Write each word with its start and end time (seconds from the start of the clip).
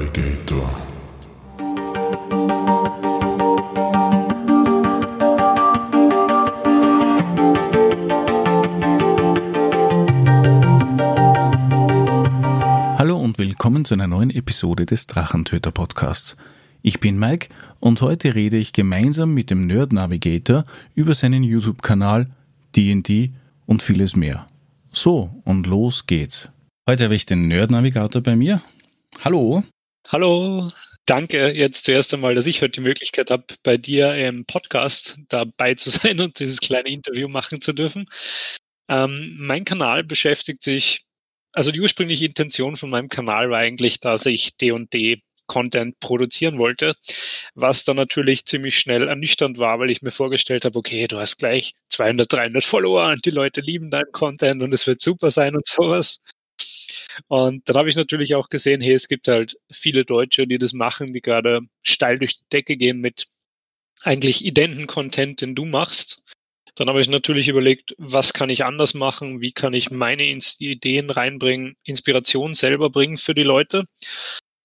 Navigator. 0.00 0.70
Hallo 12.96 13.18
und 13.18 13.36
willkommen 13.36 13.84
zu 13.84 13.92
einer 13.92 14.06
neuen 14.06 14.30
Episode 14.30 14.86
des 14.86 15.06
Drachentöter 15.06 15.70
Podcasts. 15.70 16.34
Ich 16.80 17.00
bin 17.00 17.18
Mike 17.18 17.48
und 17.78 18.00
heute 18.00 18.34
rede 18.34 18.56
ich 18.56 18.72
gemeinsam 18.72 19.34
mit 19.34 19.50
dem 19.50 19.66
Nerd 19.66 19.92
Navigator 19.92 20.64
über 20.94 21.14
seinen 21.14 21.42
YouTube-Kanal 21.42 22.26
D&D 22.74 23.32
und 23.66 23.82
vieles 23.82 24.16
mehr. 24.16 24.46
So, 24.92 25.30
und 25.44 25.66
los 25.66 26.06
geht's. 26.06 26.48
Heute 26.88 27.04
habe 27.04 27.14
ich 27.14 27.26
den 27.26 27.42
Nerd 27.42 27.70
Navigator 27.70 28.22
bei 28.22 28.34
mir. 28.34 28.62
Hallo. 29.22 29.62
Hallo. 30.12 30.68
Danke 31.06 31.52
jetzt 31.52 31.84
zuerst 31.84 32.12
einmal, 32.12 32.34
dass 32.34 32.48
ich 32.48 32.62
heute 32.62 32.80
die 32.80 32.80
Möglichkeit 32.80 33.30
habe, 33.30 33.44
bei 33.62 33.76
dir 33.76 34.12
im 34.16 34.44
Podcast 34.44 35.16
dabei 35.28 35.76
zu 35.76 35.90
sein 35.90 36.18
und 36.18 36.40
dieses 36.40 36.58
kleine 36.58 36.88
Interview 36.88 37.28
machen 37.28 37.60
zu 37.60 37.72
dürfen. 37.72 38.06
Ähm, 38.88 39.36
mein 39.38 39.64
Kanal 39.64 40.02
beschäftigt 40.02 40.64
sich, 40.64 41.04
also 41.52 41.70
die 41.70 41.80
ursprüngliche 41.80 42.26
Intention 42.26 42.76
von 42.76 42.90
meinem 42.90 43.08
Kanal 43.08 43.50
war 43.50 43.60
eigentlich, 43.60 44.00
dass 44.00 44.26
ich 44.26 44.56
D&D 44.56 45.22
Content 45.46 46.00
produzieren 46.00 46.58
wollte, 46.58 46.96
was 47.54 47.84
dann 47.84 47.96
natürlich 47.96 48.46
ziemlich 48.46 48.80
schnell 48.80 49.06
ernüchternd 49.06 49.58
war, 49.58 49.78
weil 49.78 49.90
ich 49.90 50.02
mir 50.02 50.10
vorgestellt 50.10 50.64
habe, 50.64 50.76
okay, 50.76 51.06
du 51.06 51.18
hast 51.20 51.38
gleich 51.38 51.74
200, 51.90 52.32
300 52.32 52.64
Follower 52.64 53.10
und 53.10 53.24
die 53.24 53.30
Leute 53.30 53.60
lieben 53.60 53.90
deinen 53.92 54.10
Content 54.10 54.60
und 54.60 54.74
es 54.74 54.88
wird 54.88 55.00
super 55.00 55.30
sein 55.30 55.54
und 55.54 55.68
sowas. 55.68 56.18
Und 57.28 57.68
dann 57.68 57.76
habe 57.76 57.88
ich 57.88 57.96
natürlich 57.96 58.34
auch 58.34 58.48
gesehen, 58.48 58.80
hey, 58.80 58.94
es 58.94 59.08
gibt 59.08 59.28
halt 59.28 59.56
viele 59.70 60.04
Deutsche, 60.04 60.46
die 60.46 60.58
das 60.58 60.72
machen, 60.72 61.12
die 61.12 61.20
gerade 61.20 61.60
steil 61.82 62.18
durch 62.18 62.38
die 62.38 62.48
Decke 62.52 62.76
gehen 62.76 63.00
mit 63.00 63.26
eigentlich 64.02 64.44
identen 64.44 64.86
Content, 64.86 65.40
den 65.40 65.54
du 65.54 65.64
machst. 65.64 66.22
Dann 66.74 66.88
habe 66.88 67.00
ich 67.00 67.08
natürlich 67.08 67.48
überlegt, 67.48 67.94
was 67.98 68.32
kann 68.32 68.48
ich 68.48 68.64
anders 68.64 68.94
machen, 68.94 69.40
wie 69.40 69.52
kann 69.52 69.74
ich 69.74 69.90
meine 69.90 70.24
Ideen 70.24 71.10
reinbringen, 71.10 71.76
Inspiration 71.84 72.54
selber 72.54 72.90
bringen 72.90 73.18
für 73.18 73.34
die 73.34 73.42
Leute. 73.42 73.84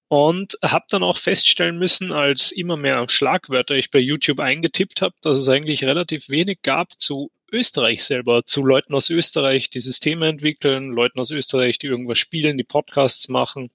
Und 0.08 0.58
habe 0.64 0.86
dann 0.90 1.04
auch 1.04 1.18
feststellen 1.18 1.80
müssen, 1.80 2.12
als 2.14 2.52
immer 2.52 2.78
mehr 2.78 3.10
Schlagwörter 3.10 3.76
ich 3.76 3.90
bei 3.90 4.00
YouTube 4.00 4.40
eingetippt 4.40 5.02
habe, 5.02 5.16
dass 5.22 5.38
es 5.38 5.50
eigentlich 5.50 5.84
relativ 5.84 6.30
wenig 6.30 6.62
gab 6.62 7.00
zu 7.02 7.32
Österreich 7.52 8.04
selber, 8.04 8.44
zu 8.46 8.64
Leuten 8.64 8.94
aus 8.94 9.10
Österreich, 9.10 9.70
die 9.70 9.82
Systeme 9.82 10.28
entwickeln, 10.28 10.92
Leuten 10.92 11.20
aus 11.20 11.32
Österreich, 11.32 11.78
die 11.80 11.88
irgendwas 11.88 12.20
spielen, 12.20 12.58
die 12.58 12.64
Podcasts 12.64 13.30
machen. 13.30 13.70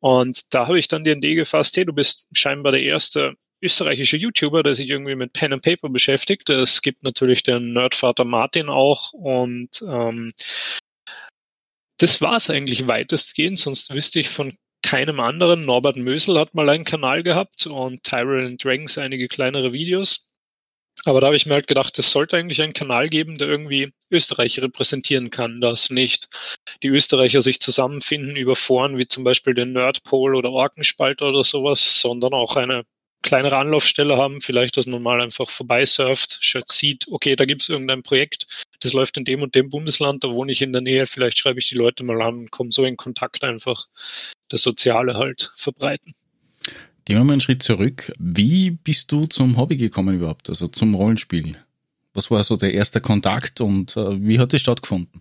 Und 0.00 0.54
da 0.54 0.66
habe 0.66 0.78
ich 0.78 0.88
dann 0.88 1.04
die 1.04 1.10
Idee 1.10 1.34
gefasst, 1.34 1.76
hey, 1.76 1.84
du 1.84 1.92
bist 1.92 2.26
scheinbar 2.32 2.72
der 2.72 2.82
erste 2.82 3.34
österreichische 3.62 4.16
YouTuber, 4.16 4.62
der 4.62 4.74
sich 4.74 4.88
irgendwie 4.88 5.14
mit 5.14 5.32
Pen 5.32 5.52
and 5.52 5.62
Paper 5.62 5.88
beschäftigt. 5.88 6.48
Es 6.48 6.82
gibt 6.82 7.02
natürlich 7.02 7.42
den 7.42 7.72
Nerdvater 7.72 8.24
Martin 8.24 8.68
auch 8.68 9.12
und 9.12 9.82
ähm, 9.82 10.32
das 11.98 12.20
war 12.22 12.36
es 12.36 12.48
eigentlich 12.48 12.86
weitestgehend, 12.86 13.58
sonst 13.58 13.92
wüsste 13.92 14.20
ich 14.20 14.30
von 14.30 14.56
keinem 14.82 15.20
anderen. 15.20 15.66
Norbert 15.66 15.96
Mösel 15.96 16.38
hat 16.38 16.54
mal 16.54 16.68
einen 16.70 16.84
Kanal 16.84 17.22
gehabt 17.22 17.66
und 17.66 18.02
Tyrell 18.02 18.56
Dragons 18.56 18.96
einige 18.96 19.28
kleinere 19.28 19.72
Videos. 19.74 20.29
Aber 21.04 21.20
da 21.20 21.28
habe 21.28 21.36
ich 21.36 21.46
mir 21.46 21.54
halt 21.54 21.66
gedacht, 21.66 21.98
es 21.98 22.10
sollte 22.10 22.36
eigentlich 22.36 22.60
einen 22.60 22.74
Kanal 22.74 23.08
geben, 23.08 23.38
der 23.38 23.48
irgendwie 23.48 23.92
Österreich 24.10 24.60
repräsentieren 24.60 25.30
kann, 25.30 25.60
dass 25.60 25.90
nicht 25.90 26.28
die 26.82 26.88
Österreicher 26.88 27.40
sich 27.42 27.60
zusammenfinden 27.60 28.36
über 28.36 28.56
Foren 28.56 28.98
wie 28.98 29.08
zum 29.08 29.24
Beispiel 29.24 29.54
den 29.54 29.72
Nerdpol 29.72 30.34
oder 30.34 30.50
Orkenspalter 30.50 31.28
oder 31.28 31.44
sowas, 31.44 32.00
sondern 32.00 32.34
auch 32.34 32.56
eine 32.56 32.84
kleinere 33.22 33.56
Anlaufstelle 33.56 34.16
haben, 34.16 34.40
vielleicht, 34.40 34.76
dass 34.76 34.86
man 34.86 35.02
mal 35.02 35.20
einfach 35.20 35.50
vorbeisurft, 35.50 36.38
sieht, 36.66 37.06
okay, 37.08 37.36
da 37.36 37.44
gibt 37.44 37.62
es 37.62 37.68
irgendein 37.68 38.02
Projekt, 38.02 38.46
das 38.80 38.92
läuft 38.92 39.16
in 39.18 39.24
dem 39.24 39.42
und 39.42 39.54
dem 39.54 39.68
Bundesland, 39.68 40.24
da 40.24 40.32
wohne 40.32 40.52
ich 40.52 40.62
in 40.62 40.72
der 40.72 40.80
Nähe, 40.80 41.06
vielleicht 41.06 41.38
schreibe 41.38 41.58
ich 41.58 41.68
die 41.68 41.74
Leute 41.74 42.02
mal 42.02 42.20
an 42.22 42.38
und 42.38 42.50
komme 42.50 42.72
so 42.72 42.84
in 42.84 42.96
Kontakt 42.96 43.44
einfach, 43.44 43.86
das 44.48 44.62
Soziale 44.62 45.14
halt 45.14 45.52
verbreiten. 45.56 46.14
Gehen 47.10 47.18
wir 47.18 47.24
mal 47.24 47.32
einen 47.32 47.40
Schritt 47.40 47.64
zurück. 47.64 48.12
Wie 48.20 48.70
bist 48.70 49.10
du 49.10 49.26
zum 49.26 49.56
Hobby 49.56 49.76
gekommen 49.76 50.14
überhaupt, 50.14 50.48
also 50.48 50.68
zum 50.68 50.94
Rollenspiel? 50.94 51.56
Was 52.14 52.30
war 52.30 52.44
so 52.44 52.56
der 52.56 52.72
erste 52.72 53.00
Kontakt 53.00 53.60
und 53.60 53.96
äh, 53.96 54.24
wie 54.24 54.38
hat 54.38 54.54
es 54.54 54.60
stattgefunden? 54.60 55.20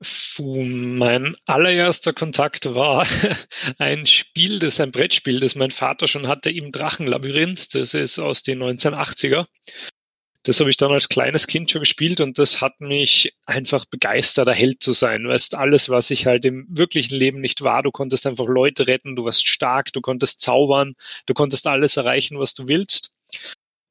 Puh, 0.00 0.64
mein 0.64 1.36
allererster 1.46 2.12
Kontakt 2.12 2.74
war 2.74 3.06
ein 3.78 4.08
Spiel, 4.08 4.58
das 4.58 4.80
ein 4.80 4.90
Brettspiel, 4.90 5.38
das 5.38 5.54
mein 5.54 5.70
Vater 5.70 6.08
schon 6.08 6.26
hatte 6.26 6.50
im 6.50 6.72
Drachenlabyrinth. 6.72 7.72
Das 7.76 7.94
ist 7.94 8.18
aus 8.18 8.42
den 8.42 8.60
1980er. 8.60 9.46
Das 10.44 10.58
habe 10.58 10.70
ich 10.70 10.76
dann 10.76 10.90
als 10.90 11.08
kleines 11.08 11.46
Kind 11.46 11.70
schon 11.70 11.82
gespielt 11.82 12.20
und 12.20 12.36
das 12.38 12.60
hat 12.60 12.80
mich 12.80 13.32
einfach 13.46 13.84
begeistert, 13.84 14.48
der 14.48 14.54
Held 14.54 14.82
zu 14.82 14.92
sein. 14.92 15.28
Weißt, 15.28 15.54
alles, 15.54 15.88
was 15.88 16.10
ich 16.10 16.26
halt 16.26 16.44
im 16.44 16.66
wirklichen 16.68 17.14
Leben 17.16 17.40
nicht 17.40 17.62
war, 17.62 17.82
du 17.82 17.92
konntest 17.92 18.26
einfach 18.26 18.46
Leute 18.46 18.88
retten, 18.88 19.14
du 19.14 19.24
warst 19.24 19.46
stark, 19.46 19.92
du 19.92 20.00
konntest 20.00 20.40
zaubern, 20.40 20.94
du 21.26 21.34
konntest 21.34 21.66
alles 21.68 21.96
erreichen, 21.96 22.40
was 22.40 22.54
du 22.54 22.66
willst. 22.66 23.12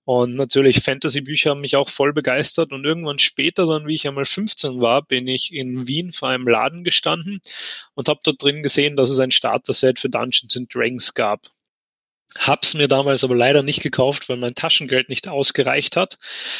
Und 0.04 0.36
natürlich 0.36 0.82
Fantasy-Bücher 0.82 1.52
haben 1.52 1.62
mich 1.62 1.76
auch 1.76 1.90
voll 1.90 2.12
begeistert. 2.12 2.72
Und 2.74 2.86
irgendwann 2.86 3.20
später, 3.20 3.66
dann 3.68 3.88
wie 3.88 3.96
ich 3.96 4.08
einmal 4.08 4.26
15 4.26 4.82
war, 4.82 5.04
bin 5.04 5.28
ich 5.28 5.54
in 5.54 5.88
Wien 5.88 6.12
vor 6.12 6.30
einem 6.30 6.48
Laden 6.48 6.84
gestanden 6.84 7.40
und 7.94 8.10
habe 8.10 8.20
dort 8.24 8.42
drin 8.42 8.64
gesehen, 8.64 8.96
dass 8.96 9.10
es 9.10 9.20
ein 9.20 9.32
Starter-Set 9.32 10.00
für 10.00 10.10
Dungeons 10.10 10.58
and 10.58 10.74
Dragons 10.74 11.14
gab. 11.14 11.48
Hab's 12.38 12.74
mir 12.74 12.88
damals 12.88 13.24
aber 13.24 13.36
leider 13.36 13.62
nicht 13.62 13.81
gekauft, 13.81 14.30
weil 14.30 14.38
mein 14.38 14.56
Taschengeld 14.56 15.09
nicht 15.09 15.28
ausgereicht 15.28 15.97
hat. 15.97 16.18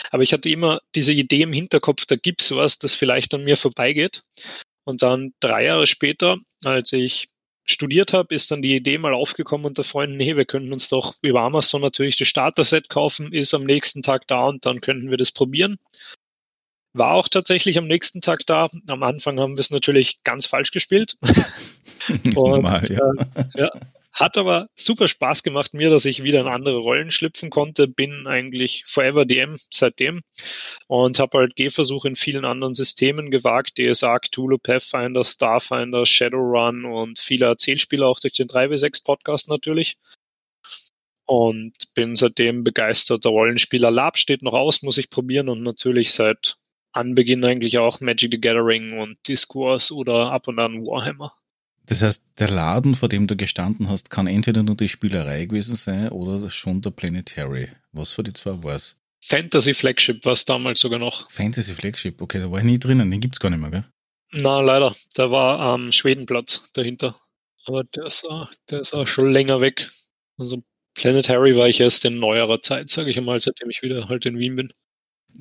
Aber 0.10 0.24
ich 0.24 0.34
hatte 0.34 0.50
immer 0.50 0.82
diese 0.96 1.14
Idee 1.14 1.44
im 1.44 1.54
Hinterkopf, 1.54 2.06
da 2.06 2.16
gibt's 2.16 2.52
was, 2.52 2.78
das 2.78 2.94
vielleicht 2.94 3.34
an 3.34 3.44
mir 3.44 3.58
vorbeigeht. 3.58 4.24
Und 4.84 5.02
dann 5.02 5.34
drei 5.40 5.66
Jahre 5.66 5.88
später, 5.88 6.38
als 6.64 6.92
ich 6.92 7.30
studiert 7.66 8.12
habe, 8.12 8.34
ist 8.36 8.52
dann 8.52 8.62
die 8.62 8.76
Idee 8.76 8.98
mal 8.98 9.14
aufgekommen 9.14 9.66
unter 9.66 9.84
Freunden, 9.84 10.18
nee, 10.18 10.36
wir 10.36 10.46
könnten 10.46 10.74
uns 10.74 10.90
doch 10.90 11.16
über 11.22 11.42
Amazon 11.42 11.82
natürlich 11.82 12.18
das 12.18 12.28
Starter-Set 12.28 12.90
kaufen, 12.90 13.32
ist 13.32 13.54
am 13.54 13.64
nächsten 13.64 14.02
Tag 14.04 14.28
da 14.28 14.48
und 14.48 14.66
dann 14.66 14.82
könnten 14.82 15.10
wir 15.10 15.18
das 15.18 15.32
probieren. 15.32 15.78
War 16.94 17.14
auch 17.14 17.30
tatsächlich 17.30 17.78
am 17.78 17.88
nächsten 17.88 18.20
Tag 18.20 18.46
da. 18.46 18.68
Am 18.88 19.04
Anfang 19.04 19.40
haben 19.40 19.56
wir 19.56 19.62
es 19.62 19.70
natürlich 19.70 20.24
ganz 20.24 20.46
falsch 20.46 20.72
gespielt. 20.72 21.16
und, 22.10 22.34
normal, 22.36 22.84
ja. 22.90 23.12
Äh, 23.36 23.46
ja. 23.56 23.72
Hat 24.14 24.38
aber 24.38 24.68
super 24.76 25.08
Spaß 25.08 25.42
gemacht 25.42 25.74
mir, 25.74 25.90
dass 25.90 26.04
ich 26.04 26.22
wieder 26.22 26.42
in 26.42 26.48
andere 26.48 26.78
Rollen 26.78 27.12
schlüpfen 27.12 27.50
konnte. 27.50 27.88
Bin 27.88 28.28
eigentlich 28.28 28.84
forever 28.86 29.26
DM 29.26 29.58
seitdem 29.72 30.22
und 30.88 31.18
habe 31.20 31.38
halt 31.38 31.56
Gehversuche 31.56 32.10
in 32.10 32.16
vielen 32.16 32.44
anderen 32.44 32.74
Systemen 32.74 33.32
gewagt. 33.32 33.78
DSA, 33.78 34.20
Cthulhu, 34.20 34.58
Pathfinder, 34.58 35.24
Starfinder, 35.24 36.06
Shadowrun 36.06 36.84
und 36.86 37.20
viele 37.20 37.46
Erzählspiele 37.46 38.06
auch 38.06 38.20
durch 38.20 38.34
den 38.34 38.50
3W6 38.50 39.04
Podcast 39.04 39.48
natürlich. 39.48 39.98
Und 41.26 41.74
bin 41.94 42.18
seitdem 42.18 42.66
begeisterter 42.66 43.30
Rollenspieler. 43.30 43.92
Lab 43.92 44.18
steht 44.18 44.42
noch 44.42 44.54
aus, 44.54 44.82
muss 44.82 44.98
ich 44.98 45.10
probieren 45.10 45.48
und 45.48 45.64
natürlich 45.64 46.12
seit 46.12 46.58
Anbeginn 46.92 47.46
eigentlich 47.46 47.78
auch 47.78 48.02
Magic 48.02 48.32
the 48.34 48.42
Gathering 48.42 49.00
und 49.00 49.18
Discourse 49.28 49.94
oder 49.94 50.32
ab 50.34 50.50
und 50.50 50.60
an 50.60 50.86
Warhammer. 50.86 51.34
Das 51.86 52.02
heißt, 52.02 52.24
der 52.40 52.50
Laden, 52.50 52.96
vor 52.96 53.10
dem 53.10 53.28
du 53.28 53.36
gestanden 53.36 53.90
hast, 53.90 54.10
kann 54.10 54.28
entweder 54.28 54.64
nur 54.64 54.76
die 54.76 54.90
Spielerei 54.90 55.46
gewesen 55.46 55.76
sein 55.76 56.10
oder 56.10 56.50
schon 56.50 56.82
der 56.82 56.92
Planetary. 56.92 57.70
Was 57.92 58.14
für 58.14 58.24
die 58.24 58.34
zwei 58.34 58.64
war 58.64 58.76
es? 58.76 58.96
Fantasy 59.24 59.74
Flagship 59.74 60.26
war 60.26 60.34
es 60.34 60.46
damals 60.46 60.80
sogar 60.80 61.00
noch. 61.00 61.30
Fantasy 61.30 61.74
Flagship, 61.74 62.22
okay, 62.22 62.40
da 62.40 62.52
war 62.52 62.60
ich 62.60 62.66
nie 62.66 62.80
drinnen, 62.80 63.12
den 63.12 63.20
gibt 63.20 63.36
es 63.36 63.40
gar 63.40 63.50
nicht 63.50 63.60
mehr, 63.60 63.70
gell? 63.70 63.86
Na, 64.32 64.62
leider. 64.62 64.96
Da 65.14 65.30
war 65.30 65.60
am 65.60 65.86
ähm, 65.86 65.92
Schwedenplatz 65.92 66.70
dahinter. 66.74 67.16
Aber 67.66 67.84
der 67.84 68.06
ist, 68.06 68.26
auch, 68.26 68.50
der 68.70 68.82
ist 68.82 68.94
auch 68.94 69.08
schon 69.08 69.32
länger 69.32 69.62
weg. 69.62 69.92
Also 70.38 70.64
Planetary 70.96 71.56
war 71.56 71.68
ich 71.68 71.80
erst 71.80 72.06
in 72.06 72.20
neuerer 72.20 72.62
Zeit, 72.62 72.90
sage 72.90 73.10
ich 73.10 73.18
einmal, 73.18 73.42
seitdem 73.42 73.70
ich 73.70 73.82
wieder 73.82 74.10
halt 74.10 74.26
in 74.26 74.40
Wien 74.40 74.56
bin. 74.56 74.74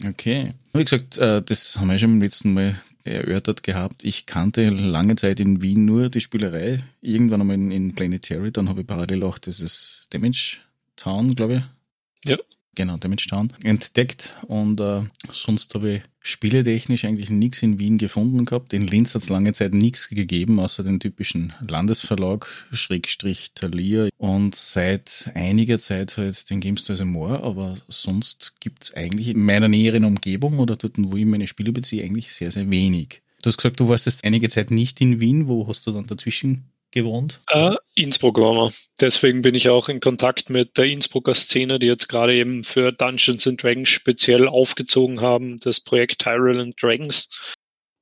Okay. 0.05 0.55
Wie 0.73 0.85
gesagt, 0.85 1.19
äh, 1.19 1.43
das 1.43 1.77
haben 1.77 1.89
wir 1.89 1.99
schon 1.99 2.11
beim 2.11 2.23
letzten 2.23 2.53
Mal 2.53 2.81
erörtert 3.05 3.63
gehabt. 3.63 4.05
Ich 4.05 4.27
kannte 4.27 4.69
lange 4.69 5.17
Zeit 5.17 5.41
in 5.41 5.63
Wien 5.63 5.85
nur 5.85 6.09
die 6.09 6.21
Spielerei. 6.21 6.83
Irgendwann 7.01 7.41
einmal 7.41 7.57
in, 7.57 7.71
in 7.71 7.95
Planetary, 7.95 8.53
dann 8.53 8.69
habe 8.69 8.83
ich 8.83 8.87
parallel 8.87 9.23
auch 9.23 9.39
dieses 9.39 10.07
Damage 10.11 10.59
Town, 10.97 11.35
glaube 11.35 11.55
ich. 11.55 12.31
Ja. 12.31 12.37
Genau, 12.77 12.97
Damage 12.99 13.27
Town 13.29 13.53
entdeckt 13.65 14.37
und 14.47 14.81
äh, 14.81 15.03
sonst 15.31 15.75
habe 15.75 15.95
ich 15.95 16.03
spieletechnisch 16.21 17.05
eigentlich 17.05 17.31
nichts 17.31 17.63
in 17.63 17.81
Wien 17.81 17.99
gefunden 17.99 18.45
gehabt. 18.45 18.73
In 18.73 18.87
Linz 18.87 19.15
hat 19.15 19.23
es 19.23 19.29
lange 19.29 19.53
Zeit 19.53 19.75
nichts 19.75 20.09
gegeben, 20.09 20.61
außer 20.61 20.85
den 20.85 21.01
typischen 21.01 21.53
Landesverlag, 21.67 22.47
Schrägstrich 22.71 23.53
Thalia 23.55 24.09
und 24.19 24.55
seit 24.55 25.31
einiger 25.35 25.81
Zeit 25.81 26.17
halt 26.17 26.49
den 26.49 26.61
Games 26.61 26.85
Toys 26.85 27.03
More, 27.03 27.43
aber 27.43 27.77
sonst 27.89 28.55
gibt 28.61 28.85
es 28.85 28.95
eigentlich 28.95 29.29
in 29.29 29.45
meiner 29.45 29.69
näheren 29.69 30.05
Umgebung 30.05 30.59
oder 30.59 30.77
dort, 30.77 30.95
wo 30.97 31.17
ich 31.17 31.27
meine 31.27 31.49
Spiele 31.49 31.73
beziehe, 31.73 32.05
eigentlich 32.05 32.33
sehr, 32.33 32.53
sehr 32.53 32.71
wenig. 32.71 33.23
Du 33.43 33.49
hast 33.49 33.57
gesagt, 33.57 33.81
du 33.81 33.89
warst 33.89 34.07
jetzt 34.07 34.25
einige 34.25 34.49
Zeit 34.49 34.71
nicht 34.71 35.01
in 35.01 35.19
Wien. 35.19 35.49
Wo 35.49 35.67
hast 35.67 35.87
du 35.87 35.93
dann 35.93 36.07
dazwischen 36.07 36.71
gewohnt? 36.93 37.41
Äh, 37.49 37.75
Innsbruck 37.95 38.39
waren 38.39 38.57
wir. 38.57 38.73
Deswegen 39.01 39.43
bin 39.43 39.55
ich 39.55 39.69
auch 39.69 39.89
in 39.89 40.01
Kontakt 40.01 40.51
mit 40.51 40.77
der 40.77 40.87
Innsbrucker 40.87 41.35
Szene, 41.35 41.79
die 41.79 41.87
jetzt 41.87 42.09
gerade 42.09 42.35
eben 42.35 42.65
für 42.65 42.93
Dungeons 42.93 43.47
and 43.47 43.63
Dragons 43.63 43.89
speziell 43.89 44.49
aufgezogen 44.49 45.21
haben, 45.21 45.61
das 45.61 45.81
Projekt 45.81 46.21
Tyrell 46.21 46.61
and 46.61 46.81
Dragons. 46.81 47.29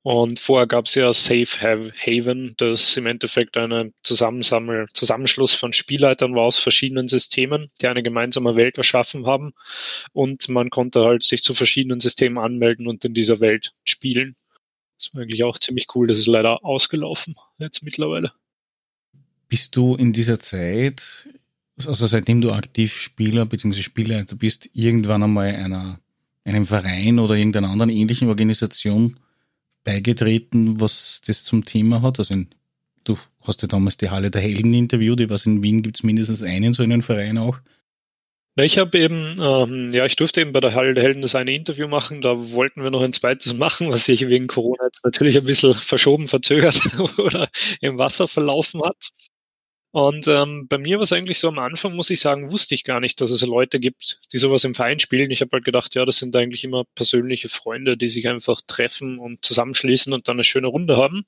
Und 0.01 0.39
vorher 0.39 0.65
gab 0.65 0.85
es 0.85 0.95
ja 0.95 1.11
Safe 1.11 1.45
Haven, 1.61 2.55
das 2.57 2.95
im 2.95 3.05
Endeffekt 3.05 3.57
ein 3.57 3.93
Zusammenschluss 4.01 5.53
von 5.53 5.73
Spielleitern 5.73 6.35
war 6.35 6.43
aus 6.43 6.57
verschiedenen 6.57 7.09
Systemen, 7.09 7.69
die 7.81 7.87
eine 7.87 8.01
gemeinsame 8.01 8.55
Welt 8.55 8.77
erschaffen 8.77 9.25
haben. 9.25 9.53
Und 10.13 10.47
man 10.47 10.69
konnte 10.69 11.03
halt 11.03 11.23
sich 11.23 11.43
zu 11.43 11.53
verschiedenen 11.53 11.99
Systemen 11.99 12.37
anmelden 12.37 12.87
und 12.87 13.03
in 13.03 13.13
dieser 13.13 13.41
Welt 13.41 13.73
spielen. 13.83 14.37
Das 14.97 15.13
war 15.13 15.21
eigentlich 15.21 15.43
auch 15.43 15.59
ziemlich 15.59 15.87
cool. 15.95 16.07
Das 16.07 16.17
ist 16.17 16.27
leider 16.27 16.63
ausgelaufen 16.63 17.35
jetzt 17.57 17.83
mittlerweile. 17.83 18.31
Bist 19.49 19.75
du 19.75 19.95
in 19.95 20.13
dieser 20.13 20.39
Zeit, 20.39 21.27
also 21.77 22.07
seitdem 22.07 22.41
du 22.41 22.51
aktiv 22.51 22.93
Spieler 22.99 23.45
bzw. 23.45 23.81
Spielleiter 23.81 24.35
bist, 24.35 24.69
irgendwann 24.73 25.23
einmal 25.23 25.55
einer, 25.55 25.99
einem 26.45 26.65
Verein 26.65 27.19
oder 27.19 27.35
irgendeiner 27.35 27.69
anderen 27.69 27.89
ähnlichen 27.89 28.29
Organisation 28.29 29.19
beigetreten, 29.83 30.79
was 30.79 31.21
das 31.25 31.43
zum 31.43 31.65
Thema 31.65 32.01
hat? 32.01 32.19
Also 32.19 32.33
in, 32.33 32.47
du 33.03 33.17
hast 33.41 33.61
ja 33.63 33.67
damals 33.67 33.97
die 33.97 34.09
Halle 34.09 34.29
der 34.29 34.41
Helden 34.41 34.73
interviewt, 34.73 35.21
ich 35.21 35.29
weiß, 35.29 35.47
in 35.47 35.63
Wien 35.63 35.81
gibt 35.81 35.97
es 35.97 36.03
mindestens 36.03 36.43
einen 36.43 36.73
so 36.73 36.83
einen 36.83 37.01
Verein 37.01 37.37
auch. 37.37 37.59
Ich 38.55 38.77
habe 38.77 38.97
eben, 38.97 39.37
ähm, 39.39 39.89
ja, 39.93 40.05
ich 40.05 40.15
durfte 40.17 40.41
eben 40.41 40.51
bei 40.51 40.59
der 40.59 40.73
Halle 40.73 40.93
der 40.93 41.03
Helden 41.03 41.21
das 41.21 41.35
eine 41.35 41.53
Interview 41.53 41.87
machen. 41.87 42.21
Da 42.21 42.51
wollten 42.51 42.83
wir 42.83 42.91
noch 42.91 43.01
ein 43.01 43.13
zweites 43.13 43.53
machen, 43.53 43.89
was 43.89 44.05
sich 44.05 44.27
wegen 44.27 44.47
Corona 44.47 44.83
jetzt 44.85 45.05
natürlich 45.05 45.37
ein 45.37 45.45
bisschen 45.45 45.73
verschoben, 45.73 46.27
verzögert 46.27 46.81
oder 47.17 47.49
im 47.79 47.97
Wasser 47.97 48.27
verlaufen 48.27 48.81
hat. 48.83 49.11
Und 49.91 50.27
ähm, 50.27 50.67
bei 50.67 50.77
mir 50.77 50.97
war 50.97 51.03
es 51.03 51.11
eigentlich 51.11 51.39
so 51.39 51.47
am 51.47 51.57
Anfang, 51.57 51.95
muss 51.95 52.11
ich 52.11 52.19
sagen, 52.19 52.51
wusste 52.51 52.75
ich 52.75 52.83
gar 52.83 52.99
nicht, 52.99 53.19
dass 53.21 53.31
es 53.31 53.41
Leute 53.41 53.79
gibt, 53.79 54.21
die 54.31 54.37
sowas 54.37 54.63
im 54.63 54.75
Verein 54.75 54.99
spielen. 54.99 55.31
Ich 55.31 55.41
habe 55.41 55.49
halt 55.53 55.65
gedacht, 55.65 55.95
ja, 55.95 56.05
das 56.05 56.17
sind 56.17 56.35
eigentlich 56.35 56.63
immer 56.63 56.85
persönliche 56.93 57.49
Freunde, 57.49 57.97
die 57.97 58.09
sich 58.09 58.27
einfach 58.27 58.61
treffen 58.67 59.17
und 59.17 59.43
zusammenschließen 59.43 60.13
und 60.13 60.27
dann 60.27 60.35
eine 60.35 60.43
schöne 60.43 60.67
Runde 60.67 60.97
haben. 60.97 61.25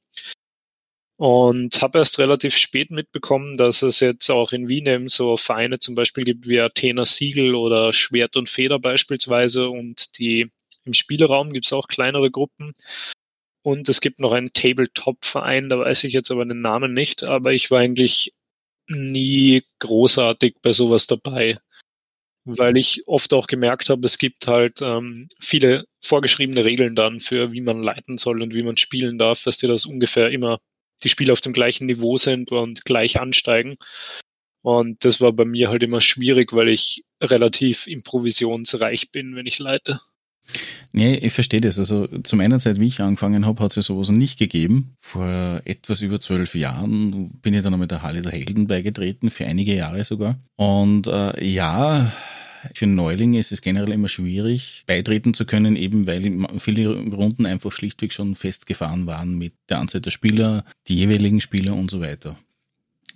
Und 1.18 1.82
habe 1.82 2.00
erst 2.00 2.20
relativ 2.20 2.56
spät 2.58 2.92
mitbekommen, 2.92 3.58
dass 3.58 3.82
es 3.84 4.00
jetzt 4.00 4.30
auch 4.30 4.52
in 4.52 4.70
Wien 4.70 4.88
eben 4.88 5.08
so 5.08 5.38
Vereine 5.38 5.80
zum 5.80 5.96
Beispiel 5.96 6.24
gibt 6.24 6.48
wie 6.48 6.60
Athena 6.60 7.06
Siegel 7.06 7.56
oder 7.56 7.94
Schwert 7.94 8.36
und 8.38 8.50
Feder 8.50 8.80
beispielsweise 8.80 9.70
und 9.70 10.18
die 10.18 10.50
im 10.84 10.94
Spieleraum 10.94 11.54
gibt 11.54 11.68
es 11.68 11.74
auch 11.74 11.88
kleinere 11.88 12.32
Gruppen. 12.32 12.74
Und 13.64 13.88
es 13.90 14.02
gibt 14.02 14.20
noch 14.20 14.32
einen 14.32 14.54
Tabletop-Verein, 14.54 15.70
da 15.70 15.80
weiß 15.80 16.04
ich 16.06 16.14
jetzt 16.14 16.32
aber 16.32 16.46
den 16.46 16.62
Namen 16.62 16.94
nicht, 16.94 17.24
aber 17.24 17.54
ich 17.54 17.70
war 17.70 17.80
eigentlich 17.80 18.34
nie 18.92 19.64
großartig 19.80 20.58
bei 20.62 20.74
sowas 20.74 21.08
dabei, 21.08 21.58
weil 22.46 22.78
ich 22.78 23.04
oft 23.08 23.34
auch 23.34 23.48
gemerkt 23.48 23.90
habe, 23.90 24.06
es 24.06 24.18
gibt 24.18 24.48
halt 24.48 24.82
ähm, 24.82 25.30
viele 25.40 25.86
vorgeschriebene 26.02 26.66
Regeln 26.66 26.96
dann 26.96 27.20
für, 27.22 27.52
wie 27.52 27.62
man 27.62 27.84
leiten 27.84 28.18
soll 28.18 28.42
und 28.42 28.54
wie 28.54 28.64
man 28.64 28.78
spielen 28.78 29.18
darf, 29.18 29.44
dass 29.44 29.58
dir 29.58 29.68
das 29.68 29.86
ungefähr 29.86 30.32
immer 30.32 30.60
die 31.04 31.10
Spiele 31.10 31.34
auf 31.34 31.42
dem 31.42 31.54
gleichen 31.54 31.88
Niveau 31.88 32.18
sind 32.18 32.52
und 32.52 32.86
gleich 32.86 33.20
ansteigen. 33.20 33.78
Und 34.64 35.06
das 35.06 35.22
war 35.22 35.34
bei 35.34 35.46
mir 35.46 35.70
halt 35.70 35.84
immer 35.84 36.02
schwierig, 36.02 36.54
weil 36.54 36.70
ich 36.70 37.04
relativ 37.22 37.88
improvisionsreich 37.88 39.12
bin, 39.12 39.36
wenn 39.36 39.48
ich 39.48 39.60
leite. 39.60 40.00
Nee, 40.94 41.16
ich 41.16 41.34
verstehe 41.34 41.62
das. 41.62 41.80
Also 41.80 42.08
zu 42.08 42.36
meiner 42.36 42.60
Zeit, 42.60 42.80
wie 42.80 42.88
ich 42.88 43.00
angefangen 43.00 43.46
habe, 43.46 43.64
hat 43.64 43.72
es 43.72 43.76
ja 43.78 43.82
sowas 43.82 44.10
nicht 44.10 44.38
gegeben. 44.38 44.96
Vor 45.00 45.62
etwas 45.64 46.02
über 46.02 46.20
zwölf 46.20 46.54
Jahren 46.54 47.30
bin 47.42 47.54
ich 47.54 47.64
dann 47.64 47.80
mit 47.80 47.92
der 47.92 48.02
Halle 48.02 48.22
der 48.22 48.32
Helden 48.32 48.68
beigetreten, 48.68 49.32
für 49.32 49.46
einige 49.46 49.74
Jahre 49.74 50.04
sogar. 50.04 50.38
Und 50.58 51.08
äh, 51.08 51.46
ja, 51.46 52.12
für 52.76 52.88
Neulinge 52.88 53.40
ist 53.40 53.52
es 53.52 53.62
generell 53.62 53.92
immer 53.92 54.10
schwierig, 54.10 54.84
beitreten 54.86 55.34
zu 55.34 55.46
können, 55.46 55.76
eben 55.76 56.08
weil 56.08 56.60
viele 56.60 56.90
Runden 56.90 57.46
einfach 57.46 57.72
schlichtweg 57.72 58.12
schon 58.14 58.36
festgefahren 58.36 59.06
waren 59.06 59.38
mit 59.38 59.54
der 59.70 59.80
Anzahl 59.80 60.02
der 60.02 60.12
Spieler, 60.12 60.66
die 60.88 60.96
jeweiligen 60.96 61.42
Spieler 61.42 61.74
und 61.74 61.90
so 61.90 62.02
weiter. 62.02 62.38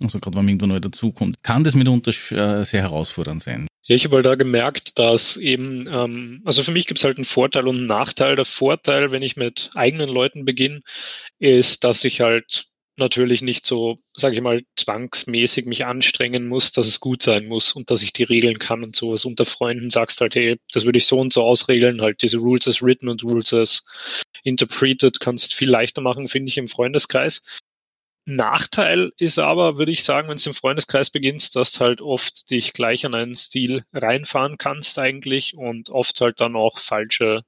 Also 0.02 0.18
gerade 0.18 0.36
wenn 0.36 0.44
man 0.44 0.50
irgendwo 0.50 0.66
neu 0.66 0.80
dazukommt, 0.80 1.42
kann 1.42 1.64
das 1.64 1.74
mitunter 1.74 2.10
äh, 2.10 2.64
sehr 2.64 2.82
herausfordernd 2.82 3.42
sein. 3.42 3.66
Ja, 3.84 3.94
ich 3.94 4.04
habe 4.04 4.16
halt 4.16 4.26
da 4.26 4.34
gemerkt, 4.34 4.98
dass 4.98 5.36
eben, 5.36 5.86
ähm, 5.88 6.42
also 6.44 6.64
für 6.64 6.72
mich 6.72 6.86
gibt 6.86 6.98
es 6.98 7.04
halt 7.04 7.18
einen 7.18 7.24
Vorteil 7.24 7.68
und 7.68 7.76
einen 7.76 7.86
Nachteil. 7.86 8.34
Der 8.34 8.44
Vorteil, 8.44 9.12
wenn 9.12 9.22
ich 9.22 9.36
mit 9.36 9.70
eigenen 9.74 10.08
Leuten 10.08 10.44
beginne, 10.44 10.80
ist, 11.38 11.84
dass 11.84 12.02
ich 12.02 12.20
halt 12.20 12.66
natürlich 12.96 13.42
nicht 13.42 13.66
so, 13.66 13.98
sage 14.14 14.34
ich 14.34 14.40
mal, 14.40 14.62
zwangsmäßig 14.76 15.66
mich 15.66 15.84
anstrengen 15.84 16.48
muss, 16.48 16.72
dass 16.72 16.86
es 16.86 17.00
gut 17.00 17.22
sein 17.22 17.46
muss 17.46 17.72
und 17.72 17.90
dass 17.90 18.02
ich 18.02 18.12
die 18.12 18.22
regeln 18.22 18.58
kann 18.58 18.82
und 18.82 18.96
sowas. 18.96 19.24
Unter 19.24 19.44
Freunden 19.44 19.90
sagst 19.90 20.20
halt, 20.20 20.34
hey, 20.34 20.58
das 20.72 20.84
würde 20.84 20.98
ich 20.98 21.06
so 21.06 21.20
und 21.20 21.32
so 21.32 21.42
ausregeln, 21.42 22.00
halt 22.00 22.22
diese 22.22 22.38
Rules 22.38 22.66
as 22.66 22.82
written 22.82 23.08
und 23.08 23.22
Rules 23.22 23.52
as 23.52 23.84
interpreted 24.44 25.20
kannst 25.20 25.54
viel 25.54 25.68
leichter 25.68 26.00
machen, 26.00 26.28
finde 26.28 26.48
ich, 26.48 26.58
im 26.58 26.68
Freundeskreis. 26.68 27.42
Nachteil 28.28 29.12
ist 29.18 29.38
aber, 29.38 29.78
würde 29.78 29.92
ich 29.92 30.02
sagen, 30.02 30.28
wenn 30.28 30.36
du 30.36 30.50
im 30.50 30.54
Freundeskreis 30.54 31.10
beginnst, 31.10 31.54
dass 31.54 31.72
du 31.72 31.80
halt 31.80 32.00
oft 32.00 32.50
dich 32.50 32.72
gleich 32.72 33.06
an 33.06 33.14
einen 33.14 33.36
Stil 33.36 33.84
reinfahren 33.92 34.58
kannst 34.58 34.98
eigentlich 34.98 35.56
und 35.56 35.90
oft 35.90 36.20
halt 36.20 36.40
dann 36.40 36.56
auch 36.56 36.78
falsche 36.78 37.42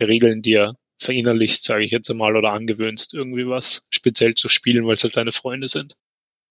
Regeln 0.00 0.40
dir 0.40 0.76
verinnerlichst, 0.98 1.64
sage 1.64 1.84
ich 1.84 1.90
jetzt 1.90 2.10
einmal, 2.10 2.36
oder 2.36 2.52
angewöhnst, 2.52 3.12
irgendwie 3.12 3.46
was 3.48 3.86
speziell 3.90 4.34
zu 4.34 4.48
spielen, 4.48 4.86
weil 4.86 4.94
es 4.94 5.02
halt 5.02 5.16
deine 5.16 5.32
Freunde 5.32 5.66
sind. 5.66 5.96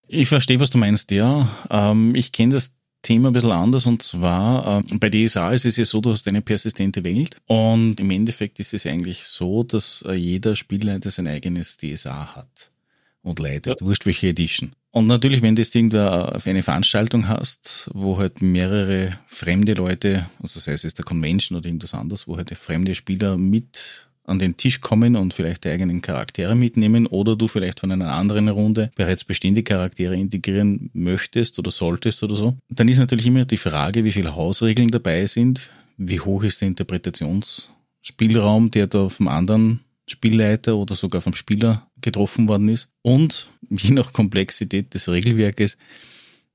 Ich 0.07 0.27
verstehe, 0.27 0.59
was 0.59 0.71
du 0.71 0.77
meinst, 0.77 1.11
ja. 1.11 1.47
Ähm, 1.69 2.15
ich 2.15 2.33
kenne 2.33 2.55
das 2.55 2.75
Thema 3.01 3.29
ein 3.29 3.33
bisschen 3.33 3.51
anders 3.51 3.85
und 3.85 4.03
zwar 4.03 4.83
äh, 4.91 4.97
bei 4.97 5.09
DSA 5.09 5.51
ist 5.51 5.65
es 5.65 5.77
ja 5.77 5.85
so, 5.85 6.01
du 6.01 6.11
hast 6.11 6.27
eine 6.27 6.41
persistente 6.41 7.05
Welt 7.05 7.37
und 7.45 7.97
im 7.97 8.11
Endeffekt 8.11 8.59
ist 8.59 8.73
es 8.73 8.85
eigentlich 8.85 9.23
so, 9.23 9.63
dass 9.63 10.03
äh, 10.05 10.13
jeder 10.13 10.57
Spielleiter 10.57 11.09
sein 11.09 11.27
eigenes 11.27 11.77
DSA 11.77 12.35
hat 12.35 12.71
und 13.21 13.39
leitet. 13.39 13.81
Ja. 13.81 13.85
Wurscht 13.85 14.05
welche 14.05 14.29
Edition. 14.29 14.71
Und 14.91 15.07
natürlich, 15.07 15.41
wenn 15.41 15.55
du 15.55 15.61
jetzt 15.61 15.75
irgendwo 15.75 15.99
auf 15.99 16.47
eine 16.47 16.63
Veranstaltung 16.63 17.27
hast, 17.27 17.89
wo 17.93 18.17
halt 18.17 18.41
mehrere 18.41 19.19
fremde 19.27 19.73
Leute, 19.73 20.29
also 20.41 20.59
sei 20.59 20.73
es 20.73 20.83
jetzt 20.83 20.97
der 20.97 21.05
Convention 21.05 21.57
oder 21.57 21.67
irgendwas 21.67 21.93
anderes, 21.93 22.27
wo 22.27 22.37
halt 22.37 22.55
fremde 22.57 22.95
Spieler 22.95 23.37
mit 23.37 24.09
an 24.29 24.39
den 24.39 24.57
Tisch 24.57 24.81
kommen 24.81 25.15
und 25.15 25.33
vielleicht 25.33 25.63
die 25.63 25.69
eigenen 25.69 26.01
Charaktere 26.01 26.55
mitnehmen 26.55 27.07
oder 27.07 27.35
du 27.35 27.47
vielleicht 27.47 27.79
von 27.79 27.91
einer 27.91 28.13
anderen 28.13 28.47
Runde 28.47 28.91
bereits 28.95 29.23
bestehende 29.23 29.63
Charaktere 29.63 30.15
integrieren 30.15 30.91
möchtest 30.93 31.57
oder 31.59 31.71
solltest 31.71 32.21
oder 32.23 32.35
so, 32.35 32.55
dann 32.69 32.87
ist 32.87 32.99
natürlich 32.99 33.25
immer 33.25 33.45
die 33.45 33.57
Frage, 33.57 34.03
wie 34.03 34.11
viele 34.11 34.35
Hausregeln 34.35 34.89
dabei 34.89 35.25
sind, 35.25 35.71
wie 35.97 36.19
hoch 36.19 36.43
ist 36.43 36.61
der 36.61 36.67
Interpretationsspielraum, 36.67 38.69
der 38.71 38.87
da 38.87 39.09
vom 39.09 39.27
anderen 39.27 39.81
Spielleiter 40.09 40.75
oder 40.75 40.95
sogar 40.95 41.21
vom 41.21 41.33
Spieler 41.33 41.89
getroffen 42.01 42.47
worden 42.47 42.69
ist. 42.69 42.91
Und 43.01 43.49
je 43.69 43.91
nach 43.91 44.13
Komplexität 44.13 44.93
des 44.93 45.09
Regelwerkes, 45.09 45.77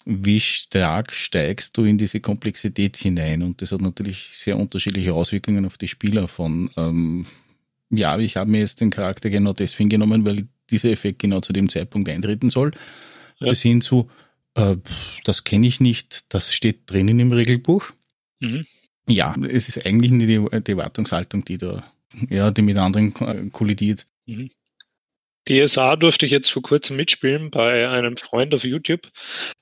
wie 0.07 0.41
stark 0.41 1.13
steigst 1.13 1.77
du 1.77 1.85
in 1.85 1.97
diese 1.97 2.21
Komplexität 2.21 2.97
hinein? 2.97 3.43
Und 3.43 3.63
das 3.63 3.73
hat 3.73 3.81
natürlich 3.81 4.31
sehr 4.33 4.59
unterschiedliche 4.59 5.15
Auswirkungen 5.15 5.65
auf 5.65 5.79
die 5.79 5.89
Spieler 5.89 6.29
von, 6.29 6.71
ähm, 6.77 7.27
ja, 7.91 8.19
ich 8.19 8.37
habe 8.37 8.51
mir 8.51 8.61
jetzt 8.61 8.81
den 8.81 8.91
Charakter 8.91 9.31
genau 9.31 9.53
deswegen 9.53 9.89
genommen, 9.89 10.25
weil 10.25 10.47
dieser 10.71 10.91
Effekt 10.91 11.21
genau 11.21 11.41
zu 11.41 11.53
dem 11.53 11.69
Zeitpunkt 11.69 12.09
eintreten 12.09 12.51
soll, 12.51 12.73
ja. 13.39 13.49
bis 13.49 13.63
hin 13.63 13.81
zu, 13.81 14.11
äh, 14.55 14.77
das 15.25 15.45
kenne 15.45 15.67
ich 15.67 15.81
nicht, 15.81 16.33
das 16.35 16.53
steht 16.53 16.91
drinnen 16.91 17.21
im 17.21 17.33
Regelbuch. 17.33 17.93
Mhm. 18.41 18.67
Ja, 19.09 19.35
es 19.49 19.69
ist 19.69 19.85
eigentlich 19.85 20.13
die, 20.13 20.27
die 20.27 20.73
Erwartungshaltung, 20.73 21.45
die 21.45 21.59
da 21.59 21.85
ja, 22.29 22.51
die 22.51 22.63
mit 22.63 22.79
anderen 22.79 23.53
kollidiert. 23.53 24.07
Mhm. 24.27 24.51
DSA 25.49 25.97
durfte 25.97 26.25
ich 26.27 26.33
jetzt 26.33 26.51
vor 26.51 26.63
kurzem 26.63 26.97
mitspielen 26.97 27.51
bei 27.51 27.89
einem 27.89 28.17
Freund 28.17 28.55
auf 28.55 28.65
YouTube 28.65 29.11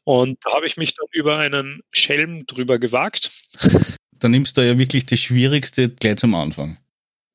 und 0.04 0.38
da 0.44 0.52
habe 0.52 0.66
ich 0.66 0.76
mich 0.76 0.94
dann 0.94 1.08
über 1.10 1.38
einen 1.38 1.82
Schelm 1.90 2.46
drüber 2.46 2.78
gewagt. 2.78 3.30
Da 4.22 4.28
nimmst 4.28 4.56
du 4.56 4.64
ja 4.64 4.78
wirklich 4.78 5.04
das 5.04 5.18
Schwierigste 5.18 5.88
gleich 5.88 6.18
zum 6.18 6.36
Anfang. 6.36 6.78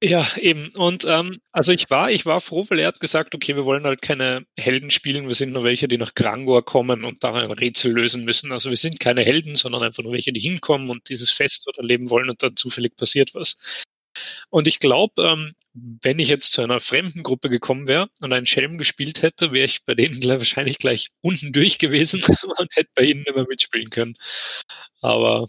Ja, 0.02 0.28
eben. 0.38 0.70
Und 0.76 1.06
ähm, 1.06 1.38
also 1.52 1.72
ich 1.72 1.90
war, 1.90 2.12
ich 2.12 2.26
war 2.26 2.40
froh, 2.40 2.66
weil 2.70 2.80
er 2.80 2.88
hat 2.88 3.00
gesagt, 3.00 3.34
okay, 3.34 3.56
wir 3.56 3.66
wollen 3.66 3.84
halt 3.84 4.02
keine 4.02 4.46
Helden 4.56 4.92
spielen, 4.92 5.28
wir 5.28 5.34
sind 5.34 5.52
nur 5.54 5.64
welche, 5.64 5.88
die 5.88 5.98
nach 5.98 6.14
Grangor 6.14 6.64
kommen 6.64 7.04
und 7.04 7.24
da 7.24 7.34
ein 7.34 7.52
Rätsel 7.52 7.92
lösen 7.92 8.24
müssen. 8.24 8.52
Also 8.52 8.70
wir 8.70 8.78
sind 8.78 9.00
keine 9.00 9.24
Helden, 9.26 9.56
sondern 9.56 9.84
einfach 9.84 10.04
nur 10.04 10.14
welche, 10.14 10.32
die 10.32 10.40
hinkommen 10.40 10.92
und 10.92 11.10
dieses 11.10 11.32
Fest 11.32 11.64
dort 11.66 11.78
erleben 11.80 12.10
wollen 12.12 12.30
und 12.30 12.44
dann 12.44 12.56
zufällig 12.56 12.96
passiert 12.96 13.34
was. 13.34 13.58
Und 14.50 14.68
ich 14.68 14.80
glaube, 14.80 15.24
ähm, 15.24 15.54
wenn 15.74 16.20
ich 16.20 16.28
jetzt 16.28 16.54
zu 16.54 16.62
einer 16.62 16.80
fremden 16.80 17.24
Gruppe 17.24 17.50
gekommen 17.50 17.88
wäre 17.88 18.10
und 18.20 18.34
einen 18.34 18.46
Schelm 18.46 18.78
gespielt 18.78 19.22
hätte, 19.22 19.52
wäre 19.52 19.66
ich 19.66 19.84
bei 19.86 19.96
denen 19.96 20.24
wahrscheinlich 20.24 20.78
gleich 20.78 21.10
unten 21.22 21.54
durch 21.54 21.78
gewesen 21.78 22.22
und 22.58 22.76
hätte 22.76 22.90
bei 22.96 23.04
ihnen 23.04 23.24
immer 23.26 23.46
mitspielen 23.48 23.90
können. 23.90 24.16
Aber 25.02 25.46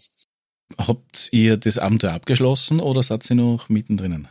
Habt 0.77 1.29
ihr 1.31 1.57
das 1.57 1.77
Abenteuer 1.77 2.13
abgeschlossen 2.13 2.79
oder 2.79 3.01
seid 3.01 3.29
ihr 3.29 3.35
noch 3.35 3.69
mittendrin? 3.69 4.27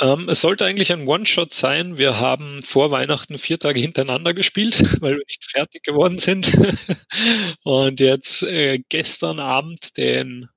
Ähm, 0.00 0.28
es 0.28 0.40
sollte 0.40 0.64
eigentlich 0.64 0.92
ein 0.92 1.06
One-Shot 1.06 1.52
sein. 1.52 1.98
Wir 1.98 2.18
haben 2.18 2.62
vor 2.62 2.90
Weihnachten 2.90 3.38
vier 3.38 3.58
Tage 3.58 3.78
hintereinander 3.78 4.32
gespielt, 4.32 4.80
weil 5.00 5.16
wir 5.16 5.24
nicht 5.26 5.44
fertig 5.50 5.82
geworden 5.82 6.18
sind. 6.18 6.52
Und 7.62 8.00
jetzt 8.00 8.42
äh, 8.42 8.82
gestern 8.88 9.38
Abend 9.38 9.96
den 9.96 10.48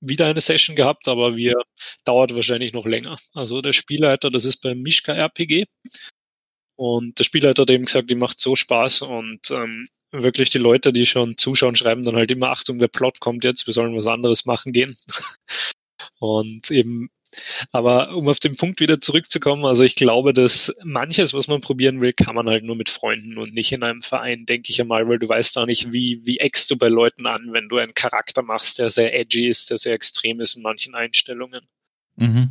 wieder 0.00 0.26
eine 0.26 0.40
Session 0.40 0.76
gehabt, 0.76 1.08
aber 1.08 1.36
wir 1.36 1.54
dauert 2.04 2.34
wahrscheinlich 2.34 2.72
noch 2.72 2.86
länger. 2.86 3.18
Also 3.34 3.60
der 3.62 3.72
Spielleiter, 3.72 4.30
das 4.30 4.44
ist 4.44 4.58
beim 4.58 4.80
Mischka 4.80 5.12
RPG. 5.12 5.66
Und 6.76 7.18
der 7.18 7.24
Spielleiter 7.24 7.62
hat 7.62 7.70
eben 7.70 7.84
gesagt, 7.84 8.10
die 8.10 8.14
macht 8.14 8.40
so 8.40 8.56
Spaß 8.56 9.02
und 9.02 9.50
ähm, 9.50 9.86
wirklich 10.12 10.50
die 10.50 10.58
Leute, 10.58 10.92
die 10.92 11.06
schon 11.06 11.36
zuschauen, 11.36 11.76
schreiben 11.76 12.04
dann 12.04 12.16
halt 12.16 12.30
immer, 12.30 12.50
Achtung, 12.50 12.78
der 12.78 12.88
Plot 12.88 13.20
kommt 13.20 13.44
jetzt, 13.44 13.66
wir 13.66 13.74
sollen 13.74 13.96
was 13.96 14.06
anderes 14.06 14.46
machen 14.46 14.72
gehen. 14.72 14.96
und 16.20 16.70
eben 16.70 17.10
aber 17.72 18.14
um 18.14 18.28
auf 18.28 18.40
den 18.40 18.56
Punkt 18.56 18.80
wieder 18.80 19.00
zurückzukommen, 19.00 19.64
also 19.64 19.84
ich 19.84 19.94
glaube, 19.94 20.34
dass 20.34 20.72
manches, 20.82 21.32
was 21.34 21.48
man 21.48 21.60
probieren 21.60 22.00
will, 22.00 22.12
kann 22.12 22.34
man 22.34 22.48
halt 22.48 22.64
nur 22.64 22.76
mit 22.76 22.88
Freunden 22.88 23.38
und 23.38 23.54
nicht 23.54 23.72
in 23.72 23.82
einem 23.82 24.02
Verein, 24.02 24.46
denke 24.46 24.70
ich 24.70 24.80
einmal, 24.80 25.08
weil 25.08 25.18
du 25.18 25.28
weißt 25.28 25.58
auch 25.58 25.66
nicht, 25.66 25.92
wie, 25.92 26.20
wie 26.24 26.38
eckst 26.38 26.70
du 26.70 26.76
bei 26.76 26.88
Leuten 26.88 27.26
an, 27.26 27.52
wenn 27.52 27.68
du 27.68 27.78
einen 27.78 27.94
Charakter 27.94 28.42
machst, 28.42 28.78
der 28.78 28.90
sehr 28.90 29.18
edgy 29.18 29.48
ist, 29.48 29.70
der 29.70 29.78
sehr 29.78 29.94
extrem 29.94 30.40
ist 30.40 30.56
in 30.56 30.62
manchen 30.62 30.94
Einstellungen. 30.94 31.62
Mhm. 32.16 32.50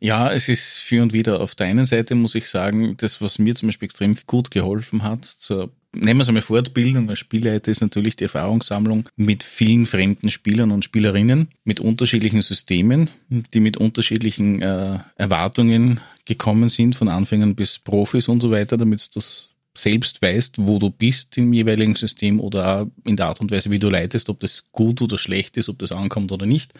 Ja, 0.00 0.32
es 0.32 0.48
ist 0.48 0.80
für 0.80 1.00
und 1.00 1.12
wieder. 1.12 1.40
Auf 1.40 1.54
der 1.54 1.68
einen 1.68 1.84
Seite 1.84 2.16
muss 2.16 2.34
ich 2.34 2.48
sagen, 2.48 2.96
das, 2.96 3.20
was 3.20 3.38
mir 3.38 3.54
zum 3.54 3.68
Beispiel 3.68 3.86
extrem 3.86 4.16
gut 4.26 4.50
geholfen 4.50 5.04
hat, 5.04 5.24
zur, 5.24 5.70
nehmen 5.94 6.18
wir 6.18 6.22
es 6.22 6.28
einmal 6.28 6.42
Fortbildung 6.42 7.08
als 7.08 7.18
Spielleiter, 7.18 7.70
ist 7.70 7.80
natürlich 7.80 8.16
die 8.16 8.24
Erfahrungssammlung 8.24 9.08
mit 9.16 9.42
vielen 9.42 9.86
fremden 9.86 10.30
Spielern 10.30 10.70
und 10.70 10.84
Spielerinnen, 10.84 11.48
mit 11.64 11.80
unterschiedlichen 11.80 12.42
Systemen, 12.42 13.10
die 13.28 13.60
mit 13.60 13.76
unterschiedlichen 13.76 14.62
äh, 14.62 14.98
Erwartungen 15.16 16.00
gekommen 16.24 16.68
sind, 16.68 16.94
von 16.94 17.08
Anfängern 17.08 17.54
bis 17.54 17.78
Profis 17.78 18.28
und 18.28 18.40
so 18.40 18.50
weiter, 18.50 18.76
damit 18.76 19.04
du 19.06 19.10
das 19.14 19.50
selbst 19.74 20.20
weißt, 20.20 20.66
wo 20.66 20.78
du 20.78 20.90
bist 20.90 21.38
im 21.38 21.52
jeweiligen 21.52 21.96
System 21.96 22.40
oder 22.40 22.90
in 23.06 23.16
der 23.16 23.26
Art 23.26 23.40
und 23.40 23.50
Weise, 23.50 23.70
wie 23.70 23.78
du 23.78 23.88
leitest, 23.88 24.28
ob 24.28 24.40
das 24.40 24.70
gut 24.70 25.00
oder 25.00 25.16
schlecht 25.16 25.56
ist, 25.56 25.68
ob 25.68 25.78
das 25.78 25.92
ankommt 25.92 26.30
oder 26.30 26.46
nicht. 26.46 26.74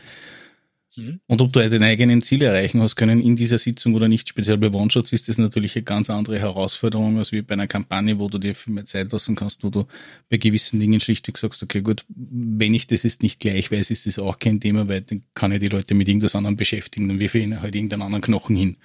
Mhm. 0.97 1.21
Und 1.27 1.41
ob 1.41 1.53
du 1.53 1.69
deine 1.69 1.87
eigenen 1.87 2.21
Ziele 2.21 2.47
erreichen 2.47 2.83
hast 2.83 2.97
können 2.97 3.21
in 3.21 3.35
dieser 3.35 3.59
Sitzung 3.59 3.95
oder 3.95 4.09
nicht, 4.09 4.29
speziell 4.29 4.59
bei 4.59 4.71
One-Shots, 4.71 5.13
ist 5.13 5.29
das 5.29 5.39
natürlich 5.39 5.75
eine 5.77 5.85
ganz 5.85 6.11
andere 6.11 6.39
Herausforderung 6.39 7.19
als 7.19 7.33
wie 7.33 7.43
bei 7.43 7.55
einer 7.55 7.67
Kampagne, 7.67 8.19
wo 8.19 8.29
du 8.29 8.39
dir 8.39 8.55
viel 8.55 8.75
mehr 8.75 8.85
Zeit 8.85 9.11
lassen 9.13 9.35
kannst, 9.35 9.65
wo 9.65 9.71
du 9.71 9.87
bei 10.29 10.37
gewissen 10.37 10.81
Dingen 10.81 11.01
schlichtweg 11.01 11.39
sagst, 11.39 11.63
okay, 11.63 11.81
gut, 11.81 12.05
wenn 12.09 12.75
ich 12.75 12.87
das 12.87 13.05
jetzt 13.05 13.23
nicht 13.23 13.41
gleich 13.41 13.71
weiß, 13.71 13.91
ist 13.91 14.07
das 14.07 14.19
auch 14.19 14.39
kein 14.39 14.61
Thema, 14.61 14.89
weil 14.89 15.01
dann 15.01 15.23
kann 15.35 15.53
ich 15.53 15.61
die 15.61 15.69
Leute 15.69 15.95
mit 15.95 16.09
irgendwas 16.09 16.35
anderem 16.35 16.57
beschäftigen, 16.57 17.09
dann 17.09 17.21
wirfe 17.21 17.39
ich 17.39 17.45
ihnen 17.45 17.63
halt 17.63 17.75
irgendeinen 17.75 18.03
anderen 18.03 18.23
Knochen 18.23 18.57
hin. 18.57 18.77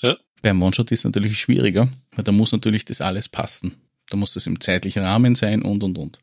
Ja. 0.00 0.16
Beim 0.42 0.62
One-Shot 0.62 0.92
ist 0.92 1.00
es 1.00 1.04
natürlich 1.04 1.40
schwieriger, 1.40 1.88
weil 2.12 2.24
da 2.24 2.32
muss 2.32 2.52
natürlich 2.52 2.84
das 2.84 3.00
alles 3.00 3.28
passen. 3.28 3.74
Da 4.10 4.16
muss 4.16 4.32
das 4.32 4.46
im 4.46 4.60
zeitlichen 4.60 5.02
Rahmen 5.02 5.34
sein 5.34 5.62
und, 5.62 5.82
und, 5.82 5.98
und. 5.98 6.18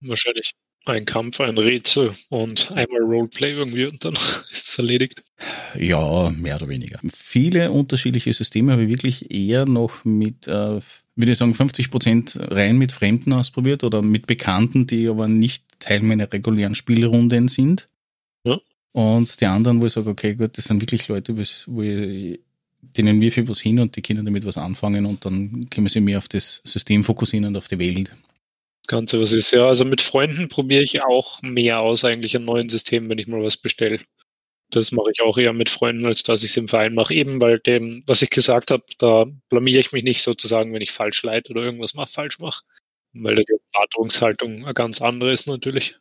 Wahrscheinlich 0.00 0.54
ein 0.88 1.04
Kampf, 1.04 1.40
ein 1.40 1.58
Rätsel 1.58 2.12
und 2.28 2.70
einmal 2.72 3.02
Roleplay 3.02 3.52
irgendwie 3.52 3.84
und 3.86 4.04
dann 4.04 4.14
ist 4.50 4.68
es 4.68 4.78
erledigt. 4.78 5.22
Ja, 5.76 6.30
mehr 6.30 6.56
oder 6.56 6.68
weniger. 6.68 7.00
Viele 7.12 7.70
unterschiedliche 7.70 8.32
Systeme 8.32 8.72
habe 8.72 8.84
ich 8.84 8.88
wirklich 8.88 9.30
eher 9.30 9.66
noch 9.66 10.04
mit, 10.04 10.48
äh, 10.48 10.80
würde 11.16 11.32
ich 11.32 11.38
sagen, 11.38 11.54
50 11.54 11.90
Prozent 11.90 12.38
rein 12.40 12.76
mit 12.76 12.92
Fremden 12.92 13.32
ausprobiert 13.32 13.84
oder 13.84 14.02
mit 14.02 14.26
Bekannten, 14.26 14.86
die 14.86 15.08
aber 15.08 15.28
nicht 15.28 15.64
Teil 15.78 16.00
meiner 16.00 16.32
regulären 16.32 16.74
Spielrunden 16.74 17.48
sind. 17.48 17.88
Ja. 18.44 18.58
Und 18.92 19.40
die 19.40 19.46
anderen, 19.46 19.80
wo 19.80 19.86
ich 19.86 19.92
sage, 19.92 20.10
okay, 20.10 20.34
gut, 20.34 20.58
das 20.58 20.64
sind 20.64 20.80
wirklich 20.80 21.08
Leute, 21.08 21.36
wo 21.36 21.82
ich, 21.82 22.40
denen 22.80 23.20
wir 23.20 23.30
für 23.30 23.46
was 23.48 23.60
hin 23.60 23.78
und 23.78 23.94
die 23.96 24.02
Kinder 24.02 24.22
damit 24.22 24.44
was 24.44 24.56
anfangen 24.56 25.06
und 25.06 25.24
dann 25.24 25.68
können 25.70 25.86
wir 25.86 25.90
sie 25.90 26.00
mehr 26.00 26.18
auf 26.18 26.28
das 26.28 26.62
System 26.64 27.04
fokussieren 27.04 27.46
und 27.46 27.56
auf 27.56 27.68
die 27.68 27.78
Welt. 27.78 28.12
Ganze, 28.88 29.20
was 29.20 29.32
ist. 29.32 29.52
Ja, 29.52 29.68
also 29.68 29.84
mit 29.84 30.00
Freunden 30.00 30.48
probiere 30.48 30.82
ich 30.82 31.02
auch 31.04 31.40
mehr 31.42 31.80
aus, 31.80 32.04
eigentlich 32.04 32.34
an 32.34 32.44
neuen 32.44 32.68
Systemen, 32.70 33.08
wenn 33.08 33.18
ich 33.18 33.28
mal 33.28 33.42
was 33.42 33.56
bestelle. 33.56 34.00
Das 34.70 34.92
mache 34.92 35.10
ich 35.12 35.22
auch 35.22 35.38
eher 35.38 35.52
mit 35.52 35.70
Freunden, 35.70 36.04
als 36.06 36.22
dass 36.22 36.42
ich 36.42 36.50
es 36.50 36.56
im 36.56 36.68
Verein 36.68 36.94
mache. 36.94 37.14
Eben 37.14 37.40
weil 37.40 37.58
dem, 37.58 38.02
was 38.06 38.22
ich 38.22 38.30
gesagt 38.30 38.70
habe, 38.70 38.84
da 38.98 39.26
blamiere 39.48 39.80
ich 39.80 39.92
mich 39.92 40.04
nicht 40.04 40.22
sozusagen, 40.22 40.72
wenn 40.74 40.82
ich 40.82 40.92
falsch 40.92 41.22
leite 41.22 41.52
oder 41.52 41.62
irgendwas 41.62 41.94
mal 41.94 42.06
falsch 42.06 42.38
mache. 42.38 42.64
Weil 43.12 43.36
die 43.36 43.44
Erwartungshaltung 43.72 44.64
eine 44.64 44.74
ganz 44.74 45.00
andere 45.00 45.32
ist 45.32 45.46
natürlich. 45.46 45.96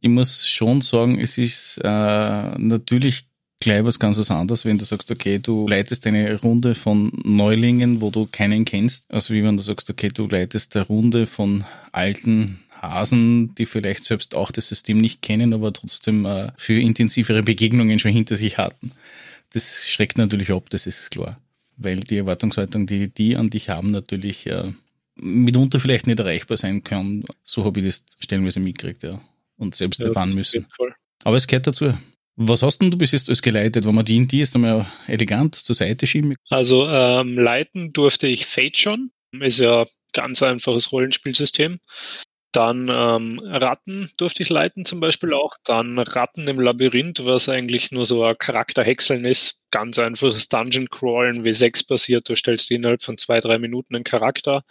Ich 0.00 0.08
muss 0.08 0.46
schon 0.46 0.82
sagen, 0.82 1.18
es 1.18 1.38
ist 1.38 1.78
äh, 1.78 1.88
natürlich 1.88 3.24
gleich 3.60 3.84
was 3.84 3.98
ganz 3.98 4.18
was 4.18 4.30
anderes, 4.30 4.64
wenn 4.64 4.78
du 4.78 4.84
sagst, 4.84 5.10
okay, 5.10 5.38
du 5.38 5.66
leitest 5.66 6.06
eine 6.06 6.40
Runde 6.40 6.74
von 6.74 7.12
Neulingen, 7.24 8.00
wo 8.00 8.10
du 8.10 8.26
keinen 8.26 8.64
kennst, 8.64 9.10
also 9.12 9.34
wie 9.34 9.42
wenn 9.42 9.56
du 9.56 9.62
sagst, 9.62 9.90
okay, 9.90 10.08
du 10.08 10.26
leitest 10.26 10.76
eine 10.76 10.86
Runde 10.86 11.26
von 11.26 11.64
alten 11.92 12.60
Hasen, 12.82 13.54
die 13.54 13.66
vielleicht 13.66 14.04
selbst 14.04 14.36
auch 14.36 14.50
das 14.50 14.68
System 14.68 14.98
nicht 14.98 15.22
kennen, 15.22 15.52
aber 15.52 15.72
trotzdem 15.72 16.26
äh, 16.26 16.52
für 16.56 16.78
intensivere 16.78 17.42
Begegnungen 17.42 17.98
schon 17.98 18.12
hinter 18.12 18.36
sich 18.36 18.58
hatten. 18.58 18.92
Das 19.52 19.88
schreckt 19.88 20.18
natürlich 20.18 20.50
ab, 20.50 20.68
das 20.70 20.86
ist 20.86 21.10
klar. 21.10 21.40
Weil 21.78 22.00
die 22.00 22.18
Erwartungshaltung, 22.18 22.86
die 22.86 23.08
die 23.08 23.36
an 23.36 23.50
dich 23.50 23.68
haben, 23.68 23.90
natürlich 23.90 24.46
äh, 24.46 24.72
mitunter 25.16 25.80
vielleicht 25.80 26.06
nicht 26.06 26.18
erreichbar 26.18 26.56
sein 26.56 26.84
kann. 26.84 27.24
So 27.42 27.64
habe 27.64 27.80
ich 27.80 27.86
das 27.86 28.04
stellenweise 28.20 28.60
mitgekriegt, 28.60 29.02
ja. 29.02 29.20
Und 29.56 29.74
selbst 29.74 30.00
ja, 30.00 30.06
erfahren 30.06 30.34
müssen. 30.34 30.66
Aber 31.24 31.36
es 31.36 31.46
gehört 31.46 31.66
dazu. 31.66 31.94
Was 32.36 32.62
hast 32.62 32.78
denn 32.78 32.90
du 32.90 32.98
bis 32.98 33.12
jetzt 33.12 33.28
alles 33.28 33.40
geleitet? 33.40 33.86
Wenn 33.86 33.94
man 33.94 34.04
die 34.04 34.18
in 34.18 34.28
die 34.28 34.40
jetzt 34.40 34.54
einmal 34.54 34.86
elegant 35.06 35.54
zur 35.54 35.74
Seite 35.74 36.06
schieben? 36.06 36.34
Also 36.50 36.86
ähm, 36.86 37.38
leiten 37.38 37.92
durfte 37.92 38.26
ich 38.26 38.46
Fate 38.46 38.78
schon. 38.78 39.10
Ist 39.40 39.58
ja 39.58 39.86
ganz 40.12 40.42
einfaches 40.42 40.92
Rollenspielsystem. 40.92 41.78
Dann 42.52 42.88
ähm, 42.90 43.40
Ratten 43.44 44.10
durfte 44.16 44.42
ich 44.42 44.50
leiten 44.50 44.84
zum 44.84 45.00
Beispiel 45.00 45.32
auch. 45.32 45.56
Dann 45.64 45.98
Ratten 45.98 46.46
im 46.46 46.60
Labyrinth, 46.60 47.24
was 47.24 47.48
eigentlich 47.48 47.90
nur 47.90 48.06
so 48.06 48.22
ein 48.22 48.36
Charakterhäckseln 48.38 49.24
ist 49.24 49.58
ganz 49.76 49.98
einfaches 49.98 50.48
Dungeon 50.48 50.88
Crawlen 50.88 51.44
W6 51.44 51.86
basiert. 51.86 52.30
Du 52.30 52.34
stellst 52.34 52.70
innerhalb 52.70 53.02
von 53.02 53.18
zwei, 53.18 53.42
drei 53.42 53.58
Minuten 53.58 53.94
einen 53.94 54.04
Charakter. 54.04 54.64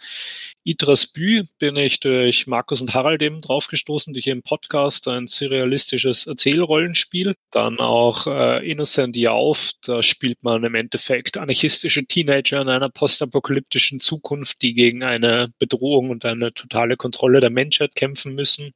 Idras 0.64 1.06
Bü 1.06 1.44
bin 1.60 1.76
ich 1.76 2.00
durch 2.00 2.48
Markus 2.48 2.80
und 2.80 2.92
Harald 2.92 3.22
eben 3.22 3.40
draufgestoßen, 3.40 4.14
durch 4.14 4.26
ihren 4.26 4.42
Podcast, 4.42 5.06
ein 5.06 5.28
surrealistisches 5.28 6.26
Erzählrollenspiel. 6.26 7.36
Dann 7.52 7.78
auch 7.78 8.26
äh, 8.26 8.68
Innocent 8.68 9.16
Yauf, 9.16 9.70
da 9.82 10.02
spielt 10.02 10.42
man 10.42 10.64
im 10.64 10.74
Endeffekt 10.74 11.38
anarchistische 11.38 12.04
Teenager 12.04 12.60
in 12.60 12.68
einer 12.68 12.88
postapokalyptischen 12.88 14.00
Zukunft, 14.00 14.60
die 14.60 14.74
gegen 14.74 15.04
eine 15.04 15.52
Bedrohung 15.60 16.10
und 16.10 16.24
eine 16.24 16.52
totale 16.52 16.96
Kontrolle 16.96 17.38
der 17.38 17.50
Menschheit 17.50 17.94
kämpfen 17.94 18.34
müssen. 18.34 18.72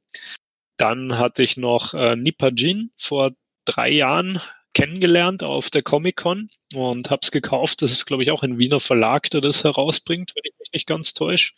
Dann 0.77 1.19
hatte 1.19 1.43
ich 1.43 1.57
noch 1.57 1.93
äh, 1.93 2.15
Nipajin 2.15 2.93
vor 2.97 3.33
drei 3.65 3.91
Jahren 3.91 4.41
kennengelernt 4.75 5.43
auf 5.43 5.71
der 5.71 5.83
Comic-Con 5.83 6.51
und 6.75 7.11
habe 7.11 7.21
es 7.23 7.31
gekauft. 7.31 7.83
Das 7.83 7.93
ist, 7.93 8.07
glaube 8.07 8.23
ich, 8.23 8.31
auch 8.31 8.43
ein 8.43 8.59
Wiener 8.59 8.81
Verlag, 8.81 9.31
der 9.31 9.41
das 9.41 9.65
herausbringt, 9.65 10.33
wenn 10.35 10.43
ich 10.45 10.59
mich 10.59 10.73
nicht 10.73 10.87
ganz 10.87 11.13
täusche. 11.15 11.53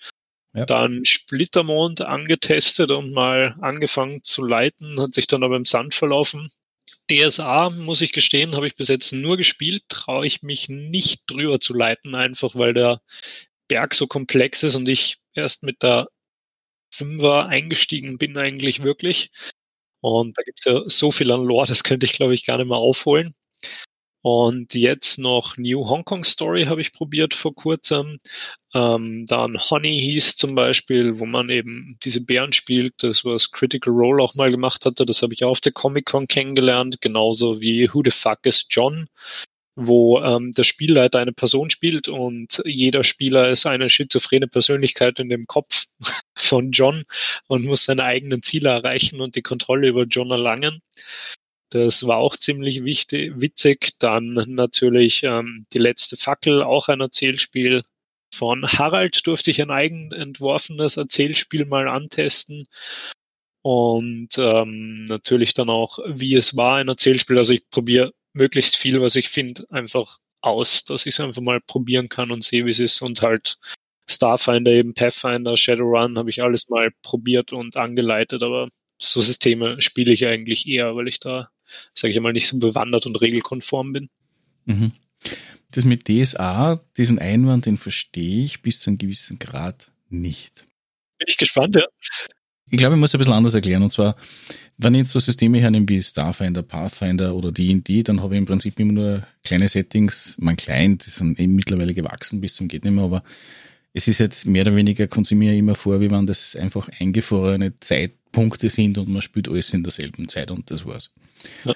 Ja. 0.54 0.66
Dann 0.66 1.04
Splittermond 1.04 2.02
angetestet 2.02 2.90
und 2.90 3.12
mal 3.12 3.56
angefangen 3.60 4.22
zu 4.22 4.42
leiten, 4.42 5.00
hat 5.00 5.14
sich 5.14 5.26
dann 5.26 5.42
aber 5.42 5.56
im 5.56 5.64
Sand 5.64 5.94
verlaufen. 5.94 6.50
DSA, 7.10 7.70
muss 7.70 8.00
ich 8.00 8.12
gestehen, 8.12 8.54
habe 8.54 8.66
ich 8.66 8.76
bis 8.76 8.88
jetzt 8.88 9.12
nur 9.12 9.36
gespielt, 9.36 9.84
traue 9.88 10.26
ich 10.26 10.42
mich 10.42 10.68
nicht 10.68 11.22
drüber 11.26 11.58
zu 11.58 11.74
leiten, 11.74 12.14
einfach 12.14 12.54
weil 12.54 12.74
der 12.74 13.00
Berg 13.68 13.94
so 13.94 14.06
komplex 14.06 14.62
ist 14.62 14.74
und 14.74 14.88
ich 14.88 15.18
erst 15.34 15.62
mit 15.62 15.82
der 15.82 16.08
Fünfer 16.90 17.46
eingestiegen 17.46 18.18
bin 18.18 18.36
eigentlich 18.36 18.82
wirklich. 18.82 19.30
Und 20.02 20.36
da 20.36 20.42
gibt 20.42 20.60
es 20.60 20.64
ja 20.66 20.82
so 20.86 21.12
viel 21.12 21.30
an 21.32 21.44
Lore, 21.44 21.66
das 21.66 21.84
könnte 21.84 22.06
ich, 22.06 22.12
glaube 22.12 22.34
ich, 22.34 22.44
gar 22.44 22.58
nicht 22.58 22.68
mehr 22.68 22.76
aufholen. 22.76 23.34
Und 24.22 24.74
jetzt 24.74 25.18
noch 25.18 25.56
New 25.56 25.88
Hong 25.88 26.04
Kong 26.04 26.24
Story 26.24 26.66
habe 26.66 26.80
ich 26.80 26.92
probiert 26.92 27.34
vor 27.34 27.54
kurzem. 27.54 28.20
Ähm, 28.74 29.26
dann 29.26 29.58
Honey 29.58 30.00
hieß 30.00 30.36
zum 30.36 30.54
Beispiel, 30.54 31.18
wo 31.18 31.26
man 31.26 31.50
eben 31.50 31.98
diese 32.04 32.20
Bären 32.20 32.52
spielt, 32.52 32.94
das 33.02 33.24
was 33.24 33.50
Critical 33.50 33.92
Role 33.92 34.22
auch 34.22 34.34
mal 34.36 34.50
gemacht 34.52 34.86
hatte. 34.86 35.06
Das 35.06 35.22
habe 35.22 35.34
ich 35.34 35.44
auch 35.44 35.50
auf 35.50 35.60
der 35.60 35.72
Comic 35.72 36.06
Con 36.06 36.28
kennengelernt, 36.28 37.00
genauso 37.00 37.60
wie 37.60 37.92
Who 37.92 38.02
the 38.04 38.12
Fuck 38.12 38.46
is 38.46 38.66
John, 38.70 39.08
wo 39.74 40.20
ähm, 40.20 40.52
der 40.52 40.64
Spielleiter 40.64 41.18
eine 41.18 41.32
Person 41.32 41.70
spielt 41.70 42.08
und 42.08 42.62
jeder 42.64 43.04
Spieler 43.04 43.48
ist 43.48 43.66
eine 43.66 43.88
schizophrene 43.88 44.48
Persönlichkeit 44.48 45.18
in 45.18 45.28
dem 45.28 45.46
Kopf 45.46 45.86
von 46.36 46.72
John 46.72 47.04
und 47.46 47.64
muss 47.64 47.84
seine 47.84 48.04
eigenen 48.04 48.42
Ziele 48.42 48.68
erreichen 48.70 49.20
und 49.20 49.34
die 49.34 49.42
Kontrolle 49.42 49.88
über 49.88 50.04
John 50.04 50.30
erlangen. 50.30 50.82
Das 51.70 52.06
war 52.06 52.18
auch 52.18 52.36
ziemlich 52.36 52.84
wichtig, 52.84 53.32
witzig. 53.40 53.92
Dann 53.98 54.34
natürlich 54.46 55.22
ähm, 55.22 55.66
die 55.72 55.78
letzte 55.78 56.18
Fackel, 56.18 56.62
auch 56.62 56.88
ein 56.88 57.00
Erzählspiel. 57.00 57.82
Von 58.34 58.66
Harald 58.66 59.26
durfte 59.26 59.50
ich 59.50 59.62
ein 59.62 59.70
eigen 59.70 60.12
entworfenes 60.12 60.98
Erzählspiel 60.98 61.64
mal 61.64 61.88
antesten. 61.88 62.66
Und 63.62 64.36
ähm, 64.36 65.06
natürlich 65.06 65.54
dann 65.54 65.70
auch, 65.70 65.98
wie 66.06 66.34
es 66.34 66.56
war, 66.56 66.76
ein 66.76 66.88
Erzählspiel. 66.88 67.38
Also 67.38 67.54
ich 67.54 67.68
probiere 67.70 68.12
möglichst 68.32 68.76
viel, 68.76 69.00
was 69.00 69.16
ich 69.16 69.28
finde, 69.28 69.66
einfach 69.70 70.18
aus, 70.40 70.84
dass 70.84 71.06
ich 71.06 71.14
es 71.14 71.20
einfach 71.20 71.42
mal 71.42 71.60
probieren 71.60 72.08
kann 72.08 72.30
und 72.30 72.42
sehe, 72.44 72.66
wie 72.66 72.70
es 72.70 72.80
ist 72.80 73.00
und 73.00 73.22
halt 73.22 73.58
Starfinder, 74.08 74.72
eben 74.72 74.94
Pathfinder, 74.94 75.56
Shadowrun 75.56 76.18
habe 76.18 76.30
ich 76.30 76.42
alles 76.42 76.68
mal 76.68 76.90
probiert 77.02 77.52
und 77.52 77.76
angeleitet, 77.76 78.42
aber 78.42 78.68
so 78.98 79.20
Systeme 79.20 79.80
spiele 79.80 80.12
ich 80.12 80.26
eigentlich 80.26 80.66
eher, 80.66 80.94
weil 80.96 81.08
ich 81.08 81.20
da, 81.20 81.50
sage 81.94 82.12
ich 82.12 82.20
mal, 82.20 82.32
nicht 82.32 82.48
so 82.48 82.58
bewandert 82.58 83.06
und 83.06 83.20
regelkonform 83.20 83.92
bin. 83.92 84.10
Mhm. 84.64 84.92
Das 85.70 85.84
mit 85.84 86.08
DSA, 86.08 86.84
diesen 86.96 87.18
Einwand, 87.18 87.66
den 87.66 87.78
verstehe 87.78 88.44
ich 88.44 88.62
bis 88.62 88.80
zu 88.80 88.90
einem 88.90 88.98
gewissen 88.98 89.38
Grad 89.38 89.92
nicht. 90.08 90.66
Bin 91.18 91.28
ich 91.28 91.38
gespannt, 91.38 91.76
ja. 91.76 91.86
Ich 92.72 92.78
glaube, 92.78 92.94
ich 92.94 93.00
muss 93.00 93.14
ein 93.14 93.18
bisschen 93.18 93.34
anders 93.34 93.52
erklären. 93.52 93.82
Und 93.82 93.92
zwar, 93.92 94.16
wenn 94.78 94.94
ich 94.94 95.00
jetzt 95.00 95.12
so 95.12 95.20
Systeme 95.20 95.60
hernehme 95.60 95.86
wie 95.90 96.02
Starfinder, 96.02 96.62
Pathfinder 96.62 97.34
oder 97.34 97.52
D&D, 97.52 98.02
dann 98.02 98.22
habe 98.22 98.34
ich 98.34 98.38
im 98.38 98.46
Prinzip 98.46 98.80
immer 98.80 98.94
nur 98.94 99.26
kleine 99.44 99.68
Settings, 99.68 100.38
mein 100.40 100.56
klein, 100.56 100.96
die 100.96 101.10
sind 101.10 101.38
eben 101.38 101.54
mittlerweile 101.54 101.92
gewachsen 101.92 102.40
bis 102.40 102.54
zum 102.54 102.68
geht 102.68 102.84
nicht 102.84 102.94
mehr, 102.94 103.04
aber 103.04 103.22
es 103.92 104.08
ist 104.08 104.20
jetzt 104.20 104.46
mehr 104.46 104.62
oder 104.62 104.74
weniger, 104.74 105.06
kommt 105.06 105.26
sie 105.26 105.34
mir 105.34 105.52
immer 105.52 105.74
vor, 105.74 106.00
wie 106.00 106.10
wenn 106.10 106.24
das 106.24 106.56
einfach 106.56 106.88
eingefrorene 106.98 107.78
Zeitpunkte 107.80 108.70
sind 108.70 108.96
und 108.96 109.10
man 109.10 109.20
spielt 109.20 109.50
alles 109.50 109.74
in 109.74 109.82
derselben 109.82 110.30
Zeit 110.30 110.50
und 110.50 110.70
das 110.70 110.86
war's. 110.86 111.10
Ja. 111.66 111.74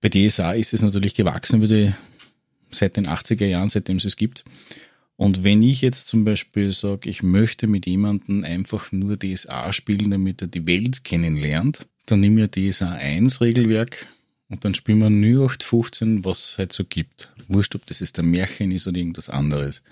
Bei 0.00 0.10
DSA 0.10 0.52
ist 0.52 0.74
es 0.74 0.82
natürlich 0.82 1.16
gewachsen, 1.16 1.60
würde 1.60 1.96
seit 2.70 2.96
den 2.96 3.08
80er 3.08 3.46
Jahren, 3.46 3.68
seitdem 3.68 3.96
es 3.96 4.04
es 4.04 4.14
gibt. 4.14 4.44
Und 5.16 5.44
wenn 5.44 5.62
ich 5.62 5.80
jetzt 5.80 6.08
zum 6.08 6.24
Beispiel 6.24 6.72
sage, 6.72 7.08
ich 7.08 7.22
möchte 7.22 7.66
mit 7.66 7.86
jemandem 7.86 8.42
einfach 8.42 8.90
nur 8.90 9.16
DSA 9.16 9.72
spielen, 9.72 10.10
damit 10.10 10.42
er 10.42 10.48
die 10.48 10.66
Welt 10.66 11.04
kennenlernt, 11.04 11.86
dann 12.06 12.20
nehme 12.20 12.44
ich 12.52 12.72
DSA 12.72 12.92
1 12.92 13.40
Regelwerk 13.40 14.08
und 14.48 14.64
dann 14.64 14.74
spielen 14.74 14.98
wir 14.98 15.06
0815, 15.06 16.24
was 16.24 16.50
es 16.50 16.58
halt 16.58 16.72
so 16.72 16.84
gibt. 16.84 17.30
Wurscht, 17.48 17.74
ob 17.74 17.86
das 17.86 18.00
jetzt 18.00 18.18
ein 18.18 18.30
Märchen 18.30 18.72
ist 18.72 18.88
oder 18.88 18.98
irgendwas 18.98 19.28
anderes. 19.28 19.82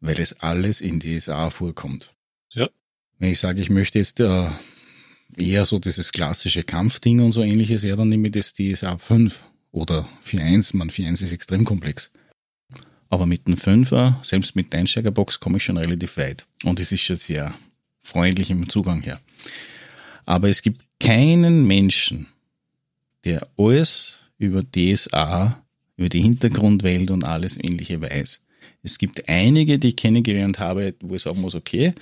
Weil 0.00 0.20
es 0.20 0.40
alles 0.40 0.80
in 0.80 1.00
DSA 1.00 1.50
vorkommt. 1.50 2.12
Ja. 2.52 2.68
Wenn 3.18 3.32
ich 3.32 3.38
sage, 3.38 3.62
ich 3.62 3.70
möchte 3.70 3.98
jetzt 3.98 4.20
äh, 4.20 4.50
eher 5.36 5.64
so 5.64 5.78
dieses 5.78 6.12
klassische 6.12 6.64
Kampfding 6.64 7.20
und 7.20 7.32
so 7.32 7.42
ähnliches, 7.42 7.82
ja, 7.82 7.96
dann 7.96 8.08
nehme 8.08 8.28
ich 8.28 8.34
das 8.34 8.52
DSA 8.52 8.98
5 8.98 9.42
oder 9.72 10.08
4.1. 10.24 10.76
Man, 10.76 10.90
4.1 10.90 11.22
ist 11.22 11.32
extrem 11.32 11.64
komplex. 11.64 12.10
Aber 13.08 13.26
mit 13.26 13.46
dem 13.46 13.56
Fünfer, 13.56 14.20
selbst 14.22 14.56
mit 14.56 14.72
der 14.72 14.80
Einsteigerbox, 14.80 15.40
komme 15.40 15.58
ich 15.58 15.64
schon 15.64 15.76
relativ 15.76 16.16
weit. 16.16 16.46
Und 16.64 16.80
es 16.80 16.92
ist 16.92 17.02
schon 17.02 17.16
sehr 17.16 17.54
freundlich 18.02 18.50
im 18.50 18.68
Zugang 18.68 19.02
her. 19.02 19.20
Aber 20.24 20.48
es 20.48 20.62
gibt 20.62 20.82
keinen 20.98 21.66
Menschen, 21.66 22.26
der 23.24 23.46
alles 23.56 24.20
über 24.38 24.62
DSA, 24.62 25.62
über 25.96 26.08
die 26.08 26.20
Hintergrundwelt 26.20 27.10
und 27.10 27.26
alles 27.26 27.56
ähnliche 27.56 28.00
weiß. 28.00 28.40
Es 28.82 28.98
gibt 28.98 29.28
einige, 29.28 29.78
die 29.78 29.88
ich 29.88 29.96
kennengelernt 29.96 30.58
habe, 30.58 30.94
wo 31.00 31.14
ich 31.14 31.22
sagen 31.22 31.40
muss, 31.40 31.54
okay, 31.54 31.94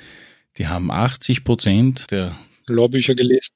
die 0.58 0.68
haben 0.68 0.90
80 0.90 1.44
Prozent 1.44 2.10
der 2.10 2.34
Lorbücher 2.66 3.14
gelesen. 3.14 3.54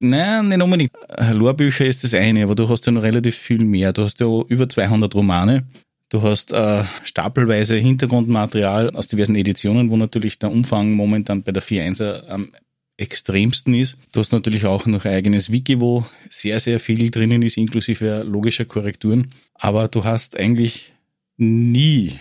Nein, 0.00 0.48
nicht 0.48 0.60
unbedingt. 0.60 0.92
Lorbücher 1.32 1.86
ist 1.86 2.02
das 2.02 2.12
eine, 2.12 2.42
aber 2.42 2.54
du 2.54 2.68
hast 2.68 2.84
ja 2.86 2.92
noch 2.92 3.02
relativ 3.02 3.36
viel 3.36 3.64
mehr. 3.64 3.92
Du 3.92 4.02
hast 4.02 4.20
ja 4.20 4.26
über 4.26 4.68
200 4.68 5.14
Romane. 5.14 5.66
Du 6.12 6.20
hast 6.20 6.52
äh, 6.52 6.84
stapelweise 7.04 7.76
Hintergrundmaterial 7.76 8.90
aus 8.90 9.08
diversen 9.08 9.34
Editionen, 9.34 9.88
wo 9.88 9.96
natürlich 9.96 10.38
der 10.38 10.52
Umfang 10.52 10.92
momentan 10.92 11.42
bei 11.42 11.52
der 11.52 11.62
4.1er 11.62 12.26
am 12.26 12.52
extremsten 12.98 13.72
ist. 13.72 13.96
Du 14.12 14.20
hast 14.20 14.30
natürlich 14.30 14.66
auch 14.66 14.84
noch 14.84 15.06
ein 15.06 15.14
eigenes 15.14 15.50
Wiki, 15.50 15.80
wo 15.80 16.04
sehr, 16.28 16.60
sehr 16.60 16.80
viel 16.80 17.10
drinnen 17.10 17.40
ist, 17.40 17.56
inklusive 17.56 18.24
logischer 18.24 18.66
Korrekturen. 18.66 19.32
Aber 19.54 19.88
du 19.88 20.04
hast 20.04 20.36
eigentlich 20.36 20.92
nie, 21.38 22.18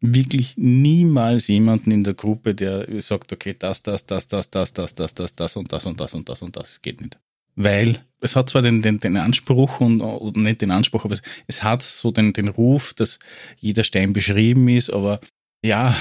wirklich 0.00 0.54
niemals 0.56 1.48
jemanden 1.48 1.90
in 1.90 2.04
der 2.04 2.14
Gruppe, 2.14 2.54
der 2.54 2.86
sagt, 3.02 3.34
okay, 3.34 3.54
das, 3.58 3.82
das, 3.82 4.06
das, 4.06 4.28
das, 4.28 4.48
das, 4.48 4.72
das, 4.72 4.94
das, 4.94 5.14
das, 5.14 5.34
das 5.34 5.56
und 5.56 5.70
das 5.70 5.84
und 5.84 6.00
das 6.00 6.14
und 6.14 6.26
das 6.30 6.40
und 6.40 6.56
das 6.56 6.80
geht 6.80 7.02
nicht 7.02 7.18
weil 7.56 8.00
es 8.20 8.36
hat 8.36 8.48
zwar 8.48 8.62
den, 8.62 8.82
den, 8.82 8.98
den 8.98 9.16
Anspruch 9.16 9.80
und 9.80 10.00
oder 10.00 10.40
nicht 10.40 10.62
den 10.62 10.70
Anspruch, 10.70 11.04
aber 11.04 11.14
es, 11.14 11.22
es 11.46 11.62
hat 11.62 11.82
so 11.82 12.10
den, 12.10 12.32
den 12.32 12.48
Ruf, 12.48 12.94
dass 12.94 13.18
jeder 13.58 13.84
Stein 13.84 14.12
beschrieben 14.12 14.68
ist, 14.68 14.90
aber 14.90 15.20
ja, 15.64 15.96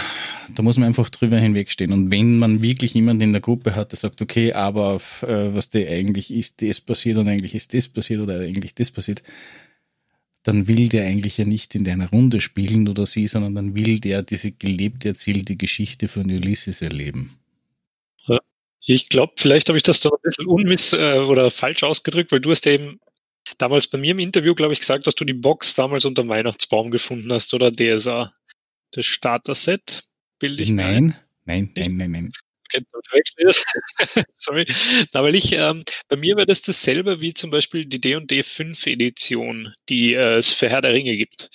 da 0.56 0.62
muss 0.62 0.78
man 0.78 0.88
einfach 0.88 1.10
drüber 1.10 1.38
hinwegstehen. 1.38 1.94
Und 1.94 2.12
wenn 2.12 2.38
man 2.38 2.62
wirklich 2.62 2.94
jemanden 2.94 3.24
in 3.24 3.32
der 3.32 3.42
Gruppe 3.42 3.76
hat, 3.76 3.92
der 3.92 3.98
sagt, 3.98 4.22
okay, 4.22 4.52
aber 4.52 5.02
äh, 5.22 5.54
was 5.54 5.70
der 5.70 5.90
eigentlich 5.90 6.34
ist, 6.34 6.62
das 6.62 6.82
passiert 6.82 7.18
und 7.18 7.28
eigentlich 7.28 7.56
ist 7.56 7.74
das 7.74 7.88
passiert 7.88 8.20
oder 8.20 8.40
eigentlich 8.40 8.76
das 8.76 8.92
passiert, 8.92 9.24
dann 10.44 10.68
will 10.68 10.90
der 10.90 11.06
eigentlich 11.06 11.38
ja 11.38 11.46
nicht 11.46 11.76
in 11.76 11.86
deiner 11.86 12.10
Runde 12.10 12.42
spielen 12.42 12.90
oder 12.90 13.06
sie, 13.06 13.28
sondern 13.28 13.56
dann 13.56 13.76
will 13.76 14.00
der 14.00 14.22
diese 14.22 14.52
gelebte, 14.52 15.10
erzählte 15.10 15.56
Geschichte 15.56 16.10
von 16.10 16.26
Ulysses 16.26 16.82
erleben. 16.82 17.38
Ich 18.86 19.10
glaube, 19.10 19.34
vielleicht 19.38 19.70
habe 19.70 19.78
ich 19.78 19.84
das 19.84 20.02
da 20.02 20.10
ein 20.10 20.22
bisschen 20.22 20.46
unmiss 20.46 20.94
äh, 20.94 21.20
oder 21.20 21.52
falsch 21.52 21.84
ausgedrückt, 21.84 22.32
weil 22.32 22.42
du 22.42 22.52
hast 22.52 22.66
ja 22.66 22.74
eben 22.74 23.00
damals 23.58 23.88
bei 23.88 23.98
mir 23.98 24.12
im 24.12 24.20
Interview, 24.20 24.54
glaube 24.56 24.74
ich, 24.74 24.80
gesagt, 24.80 25.08
dass 25.08 25.16
du 25.16 25.26
die 25.26 25.34
Box 25.34 25.76
damals 25.76 26.06
unter 26.06 26.24
dem 26.24 26.30
Weihnachtsbaum 26.30 26.92
gefunden 26.92 27.32
hast 27.32 27.54
oder 27.54 27.72
DSA. 27.72 28.34
Das 28.92 29.06
Starter-Set, 29.06 30.04
bilde 30.38 30.64
ich 30.64 30.70
Nein, 30.70 31.16
nein, 31.46 31.72
nein, 31.76 31.98
nein, 31.98 32.12
nein. 32.12 32.32
Okay, 32.66 32.86
verwechsel 33.10 33.46
das. 33.46 33.64
Sorry. 34.34 34.66
Na, 35.14 35.24
weil 35.24 35.36
ich, 35.36 35.54
ähm, 35.54 35.84
bei 36.10 36.16
mir 36.16 36.36
wäre 36.36 36.48
das 36.48 36.62
dasselbe 36.62 37.22
wie 37.22 37.34
zum 37.34 37.52
Beispiel 37.52 37.86
die 37.86 38.02
D&D 38.02 38.44
5 38.44 38.88
Edition, 38.88 39.74
die 39.90 40.14
äh, 40.14 40.38
es 40.38 40.52
für 40.52 40.70
Herr 40.70 40.82
der 40.82 40.94
Ringe 40.94 41.16
gibt. 41.16 41.50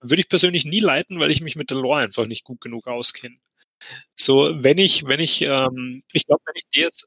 Würde 0.00 0.20
ich 0.20 0.28
persönlich 0.28 0.64
nie 0.64 0.80
leiten, 0.80 1.18
weil 1.18 1.30
ich 1.30 1.40
mich 1.40 1.56
mit 1.56 1.70
der 1.70 1.78
Lore 1.78 2.00
einfach 2.00 2.26
nicht 2.26 2.44
gut 2.44 2.60
genug 2.60 2.86
auskenne. 2.86 3.36
So, 4.16 4.50
wenn 4.54 4.78
ich, 4.78 5.04
wenn 5.06 5.20
ich, 5.20 5.42
ähm, 5.42 6.02
ich 6.12 6.26
glaube, 6.26 6.42
wenn 6.46 6.54
ich 6.56 6.64
DS, 6.74 7.04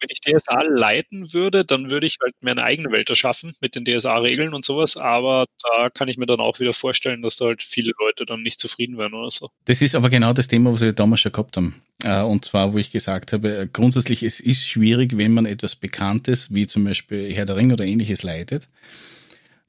wenn 0.00 0.08
ich 0.10 0.20
DSA 0.20 0.62
leiten 0.62 1.32
würde, 1.32 1.64
dann 1.64 1.90
würde 1.90 2.06
ich 2.06 2.18
halt 2.22 2.34
mir 2.40 2.52
eine 2.52 2.64
eigene 2.64 2.90
Welt 2.90 3.08
erschaffen 3.08 3.54
mit 3.60 3.74
den 3.74 3.84
DSA-Regeln 3.84 4.52
und 4.54 4.64
sowas, 4.64 4.96
aber 4.96 5.46
da 5.62 5.90
kann 5.90 6.08
ich 6.08 6.16
mir 6.16 6.26
dann 6.26 6.40
auch 6.40 6.60
wieder 6.60 6.72
vorstellen, 6.72 7.22
dass 7.22 7.36
da 7.36 7.46
halt 7.46 7.62
viele 7.62 7.92
Leute 7.98 8.26
dann 8.26 8.42
nicht 8.42 8.60
zufrieden 8.60 8.98
werden 8.98 9.14
oder 9.14 9.30
so. 9.30 9.50
Das 9.64 9.82
ist 9.82 9.94
aber 9.94 10.10
genau 10.10 10.32
das 10.32 10.48
Thema, 10.48 10.72
was 10.72 10.82
wir 10.82 10.92
damals 10.92 11.20
schon 11.20 11.32
gehabt 11.32 11.56
haben. 11.56 11.82
Äh, 12.02 12.22
und 12.22 12.44
zwar, 12.44 12.74
wo 12.74 12.78
ich 12.78 12.92
gesagt 12.92 13.32
habe, 13.32 13.56
äh, 13.56 13.68
grundsätzlich, 13.72 14.22
es 14.22 14.40
ist 14.40 14.68
schwierig, 14.68 15.16
wenn 15.16 15.32
man 15.32 15.46
etwas 15.46 15.76
Bekanntes, 15.76 16.54
wie 16.54 16.66
zum 16.66 16.84
Beispiel 16.84 17.32
Herr 17.34 17.46
der 17.46 17.56
Ring 17.56 17.72
oder 17.72 17.84
ähnliches 17.84 18.22
leitet, 18.22 18.68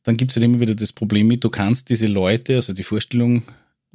dann 0.03 0.17
gibt 0.17 0.31
es 0.31 0.37
halt 0.37 0.43
immer 0.43 0.59
wieder 0.59 0.75
das 0.75 0.93
Problem 0.93 1.27
mit, 1.27 1.43
du 1.43 1.49
kannst 1.49 1.89
diese 1.89 2.07
Leute, 2.07 2.55
also 2.57 2.73
die 2.73 2.83
Vorstellung 2.83 3.43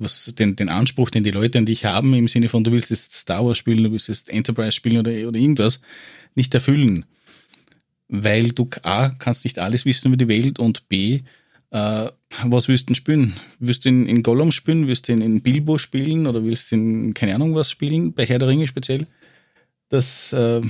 was 0.01 0.35
den, 0.37 0.57
den 0.57 0.71
Anspruch, 0.71 1.11
den 1.11 1.25
die 1.25 1.31
Leute 1.31 1.59
an 1.59 1.67
dich 1.67 1.85
haben, 1.85 2.15
im 2.15 2.27
Sinne 2.27 2.49
von, 2.49 2.65
du 2.65 2.73
willst 2.73 2.91
jetzt 2.91 3.13
Star 3.13 3.45
Wars 3.45 3.59
spielen, 3.59 3.85
du 3.85 3.93
willst 3.93 4.09
jetzt 4.09 4.31
Enterprise 4.31 4.73
spielen 4.73 4.99
oder, 4.99 5.13
oder 5.29 5.39
irgendwas, 5.39 5.81
nicht 6.35 6.53
erfüllen. 6.55 7.05
Weil 8.09 8.51
du 8.51 8.69
A, 8.83 9.11
kannst 9.11 9.45
nicht 9.45 9.59
alles 9.59 9.85
wissen 9.85 10.09
über 10.09 10.17
die 10.17 10.29
Welt 10.29 10.59
und 10.59 10.89
B, 10.89 11.21
äh, 11.71 12.09
was 12.45 12.69
willst 12.69 12.91
du 12.91 12.95
spielen? 12.95 13.35
Willst 13.59 13.85
du 13.85 13.91
in, 13.91 14.07
in 14.07 14.23
Gollum 14.23 14.51
spielen? 14.51 14.89
Willst 14.89 15.09
du 15.09 15.13
in, 15.13 15.21
in 15.21 15.41
Bilbo 15.41 15.79
spielen? 15.79 16.27
Oder 16.27 16.43
willst 16.45 16.73
du 16.73 16.77
in 16.77 17.15
keine 17.15 17.35
Ahnung 17.35 17.55
was 17.55 17.71
spielen? 17.71 18.13
Bei 18.13 18.27
Herr 18.27 18.39
der 18.39 18.49
Ringe 18.49 18.67
speziell? 18.67 19.07
Das, 19.89 20.33
äh, 20.33 20.61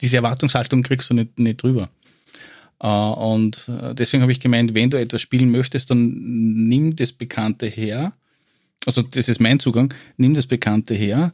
diese 0.00 0.16
Erwartungshaltung 0.16 0.82
kriegst 0.82 1.10
du 1.10 1.14
nicht, 1.14 1.38
nicht 1.38 1.62
drüber. 1.62 1.90
Äh, 2.80 2.86
und 2.86 3.68
äh, 3.68 3.94
deswegen 3.94 4.22
habe 4.22 4.32
ich 4.32 4.40
gemeint, 4.40 4.74
wenn 4.74 4.90
du 4.90 4.98
etwas 4.98 5.20
spielen 5.20 5.50
möchtest, 5.50 5.90
dann 5.90 6.14
nimm 6.68 6.96
das 6.96 7.12
Bekannte 7.12 7.66
her. 7.66 8.12
Also 8.86 9.02
das 9.02 9.28
ist 9.28 9.40
mein 9.40 9.60
Zugang. 9.60 9.92
Nimm 10.16 10.34
das 10.34 10.46
Bekannte 10.46 10.94
her, 10.94 11.32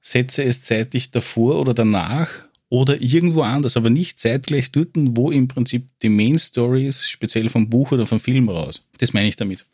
setze 0.00 0.44
es 0.44 0.62
zeitlich 0.62 1.10
davor 1.10 1.60
oder 1.60 1.74
danach 1.74 2.30
oder 2.68 3.00
irgendwo 3.00 3.42
anders, 3.42 3.76
aber 3.76 3.90
nicht 3.90 4.18
zeitgleich 4.18 4.72
dort, 4.72 4.88
wo 4.94 5.30
im 5.30 5.46
Prinzip 5.46 5.88
die 6.02 6.08
Main 6.08 6.38
Story 6.38 6.86
ist, 6.86 7.08
speziell 7.08 7.48
vom 7.48 7.68
Buch 7.68 7.92
oder 7.92 8.06
vom 8.06 8.18
Film 8.18 8.48
raus. 8.48 8.82
Das 8.98 9.12
meine 9.12 9.28
ich 9.28 9.36
damit. 9.36 9.64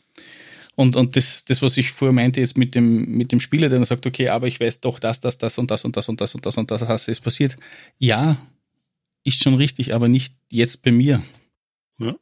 Und, 0.74 0.96
und 0.96 1.16
das, 1.16 1.44
das, 1.44 1.60
was 1.62 1.76
ich 1.76 1.92
vorher 1.92 2.14
meinte, 2.14 2.40
jetzt 2.40 2.56
mit 2.56 2.74
dem, 2.74 3.04
mit 3.04 3.30
dem 3.30 3.40
Spieler, 3.40 3.68
der 3.68 3.78
dann 3.78 3.84
sagt, 3.84 4.06
okay, 4.06 4.28
aber 4.28 4.46
ich 4.46 4.58
weiß 4.58 4.80
doch 4.80 4.98
das, 4.98 5.20
das, 5.20 5.36
das 5.38 5.58
und 5.58 5.70
das 5.70 5.84
und 5.84 5.96
das 5.96 6.08
und 6.08 6.20
das 6.20 6.34
und 6.34 6.46
das 6.46 6.56
und 6.56 6.70
das, 6.70 6.80
das 6.86 7.08
ist 7.08 7.20
passiert. 7.20 7.56
Ja, 7.98 8.38
ist 9.24 9.42
schon 9.42 9.54
richtig, 9.54 9.94
aber 9.94 10.08
nicht 10.08 10.34
jetzt 10.50 10.82
bei 10.82 10.90
mir. 10.90 11.22
Ja. 11.98 12.16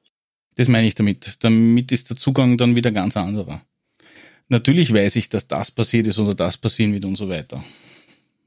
Das 0.56 0.68
meine 0.68 0.86
ich 0.86 0.94
damit. 0.94 1.42
Damit 1.44 1.92
ist 1.92 2.10
der 2.10 2.16
Zugang 2.16 2.56
dann 2.56 2.76
wieder 2.76 2.92
ganz 2.92 3.16
anderer. 3.16 3.62
Natürlich 4.48 4.92
weiß 4.92 5.16
ich, 5.16 5.28
dass 5.28 5.46
das 5.46 5.70
passiert 5.70 6.06
ist 6.06 6.18
oder 6.18 6.34
das 6.34 6.58
passieren 6.58 6.92
wird 6.92 7.04
und 7.04 7.16
so 7.16 7.28
weiter. 7.28 7.64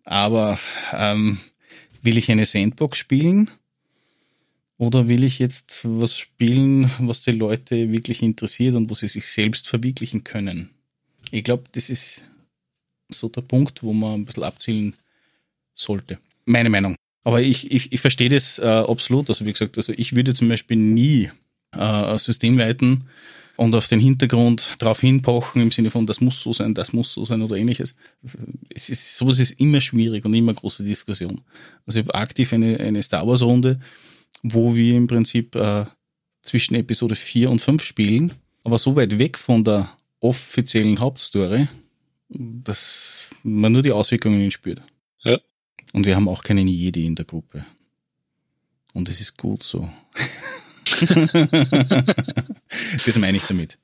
Aber 0.04 0.60
ähm, 0.92 1.40
will 2.02 2.18
ich 2.18 2.30
eine 2.30 2.46
Sandbox 2.46 2.98
spielen? 2.98 3.50
Oder 4.78 5.08
will 5.08 5.24
ich 5.24 5.40
jetzt 5.40 5.82
was 5.86 6.18
spielen, 6.18 6.92
was 7.00 7.22
die 7.22 7.32
Leute 7.32 7.92
wirklich 7.92 8.22
interessiert 8.22 8.76
und 8.76 8.90
wo 8.90 8.96
sie 8.96 9.08
sich 9.08 9.26
selbst 9.28 9.68
verwirklichen 9.68 10.24
können? 10.24 10.72
Ich 11.32 11.44
glaube, 11.44 11.64
das 11.72 11.90
ist 11.90 12.26
so 13.10 13.30
der 13.30 13.42
Punkt, 13.42 13.82
wo 13.82 13.94
man 13.94 14.16
ein 14.16 14.26
bisschen 14.26 14.44
abzielen 14.44 14.96
sollte. 15.74 16.20
Meine 16.46 16.70
Meinung. 16.70 16.96
Aber 17.24 17.42
ich, 17.42 17.72
ich, 17.72 17.92
ich 17.94 18.02
verstehe 18.02 18.30
das 18.30 18.60
äh, 18.60 18.66
absolut. 18.66 19.30
Also 19.30 19.46
wie 19.46 19.52
gesagt, 19.52 19.78
also 19.78 19.94
ich 19.96 20.16
würde 20.16 20.34
zum 20.34 20.50
Beispiel 20.50 20.78
nie 20.78 21.32
äh, 21.72 22.18
System 22.18 22.58
leiten 22.58 23.06
und 23.56 23.76
auf 23.76 23.88
den 23.88 24.00
Hintergrund 24.00 24.76
drauf 24.80 25.00
hinpochen 25.02 25.62
im 25.62 25.72
Sinne 25.72 25.92
von, 25.92 26.06
das 26.06 26.22
muss 26.22 26.42
so 26.42 26.54
sein, 26.54 26.74
das 26.74 26.92
muss 26.92 27.14
so 27.14 27.24
sein 27.26 27.42
oder 27.42 27.56
ähnliches. 27.56 27.96
Es 28.70 28.90
ist, 28.90 29.16
sowas 29.16 29.40
ist 29.40 29.60
immer 29.60 29.80
schwierig 29.80 30.26
und 30.26 30.34
immer 30.34 30.54
große 30.54 30.84
Diskussion. 30.84 31.42
Also 31.86 32.00
ich 32.00 32.06
habe 32.06 32.16
aktiv 32.16 32.52
eine, 32.54 32.80
eine 32.80 33.04
Star 33.04 33.28
Wars 33.28 33.42
Runde, 33.44 33.80
wo 34.42 34.76
wir 34.76 34.96
im 34.96 35.08
Prinzip 35.08 35.56
äh, 35.56 35.86
zwischen 36.42 36.76
Episode 36.76 37.16
4 37.16 37.50
und 37.50 37.62
5 37.62 37.84
spielen, 37.84 38.34
aber 38.64 38.78
so 38.78 38.96
weit 38.96 39.18
weg 39.20 39.38
von 39.38 39.64
der 39.64 39.92
offiziellen 40.20 41.00
Hauptstory, 41.00 41.68
dass 42.30 43.30
man 43.44 43.72
nur 43.72 43.82
die 43.82 43.92
Auswirkungen 43.92 44.50
spürt. 44.52 44.82
Ja. 45.22 45.40
Und 45.94 46.06
wir 46.06 46.18
haben 46.18 46.28
auch 46.28 46.44
keinen 46.44 46.68
Jedi 46.68 47.06
in 47.06 47.16
der 47.16 47.24
Gruppe. 47.24 47.66
Und 48.94 49.08
es 49.08 49.22
ist 49.22 49.38
gut 49.38 49.64
so. 49.64 49.90
das 53.06 53.18
meine 53.18 53.38
ich 53.38 53.46
damit. 53.46 53.78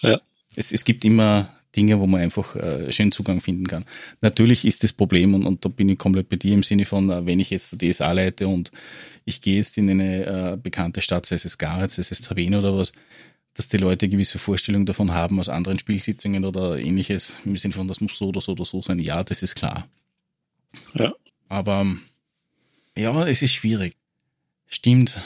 Ja. 0.00 0.20
Es, 0.54 0.72
es 0.72 0.84
gibt 0.84 1.04
immer 1.04 1.56
Dinge, 1.76 2.00
wo 2.00 2.06
man 2.06 2.20
einfach 2.20 2.56
äh, 2.56 2.92
schön 2.92 3.12
Zugang 3.12 3.40
finden 3.40 3.66
kann. 3.66 3.84
Natürlich 4.20 4.64
ist 4.64 4.82
das 4.82 4.92
Problem, 4.92 5.34
und, 5.34 5.46
und 5.46 5.64
da 5.64 5.68
bin 5.68 5.88
ich 5.88 5.98
komplett 5.98 6.28
bei 6.28 6.36
dir 6.36 6.52
im 6.52 6.64
Sinne 6.64 6.84
von, 6.84 7.10
äh, 7.10 7.24
wenn 7.26 7.40
ich 7.40 7.50
jetzt 7.50 7.80
der 7.80 7.90
DSA 7.90 8.12
leite 8.12 8.48
und 8.48 8.70
ich 9.24 9.40
gehe 9.40 9.56
jetzt 9.56 9.78
in 9.78 9.88
eine 9.88 10.26
äh, 10.52 10.56
bekannte 10.56 11.00
Stadt, 11.00 11.26
sei 11.26 11.36
es 11.36 11.58
Garetz, 11.58 11.94
sei 11.96 12.02
es 12.02 12.22
Travin 12.22 12.56
oder 12.56 12.76
was, 12.76 12.92
dass 13.54 13.68
die 13.68 13.76
Leute 13.76 14.08
gewisse 14.08 14.38
Vorstellungen 14.38 14.86
davon 14.86 15.12
haben 15.12 15.38
aus 15.38 15.48
anderen 15.48 15.78
Spielsitzungen 15.78 16.44
oder 16.44 16.78
ähnliches, 16.78 17.36
im 17.44 17.56
Sinne 17.56 17.74
von, 17.74 17.86
das 17.86 18.00
muss 18.00 18.16
so 18.18 18.28
oder 18.28 18.40
so 18.40 18.52
oder 18.52 18.64
so 18.64 18.82
sein. 18.82 18.98
Ja, 18.98 19.22
das 19.22 19.42
ist 19.42 19.54
klar. 19.54 19.88
Ja. 20.94 21.14
Aber 21.48 21.86
ja, 22.96 23.26
es 23.26 23.42
ist 23.42 23.54
schwierig. 23.54 23.96
Stimmt. 24.66 25.18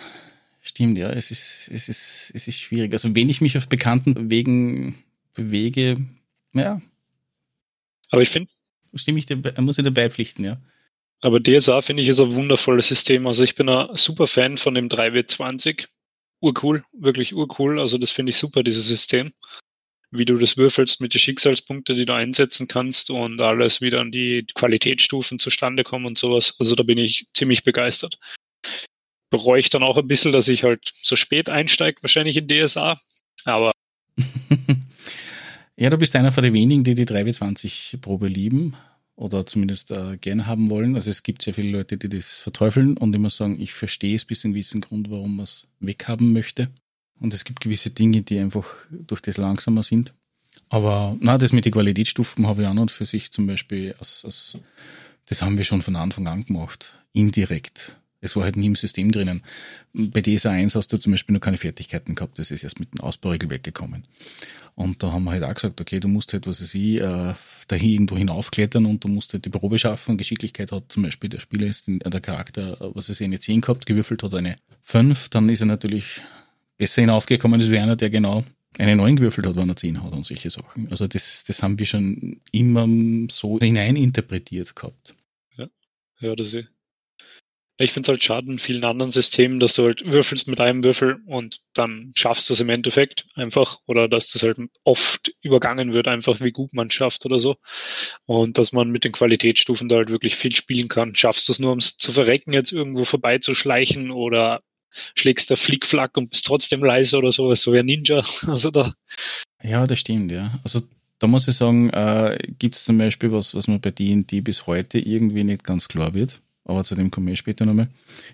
Stimmt, 0.61 0.97
ja, 0.97 1.11
es 1.11 1.31
ist, 1.31 1.69
es 1.71 1.91
ist, 1.91 2.33
es 2.35 2.49
ist 2.49 2.59
schwierig. 2.59 2.93
Also 2.95 3.15
wenn 3.15 3.29
ich 3.29 3.43
mich 3.43 3.57
auf 3.59 3.69
bekannten 3.69 4.31
Wegen 4.31 4.97
bewege, 5.35 5.99
ja. 6.55 6.81
Aber 8.11 8.23
ich 8.23 8.31
finde. 8.31 8.51
Stimme 8.95 9.19
ich 9.19 9.27
dir, 9.27 9.37
muss 9.61 9.77
ich 9.77 9.85
dabei 9.85 10.09
pflichten, 10.09 10.45
ja. 10.45 10.59
Aber 11.21 11.41
DSA 11.41 11.83
finde 11.83 12.03
ich 12.03 12.09
ist 12.09 12.21
ein 12.21 12.35
wundervolles 12.35 12.89
System. 12.89 13.27
Also 13.27 13.45
ich 13.45 13.57
bin 13.57 13.69
ein 13.69 13.97
super 13.97 14.27
Fan 14.27 14.57
von 14.57 14.75
dem 14.75 14.89
3W20. 14.89 15.87
Urcool, 16.41 16.85
wirklich 16.93 17.35
urcool. 17.35 17.81
Also 17.81 17.99
das 17.99 18.11
finde 18.11 18.31
ich 18.31 18.37
super, 18.37 18.63
dieses 18.63 18.87
System. 18.87 19.33
Wie 20.17 20.25
du 20.25 20.39
das 20.39 20.57
würfelst 20.57 21.01
mit 21.01 21.13
den 21.13 21.19
Schicksalspunkten, 21.19 21.97
die 21.97 22.07
du 22.07 22.15
einsetzen 22.15 22.69
kannst 22.69 23.11
und 23.11 23.41
alles 23.41 23.81
wieder 23.81 24.01
an 24.01 24.13
die 24.13 24.47
Qualitätsstufen 24.55 25.39
zustande 25.39 25.83
kommen 25.83 26.07
und 26.07 26.19
sowas. 26.19 26.55
Also 26.59 26.75
da 26.75 26.83
bin 26.85 26.99
ich 26.99 27.27
ziemlich 27.35 27.65
begeistert. 27.65 28.19
Bereue 29.31 29.61
ich 29.61 29.71
dann 29.71 29.83
auch 29.83 29.97
ein 29.97 30.07
bisschen, 30.07 30.33
dass 30.33 30.49
ich 30.49 30.63
halt 30.63 30.93
so 30.95 31.17
spät 31.17 31.51
einsteige, 31.51 32.03
wahrscheinlich 32.03 32.37
in 32.37 32.49
DSA. 32.49 33.01
Aber 33.45 33.73
Ja, 35.77 35.91
du 35.91 35.99
bist 35.99 36.15
einer 36.15 36.31
von 36.31 36.45
den 36.45 36.55
wenigen, 36.55 36.85
die 36.85 36.95
die 36.95 37.05
3W20-Probe 37.05 38.29
lieben 38.29 38.77
oder 39.17 39.45
zumindest 39.45 39.91
äh, 39.91 40.17
gerne 40.19 40.47
haben 40.47 40.71
wollen. 40.71 40.95
Also 40.95 41.11
es 41.11 41.25
gibt 41.25 41.43
sehr 41.43 41.53
viele 41.53 41.71
Leute, 41.71 41.97
die 41.97 42.09
das 42.09 42.39
verteufeln 42.39 42.97
und 42.97 43.15
immer 43.15 43.31
sagen, 43.31 43.61
ich 43.61 43.73
verstehe 43.75 44.15
es 44.15 44.25
bis 44.25 44.45
einem 44.45 44.55
gewissen 44.55 44.81
Grund, 44.81 45.11
warum 45.11 45.37
man 45.37 45.45
es 45.45 45.67
weghaben 45.81 46.33
möchte. 46.33 46.69
Und 47.21 47.33
es 47.33 47.45
gibt 47.45 47.61
gewisse 47.61 47.91
Dinge, 47.91 48.23
die 48.23 48.39
einfach 48.39 48.67
durch 48.91 49.23
das 49.23 49.37
langsamer 49.37 49.83
sind. 49.83 50.13
Aber 50.69 51.17
na, 51.21 51.39
das 51.39 51.53
mit 51.53 51.65
den 51.65 51.73
Qualitätsstufen 51.73 52.47
habe 52.47 52.63
ich 52.63 52.69
auch 52.69 52.75
noch 52.75 52.91
für 52.91 53.05
sich 53.05 53.31
zum 53.31 53.47
Beispiel, 53.47 53.95
als, 53.99 54.25
als, 54.25 54.59
das 55.27 55.43
haben 55.43 55.57
wir 55.57 55.65
schon 55.65 55.83
von 55.83 55.97
Anfang 55.97 56.27
an 56.27 56.45
gemacht, 56.45 56.95
indirekt. 57.13 57.97
Es 58.21 58.37
war 58.37 58.45
halt 58.45 58.57
nie 58.57 58.67
im 58.67 58.77
System 58.77 59.13
drinnen. 59.13 59.43
Bei 59.93 60.23
DSA 60.23 60.51
1 60.51 60.75
hast 60.75 60.89
du 60.89 60.97
zum 60.97 61.13
Beispiel 61.13 61.35
noch 61.35 61.41
keine 61.41 61.59
Fertigkeiten 61.59 62.15
gehabt, 62.15 62.39
das 62.39 62.51
ist 62.51 62.65
erst 62.65 62.81
mit 62.81 62.93
dem 62.93 63.01
Ausbauregel 63.01 63.51
weggekommen. 63.51 64.07
Und 64.77 65.03
da 65.03 65.13
haben 65.13 65.25
wir 65.25 65.33
halt 65.33 65.45
auch 65.45 65.55
gesagt, 65.55 65.81
okay, 65.81 66.01
du 66.01 66.09
musst 66.09 66.33
halt, 66.33 66.47
was 66.47 66.61
weiß 66.61 66.75
ich, 66.75 67.01
äh, 67.01 67.35
da 67.69 67.77
irgendwo 67.77 68.17
hinaufklettern 68.17 68.87
und 68.87 69.05
du 69.05 69.09
musst 69.09 69.33
halt 69.33 69.45
die 69.45 69.51
Probe 69.51 69.79
schaffen. 69.79 70.17
Geschicklichkeit 70.17 70.73
hat 70.73 70.85
zum 70.89 71.05
Beispiel 71.05 71.31
der 71.31 71.39
Spieler 71.39 71.67
ist 71.67 71.87
in, 71.87 72.01
der 72.01 72.21
Charakter, 72.21 72.77
was 72.95 73.09
weiß 73.09 73.21
ich, 73.21 73.25
eine 73.25 73.39
10 73.39 73.61
gehabt, 73.61 73.87
gewürfelt 73.87 74.23
hat 74.23 74.35
eine 74.35 74.57
5, 74.83 75.29
dann 75.29 75.49
ist 75.49 75.61
er 75.61 75.67
natürlich 75.67 76.23
besser 76.77 77.03
hinaufgekommen 77.03 77.61
als 77.61 77.71
einer, 77.71 77.97
der 77.97 78.11
genau 78.11 78.45
eine 78.79 78.97
9 78.97 79.17
gewürfelt 79.17 79.47
hat, 79.47 79.57
wenn 79.57 79.69
er 79.69 79.77
10 79.77 80.03
hat 80.03 80.13
und 80.13 80.25
solche 80.25 80.51
Sachen. 80.51 80.89
Also 80.91 81.07
das, 81.07 81.45
das 81.45 81.63
haben 81.63 81.79
wir 81.79 81.87
schon 81.87 82.41
immer 82.51 82.89
so 83.31 83.59
hineininterpretiert 83.59 84.75
gehabt. 84.75 85.15
Ja, 85.57 85.69
ja, 86.21 86.35
das 86.35 86.55
ist 86.55 86.69
ich 87.77 87.91
finde 87.91 88.07
es 88.07 88.09
halt 88.11 88.23
schade 88.23 88.51
in 88.53 88.59
vielen 88.61 88.85
anderen 88.85 89.11
Systemen, 89.11 89.59
dass 89.59 89.75
du 89.75 89.85
halt 89.85 90.07
würfelst 90.07 90.47
mit 90.47 90.61
einem 90.61 90.85
Würfel 90.85 91.21
und 91.27 91.61
dann 91.75 92.13
schaffst 92.15 92.49
du 92.49 92.53
es 92.53 92.61
im 92.61 92.69
Endeffekt 92.69 93.27
einfach 93.35 93.79
oder 93.87 94.09
dass 94.09 94.29
das 94.29 94.45
halt 94.45 94.59
oft 94.85 95.35
übergangen 95.43 95.93
wird, 95.93 96.07
einfach 96.07 96.41
wie 96.41 96.53
gut 96.53 96.73
man 96.73 96.91
schafft 96.91 97.27
oder 97.27 97.41
so. 97.41 97.57
Und 98.27 98.59
dass 98.59 98.73
man 98.73 98.91
mit 98.91 99.03
den 99.03 99.11
Qualitätsstufen 99.11 99.89
da 99.89 99.97
halt 99.97 100.11
wirklich 100.11 100.37
viel 100.37 100.53
spielen 100.53 100.89
kann. 100.89 101.17
Schaffst 101.17 101.49
du 101.49 101.53
es 101.53 101.59
nur, 101.59 101.73
um 101.73 101.79
es 101.79 101.97
zu 101.97 102.13
verrecken, 102.13 102.53
jetzt 102.53 102.71
irgendwo 102.71 103.05
vorbeizuschleichen 103.05 104.13
oder 104.13 104.63
schlägst 105.15 105.51
der 105.51 105.57
Flickflack 105.57 106.17
und 106.17 106.31
bist 106.31 106.47
trotzdem 106.47 106.83
leise 106.85 107.19
oder 107.19 107.33
sowas, 107.33 107.63
so 107.63 107.73
wie 107.73 107.79
ein 107.79 107.87
Ninja. 107.87 108.23
Also 108.47 108.71
da. 108.71 108.93
Ja, 109.63 109.85
das 109.85 109.99
stimmt, 109.99 110.31
ja. 110.31 110.59
Also 110.63 110.83
da 111.19 111.27
muss 111.27 111.49
ich 111.49 111.57
sagen, 111.57 111.91
äh, 111.91 112.39
gibt 112.59 112.75
es 112.75 112.85
zum 112.85 112.99
Beispiel 112.99 113.33
was, 113.33 113.55
was 113.55 113.69
mir 113.69 113.79
bei 113.79 113.91
D&D 113.91 114.41
bis 114.41 114.67
heute 114.67 114.99
irgendwie 114.99 115.45
nicht 115.45 115.65
ganz 115.65 115.89
klar 115.89 116.15
wird 116.15 116.41
aber 116.65 116.85
zu 116.85 116.95
dem 116.95 117.11
komme 117.11 117.33
ich 117.33 117.39
später 117.39 117.67
nochmal. 117.67 117.89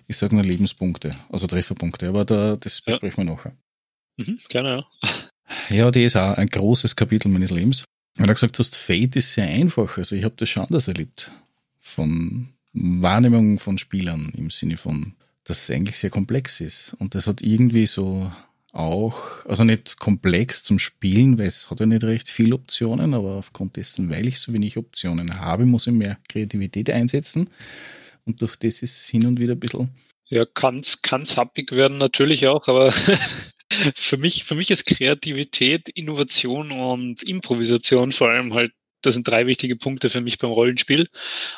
Ich 0.07 0.17
sage 0.17 0.35
nur 0.35 0.43
Lebenspunkte, 0.43 1.15
also 1.29 1.47
Trefferpunkte, 1.47 2.07
aber 2.07 2.25
da, 2.25 2.55
das 2.55 2.81
besprechen 2.81 3.17
wir 3.17 3.33
nachher. 3.33 3.53
Mhm, 4.17 4.39
gerne, 4.49 4.69
ja. 4.69 5.09
Ja, 5.69 5.91
die 5.91 6.05
ist 6.05 6.15
auch 6.15 6.37
ein 6.37 6.47
großes 6.47 6.95
Kapitel 6.95 7.29
meines 7.29 7.51
Lebens. 7.51 7.83
Weil 8.15 8.27
du 8.27 8.33
gesagt 8.33 8.57
hast, 8.57 8.75
Fate 8.77 9.17
ist 9.17 9.33
sehr 9.33 9.47
einfach. 9.47 9.97
Also 9.97 10.15
ich 10.15 10.23
habe 10.23 10.35
das 10.37 10.49
schon 10.49 10.63
anders 10.63 10.87
erlebt. 10.87 11.31
Von 11.79 12.49
Wahrnehmung 12.73 13.59
von 13.59 13.77
Spielern 13.77 14.31
im 14.37 14.49
Sinne 14.49 14.77
von, 14.77 15.13
dass 15.51 15.63
es 15.63 15.75
eigentlich 15.75 15.97
sehr 15.97 16.09
komplex 16.09 16.61
ist. 16.61 16.95
Und 16.99 17.13
das 17.13 17.27
hat 17.27 17.41
irgendwie 17.41 17.85
so 17.85 18.31
auch, 18.71 19.45
also 19.45 19.65
nicht 19.65 19.99
komplex 19.99 20.63
zum 20.63 20.79
Spielen, 20.79 21.37
weil 21.37 21.47
es 21.47 21.69
hat 21.69 21.81
ja 21.81 21.85
nicht 21.85 22.05
recht 22.05 22.29
viele 22.29 22.55
Optionen, 22.55 23.13
aber 23.13 23.35
aufgrund 23.35 23.75
dessen, 23.75 24.09
weil 24.09 24.29
ich 24.29 24.39
so 24.39 24.53
wenig 24.53 24.77
Optionen 24.77 25.41
habe, 25.41 25.65
muss 25.65 25.87
ich 25.87 25.93
mehr 25.93 26.17
Kreativität 26.29 26.89
einsetzen. 26.89 27.49
Und 28.25 28.41
durch 28.41 28.55
das 28.55 28.81
ist 28.81 29.09
hin 29.09 29.25
und 29.25 29.41
wieder 29.41 29.55
ein 29.55 29.59
bisschen. 29.59 29.89
Ja, 30.29 30.45
kann's, 30.45 31.01
kann's 31.01 31.35
happig 31.35 31.73
werden 31.73 31.97
natürlich 31.97 32.47
auch, 32.47 32.69
aber 32.69 32.93
für 33.95 34.17
mich, 34.17 34.45
für 34.45 34.55
mich 34.55 34.71
ist 34.71 34.85
Kreativität, 34.85 35.89
Innovation 35.89 36.71
und 36.71 37.23
Improvisation 37.23 38.13
vor 38.13 38.29
allem 38.29 38.53
halt 38.53 38.71
das 39.01 39.15
sind 39.15 39.27
drei 39.27 39.47
wichtige 39.47 39.75
Punkte 39.75 40.09
für 40.09 40.21
mich 40.21 40.37
beim 40.37 40.51
Rollenspiel. 40.51 41.07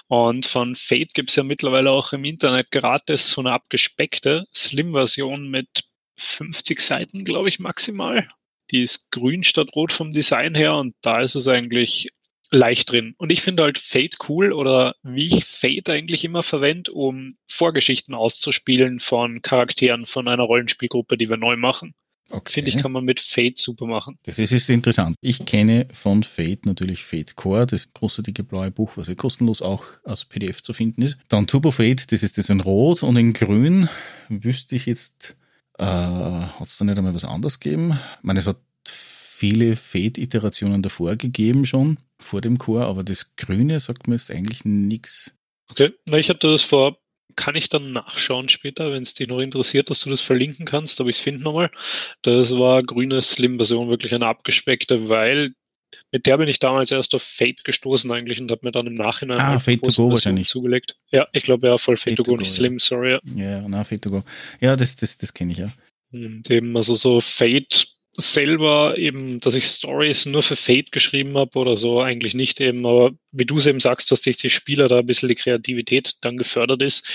Und 0.07 0.45
von 0.45 0.75
Fate 0.75 1.13
gibt's 1.13 1.35
ja 1.35 1.43
mittlerweile 1.43 1.91
auch 1.91 2.13
im 2.13 2.25
Internet 2.25 2.71
gratis 2.71 3.29
so 3.29 3.41
eine 3.41 3.51
abgespeckte 3.51 4.45
Slim-Version 4.53 5.49
mit 5.49 5.83
50 6.17 6.79
Seiten, 6.79 7.25
glaube 7.25 7.49
ich, 7.49 7.59
maximal. 7.59 8.27
Die 8.71 8.83
ist 8.83 9.11
grün 9.11 9.43
statt 9.43 9.69
rot 9.75 9.91
vom 9.91 10.13
Design 10.13 10.55
her 10.55 10.75
und 10.75 10.95
da 11.01 11.21
ist 11.21 11.35
es 11.35 11.47
eigentlich 11.47 12.09
leicht 12.53 12.91
drin. 12.91 13.15
Und 13.17 13.31
ich 13.31 13.41
finde 13.41 13.63
halt 13.63 13.79
Fate 13.79 14.17
cool 14.29 14.53
oder 14.53 14.95
wie 15.01 15.37
ich 15.37 15.45
Fate 15.45 15.89
eigentlich 15.89 16.23
immer 16.23 16.43
verwende, 16.43 16.91
um 16.91 17.35
Vorgeschichten 17.47 18.13
auszuspielen 18.13 18.99
von 18.99 19.41
Charakteren 19.41 20.05
von 20.05 20.27
einer 20.27 20.43
Rollenspielgruppe, 20.43 21.17
die 21.17 21.29
wir 21.29 21.37
neu 21.37 21.57
machen. 21.57 21.95
Okay. 22.29 22.53
Finde 22.53 22.69
ich, 22.69 22.77
kann 22.77 22.91
man 22.91 23.03
mit 23.05 23.19
Fate 23.19 23.57
super 23.57 23.85
machen. 23.85 24.17
Das 24.23 24.39
ist, 24.39 24.51
ist 24.51 24.69
interessant. 24.69 25.15
Ich 25.21 25.45
kenne 25.45 25.87
von 25.93 26.23
Fate 26.23 26.65
natürlich 26.65 27.03
Fate 27.03 27.35
Core, 27.35 27.65
das 27.65 27.93
große 27.93 28.23
dicke 28.23 28.43
blaue 28.43 28.71
Buch, 28.71 28.93
was 28.95 29.07
ja 29.07 29.15
kostenlos 29.15 29.61
auch 29.61 29.85
als 30.03 30.25
PDF 30.25 30.61
zu 30.61 30.73
finden 30.73 31.03
ist. 31.03 31.17
Dann 31.27 31.47
Turbo 31.47 31.69
Fate, 31.69 32.11
das 32.11 32.23
ist 32.23 32.37
das 32.37 32.49
in 32.49 32.61
Rot 32.61 33.03
und 33.03 33.17
in 33.17 33.33
Grün. 33.33 33.87
Wüsste 34.29 34.75
ich 34.75 34.85
jetzt, 34.87 35.35
äh, 35.77 35.85
hat 35.85 36.67
es 36.67 36.77
da 36.77 36.85
nicht 36.85 36.97
einmal 36.97 37.13
was 37.13 37.25
anderes 37.25 37.59
gegeben? 37.59 37.99
Ich 38.17 38.23
meine, 38.23 38.39
es 38.39 38.47
hat 38.47 38.57
viele 38.87 39.75
Fade-Iterationen 39.75 40.81
davor 40.81 41.17
gegeben 41.17 41.65
schon, 41.65 41.97
vor 42.17 42.39
dem 42.39 42.57
Chor, 42.57 42.85
aber 42.85 43.03
das 43.03 43.35
Grüne 43.35 43.79
sagt 43.79 44.07
mir 44.07 44.15
jetzt 44.15 44.31
eigentlich 44.31 44.63
nichts. 44.63 45.35
Okay, 45.69 45.91
na, 46.05 46.17
ich 46.17 46.29
hatte 46.29 46.49
das 46.49 46.61
vor, 46.61 46.97
kann 47.35 47.55
ich 47.55 47.69
dann 47.69 47.91
nachschauen 47.91 48.49
später, 48.49 48.91
wenn 48.91 49.03
es 49.03 49.13
dich 49.13 49.27
noch 49.27 49.39
interessiert, 49.39 49.89
dass 49.89 50.01
du 50.01 50.09
das 50.09 50.21
verlinken 50.21 50.65
kannst, 50.65 50.99
aber 51.01 51.09
ich 51.09 51.17
finde 51.17 51.43
nochmal. 51.43 51.71
Das 52.21 52.51
war 52.51 52.83
grüne 52.83 53.21
Slim-Version, 53.21 53.89
wirklich 53.89 54.13
eine 54.13 54.27
abgespeckte, 54.27 55.09
weil 55.09 55.53
mit 56.11 56.25
der 56.25 56.37
bin 56.37 56.47
ich 56.47 56.59
damals 56.59 56.91
erst 56.91 57.13
auf 57.15 57.23
Fate 57.23 57.63
gestoßen 57.63 58.11
eigentlich 58.11 58.39
und 58.41 58.51
habe 58.51 58.61
mir 58.63 58.71
dann 58.71 58.87
im 58.87 58.95
Nachhinein 58.95 59.39
ah, 59.39 59.59
Fate 59.59 59.81
to 59.83 59.91
Go 59.91 60.11
wahrscheinlich 60.11 60.47
zugelegt. 60.47 60.95
Ja, 61.11 61.27
ich 61.33 61.43
glaube 61.43 61.67
ja, 61.67 61.77
voll 61.77 61.97
Fate, 61.97 62.17
Fate 62.17 62.25
to, 62.25 62.31
Go, 62.31 62.37
nicht 62.37 62.49
ja. 62.49 62.55
Slim, 62.55 62.79
sorry. 62.79 63.11
Ja, 63.11 63.19
ja 63.35 63.67
na, 63.67 63.83
Fate 63.83 64.01
to 64.01 64.09
Go. 64.09 64.23
Ja, 64.59 64.75
das, 64.75 64.95
das, 64.95 65.17
das 65.17 65.33
kenne 65.33 65.51
ich 65.51 65.59
ja. 65.59 65.71
Und 66.11 66.49
eben, 66.49 66.75
also 66.77 66.95
so 66.95 67.21
Fate 67.21 67.92
selber 68.17 68.97
eben, 68.97 69.39
dass 69.39 69.55
ich 69.55 69.65
Stories 69.65 70.25
nur 70.25 70.43
für 70.43 70.55
Fate 70.55 70.91
geschrieben 70.91 71.37
habe 71.37 71.57
oder 71.57 71.75
so, 71.75 72.01
eigentlich 72.01 72.33
nicht 72.35 72.61
eben, 72.61 72.85
aber 72.85 73.11
wie 73.31 73.45
du 73.45 73.57
es 73.57 73.65
eben 73.65 73.79
sagst, 73.79 74.11
dass 74.11 74.21
durch 74.21 74.37
die 74.37 74.49
Spieler 74.49 74.87
da 74.87 74.99
ein 74.99 75.05
bisschen 75.05 75.29
die 75.29 75.35
Kreativität 75.35 76.15
dann 76.21 76.37
gefördert 76.37 76.81
ist. 76.81 77.05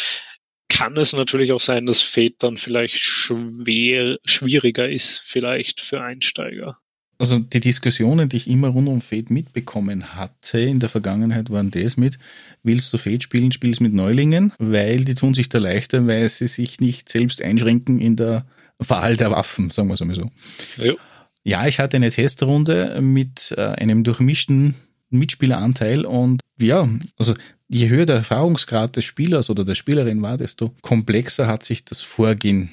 kann 0.69 0.97
es 0.97 1.13
natürlich 1.15 1.53
auch 1.53 1.61
sein, 1.61 1.87
dass 1.87 2.03
Fate 2.03 2.43
dann 2.43 2.59
vielleicht 2.59 2.99
schwer, 2.99 4.19
schwieriger 4.25 4.89
ist, 4.89 5.23
vielleicht 5.25 5.81
für 5.81 6.01
Einsteiger. 6.03 6.77
Also 7.21 7.41
die 7.41 7.59
Diskussionen, 7.59 8.29
die 8.29 8.37
ich 8.37 8.49
immer 8.49 8.69
rund 8.69 8.89
um 8.89 9.01
Fate 9.01 9.31
mitbekommen 9.31 10.15
hatte 10.15 10.61
in 10.61 10.79
der 10.79 10.89
Vergangenheit, 10.89 11.51
waren 11.51 11.73
das 11.73 11.97
mit, 11.97 12.17
willst 12.63 12.93
du 12.93 12.99
Fate 12.99 13.25
spielen, 13.25 13.51
spielst 13.51 13.81
mit 13.81 13.93
Neulingen, 13.93 14.53
weil 14.59 15.05
die 15.05 15.17
tun 15.17 15.35
sich 15.35 15.49
da 15.49 15.59
leichter, 15.59 16.07
weil 16.07 16.29
sie 16.29 16.47
sich 16.47 16.79
nicht 16.81 17.09
selbst 17.09 17.43
einschränken 17.43 17.99
in 17.99 18.15
der 18.15 18.47
Der 18.81 19.31
Waffen, 19.31 19.71
sagen 19.71 19.89
wir 19.89 19.95
es 19.95 20.03
einmal 20.03 20.17
so. 20.17 20.31
Ja. 20.77 20.95
ja, 21.43 21.67
ich 21.67 21.79
hatte 21.79 21.97
eine 21.97 22.11
Testrunde 22.11 23.01
mit 23.01 23.55
äh, 23.57 23.63
einem 23.63 24.05
durchmischten 24.05 24.75
Mitspieleranteil 25.11 26.05
und 26.05 26.41
ja, 26.61 26.89
also 27.17 27.35
je 27.69 27.89
höher 27.89 28.07
der 28.07 28.17
Erfahrungsgrad 28.17 28.97
des 28.97 29.05
Spielers 29.05 29.51
oder 29.51 29.65
der 29.65 29.75
Spielerin 29.75 30.23
war, 30.23 30.37
desto 30.37 30.75
komplexer 30.83 31.47
hat 31.47 31.65
sich 31.65 31.85
das 31.85 32.03
Vorgehen 32.03 32.73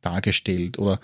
dargestellt 0.00 0.78
oder 0.78 1.00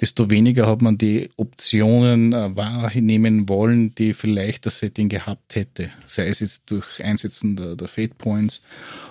desto 0.00 0.30
weniger 0.30 0.66
hat 0.66 0.82
man 0.82 0.98
die 0.98 1.30
Optionen 1.36 2.32
äh, 2.32 2.54
wahrnehmen 2.54 3.48
wollen, 3.48 3.94
die 3.94 4.12
vielleicht 4.12 4.66
das 4.66 4.78
Setting 4.78 5.08
gehabt 5.08 5.54
hätte. 5.54 5.90
Sei 6.06 6.28
es 6.28 6.40
jetzt 6.40 6.70
durch 6.70 7.02
Einsetzen 7.02 7.56
der, 7.56 7.76
der 7.76 7.88
Fate 7.88 8.18
Points 8.18 8.62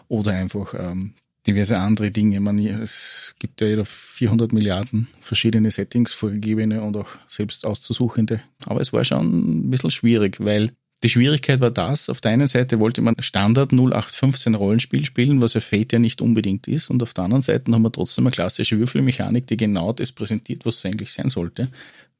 oder 0.07 0.33
einfach 0.33 0.75
ähm, 0.77 1.15
diverse 1.47 1.77
andere 1.79 2.11
Dinge. 2.11 2.39
Man, 2.39 2.59
es 2.59 3.35
gibt 3.39 3.61
ja 3.61 3.83
400 3.83 4.51
Milliarden 4.53 5.07
verschiedene 5.21 5.71
Settings, 5.71 6.13
vorgegebene 6.13 6.81
und 6.81 6.97
auch 6.97 7.09
selbst 7.27 7.65
auszusuchende. 7.65 8.41
Aber 8.65 8.81
es 8.81 8.93
war 8.93 9.03
schon 9.03 9.65
ein 9.65 9.69
bisschen 9.69 9.91
schwierig, 9.91 10.37
weil 10.39 10.71
die 11.03 11.09
Schwierigkeit 11.09 11.59
war 11.59 11.71
das, 11.71 12.09
auf 12.09 12.21
der 12.21 12.31
einen 12.31 12.47
Seite 12.47 12.79
wollte 12.79 13.01
man 13.01 13.15
Standard 13.19 13.71
0815 13.73 14.55
Rollenspiel 14.55 15.05
spielen, 15.05 15.41
was 15.41 15.53
ja 15.53 15.61
Fate 15.61 15.93
ja 15.93 15.99
nicht 15.99 16.21
unbedingt 16.21 16.67
ist, 16.67 16.89
und 16.89 17.03
auf 17.03 17.13
der 17.13 17.25
anderen 17.25 17.41
Seite 17.41 17.71
haben 17.71 17.83
wir 17.83 17.91
trotzdem 17.91 18.25
eine 18.25 18.31
klassische 18.31 18.79
Würfelmechanik, 18.79 19.45
die 19.45 19.57
genau 19.57 19.93
das 19.93 20.11
präsentiert, 20.11 20.65
was 20.65 20.77
es 20.77 20.85
eigentlich 20.85 21.11
sein 21.11 21.29
sollte, 21.29 21.69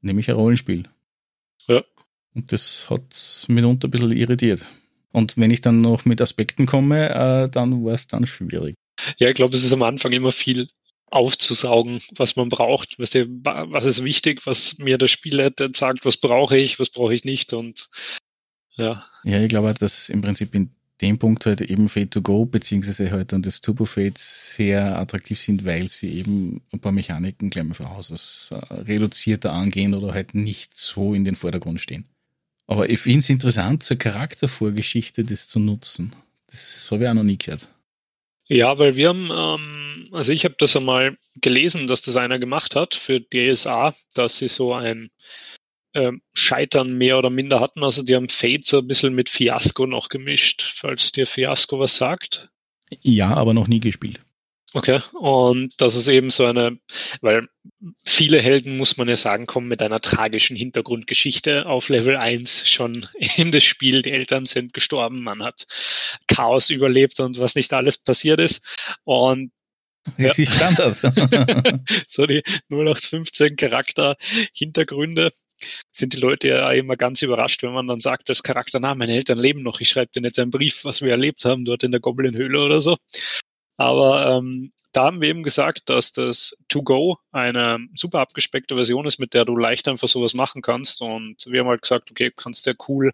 nämlich 0.02 0.30
ein 0.30 0.36
Rollenspiel. 0.36 0.84
Ja. 1.68 1.84
Und 2.36 2.52
das 2.52 2.88
hat 2.90 3.46
mitunter 3.48 3.88
ein 3.88 3.92
bisschen 3.92 4.12
irritiert. 4.12 4.68
Und 5.12 5.38
wenn 5.38 5.52
ich 5.52 5.62
dann 5.62 5.80
noch 5.80 6.04
mit 6.04 6.22
Aspekten 6.22 6.66
komme, 6.66 7.10
äh, 7.10 7.50
dann 7.50 7.84
war 7.86 7.94
es 7.94 8.08
dann 8.08 8.28
schwierig. 8.28 8.76
Ja, 9.18 9.30
ich 9.30 9.36
glaube, 9.36 9.56
es 9.56 9.64
ist 9.64 9.74
am 9.74 9.84
Anfang 9.84 10.12
immer 10.12 10.32
viel 10.32 10.70
aufzusaugen, 11.12 12.02
was 12.16 12.36
man 12.36 12.50
braucht, 12.50 12.98
was, 13.00 13.12
der, 13.12 13.28
was 13.28 13.86
ist 13.86 14.04
wichtig, 14.04 14.46
was 14.46 14.78
mir 14.78 14.98
der 14.98 15.08
Spielleiter 15.08 15.70
sagt, 15.74 16.06
was 16.06 16.18
brauche 16.18 16.58
ich, 16.58 16.80
was 16.80 16.90
brauche 16.90 17.14
ich 17.14 17.24
nicht 17.24 17.54
und 17.54 17.90
ja. 18.76 19.06
Ja, 19.24 19.42
ich 19.42 19.50
glaube, 19.50 19.74
dass 19.74 20.10
im 20.10 20.22
Prinzip 20.22 20.54
in 20.56 20.72
dem 21.02 21.18
Punkt 21.18 21.46
halt 21.46 21.62
eben 21.62 21.88
Fade 21.88 22.10
to 22.10 22.22
Go 22.22 22.46
beziehungsweise 22.46 23.12
halt 23.12 23.32
dann 23.32 23.42
das 23.42 23.62
Turbo 23.62 23.86
Fade 23.86 24.14
sehr 24.16 24.98
attraktiv 24.98 25.40
sind, 25.40 25.66
weil 25.66 25.88
sie 25.90 26.18
eben 26.18 26.62
ein 26.72 26.80
paar 26.80 26.92
Mechaniken 26.92 27.50
gleich 27.50 27.66
mal 27.66 27.74
von 27.74 27.90
Haus 27.90 28.12
aus 28.12 28.50
äh, 28.52 28.74
reduzierter 28.74 29.54
angehen 29.54 29.94
oder 29.94 30.14
halt 30.14 30.36
nicht 30.36 30.78
so 30.78 31.14
in 31.14 31.26
den 31.26 31.36
Vordergrund 31.36 31.82
stehen. 31.82 32.06
Aber 32.68 32.90
ich 32.90 33.00
finde 33.00 33.20
es 33.20 33.30
interessant, 33.30 33.84
zur 33.84 33.98
Charaktervorgeschichte 33.98 35.24
das 35.24 35.48
zu 35.48 35.60
nutzen. 35.60 36.14
Das 36.48 36.88
habe 36.92 37.04
ich 37.04 37.10
auch 37.10 37.14
noch 37.14 37.24
nie 37.24 37.38
gehört. 37.38 37.70
Ja, 38.48 38.78
weil 38.78 38.96
wir 38.96 39.10
haben, 39.10 39.32
ähm, 39.32 40.10
also 40.12 40.32
ich 40.32 40.46
habe 40.46 40.56
das 40.58 40.76
einmal 40.76 41.18
gelesen, 41.36 41.88
dass 41.88 42.02
das 42.02 42.16
einer 42.16 42.40
gemacht 42.40 42.76
hat 42.76 42.94
für 42.94 43.20
DSA, 43.20 43.96
dass 44.14 44.38
sie 44.38 44.48
so 44.48 44.74
ein 44.74 45.10
ähm, 45.94 46.22
Scheitern 46.34 46.98
mehr 46.98 47.18
oder 47.18 47.30
minder 47.30 47.60
hatten. 47.60 47.84
Also 47.84 48.04
die 48.04 48.16
haben 48.16 48.30
Fate 48.30 48.66
so 48.66 48.80
ein 48.80 48.88
bisschen 48.88 49.16
mit 49.16 49.30
Fiasco 49.30 49.88
noch 49.88 50.10
gemischt, 50.10 50.74
falls 50.76 51.12
dir 51.12 51.26
Fiasco 51.26 51.80
was 51.80 51.96
sagt. 51.96 52.50
Ja, 53.02 53.34
aber 53.34 53.54
noch 53.54 53.68
nie 53.68 53.80
gespielt. 53.80 54.22
Okay, 54.76 55.00
und 55.14 55.80
das 55.80 55.96
ist 55.96 56.10
eben 56.10 56.32
so 56.32 56.44
eine, 56.44 56.78
weil 57.22 57.48
viele 58.04 58.42
Helden, 58.42 58.76
muss 58.76 58.98
man 58.98 59.08
ja 59.08 59.16
sagen, 59.16 59.46
kommen 59.46 59.70
mit 59.70 59.82
einer 59.82 60.02
tragischen 60.02 60.58
Hintergrundgeschichte 60.58 61.66
auf 61.66 61.88
Level 61.88 62.18
1 62.18 62.68
schon 62.68 63.08
in 63.38 63.54
das 63.54 63.64
Spiel. 63.64 64.02
Die 64.02 64.12
Eltern 64.12 64.46
sind 64.46 64.74
gestorben, 64.74 65.24
man 65.24 65.44
hat 65.44 65.66
Chaos 66.28 66.70
überlebt 66.72 67.22
und 67.22 67.40
was 67.40 67.56
nicht 67.56 67.72
alles 67.72 67.98
passiert 67.98 68.42
ist. 68.42 68.62
Und 69.06 69.54
das 70.18 70.36
ja. 70.36 70.44
ist 70.44 70.54
Standard. 70.56 70.98
so 72.06 72.26
die 72.26 72.44
0815 72.70 73.56
Charakter, 73.56 74.18
Hintergründe 74.54 75.32
sind 75.90 76.12
die 76.12 76.20
Leute 76.20 76.50
ja 76.50 76.72
immer 76.74 76.98
ganz 76.98 77.22
überrascht, 77.22 77.64
wenn 77.64 77.72
man 77.72 77.88
dann 77.88 78.00
sagt 78.00 78.30
als 78.30 78.44
Charakter, 78.44 78.82
na, 78.82 78.94
meine 78.94 79.16
Eltern 79.16 79.38
leben 79.38 79.64
noch, 79.64 79.80
ich 79.80 79.88
schreibe 79.88 80.12
denen 80.12 80.26
jetzt 80.26 80.38
einen 80.38 80.52
Brief, 80.52 80.84
was 80.84 81.02
wir 81.02 81.12
erlebt 81.12 81.46
haben 81.46 81.64
dort 81.64 81.84
in 81.86 81.92
der 81.92 82.02
Goblin-Höhle 82.02 82.60
oder 82.60 82.82
so. 82.82 82.98
Aber 83.78 84.38
ähm, 84.38 84.72
da 84.92 85.06
haben 85.06 85.20
wir 85.20 85.28
eben 85.28 85.44
gesagt, 85.44 85.90
dass 85.90 86.14
das 86.14 86.56
To-Go 86.70 87.18
eine 87.32 87.80
super 87.96 88.20
abgespeckte 88.20 88.76
Version 88.76 89.06
ist, 89.06 89.20
mit 89.20 89.34
der 89.34 89.44
du 89.44 89.58
leicht 89.58 89.88
einfach 89.88 90.08
sowas 90.08 90.34
machen 90.34 90.62
kannst. 90.62 91.02
Und 91.02 91.46
wir 91.48 91.60
haben 91.60 91.68
halt 91.68 91.82
gesagt, 91.82 92.12
okay, 92.12 92.32
kannst 92.36 92.66
ja 92.66 92.74
cool 92.88 93.12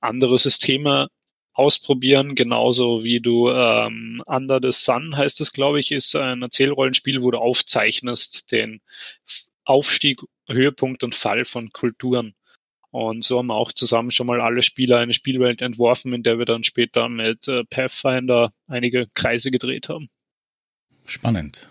andere 0.00 0.38
Systeme 0.38 1.08
ausprobieren, 1.52 2.34
genauso 2.34 3.02
wie 3.02 3.20
du 3.20 3.50
ähm, 3.50 4.22
Under 4.26 4.60
the 4.62 4.72
Sun 4.72 5.16
heißt 5.16 5.40
es, 5.40 5.52
glaube 5.52 5.80
ich, 5.80 5.90
ist 5.90 6.14
ein 6.14 6.42
Erzählrollenspiel, 6.42 7.22
wo 7.22 7.30
du 7.30 7.38
aufzeichnest 7.38 8.52
den 8.52 8.82
Aufstieg, 9.64 10.20
Höhepunkt 10.48 11.02
und 11.02 11.14
Fall 11.14 11.44
von 11.44 11.72
Kulturen. 11.72 12.34
Und 12.90 13.24
so 13.24 13.38
haben 13.38 13.48
wir 13.48 13.54
auch 13.54 13.72
zusammen 13.72 14.10
schon 14.10 14.26
mal 14.26 14.40
alle 14.40 14.62
Spieler 14.62 14.98
eine 14.98 15.14
Spielwelt 15.14 15.60
entworfen, 15.60 16.12
in 16.12 16.22
der 16.22 16.38
wir 16.38 16.46
dann 16.46 16.64
später 16.64 17.08
mit 17.08 17.46
äh, 17.48 17.64
Pathfinder 17.64 18.52
einige 18.66 19.06
Kreise 19.14 19.50
gedreht 19.50 19.88
haben. 19.88 20.08
Spannend. 21.04 21.68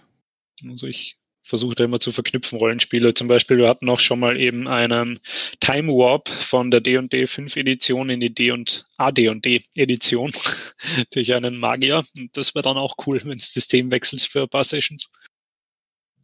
Also 0.63 0.87
ich 0.87 1.17
versuche 1.45 1.75
da 1.75 1.83
immer 1.83 1.99
zu 1.99 2.11
verknüpfen 2.11 2.57
Rollenspiele. 2.57 3.13
Zum 3.13 3.27
Beispiel, 3.27 3.57
wir 3.57 3.69
hatten 3.69 3.89
auch 3.89 3.99
schon 3.99 4.19
mal 4.19 4.39
eben 4.39 4.67
einen 4.67 5.19
Time 5.59 5.89
Warp 5.89 6.27
von 6.29 6.71
der 6.71 6.81
D&D 6.81 7.27
5 7.27 7.55
Edition 7.55 8.09
in 8.09 8.19
die 8.19 8.33
D 8.33 8.51
und 8.51 8.87
AD&D 8.97 9.63
Edition 9.75 10.33
durch 11.11 11.33
einen 11.35 11.57
Magier. 11.57 12.03
Und 12.17 12.35
das 12.35 12.55
wäre 12.55 12.63
dann 12.63 12.77
auch 12.77 12.95
cool, 13.05 13.21
wenn 13.23 13.37
es 13.37 13.53
System 13.53 13.91
wechselst 13.91 14.27
für 14.27 14.43
ein 14.43 14.49
paar 14.49 14.63
Sessions. 14.63 15.09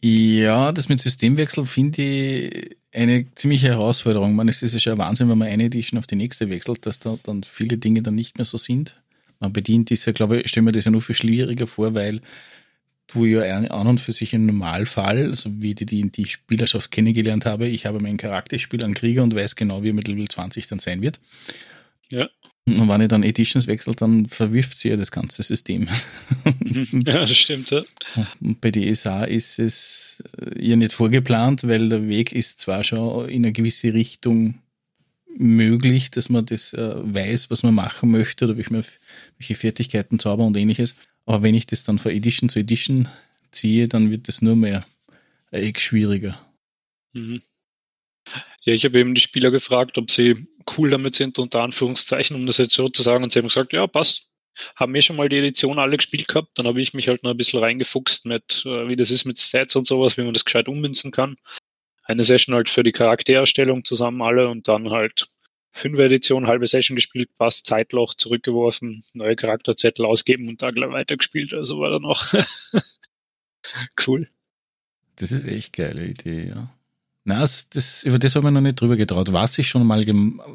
Ja, 0.03 0.71
das 0.71 0.89
mit 0.89 0.99
Systemwechsel 0.99 1.65
finde 1.65 2.01
ich 2.01 2.77
eine 2.91 3.25
ziemliche 3.35 3.67
Herausforderung. 3.67 4.35
Man, 4.35 4.49
es 4.49 4.63
ist 4.63 4.73
ja 4.73 4.79
schon 4.79 4.97
Wahnsinn, 4.97 5.29
wenn 5.29 5.37
man 5.37 5.47
eine 5.47 5.65
Edition 5.65 5.99
auf 5.99 6.07
die 6.07 6.15
nächste 6.15 6.49
wechselt, 6.49 6.85
dass 6.85 6.99
da 6.99 7.17
dann 7.23 7.43
viele 7.43 7.77
Dinge 7.77 8.01
dann 8.01 8.15
nicht 8.15 8.37
mehr 8.37 8.45
so 8.45 8.57
sind. 8.57 8.97
Man 9.39 9.53
bedient 9.53 9.89
diese, 9.89 10.13
glaube 10.13 10.41
ich, 10.41 10.49
stelle 10.49 10.63
mir 10.63 10.71
das 10.71 10.85
ja 10.85 10.91
nur 10.91 11.01
für 11.01 11.13
schwieriger 11.13 11.67
vor, 11.67 11.93
weil 11.93 12.21
du 13.07 13.25
ja 13.25 13.41
an 13.41 13.87
und 13.87 13.99
für 13.99 14.11
sich 14.11 14.33
im 14.33 14.45
Normalfall, 14.45 15.35
so 15.35 15.49
wie 15.61 15.75
die, 15.75 15.85
die 15.85 16.09
die 16.09 16.25
Spielerschaft 16.25 16.91
kennengelernt 16.91 17.45
habe, 17.45 17.67
ich 17.67 17.85
habe 17.85 17.99
meinen 17.99 18.17
Charakter, 18.17 18.55
ich 18.55 18.61
spiele 18.63 18.85
einen 18.85 18.93
Krieger 18.93 19.23
und 19.23 19.35
weiß 19.35 19.55
genau, 19.55 19.83
wie 19.83 19.89
er 19.89 19.93
mit 19.93 20.07
Level 20.07 20.27
20 20.27 20.67
dann 20.67 20.79
sein 20.79 21.01
wird. 21.01 21.19
Ja. 22.09 22.29
Und 22.79 22.89
wenn 22.89 23.01
ich 23.01 23.07
dann 23.07 23.23
Editions 23.23 23.67
wechsle, 23.67 23.93
dann 23.95 24.27
verwirft 24.27 24.77
sie 24.77 24.89
ja 24.89 24.97
das 24.97 25.12
ganze 25.12 25.43
System. 25.43 25.88
ja, 26.63 27.25
das 27.25 27.36
stimmt. 27.36 27.71
Ja. 27.71 27.86
Und 28.39 28.62
bei 28.62 28.71
DSA 28.71 29.25
ist 29.25 29.60
es 29.60 30.23
äh, 30.39 30.69
ja 30.69 30.75
nicht 30.75 30.93
vorgeplant, 30.93 31.67
weil 31.67 31.89
der 31.89 32.07
Weg 32.07 32.31
ist 32.31 32.60
zwar 32.60 32.84
schon 32.84 33.29
in 33.29 33.43
eine 33.43 33.51
gewisse 33.51 33.93
Richtung 33.93 34.55
möglich, 35.38 36.12
dass 36.12 36.29
man 36.29 36.45
das 36.45 36.73
äh, 36.73 36.93
weiß, 36.95 37.49
was 37.49 37.63
man 37.63 37.73
machen 37.73 38.12
möchte 38.12 38.45
oder 38.45 38.57
welche 38.57 39.55
Fertigkeiten 39.55 40.19
zaubern 40.19 40.47
und 40.47 40.57
ähnliches. 40.57 40.95
Aber 41.25 41.43
wenn 41.43 41.55
ich 41.55 41.65
das 41.65 41.84
dann 41.84 41.99
von 41.99 42.12
Edition 42.12 42.49
zu 42.49 42.60
Edition 42.60 43.07
ziehe, 43.51 43.88
dann 43.88 44.12
wird 44.12 44.27
das 44.27 44.41
nur 44.41 44.55
mehr 44.55 44.86
schwieriger. 45.75 46.39
Mhm. 47.13 47.41
Ja, 48.63 48.73
ich 48.73 48.86
habe 48.86 48.99
eben 48.99 49.15
die 49.15 49.21
Spieler 49.21 49.51
gefragt, 49.51 49.97
ob 49.97 50.12
sie 50.12 50.47
cool 50.78 50.89
damit 50.89 51.15
sind, 51.15 51.39
unter 51.39 51.62
Anführungszeichen, 51.62 52.36
um 52.36 52.45
das 52.45 52.58
jetzt 52.58 52.74
so 52.74 52.89
zu 52.89 53.02
sagen. 53.02 53.24
Und 53.24 53.32
sie 53.32 53.39
haben 53.39 53.47
gesagt, 53.47 53.74
ja, 53.74 53.88
passt. 53.88 54.28
Haben 54.76 54.93
wir 54.93 55.02
schon 55.02 55.15
mal 55.15 55.30
die 55.30 55.38
Edition 55.38 55.80
alle 55.80 55.95
gespielt 55.97 56.28
gehabt. 56.28 56.50
Dann 56.56 56.67
habe 56.67 56.82
ich 56.82 56.93
mich 56.93 57.08
halt 57.08 57.24
noch 57.24 57.32
ein 57.32 57.38
bisschen 57.38 57.60
reingefuchst 57.60 58.26
mit, 58.26 58.63
äh, 58.65 58.88
wie 58.88 58.95
das 58.97 59.10
ist 59.10 59.26
mit 59.26 59.39
Stats 59.39 59.76
und 59.76 59.88
sowas, 59.88 60.17
wie 60.17 60.24
man 60.24 60.34
das 60.34 60.45
gescheit 60.45 60.67
ummünzen 60.67 61.12
kann. 61.12 61.38
Eine 62.04 62.24
Session 62.24 62.56
halt 62.56 62.69
für 62.69 62.84
die 62.84 62.91
Charaktererstellung 62.91 63.86
zusammen 63.86 64.21
alle 64.21 64.50
und 64.50 64.67
dann 64.67 64.89
halt 64.89 65.30
fünf 65.71 66.00
Edition, 66.00 66.47
halbe 66.47 66.67
Session 66.67 66.95
gespielt, 66.95 67.30
passt, 67.38 67.65
Zeitloch 67.65 68.13
zurückgeworfen, 68.15 69.04
neue 69.13 69.36
Charakterzettel 69.36 70.06
ausgeben 70.06 70.50
und 70.50 70.62
da 70.62 70.71
gleich 70.71 70.91
weitergespielt. 70.91 71.54
Also 71.54 71.80
war 71.80 71.91
dann 71.91 72.06
auch 72.06 72.21
cool. 74.08 74.28
Das 75.15 75.32
ist 75.32 75.45
echt 75.45 75.74
geile 75.74 76.06
Idee, 76.06 76.50
ja. 76.50 76.74
Na, 77.23 77.41
das, 77.41 78.03
über 78.03 78.17
das 78.17 78.36
habe 78.36 78.47
ich 78.47 78.53
noch 78.53 78.62
nicht 78.62 78.81
drüber 78.81 78.97
getraut. 78.97 79.31
Was 79.31 79.57
ich 79.57 79.67
schon 79.67 79.86
mal, 79.86 80.03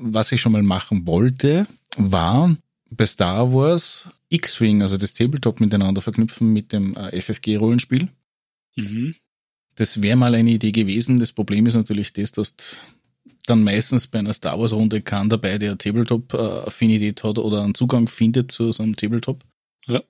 was 0.01 0.33
ich 0.33 0.41
schon 0.41 0.53
mal 0.53 0.63
machen 0.63 1.07
wollte, 1.07 1.67
war 1.97 2.57
bei 2.91 3.07
Star 3.07 3.53
Wars 3.53 4.09
X-Wing, 4.29 4.83
also 4.83 4.97
das 4.97 5.13
Tabletop 5.13 5.61
miteinander 5.61 6.03
verknüpfen 6.03 6.53
mit 6.53 6.73
dem 6.73 6.97
äh, 6.97 7.21
FFG-Rollenspiel. 7.21 8.09
Mhm. 8.75 9.15
Das 9.77 10.03
wäre 10.03 10.17
mal 10.17 10.35
eine 10.35 10.51
Idee 10.51 10.73
gewesen. 10.73 11.21
Das 11.21 11.33
Problem 11.33 11.67
ist 11.67 11.75
natürlich 11.75 12.13
das, 12.13 12.33
dass 12.33 12.81
dann 13.47 13.63
meistens 13.63 14.07
bei 14.07 14.19
einer 14.19 14.33
Star 14.33 14.59
Wars 14.59 14.73
Runde 14.73 15.03
kann 15.03 15.29
dabei, 15.29 15.59
der 15.59 15.79
Tabletop-Affinität 15.79 17.23
hat 17.23 17.39
oder 17.39 17.63
einen 17.63 17.75
Zugang 17.75 18.09
findet 18.09 18.51
zu 18.51 18.73
so 18.73 18.83
einem 18.83 18.97
Tabletop. 18.97 19.45
Ja. 19.87 20.03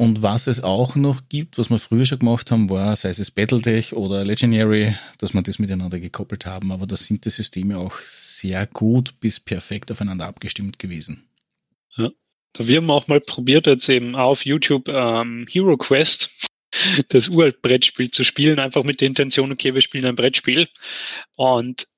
Und 0.00 0.22
was 0.22 0.46
es 0.46 0.64
auch 0.64 0.96
noch 0.96 1.28
gibt, 1.28 1.58
was 1.58 1.68
wir 1.68 1.78
früher 1.78 2.06
schon 2.06 2.20
gemacht 2.20 2.50
haben, 2.50 2.70
war, 2.70 2.96
sei 2.96 3.10
es 3.10 3.30
Battletech 3.30 3.92
oder 3.92 4.24
Legendary, 4.24 4.96
dass 5.18 5.34
wir 5.34 5.42
das 5.42 5.58
miteinander 5.58 6.00
gekoppelt 6.00 6.46
haben. 6.46 6.72
Aber 6.72 6.86
da 6.86 6.96
sind 6.96 7.26
die 7.26 7.28
Systeme 7.28 7.76
auch 7.76 7.98
sehr 8.00 8.66
gut 8.66 9.20
bis 9.20 9.40
perfekt 9.40 9.92
aufeinander 9.92 10.24
abgestimmt 10.24 10.78
gewesen. 10.78 11.28
Ja. 11.98 12.08
Wir 12.56 12.78
haben 12.78 12.90
auch 12.90 13.08
mal 13.08 13.20
probiert, 13.20 13.66
jetzt 13.66 13.90
eben 13.90 14.16
auf 14.16 14.46
YouTube 14.46 14.88
ähm, 14.88 15.46
Hero 15.50 15.76
Quest, 15.76 16.30
das 17.10 17.28
Uralt-Brettspiel 17.28 18.10
zu 18.10 18.24
spielen, 18.24 18.58
einfach 18.58 18.84
mit 18.84 19.02
der 19.02 19.08
Intention, 19.08 19.52
okay, 19.52 19.74
wir 19.74 19.82
spielen 19.82 20.06
ein 20.06 20.16
Brettspiel. 20.16 20.66
Und 21.36 21.88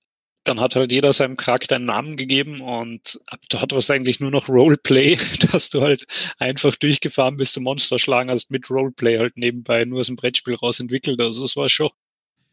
dann 0.45 0.61
hat 0.61 0.75
halt 0.75 0.91
jeder 0.91 1.13
seinem 1.13 1.37
Charakter 1.37 1.77
einen 1.77 1.85
Namen 1.85 2.17
gegeben 2.17 2.61
und 2.61 3.21
da 3.49 3.61
hat 3.61 3.73
was 3.73 3.91
eigentlich 3.91 4.21
nur 4.21 4.31
noch 4.31 4.49
Roleplay, 4.49 5.19
dass 5.53 5.71
du 5.71 5.83
halt 5.83 6.07
einfach 6.39 6.77
durchgefahren 6.77 7.37
bist 7.37 7.57
und 7.57 7.65
Monster 7.65 7.99
schlagen 7.99 8.31
hast 8.31 8.51
mit 8.51 8.69
Roleplay 8.71 9.19
halt 9.19 9.37
nebenbei 9.37 9.85
nur 9.85 10.01
aus 10.01 10.07
dem 10.07 10.17
Brettspiel 10.17 10.55
raus 10.55 10.81
entwickelt. 10.81 11.21
Also 11.21 11.43
das 11.43 11.57
war 11.57 11.69
schon. 11.69 11.91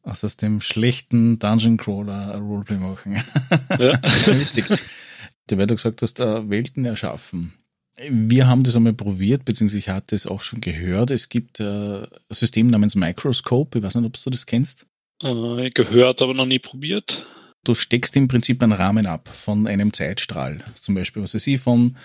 Also 0.04 0.28
aus 0.28 0.38
dem 0.38 0.62
schlechten 0.62 1.40
Dungeon 1.40 1.78
Crawler 1.78 2.38
Roleplay 2.40 2.78
machen. 2.78 3.24
Ja. 3.78 4.00
Witzig. 4.26 4.66
Du 5.48 5.58
wird 5.58 5.72
gesagt, 5.72 6.02
dass 6.02 6.14
da 6.14 6.48
Welten 6.50 6.86
erschaffen. 6.86 7.54
Wir 8.08 8.48
haben 8.48 8.64
das 8.64 8.78
einmal 8.78 8.94
probiert, 8.94 9.44
beziehungsweise 9.44 9.80
ich 9.80 9.90
hatte 9.90 10.16
es 10.16 10.26
auch 10.26 10.42
schon 10.44 10.62
gehört. 10.62 11.12
Es 11.12 11.28
gibt 11.28 11.60
äh, 11.60 12.04
ein 12.04 12.08
System 12.30 12.68
namens 12.68 12.96
Microscope. 12.96 13.80
Ich 13.80 13.84
weiß 13.84 13.96
nicht, 13.96 14.06
ob 14.06 14.14
du 14.24 14.30
das 14.30 14.46
kennst. 14.46 14.86
Äh, 15.22 15.72
gehört, 15.72 16.22
aber 16.22 16.34
noch 16.34 16.46
nie 16.46 16.60
probiert 16.60 17.26
du 17.70 17.76
steckst 17.76 18.16
im 18.18 18.28
Prinzip 18.28 18.62
einen 18.64 18.74
Rahmen 18.74 19.06
ab 19.06 19.30
von 19.32 19.68
einem 19.68 19.94
Zeitstrahl. 19.94 20.64
Zum 20.74 20.96
Beispiel, 20.96 21.22
was 21.22 21.36
weiß 21.36 21.48
ich, 21.48 21.62
vom 21.62 21.96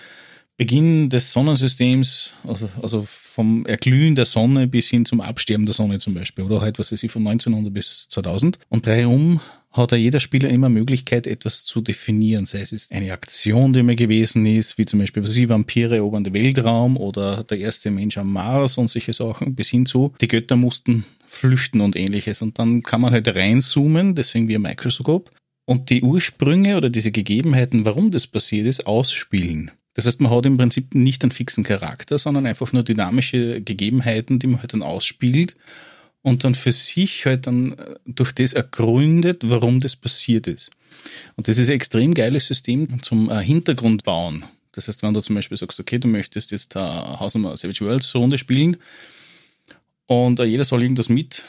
Beginn 0.57 1.09
des 1.09 1.33
Sonnensystems, 1.33 2.33
also, 2.47 2.69
also 2.81 3.01
vom 3.05 3.65
Erglühen 3.65 4.15
der 4.15 4.25
Sonne 4.25 4.67
bis 4.67 4.87
hin 4.87 5.05
zum 5.05 5.19
Absterben 5.19 5.65
der 5.65 5.73
Sonne 5.73 5.99
zum 5.99 6.13
Beispiel, 6.13 6.45
oder 6.45 6.61
halt, 6.61 6.79
was 6.79 6.91
weiß 6.91 7.03
ich, 7.03 7.11
von 7.11 7.27
1900 7.27 7.73
bis 7.73 8.07
2000. 8.09 8.59
Und 8.69 8.85
drehum 8.85 9.41
hat 9.71 9.91
ja 9.91 9.97
jeder 9.97 10.21
Spieler 10.21 10.49
immer 10.49 10.69
Möglichkeit, 10.69 11.27
etwas 11.27 11.65
zu 11.65 11.81
definieren. 11.81 12.45
Sei 12.45 12.61
es 12.61 12.89
eine 12.91 13.11
Aktion, 13.11 13.73
die 13.73 13.83
mir 13.83 13.97
gewesen 13.97 14.45
ist, 14.45 14.77
wie 14.77 14.85
zum 14.85 14.99
Beispiel, 14.99 15.23
was 15.23 15.35
ich, 15.35 15.49
Vampire 15.49 15.97
erobern 15.97 16.23
den 16.23 16.33
Weltraum 16.33 16.95
oder 16.95 17.43
der 17.43 17.59
erste 17.59 17.91
Mensch 17.91 18.17
am 18.17 18.31
Mars 18.31 18.77
und 18.77 18.89
solche 18.89 19.11
Sachen, 19.11 19.55
bis 19.55 19.69
hin 19.69 19.85
zu, 19.85 20.13
die 20.21 20.29
Götter 20.29 20.55
mussten 20.55 21.03
flüchten 21.27 21.81
und 21.81 21.97
ähnliches. 21.97 22.41
Und 22.41 22.57
dann 22.59 22.83
kann 22.83 23.01
man 23.01 23.11
halt 23.11 23.27
reinzoomen, 23.27 24.15
deswegen 24.15 24.47
wie 24.47 24.55
ein 24.55 24.61
Microscope, 24.61 25.29
und 25.65 25.89
die 25.89 26.01
Ursprünge 26.01 26.77
oder 26.77 26.89
diese 26.89 27.11
Gegebenheiten, 27.11 27.85
warum 27.85 28.11
das 28.11 28.27
passiert 28.27 28.67
ist, 28.67 28.87
ausspielen. 28.87 29.71
Das 29.95 30.05
heißt, 30.05 30.21
man 30.21 30.31
hat 30.31 30.45
im 30.45 30.57
Prinzip 30.57 30.93
nicht 30.93 31.23
einen 31.23 31.31
fixen 31.31 31.63
Charakter, 31.63 32.17
sondern 32.17 32.45
einfach 32.45 32.71
nur 32.73 32.83
dynamische 32.83 33.61
Gegebenheiten, 33.61 34.39
die 34.39 34.47
man 34.47 34.59
halt 34.59 34.73
dann 34.73 34.83
ausspielt 34.83 35.55
und 36.21 36.43
dann 36.43 36.53
für 36.53 36.71
sich 36.71 37.25
halt 37.25 37.47
dann 37.47 37.73
äh, 37.73 37.95
durch 38.05 38.33
das 38.33 38.53
ergründet, 38.53 39.41
warum 39.45 39.79
das 39.79 39.95
passiert 39.95 40.47
ist. 40.47 40.71
Und 41.35 41.47
das 41.47 41.57
ist 41.57 41.69
ein 41.69 41.75
extrem 41.75 42.13
geiles 42.13 42.47
System 42.47 43.01
zum 43.01 43.29
äh, 43.29 43.43
Hintergrund 43.43 44.03
bauen. 44.03 44.43
Das 44.73 44.87
heißt, 44.87 45.01
wenn 45.03 45.13
du 45.13 45.21
zum 45.21 45.35
Beispiel 45.35 45.57
sagst, 45.57 45.79
okay, 45.79 45.99
du 45.99 46.09
möchtest 46.09 46.51
jetzt 46.51 46.75
Hausnummer 46.75 47.55
Savage 47.55 47.85
Worlds 47.85 48.13
Runde 48.15 48.37
spielen 48.37 48.77
und 50.07 50.39
äh, 50.39 50.43
jeder 50.43 50.65
soll 50.65 50.81
irgendwas 50.81 51.09
mit 51.09 51.45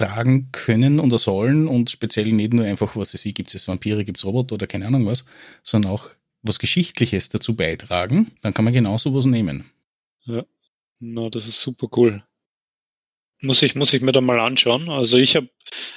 tragen 0.00 0.48
können 0.52 0.98
oder 0.98 1.18
sollen 1.18 1.68
und 1.68 1.90
speziell 1.90 2.32
nicht 2.32 2.54
nur 2.54 2.64
einfach, 2.64 2.96
was 2.96 3.14
es 3.14 3.22
gibt 3.22 3.54
es 3.54 3.68
Vampire, 3.68 4.04
gibt 4.04 4.18
es 4.18 4.24
Roboter 4.24 4.54
oder 4.54 4.66
keine 4.66 4.86
Ahnung 4.86 5.06
was, 5.06 5.24
sondern 5.62 5.92
auch 5.92 6.10
was 6.42 6.58
Geschichtliches 6.58 7.28
dazu 7.28 7.54
beitragen, 7.54 8.32
dann 8.40 8.54
kann 8.54 8.64
man 8.64 8.72
genau 8.72 8.96
sowas 8.96 9.26
nehmen. 9.26 9.70
Ja, 10.24 10.44
na, 11.00 11.28
das 11.28 11.46
ist 11.46 11.60
super 11.60 11.88
cool. 11.96 12.24
Muss 13.42 13.62
ich, 13.62 13.74
muss 13.74 13.92
ich 13.92 14.02
mir 14.02 14.12
da 14.12 14.20
mal 14.20 14.38
anschauen. 14.38 14.90
Also 14.90 15.16
ich 15.16 15.34
habe, 15.36 15.48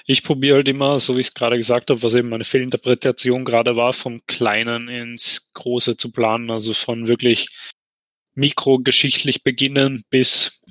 ich 0.05 0.23
probiere 0.23 0.57
halt 0.57 0.69
immer, 0.69 0.99
so 0.99 1.15
wie 1.15 1.21
ich 1.21 1.27
es 1.27 1.33
gerade 1.33 1.57
gesagt 1.57 1.89
habe, 1.89 2.01
was 2.01 2.13
eben 2.13 2.29
meine 2.29 2.45
Fehlinterpretation 2.45 3.43
gerade 3.43 3.75
war, 3.75 3.93
vom 3.93 4.25
Kleinen 4.27 4.87
ins 4.87 5.49
Große 5.53 5.97
zu 5.97 6.11
planen, 6.11 6.51
also 6.51 6.73
von 6.73 7.07
wirklich 7.07 7.47
mikrogeschichtlich 8.35 9.43
beginnen 9.43 10.03
bis 10.09 10.61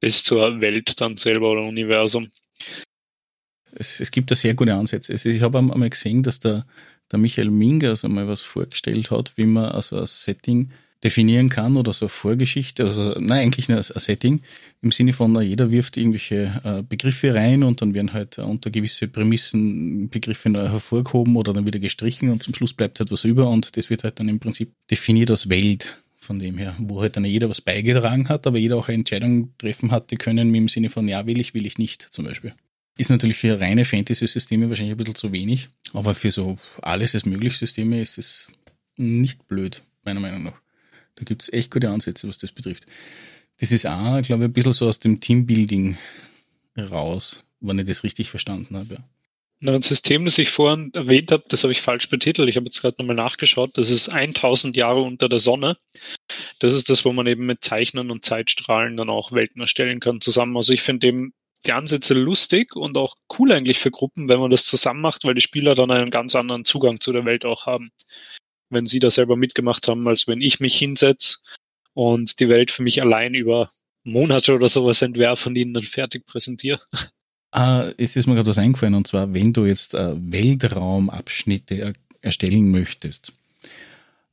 bis 0.00 0.22
zur 0.22 0.60
Welt 0.60 1.00
dann 1.00 1.16
selber 1.16 1.50
oder 1.50 1.62
Universum. 1.62 2.30
Es, 3.72 4.00
es 4.00 4.10
gibt 4.10 4.30
da 4.30 4.34
sehr 4.34 4.54
gute 4.54 4.74
Ansätze. 4.74 5.14
Ich 5.14 5.42
habe 5.42 5.58
einmal 5.58 5.90
gesehen, 5.90 6.22
dass 6.22 6.40
der, 6.40 6.66
der 7.12 7.18
Michael 7.18 7.50
Mingers 7.50 8.04
einmal 8.04 8.26
was 8.26 8.42
vorgestellt 8.42 9.10
hat, 9.10 9.36
wie 9.36 9.46
man 9.46 9.66
also 9.66 10.00
ein 10.00 10.06
Setting 10.06 10.70
definieren 11.02 11.48
kann 11.48 11.76
oder 11.76 11.92
so 11.92 12.06
eine 12.06 12.10
Vorgeschichte, 12.10 12.82
also 12.82 13.12
nein, 13.18 13.44
eigentlich 13.44 13.68
nur 13.68 13.78
ein 13.78 13.82
Setting 13.82 14.42
im 14.82 14.92
Sinne 14.92 15.12
von, 15.12 15.40
jeder 15.40 15.70
wirft 15.70 15.96
irgendwelche 15.96 16.60
äh, 16.62 16.82
Begriffe 16.82 17.34
rein 17.34 17.62
und 17.62 17.80
dann 17.80 17.94
werden 17.94 18.12
halt 18.12 18.38
unter 18.38 18.70
gewisse 18.70 19.08
Prämissen 19.08 20.10
Begriffe 20.10 20.52
hervorgehoben 20.52 21.36
oder 21.36 21.54
dann 21.54 21.66
wieder 21.66 21.78
gestrichen 21.78 22.30
und 22.30 22.42
zum 22.42 22.54
Schluss 22.54 22.74
bleibt 22.74 23.00
halt 23.00 23.10
was 23.10 23.24
über 23.24 23.48
und 23.48 23.76
das 23.76 23.88
wird 23.88 24.04
halt 24.04 24.20
dann 24.20 24.28
im 24.28 24.40
Prinzip 24.40 24.72
definiert 24.90 25.30
als 25.30 25.48
Welt 25.48 25.96
von 26.30 26.38
dem 26.38 26.58
her, 26.58 26.76
wo 26.78 27.00
halt 27.00 27.16
dann 27.16 27.24
jeder 27.24 27.50
was 27.50 27.60
beigetragen 27.60 28.28
hat, 28.28 28.46
aber 28.46 28.56
jeder 28.56 28.76
auch 28.76 28.86
eine 28.86 28.98
Entscheidung 28.98 29.52
treffen 29.58 29.90
hat, 29.90 30.12
die 30.12 30.16
können 30.16 30.54
im 30.54 30.68
Sinne 30.68 30.88
von, 30.88 31.08
ja, 31.08 31.26
will 31.26 31.40
ich, 31.40 31.54
will 31.54 31.66
ich 31.66 31.76
nicht, 31.76 32.02
zum 32.02 32.24
Beispiel. 32.24 32.54
Ist 32.96 33.10
natürlich 33.10 33.36
für 33.36 33.60
reine 33.60 33.84
Fantasy-Systeme 33.84 34.68
wahrscheinlich 34.68 34.94
ein 34.94 34.96
bisschen 34.96 35.16
zu 35.16 35.32
wenig, 35.32 35.70
aber 35.92 36.14
für 36.14 36.30
so 36.30 36.56
alles 36.82 37.16
ist 37.16 37.26
möglich 37.26 37.56
Systeme 37.56 38.00
ist 38.00 38.16
es 38.16 38.46
nicht 38.96 39.48
blöd, 39.48 39.82
meiner 40.04 40.20
Meinung 40.20 40.44
nach. 40.44 40.60
Da 41.16 41.24
gibt 41.24 41.42
es 41.42 41.52
echt 41.52 41.72
gute 41.72 41.90
Ansätze, 41.90 42.28
was 42.28 42.38
das 42.38 42.52
betrifft. 42.52 42.86
Das 43.58 43.72
ist 43.72 43.84
auch, 43.88 44.22
glaube 44.22 44.44
ich, 44.44 44.50
ein 44.50 44.52
bisschen 44.52 44.70
so 44.70 44.86
aus 44.86 45.00
dem 45.00 45.18
Teambuilding 45.18 45.96
raus, 46.78 47.42
wenn 47.58 47.80
ich 47.80 47.86
das 47.86 48.04
richtig 48.04 48.30
verstanden 48.30 48.76
habe. 48.76 48.94
Ja. 48.94 49.04
Ein 49.62 49.82
System, 49.82 50.24
das 50.24 50.38
ich 50.38 50.48
vorhin 50.48 50.90
erwähnt 50.94 51.30
habe, 51.32 51.44
das 51.48 51.64
habe 51.64 51.72
ich 51.72 51.82
falsch 51.82 52.08
betitelt. 52.08 52.48
Ich 52.48 52.56
habe 52.56 52.64
jetzt 52.64 52.80
gerade 52.80 52.96
nochmal 52.98 53.16
nachgeschaut. 53.16 53.76
Das 53.76 53.90
ist 53.90 54.08
1000 54.08 54.74
Jahre 54.74 55.02
unter 55.02 55.28
der 55.28 55.38
Sonne. 55.38 55.76
Das 56.60 56.72
ist 56.72 56.88
das, 56.88 57.04
wo 57.04 57.12
man 57.12 57.26
eben 57.26 57.44
mit 57.44 57.62
Zeichnen 57.62 58.10
und 58.10 58.24
Zeitstrahlen 58.24 58.96
dann 58.96 59.10
auch 59.10 59.32
Welten 59.32 59.60
erstellen 59.60 60.00
kann 60.00 60.22
zusammen. 60.22 60.56
Also 60.56 60.72
ich 60.72 60.80
finde 60.80 61.08
eben 61.08 61.34
die 61.66 61.72
Ansätze 61.72 62.14
lustig 62.14 62.74
und 62.74 62.96
auch 62.96 63.16
cool 63.38 63.52
eigentlich 63.52 63.78
für 63.78 63.90
Gruppen, 63.90 64.30
wenn 64.30 64.40
man 64.40 64.50
das 64.50 64.64
zusammen 64.64 65.02
macht, 65.02 65.24
weil 65.24 65.34
die 65.34 65.42
Spieler 65.42 65.74
dann 65.74 65.90
einen 65.90 66.10
ganz 66.10 66.34
anderen 66.34 66.64
Zugang 66.64 67.00
zu 67.00 67.12
der 67.12 67.26
Welt 67.26 67.44
auch 67.44 67.66
haben. 67.66 67.90
Wenn 68.70 68.86
sie 68.86 68.98
da 68.98 69.10
selber 69.10 69.36
mitgemacht 69.36 69.88
haben, 69.88 70.08
als 70.08 70.26
wenn 70.26 70.40
ich 70.40 70.60
mich 70.60 70.76
hinsetze 70.76 71.38
und 71.92 72.40
die 72.40 72.48
Welt 72.48 72.70
für 72.70 72.82
mich 72.82 73.02
allein 73.02 73.34
über 73.34 73.70
Monate 74.04 74.54
oder 74.54 74.68
sowas 74.68 75.02
entwerfe 75.02 75.50
und 75.50 75.56
ihnen 75.56 75.74
dann 75.74 75.82
fertig 75.82 76.24
präsentiere. 76.24 76.80
Ah, 77.52 77.90
es 77.96 78.16
ist 78.16 78.26
mir 78.26 78.34
gerade 78.34 78.48
was 78.48 78.58
eingefallen, 78.58 78.94
und 78.94 79.06
zwar, 79.06 79.34
wenn 79.34 79.52
du 79.52 79.66
jetzt 79.66 79.94
äh, 79.94 80.14
Weltraumabschnitte 80.16 81.74
er 81.74 81.92
erstellen 82.20 82.70
möchtest, 82.70 83.32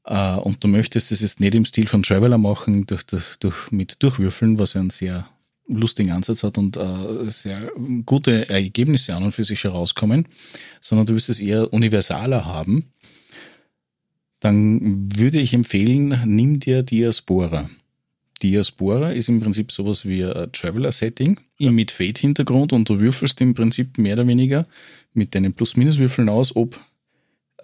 äh, 0.05 0.35
und 0.35 0.63
du 0.63 0.67
möchtest 0.67 1.11
es 1.11 1.21
jetzt 1.21 1.39
nicht 1.39 1.55
im 1.55 1.65
Stil 1.65 1.87
von 1.87 2.03
Traveler 2.03 2.37
machen, 2.37 2.85
durch 2.85 3.03
das, 3.03 3.39
durch, 3.39 3.71
mit 3.71 4.01
Durchwürfeln, 4.01 4.59
was 4.59 4.73
ja 4.73 4.81
ein 4.81 4.89
sehr 4.89 5.27
lustigen 5.67 6.11
Ansatz 6.11 6.43
hat 6.43 6.57
und 6.57 6.77
äh, 6.77 7.29
sehr 7.29 7.71
gute 8.05 8.49
Ergebnisse 8.49 9.15
an 9.15 9.23
und 9.23 9.31
für 9.33 9.43
sich 9.43 9.63
herauskommen, 9.63 10.27
sondern 10.79 11.07
du 11.07 11.13
wirst 11.13 11.29
es 11.29 11.39
eher 11.39 11.73
universaler 11.73 12.45
haben, 12.45 12.93
dann 14.39 15.11
würde 15.17 15.41
ich 15.41 15.53
empfehlen, 15.53 16.21
nimm 16.25 16.59
dir 16.59 16.83
Diaspora. 16.83 17.69
Diaspora 18.43 19.11
ist 19.11 19.29
im 19.29 19.39
Prinzip 19.39 19.71
sowas 19.71 20.05
wie 20.05 20.23
ein 20.23 20.51
Traveler-Setting 20.51 21.39
ja. 21.57 21.71
mit 21.71 21.91
Fate-Hintergrund 21.91 22.73
und 22.73 22.87
du 22.89 22.99
würfelst 22.99 23.41
im 23.41 23.53
Prinzip 23.53 23.97
mehr 23.97 24.13
oder 24.13 24.27
weniger 24.27 24.67
mit 25.13 25.33
deinen 25.33 25.53
Plus-Minus-Würfeln 25.53 26.29
aus, 26.29 26.55
ob 26.55 26.79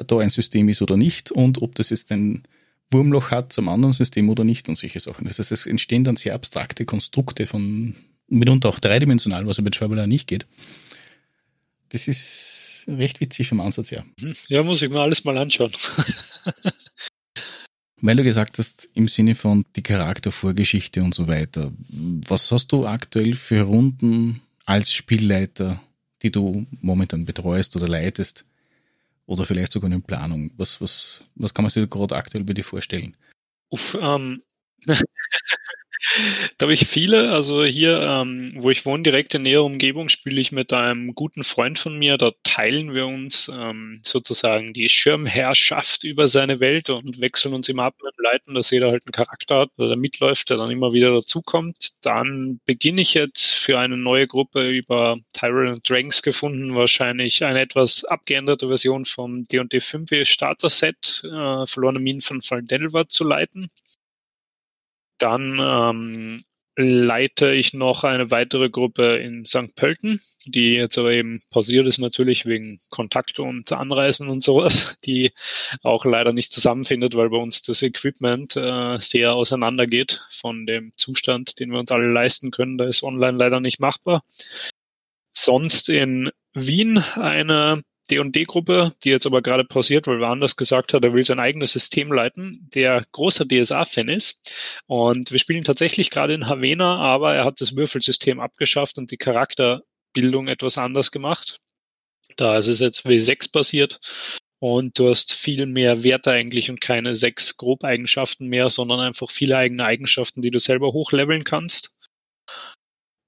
da 0.07 0.17
ein 0.19 0.29
System 0.29 0.69
ist 0.69 0.81
oder 0.81 0.97
nicht 0.97 1.31
und 1.31 1.61
ob 1.61 1.75
das 1.75 1.91
jetzt 1.91 2.11
ein 2.11 2.43
Wurmloch 2.91 3.31
hat 3.31 3.53
zum 3.53 3.69
anderen 3.69 3.93
System 3.93 4.29
oder 4.29 4.43
nicht 4.43 4.69
und 4.69 4.77
solche 4.77 4.99
Sachen. 4.99 5.27
Das 5.27 5.39
heißt, 5.39 5.51
es 5.51 5.65
entstehen 5.67 6.03
dann 6.03 6.15
sehr 6.15 6.33
abstrakte 6.33 6.85
Konstrukte 6.85 7.45
von 7.45 7.95
mitunter 8.27 8.69
auch 8.69 8.79
dreidimensional, 8.79 9.45
was 9.45 9.57
ja 9.57 9.63
bei 9.63 9.69
Traveler 9.69 10.07
nicht 10.07 10.27
geht. 10.27 10.45
Das 11.89 12.07
ist 12.07 12.85
recht 12.87 13.21
witzig 13.21 13.47
vom 13.47 13.59
Ansatz 13.59 13.91
her. 13.91 14.05
Mhm. 14.19 14.35
Ja, 14.47 14.63
muss 14.63 14.81
ich 14.81 14.89
mir 14.89 14.99
alles 14.99 15.23
mal 15.23 15.37
anschauen. 15.37 15.71
Weil 18.05 18.17
du 18.17 18.23
gesagt 18.23 18.57
hast, 18.57 18.89
im 18.95 19.07
Sinne 19.07 19.33
von 19.33 19.63
die 19.77 19.81
Charaktervorgeschichte 19.81 21.01
und 21.01 21.15
so 21.15 21.29
weiter, 21.29 21.71
was 22.27 22.51
hast 22.51 22.73
du 22.73 22.85
aktuell 22.85 23.33
für 23.33 23.61
Runden 23.61 24.41
als 24.65 24.91
Spielleiter, 24.91 25.81
die 26.21 26.29
du 26.29 26.65
momentan 26.81 27.23
betreust 27.23 27.77
oder 27.77 27.87
leitest? 27.87 28.43
Oder 29.25 29.45
vielleicht 29.45 29.71
sogar 29.71 29.89
in 29.89 30.01
Planung. 30.01 30.51
Was, 30.57 30.81
was, 30.81 31.21
was 31.35 31.53
kann 31.53 31.63
man 31.63 31.69
sich 31.69 31.89
gerade 31.89 32.17
aktuell 32.17 32.43
bei 32.43 32.53
dir 32.53 32.65
vorstellen? 32.65 33.15
Uff, 33.69 33.97
ähm, 34.01 34.43
da 36.57 36.65
habe 36.65 36.73
ich 36.73 36.85
viele. 36.87 37.31
Also 37.31 37.63
hier, 37.63 38.01
ähm, 38.01 38.53
wo 38.57 38.69
ich 38.69 38.85
wohne, 38.85 39.03
direkt 39.03 39.35
in 39.35 39.43
näherer 39.43 39.63
Umgebung, 39.63 40.09
spiele 40.09 40.39
ich 40.41 40.51
mit 40.51 40.73
einem 40.73 41.15
guten 41.15 41.43
Freund 41.43 41.79
von 41.79 41.97
mir. 41.97 42.17
Da 42.17 42.31
teilen 42.43 42.93
wir 42.93 43.07
uns 43.07 43.49
ähm, 43.53 44.01
sozusagen 44.03 44.73
die 44.73 44.89
Schirmherrschaft 44.89 46.03
über 46.03 46.27
seine 46.27 46.59
Welt 46.59 46.89
und 46.89 47.21
wechseln 47.21 47.53
uns 47.53 47.69
immer 47.69 47.83
ab 47.83 47.95
mit 48.03 48.13
Leiten, 48.17 48.53
dass 48.53 48.71
jeder 48.71 48.91
halt 48.91 49.05
einen 49.05 49.13
Charakter 49.13 49.59
hat, 49.59 49.69
der 49.77 49.95
mitläuft, 49.95 50.49
der 50.49 50.57
dann 50.57 50.71
immer 50.71 50.93
wieder 50.93 51.13
dazukommt. 51.13 52.05
Dann 52.05 52.59
beginne 52.65 53.01
ich 53.01 53.13
jetzt 53.13 53.51
für 53.51 53.79
eine 53.79 53.97
neue 53.97 54.27
Gruppe 54.27 54.69
über 54.69 55.17
Tyrant 55.33 55.87
Dragons 55.89 56.21
gefunden, 56.21 56.75
wahrscheinlich 56.75 57.43
eine 57.43 57.61
etwas 57.61 58.03
abgeänderte 58.03 58.67
Version 58.67 59.05
vom 59.05 59.47
D&D 59.47 59.79
5 59.79 60.09
Starter 60.27 60.69
Set, 60.69 61.23
äh, 61.23 61.65
verlorene 61.65 61.99
Minen 61.99 62.21
von 62.21 62.41
Faldelva 62.41 63.07
zu 63.07 63.23
leiten. 63.23 63.69
Dann 65.17 65.59
ähm, 65.59 66.43
leite 66.75 67.53
ich 67.53 67.73
noch 67.73 68.03
eine 68.03 68.31
weitere 68.31 68.69
Gruppe 68.69 69.17
in 69.17 69.45
St. 69.45 69.75
Pölten, 69.75 70.21
die 70.45 70.73
jetzt 70.73 70.97
aber 70.97 71.11
eben 71.11 71.41
pausiert 71.51 71.85
ist 71.87 71.99
natürlich 71.99 72.45
wegen 72.45 72.79
Kontakt 72.89 73.39
und 73.39 73.71
Anreisen 73.71 74.27
und 74.27 74.41
sowas, 74.41 74.97
die 75.05 75.31
auch 75.83 76.05
leider 76.05 76.33
nicht 76.33 76.51
zusammenfindet, 76.51 77.15
weil 77.15 77.29
bei 77.29 77.37
uns 77.37 77.61
das 77.61 77.81
Equipment 77.83 78.55
äh, 78.55 78.97
sehr 78.99 79.35
auseinandergeht 79.35 80.25
von 80.31 80.65
dem 80.65 80.93
Zustand, 80.95 81.59
den 81.59 81.71
wir 81.71 81.79
uns 81.79 81.91
alle 81.91 82.11
leisten 82.11 82.49
können. 82.49 82.77
Da 82.77 82.85
ist 82.85 83.03
online 83.03 83.37
leider 83.37 83.59
nicht 83.59 83.79
machbar. 83.79 84.23
Sonst 85.35 85.89
in 85.89 86.31
Wien 86.53 86.97
eine 86.97 87.83
D&D-Gruppe, 88.11 88.93
die 89.03 89.09
jetzt 89.09 89.25
aber 89.25 89.41
gerade 89.41 89.63
pausiert, 89.63 90.07
weil 90.07 90.19
wer 90.19 90.29
anders 90.29 90.55
gesagt 90.55 90.93
hat, 90.93 91.03
er 91.03 91.13
will 91.13 91.25
sein 91.25 91.39
eigenes 91.39 91.73
System 91.73 92.11
leiten, 92.11 92.69
der 92.73 93.05
großer 93.11 93.45
DSA-Fan 93.45 94.09
ist. 94.09 94.39
Und 94.87 95.31
wir 95.31 95.39
spielen 95.39 95.63
tatsächlich 95.63 96.09
gerade 96.09 96.33
in 96.33 96.47
Havena, 96.47 96.97
aber 96.97 97.33
er 97.35 97.45
hat 97.45 97.61
das 97.61 97.75
Würfelsystem 97.75 98.39
abgeschafft 98.39 98.97
und 98.97 99.11
die 99.11 99.17
Charakterbildung 99.17 100.47
etwas 100.47 100.77
anders 100.77 101.11
gemacht. 101.11 101.57
Da 102.35 102.57
ist 102.57 102.67
es 102.67 102.79
jetzt 102.79 103.05
W6 103.05 103.51
basiert 103.51 103.99
und 104.59 104.97
du 104.97 105.09
hast 105.09 105.33
viel 105.33 105.65
mehr 105.65 106.03
Werte 106.03 106.31
eigentlich 106.31 106.69
und 106.69 106.81
keine 106.81 107.15
sechs 107.15 107.57
Grobeigenschaften 107.57 108.47
mehr, 108.47 108.69
sondern 108.69 109.01
einfach 109.01 109.29
viele 109.29 109.57
eigene 109.57 109.85
Eigenschaften, 109.85 110.41
die 110.41 110.51
du 110.51 110.59
selber 110.59 110.93
hochleveln 110.93 111.43
kannst. 111.43 111.93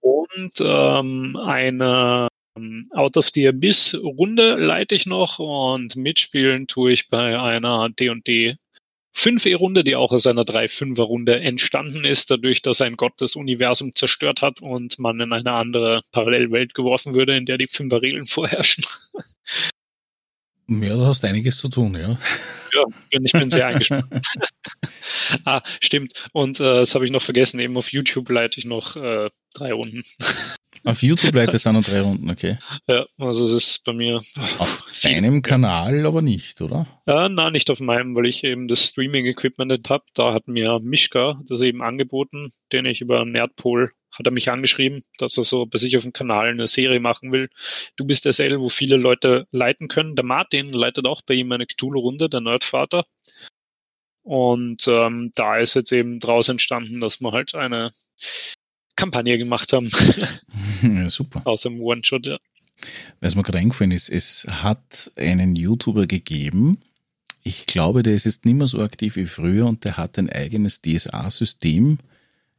Und 0.01 0.53
ähm, 0.61 1.35
eine 1.35 2.27
Out 2.93 3.17
of 3.17 3.29
the 3.33 3.47
Abyss 3.49 3.95
Runde 3.95 4.55
leite 4.55 4.95
ich 4.95 5.05
noch 5.05 5.39
und 5.39 5.95
mitspielen 5.95 6.67
tue 6.67 6.93
ich 6.93 7.09
bei 7.09 7.39
einer 7.39 7.89
D&D 7.89 8.55
5E-Runde, 9.15 9.83
die 9.83 9.95
auch 9.95 10.11
aus 10.11 10.27
einer 10.27 10.43
3-5er-Runde 10.43 11.39
entstanden 11.39 12.03
ist, 12.05 12.31
dadurch, 12.31 12.61
dass 12.61 12.81
ein 12.81 12.97
Gott 12.97 13.13
das 13.17 13.35
Universum 13.35 13.95
zerstört 13.95 14.41
hat 14.41 14.61
und 14.61 14.99
man 14.99 15.19
in 15.19 15.31
eine 15.31 15.53
andere 15.53 16.01
Parallelwelt 16.11 16.73
geworfen 16.73 17.15
würde, 17.15 17.35
in 17.35 17.45
der 17.45 17.57
die 17.57 17.67
5er-Regeln 17.67 18.25
vorherrschen. 18.25 18.85
Ja, 20.67 20.95
du 20.95 21.05
hast 21.05 21.23
einiges 21.23 21.57
zu 21.57 21.69
tun, 21.69 21.93
ja. 21.93 22.17
Ja, 22.73 22.85
ich 23.09 23.31
bin 23.31 23.49
sehr 23.49 23.67
eingespannt. 23.67 24.07
ah, 25.45 25.61
stimmt. 25.79 26.27
Und 26.33 26.59
äh, 26.59 26.63
das 26.63 26.95
habe 26.95 27.05
ich 27.05 27.11
noch 27.11 27.21
vergessen, 27.21 27.59
eben 27.59 27.77
auf 27.77 27.91
YouTube 27.91 28.29
leite 28.29 28.59
ich 28.59 28.65
noch 28.65 28.95
äh, 28.95 29.29
drei 29.53 29.73
Runden. 29.73 30.03
Auf 30.85 31.01
YouTube 31.01 31.33
leitet 31.33 31.55
es 31.55 31.67
auch 31.67 31.73
noch 31.73 31.83
drei 31.83 32.01
Runden, 32.01 32.29
okay. 32.29 32.57
Ja, 32.87 33.05
also 33.17 33.43
es 33.45 33.51
ist 33.51 33.83
bei 33.83 33.93
mir. 33.93 34.21
Auf 34.57 34.83
deinem 35.03 35.41
Kanal 35.41 36.05
aber 36.05 36.21
nicht, 36.21 36.61
oder? 36.61 36.87
Ja, 37.07 37.27
nein, 37.27 37.53
nicht 37.53 37.69
auf 37.69 37.79
meinem, 37.79 38.15
weil 38.15 38.27
ich 38.27 38.43
eben 38.43 38.67
das 38.67 38.85
Streaming-Equipment 38.85 39.71
nicht 39.71 39.89
habe. 39.89 40.05
Da 40.13 40.33
hat 40.33 40.47
mir 40.47 40.79
Mischka 40.79 41.41
das 41.47 41.61
eben 41.61 41.81
angeboten, 41.81 42.51
den 42.71 42.85
ich 42.85 43.01
über 43.01 43.25
Nerdpol 43.25 43.91
hat 44.17 44.25
er 44.25 44.31
mich 44.31 44.49
angeschrieben, 44.49 45.03
dass 45.17 45.37
er 45.37 45.43
so 45.43 45.65
bei 45.65 45.77
sich 45.77 45.97
auf 45.97 46.03
dem 46.03 46.13
Kanal 46.13 46.47
eine 46.47 46.67
Serie 46.67 46.99
machen 46.99 47.31
will. 47.31 47.49
Du 47.97 48.05
bist 48.05 48.23
SL, 48.23 48.59
wo 48.59 48.69
viele 48.69 48.95
Leute 48.95 49.47
leiten 49.51 49.87
können. 49.87 50.15
Der 50.15 50.23
Martin 50.23 50.71
leitet 50.71 51.05
auch 51.05 51.21
bei 51.21 51.33
ihm 51.33 51.51
eine 51.51 51.65
Cthulhu-Runde, 51.67 52.29
der 52.29 52.41
Nerdvater. 52.41 53.05
Und 54.23 54.87
ähm, 54.87 55.31
da 55.35 55.57
ist 55.59 55.75
jetzt 55.75 55.91
eben 55.91 56.19
draus 56.19 56.49
entstanden, 56.49 56.99
dass 56.99 57.21
wir 57.21 57.31
halt 57.31 57.53
eine 57.53 57.91
Kampagne 58.95 59.37
gemacht 59.37 59.73
haben. 59.73 59.91
Ja, 60.81 61.09
super. 61.09 61.41
Aus 61.45 61.63
dem 61.63 61.81
One-Shot, 61.81 62.27
ja. 62.27 62.37
Was 63.19 63.35
mir 63.35 63.41
gerade 63.41 63.57
eingefallen 63.57 63.91
ist, 63.91 64.09
es 64.09 64.45
hat 64.49 65.11
einen 65.15 65.55
YouTuber 65.55 66.05
gegeben, 66.05 66.77
ich 67.47 67.67
glaube, 67.67 68.01
der 68.01 68.15
ist 68.15 68.25
jetzt 68.25 68.45
nicht 68.45 68.55
mehr 68.55 68.67
so 68.67 68.81
aktiv 68.81 69.15
wie 69.15 69.27
früher 69.27 69.67
und 69.67 69.85
der 69.85 69.97
hat 69.97 70.17
ein 70.17 70.31
eigenes 70.31 70.81
DSA-System 70.81 71.99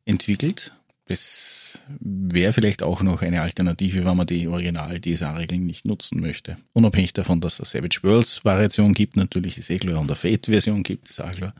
entwickelt. 0.05 0.73
Das 1.09 1.81
wäre 2.01 2.53
vielleicht 2.53 2.85
auch 2.85 3.03
noch 3.03 3.23
eine 3.23 3.43
Alternative, 3.43 4.07
wenn 4.07 4.17
man 4.17 4.29
die 4.29 4.47
Original-DSA-Regeln 4.47 5.67
nicht 5.67 5.87
nutzen 5.87 6.21
möchte. 6.21 6.57
Unabhängig 6.73 7.13
davon, 7.15 7.41
dass 7.41 7.59
es 7.59 7.73
Savage 7.73 7.99
Worlds 8.03 8.45
Variation 8.45 8.95
gibt, 8.95 9.17
natürlich 9.17 9.59
ist 9.59 9.71
eh 9.71 9.79
klar, 9.79 9.99
und 10.01 10.07
eine 10.07 10.17
Fate-Version 10.17 10.85
gibt, 10.85 11.11
ist 11.11 11.21
auch 11.21 11.33
klar. 11.33 11.55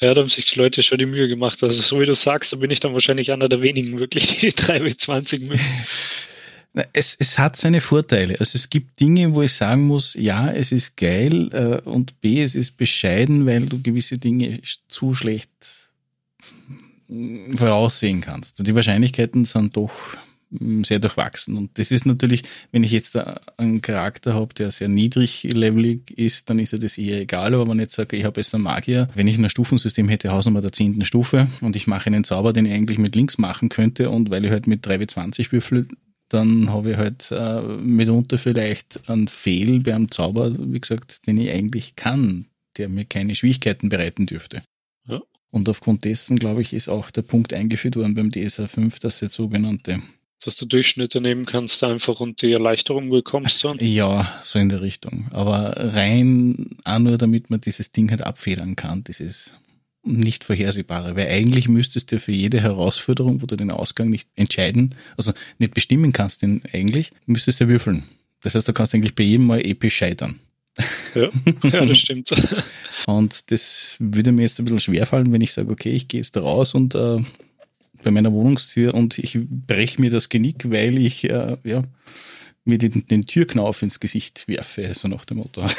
Ja, 0.00 0.14
da 0.14 0.22
haben 0.22 0.28
sich 0.28 0.46
die 0.46 0.58
Leute 0.58 0.82
schon 0.82 0.98
die 0.98 1.06
Mühe 1.06 1.28
gemacht. 1.28 1.62
Also 1.62 1.82
so 1.82 2.00
wie 2.00 2.06
du 2.06 2.14
sagst, 2.14 2.52
da 2.52 2.56
bin 2.56 2.70
ich 2.70 2.80
dann 2.80 2.94
wahrscheinlich 2.94 3.32
einer 3.32 3.48
der 3.48 3.60
wenigen 3.60 3.98
wirklich, 3.98 4.28
die 4.28 4.50
die 4.50 4.54
3 4.54 4.80
bis 4.80 4.98
20 4.98 5.42
mögen. 5.42 5.60
Es, 6.92 7.16
es 7.18 7.36
hat 7.36 7.56
seine 7.56 7.80
Vorteile. 7.80 8.38
Also 8.38 8.54
es 8.54 8.70
gibt 8.70 9.00
Dinge, 9.00 9.34
wo 9.34 9.42
ich 9.42 9.54
sagen 9.54 9.88
muss, 9.88 10.14
ja, 10.14 10.52
es 10.52 10.70
ist 10.70 10.96
geil 10.96 11.50
äh, 11.52 11.88
und 11.88 12.20
B, 12.20 12.40
es 12.44 12.54
ist 12.54 12.76
bescheiden, 12.76 13.44
weil 13.44 13.66
du 13.66 13.82
gewisse 13.82 14.18
Dinge 14.18 14.60
zu 14.88 15.12
schlecht 15.12 15.50
voraussehen 17.56 18.20
kannst. 18.20 18.64
Die 18.64 18.72
Wahrscheinlichkeiten 18.72 19.44
sind 19.46 19.76
doch 19.76 19.90
sehr 20.50 20.98
durchwachsen. 20.98 21.56
Und 21.56 21.78
das 21.78 21.90
ist 21.90 22.06
natürlich, 22.06 22.42
wenn 22.72 22.82
ich 22.82 22.90
jetzt 22.90 23.16
einen 23.56 23.82
Charakter 23.82 24.34
habe, 24.34 24.52
der 24.54 24.70
sehr 24.70 24.88
niedriglevelig 24.88 26.10
ist, 26.10 26.50
dann 26.50 26.58
ist 26.58 26.72
er 26.72 26.80
das 26.80 26.98
eher 26.98 27.20
egal. 27.20 27.54
Aber 27.54 27.68
wenn 27.68 27.78
ich 27.78 27.84
jetzt 27.84 27.94
sage, 27.94 28.16
ich 28.16 28.24
habe 28.24 28.40
jetzt 28.40 28.54
einen 28.54 28.64
Magier, 28.64 29.08
wenn 29.14 29.28
ich 29.28 29.38
ein 29.38 29.48
Stufensystem 29.48 30.08
hätte, 30.08 30.32
Hausnummer 30.32 30.60
der 30.60 30.72
zehnten 30.72 31.04
Stufe 31.04 31.46
und 31.60 31.76
ich 31.76 31.86
mache 31.86 32.08
einen 32.08 32.24
Zauber, 32.24 32.52
den 32.52 32.66
ich 32.66 32.72
eigentlich 32.72 32.98
mit 32.98 33.14
links 33.14 33.38
machen 33.38 33.68
könnte 33.68 34.10
und 34.10 34.30
weil 34.30 34.44
ich 34.44 34.50
halt 34.50 34.66
mit 34.66 34.86
3W20 34.86 35.52
würfel, 35.52 35.86
dann 36.28 36.70
habe 36.70 36.92
ich 36.92 36.96
halt 36.96 37.30
äh, 37.32 37.60
mitunter 37.60 38.38
vielleicht 38.38 39.08
einen 39.08 39.28
Fehl 39.28 39.80
beim 39.80 40.10
Zauber, 40.10 40.52
wie 40.58 40.80
gesagt, 40.80 41.26
den 41.26 41.38
ich 41.38 41.50
eigentlich 41.50 41.96
kann, 41.96 42.46
der 42.76 42.88
mir 42.88 43.04
keine 43.04 43.34
Schwierigkeiten 43.34 43.88
bereiten 43.88 44.26
dürfte. 44.26 44.62
Ja. 45.08 45.20
Und 45.50 45.68
aufgrund 45.68 46.04
dessen, 46.04 46.38
glaube 46.38 46.62
ich, 46.62 46.72
ist 46.72 46.88
auch 46.88 47.10
der 47.10 47.22
Punkt 47.22 47.52
eingeführt 47.52 47.96
worden 47.96 48.14
beim 48.14 48.30
DSA 48.30 48.68
5, 48.68 49.00
dass 49.00 49.20
jetzt 49.20 49.34
sogenannte 49.34 50.00
dass 50.42 50.56
du 50.56 50.66
Durchschnitte 50.66 51.20
nehmen 51.20 51.46
kannst 51.46 51.84
einfach 51.84 52.20
und 52.20 52.42
die 52.42 52.52
Erleichterung 52.52 53.10
bekommst 53.10 53.62
dann? 53.64 53.78
Ja, 53.80 54.38
so 54.42 54.58
in 54.58 54.68
der 54.68 54.80
Richtung. 54.80 55.28
Aber 55.32 55.74
rein 55.76 56.70
auch 56.84 56.98
nur, 56.98 57.18
damit 57.18 57.50
man 57.50 57.60
dieses 57.60 57.92
Ding 57.92 58.10
halt 58.10 58.22
abfedern 58.22 58.76
kann, 58.76 59.04
dieses 59.04 59.52
nicht 60.02 60.44
vorhersehbare. 60.44 61.16
Weil 61.16 61.28
eigentlich 61.28 61.68
müsstest 61.68 62.12
du 62.12 62.18
für 62.18 62.32
jede 62.32 62.60
Herausforderung, 62.60 63.42
wo 63.42 63.46
du 63.46 63.56
den 63.56 63.70
Ausgang 63.70 64.08
nicht 64.08 64.28
entscheiden, 64.34 64.94
also 65.16 65.32
nicht 65.58 65.74
bestimmen 65.74 66.12
kannst, 66.12 66.42
den 66.42 66.62
eigentlich, 66.72 67.12
müsstest 67.26 67.60
du 67.60 67.68
würfeln. 67.68 68.04
Das 68.42 68.54
heißt, 68.54 68.66
du 68.66 68.72
kannst 68.72 68.94
eigentlich 68.94 69.14
bei 69.14 69.24
jedem 69.24 69.46
Mal 69.46 69.60
episch 69.60 69.96
scheitern. 69.96 70.40
Ja, 71.14 71.28
ja 71.70 71.84
das 71.84 71.98
stimmt. 71.98 72.32
und 73.06 73.50
das 73.50 73.96
würde 73.98 74.32
mir 74.32 74.42
jetzt 74.42 74.58
ein 74.58 74.64
bisschen 74.64 74.80
schwerfallen, 74.80 75.32
wenn 75.32 75.42
ich 75.42 75.52
sage, 75.52 75.70
okay, 75.70 75.90
ich 75.90 76.08
gehe 76.08 76.20
jetzt 76.20 76.36
da 76.36 76.40
raus 76.40 76.74
und 76.74 76.94
äh, 76.94 77.18
bei 78.02 78.10
meiner 78.10 78.32
Wohnungstür 78.32 78.94
und 78.94 79.18
ich 79.18 79.38
breche 79.48 80.00
mir 80.00 80.10
das 80.10 80.28
Genick, 80.28 80.70
weil 80.70 80.98
ich 80.98 81.24
äh, 81.24 81.56
ja, 81.64 81.84
mir 82.64 82.78
den, 82.78 83.06
den, 83.06 83.26
Türknauf 83.26 83.82
ins 83.82 84.00
Gesicht 84.00 84.48
werfe, 84.48 84.92
so 84.94 85.08
nach 85.08 85.24
dem 85.24 85.38
Motto. 85.38 85.66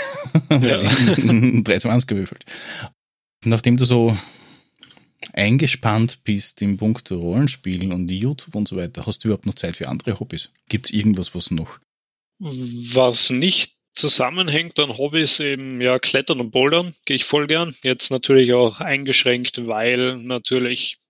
Ja. 0.50 0.82
320 0.82 2.08
gewürfelt. 2.08 2.46
Nachdem 3.46 3.78
du 3.78 3.86
so 3.86 4.18
eingespannt 5.34 6.24
bist 6.24 6.62
im 6.62 6.78
Punkt 6.78 7.12
Rollenspielen 7.12 7.94
und 7.94 8.10
YouTube 8.10 8.56
und 8.56 8.68
so 8.68 8.76
weiter, 8.76 9.06
hast 9.06 9.24
du 9.24 9.30
überhaupt 9.30 9.46
noch 9.46 9.54
Zeit 9.54 9.78
für 9.78 9.88
andere 9.88 10.20
Hobbys? 10.20 10.52
Gibt 10.68 10.88
es 10.88 10.94
irgendwas, 10.94 11.34
was 11.34 11.52
noch? 11.52 11.80
Was 12.40 13.30
nicht 13.30 13.76
zusammenhängt 13.94 14.80
an 14.80 14.98
Hobbys 14.98 15.40
eben 15.40 15.82
ja 15.82 16.00
Klettern 16.00 16.40
und 16.40 16.52
Bouldern, 16.52 16.96
gehe 17.06 17.16
ich 17.16 17.26
voll 17.26 17.48
gern. 17.48 17.76
Jetzt 17.84 18.10
natürlich 18.10 18.54
auch 18.54 18.80
eingeschränkt, 18.80 19.68
weil 19.68 20.18
natürlich 20.18 21.01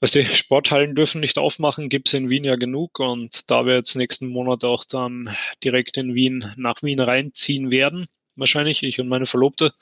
Weißt 0.00 0.14
du, 0.14 0.24
Sporthallen 0.34 0.94
dürfen 0.94 1.20
nicht 1.20 1.38
aufmachen, 1.38 1.88
gibt 1.88 2.08
es 2.08 2.14
in 2.14 2.30
Wien 2.30 2.44
ja 2.44 2.56
genug 2.56 2.98
und 3.00 3.50
da 3.50 3.66
wir 3.66 3.74
jetzt 3.74 3.94
nächsten 3.94 4.28
Monat 4.28 4.64
auch 4.64 4.84
dann 4.84 5.36
direkt 5.64 5.96
in 5.96 6.14
Wien 6.14 6.52
nach 6.56 6.82
Wien 6.82 7.00
reinziehen 7.00 7.70
werden, 7.70 8.08
wahrscheinlich 8.36 8.82
ich 8.82 9.00
und 9.00 9.08
meine 9.08 9.26
Verlobte, 9.26 9.74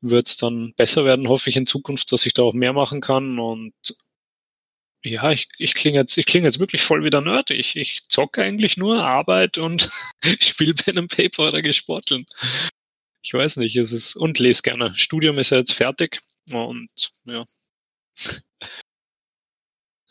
wird 0.00 0.28
es 0.28 0.36
dann 0.36 0.74
besser 0.76 1.04
werden, 1.04 1.28
hoffe 1.28 1.48
ich 1.48 1.56
in 1.56 1.66
Zukunft, 1.66 2.12
dass 2.12 2.26
ich 2.26 2.34
da 2.34 2.42
auch 2.42 2.54
mehr 2.54 2.72
machen 2.72 3.00
kann 3.00 3.38
und 3.38 3.74
ja, 5.04 5.32
ich, 5.32 5.48
ich 5.58 5.74
klinge 5.74 5.98
jetzt, 5.98 6.16
ich 6.16 6.32
jetzt 6.32 6.58
wirklich 6.60 6.82
voll 6.82 7.04
wieder 7.04 7.20
Nerd. 7.20 7.50
Ich, 7.50 7.76
ich 7.76 8.02
zocke 8.08 8.42
eigentlich 8.42 8.76
nur 8.76 9.02
Arbeit 9.04 9.58
und 9.58 9.90
spiele 10.40 10.74
Pen 10.74 10.98
and 10.98 11.14
Paper 11.14 11.48
oder 11.48 11.60
gesporteln. 11.62 12.26
Ich 13.22 13.34
weiß 13.34 13.56
nicht, 13.58 13.76
es 13.76 13.92
ist, 13.92 14.16
und 14.16 14.38
lese 14.38 14.62
gerne. 14.62 14.92
Studium 14.96 15.38
ist 15.38 15.50
ja 15.50 15.58
jetzt 15.58 15.72
fertig 15.72 16.20
und 16.50 16.90
ja, 17.24 17.44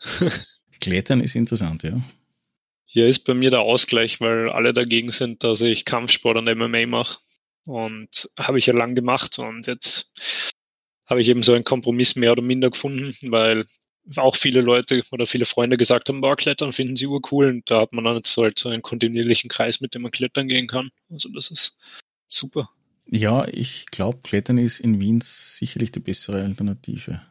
Klettern 0.80 1.20
ist 1.20 1.36
interessant, 1.36 1.82
ja. 1.82 2.00
Hier 2.84 3.06
ist 3.06 3.20
bei 3.20 3.34
mir 3.34 3.50
der 3.50 3.60
Ausgleich, 3.60 4.20
weil 4.20 4.50
alle 4.50 4.74
dagegen 4.74 5.12
sind, 5.12 5.44
dass 5.44 5.60
ich 5.60 5.84
Kampfsport 5.84 6.36
und 6.36 6.44
MMA 6.44 6.86
mache. 6.86 7.18
Und 7.66 8.28
habe 8.38 8.58
ich 8.58 8.66
ja 8.66 8.74
lang 8.74 8.94
gemacht 8.94 9.38
und 9.38 9.66
jetzt 9.66 10.10
habe 11.06 11.20
ich 11.20 11.28
eben 11.28 11.42
so 11.42 11.54
einen 11.54 11.64
Kompromiss 11.64 12.16
mehr 12.16 12.32
oder 12.32 12.42
minder 12.42 12.70
gefunden, 12.70 13.14
weil 13.30 13.64
auch 14.16 14.36
viele 14.36 14.60
Leute 14.60 15.02
oder 15.12 15.26
viele 15.26 15.46
Freunde 15.46 15.76
gesagt 15.76 16.08
haben, 16.08 16.20
boah, 16.20 16.36
Klettern 16.36 16.72
finden 16.72 16.96
sie 16.96 17.06
urcool 17.06 17.48
und 17.48 17.70
da 17.70 17.82
hat 17.82 17.92
man 17.92 18.04
dann 18.04 18.16
jetzt 18.16 18.36
halt 18.36 18.58
so 18.58 18.68
einen 18.68 18.82
kontinuierlichen 18.82 19.48
Kreis, 19.48 19.80
mit 19.80 19.94
dem 19.94 20.02
man 20.02 20.10
klettern 20.10 20.48
gehen 20.48 20.66
kann. 20.66 20.90
Also 21.10 21.28
das 21.28 21.50
ist 21.50 21.76
super. 22.26 22.68
Ja, 23.08 23.46
ich 23.48 23.86
glaube, 23.86 24.18
Klettern 24.22 24.58
ist 24.58 24.80
in 24.80 25.00
Wien 25.00 25.20
sicherlich 25.22 25.92
die 25.92 26.00
bessere 26.00 26.42
Alternative. 26.42 27.22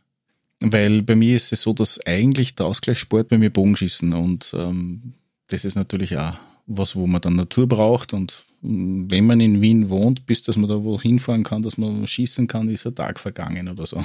Weil 0.61 1.01
bei 1.01 1.15
mir 1.15 1.35
ist 1.35 1.51
es 1.51 1.61
so, 1.61 1.73
dass 1.73 2.05
eigentlich 2.05 2.55
der 2.55 2.67
Ausgleichssport 2.67 3.29
bei 3.29 3.37
mir 3.37 3.49
Bogenschießen 3.49 4.13
und 4.13 4.53
ähm, 4.55 5.13
das 5.47 5.65
ist 5.65 5.75
natürlich 5.75 6.17
auch 6.17 6.35
was, 6.67 6.95
wo 6.95 7.07
man 7.07 7.21
dann 7.21 7.35
Natur 7.35 7.67
braucht 7.67 8.13
und 8.13 8.43
wenn 8.61 9.25
man 9.25 9.39
in 9.39 9.59
Wien 9.59 9.89
wohnt, 9.89 10.27
bis 10.27 10.43
dass 10.43 10.55
man 10.55 10.69
da 10.69 10.83
wo 10.83 11.01
hinfahren 11.01 11.43
kann, 11.43 11.63
dass 11.63 11.79
man 11.79 12.07
schießen 12.07 12.47
kann, 12.47 12.69
ist 12.69 12.85
ein 12.85 12.95
Tag 12.95 13.19
vergangen 13.19 13.67
oder 13.69 13.85
so. 13.87 14.03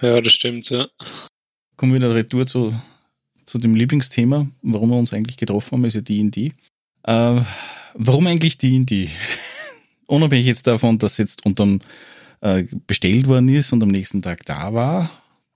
Ja, 0.00 0.20
das 0.20 0.32
stimmt, 0.32 0.70
ja. 0.70 0.86
Kommen 1.76 1.92
wir 1.92 2.00
wieder 2.00 2.14
retour 2.14 2.46
zu, 2.46 2.72
zu 3.44 3.58
dem 3.58 3.74
Lieblingsthema, 3.74 4.48
warum 4.62 4.90
wir 4.90 4.96
uns 4.96 5.12
eigentlich 5.12 5.36
getroffen 5.36 5.72
haben, 5.72 5.84
ist 5.84 5.94
ja 5.94 6.00
D&D. 6.00 6.52
Äh, 7.02 7.40
warum 7.94 8.26
eigentlich 8.26 8.58
D&D? 8.58 9.10
Unabhängig 10.06 10.46
jetzt 10.46 10.66
davon, 10.66 10.98
dass 10.98 11.18
jetzt 11.18 11.44
unterm 11.44 11.80
äh, 12.40 12.64
bestellt 12.86 13.26
worden 13.26 13.48
ist 13.48 13.72
und 13.72 13.82
am 13.82 13.88
nächsten 13.88 14.22
Tag 14.22 14.44
da 14.44 14.72
war, 14.72 15.10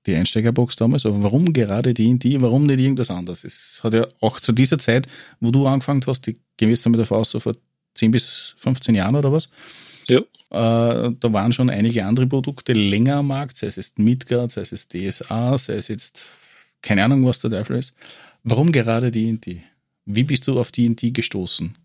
die 0.08 0.16
Einsteigerbox 0.16 0.76
damals, 0.76 1.06
aber 1.06 1.22
warum 1.22 1.52
gerade 1.52 1.94
D&D, 1.94 2.40
warum 2.40 2.66
nicht 2.66 2.80
irgendwas 2.80 3.10
anderes? 3.10 3.44
Es 3.44 3.80
hat 3.82 3.94
ja 3.94 4.08
auch 4.20 4.40
zu 4.40 4.52
dieser 4.52 4.78
Zeit, 4.78 5.06
wo 5.40 5.50
du 5.50 5.66
angefangen 5.66 6.02
hast, 6.06 6.26
die 6.26 6.38
gewiss 6.56 6.86
mit 6.86 6.98
der 6.98 7.06
Faust 7.06 7.30
so 7.30 7.40
vor 7.40 7.54
10 7.94 8.10
bis 8.10 8.54
15 8.58 8.94
Jahren 8.94 9.14
oder 9.14 9.32
was, 9.32 9.50
ja. 10.08 10.20
Äh, 10.50 11.12
da 11.20 11.32
waren 11.32 11.52
schon 11.52 11.70
einige 11.70 12.04
andere 12.04 12.26
Produkte 12.26 12.72
länger 12.72 13.16
am 13.16 13.28
Markt, 13.28 13.56
sei 13.56 13.66
es 13.66 13.76
jetzt 13.76 13.98
Midgard, 13.98 14.50
sei 14.50 14.62
es 14.62 14.70
jetzt 14.70 14.94
DSA, 14.94 15.58
sei 15.58 15.74
es 15.74 15.88
jetzt 15.88 16.24
keine 16.82 17.04
Ahnung, 17.04 17.26
was 17.26 17.40
der 17.40 17.50
Teufel 17.50 17.76
ist. 17.76 17.94
Warum 18.44 18.72
gerade 18.72 19.10
D&D? 19.10 19.62
Wie 20.06 20.22
bist 20.22 20.46
du 20.46 20.58
auf 20.58 20.72
D&D 20.72 21.10
gestoßen? 21.10 21.76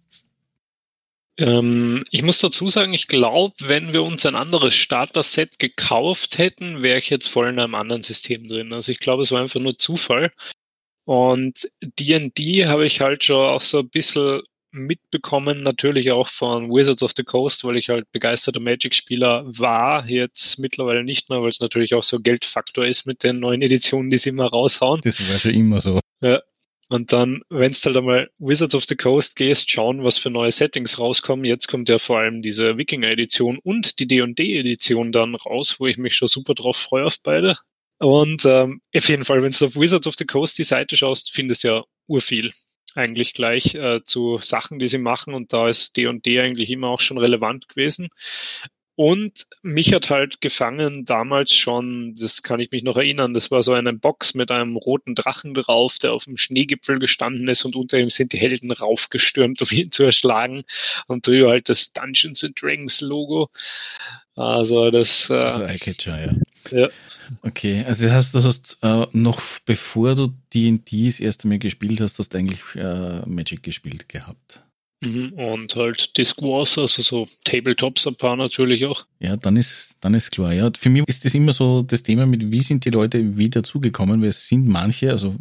Ähm, 1.38 2.04
ich 2.12 2.22
muss 2.22 2.40
dazu 2.40 2.70
sagen, 2.70 2.94
ich 2.94 3.08
glaube, 3.08 3.56
wenn 3.64 3.94
wir 3.94 4.04
uns 4.04 4.26
ein 4.26 4.36
anderes 4.36 4.76
Starter-Set 4.76 5.58
gekauft 5.58 6.38
hätten, 6.38 6.84
wäre 6.84 7.00
ich 7.00 7.10
jetzt 7.10 7.28
voll 7.28 7.50
in 7.50 7.60
einem 7.60 7.76
anderen 7.76 8.04
System 8.04 8.48
drin. 8.48 8.74
Also 8.74 8.92
ich 8.92 9.00
glaube, 9.00 9.24
es 9.24 9.32
war 9.32 9.42
einfach 9.42 9.60
nur 9.60 9.78
Zufall. 9.78 10.32
Und 11.06 11.70
D&D 11.82 12.68
habe 12.68 12.86
ich 12.86 13.02
halt 13.02 13.24
schon 13.24 13.50
auch 13.50 13.62
so 13.62 13.80
ein 13.80 13.90
bisschen 13.90 14.42
mitbekommen, 14.72 15.62
natürlich 15.62 16.12
auch 16.12 16.28
von 16.28 16.70
Wizards 16.70 17.04
of 17.04 17.12
the 17.16 17.24
Coast, 17.24 17.64
weil 17.64 17.78
ich 17.78 17.90
halt 17.90 18.12
begeisterter 18.12 18.60
Magic-Spieler 18.60 19.44
war, 19.46 20.08
jetzt 20.08 20.58
mittlerweile 20.58 21.04
nicht 21.04 21.30
mehr, 21.30 21.42
weil 21.42 21.50
es 21.50 21.60
natürlich 21.60 21.94
auch 21.94 22.04
so 22.04 22.20
Geldfaktor 22.20 22.86
ist 22.86 23.06
mit 23.06 23.24
den 23.24 23.40
neuen 23.40 23.62
Editionen, 23.62 24.10
die 24.10 24.18
sie 24.18 24.30
immer 24.30 24.48
raushauen. 24.48 25.02
Das 25.04 25.20
war 25.30 25.40
schon 25.40 25.54
immer 25.54 25.80
so. 25.80 26.00
Ja. 26.22 26.42
Und 26.90 27.12
dann, 27.12 27.42
wenn 27.50 27.72
du 27.72 27.78
halt 27.84 27.98
einmal 27.98 28.30
Wizards 28.38 28.76
of 28.76 28.86
the 28.86 28.96
Coast 28.96 29.36
gehst, 29.36 29.72
schauen, 29.72 30.04
was 30.04 30.18
für 30.18 30.30
neue 30.30 30.52
Settings 30.52 31.00
rauskommen. 31.00 31.46
Jetzt 31.46 31.68
kommt 31.68 31.90
ja 31.90 31.98
vor 31.98 32.20
allem 32.20 32.42
diese 32.42 32.78
Wikinger-Edition 32.78 33.60
und 33.64 34.00
die 34.00 34.08
D&D-Edition 34.08 35.12
dann 35.12 35.36
raus, 35.36 35.78
wo 35.80 35.88
ich 35.88 35.98
mich 35.98 36.16
schon 36.16 36.28
super 36.28 36.54
drauf 36.54 36.78
freue 36.78 37.06
auf 37.06 37.20
beide. 37.24 37.58
Und 38.00 38.46
ähm, 38.46 38.82
auf 38.96 39.10
jeden 39.10 39.26
Fall, 39.26 39.42
wenn 39.42 39.52
du 39.52 39.66
auf 39.66 39.76
Wizards 39.76 40.08
of 40.08 40.16
the 40.18 40.26
Coast 40.26 40.58
die 40.58 40.64
Seite 40.64 40.98
schaust, 40.98 41.32
findest 41.32 41.64
du 41.64 41.70
ja 41.70 41.84
urviel 42.08 42.52
eigentlich 42.96 43.34
gleich 43.34 43.76
äh, 43.76 44.04
zu 44.04 44.40
Sachen, 44.40 44.80
die 44.80 44.88
sie 44.88 44.98
machen 44.98 45.34
und 45.34 45.54
da 45.54 45.68
ist 45.68 45.98
D&D 45.98 46.40
eigentlich 46.40 46.70
immer 46.70 46.90
auch 46.90 47.00
schon 47.00 47.18
relevant 47.18 47.68
gewesen. 47.68 48.10
Und 49.04 49.48
mich 49.64 49.94
hat 49.94 50.10
halt 50.10 50.40
gefangen 50.40 51.04
damals 51.04 51.54
schon, 51.54 52.16
das 52.16 52.42
kann 52.42 52.62
ich 52.62 52.72
mich 52.72 52.84
noch 52.84 52.96
erinnern, 52.96 53.34
das 53.34 53.52
war 53.52 53.62
so 53.62 53.74
eine 53.74 53.92
Box 53.92 54.34
mit 54.34 54.50
einem 54.50 54.78
roten 54.78 55.14
Drachen 55.14 55.54
drauf, 55.54 56.00
der 56.00 56.14
auf 56.14 56.24
dem 56.24 56.38
Schneegipfel 56.38 57.00
gestanden 57.00 57.50
ist 57.50 57.66
und 57.66 57.76
unter 57.76 58.00
ihm 58.00 58.10
sind 58.10 58.32
die 58.32 58.38
Helden 58.38 58.72
raufgestürmt, 58.72 59.62
um 59.62 59.68
ihn 59.72 59.92
zu 59.92 60.04
erschlagen. 60.04 60.64
Und 61.08 61.28
drüber 61.28 61.50
halt 61.50 61.68
das 61.68 61.92
Dungeons 61.92 62.46
and 62.46 62.62
Dragons 62.62 63.02
Logo. 63.02 63.50
Also 64.38 64.90
das. 64.90 65.30
Äh, 65.30 65.34
also 65.34 65.64
Eyecatcher, 65.64 66.26
ja. 66.26 66.34
Ja. 66.72 66.90
Okay, 67.42 67.84
also 67.86 68.06
das 68.06 68.14
heißt, 68.14 68.36
du 68.36 68.44
hast 68.44 68.78
äh, 68.84 69.06
noch 69.12 69.42
bevor 69.66 70.16
du 70.16 70.34
D&D 70.54 71.08
das 71.08 71.20
erste 71.20 71.50
Mal 71.50 71.60
gespielt 71.60 72.00
hast, 72.00 72.20
hast 72.20 72.34
du 72.34 72.38
eigentlich 72.38 72.62
äh, 72.76 73.20
Magic 73.28 73.64
gespielt 73.64 74.08
gehabt. 74.08 74.64
Mhm, 75.04 75.34
und 75.34 75.76
halt 75.76 76.18
Disc 76.18 76.42
Wars, 76.42 76.78
also 76.78 77.02
so 77.02 77.28
Tabletops 77.44 78.08
ein 78.08 78.16
paar 78.16 78.38
natürlich 78.38 78.86
auch. 78.86 79.06
Ja, 79.20 79.36
dann 79.36 79.58
ist, 79.58 79.98
dann 80.00 80.14
ist 80.14 80.32
klar. 80.32 80.54
Ja, 80.54 80.72
für 80.78 80.90
mich 80.90 81.04
ist 81.08 81.26
das 81.26 81.34
immer 81.34 81.52
so 81.52 81.82
das 81.82 82.04
Thema 82.04 82.26
mit, 82.26 82.52
wie 82.52 82.62
sind 82.62 82.86
die 82.86 82.90
Leute 82.90 83.38
wieder 83.38 83.64
zugekommen, 83.64 84.22
weil 84.22 84.30
es 84.30 84.48
sind 84.48 84.68
manche, 84.68 85.12
also 85.12 85.36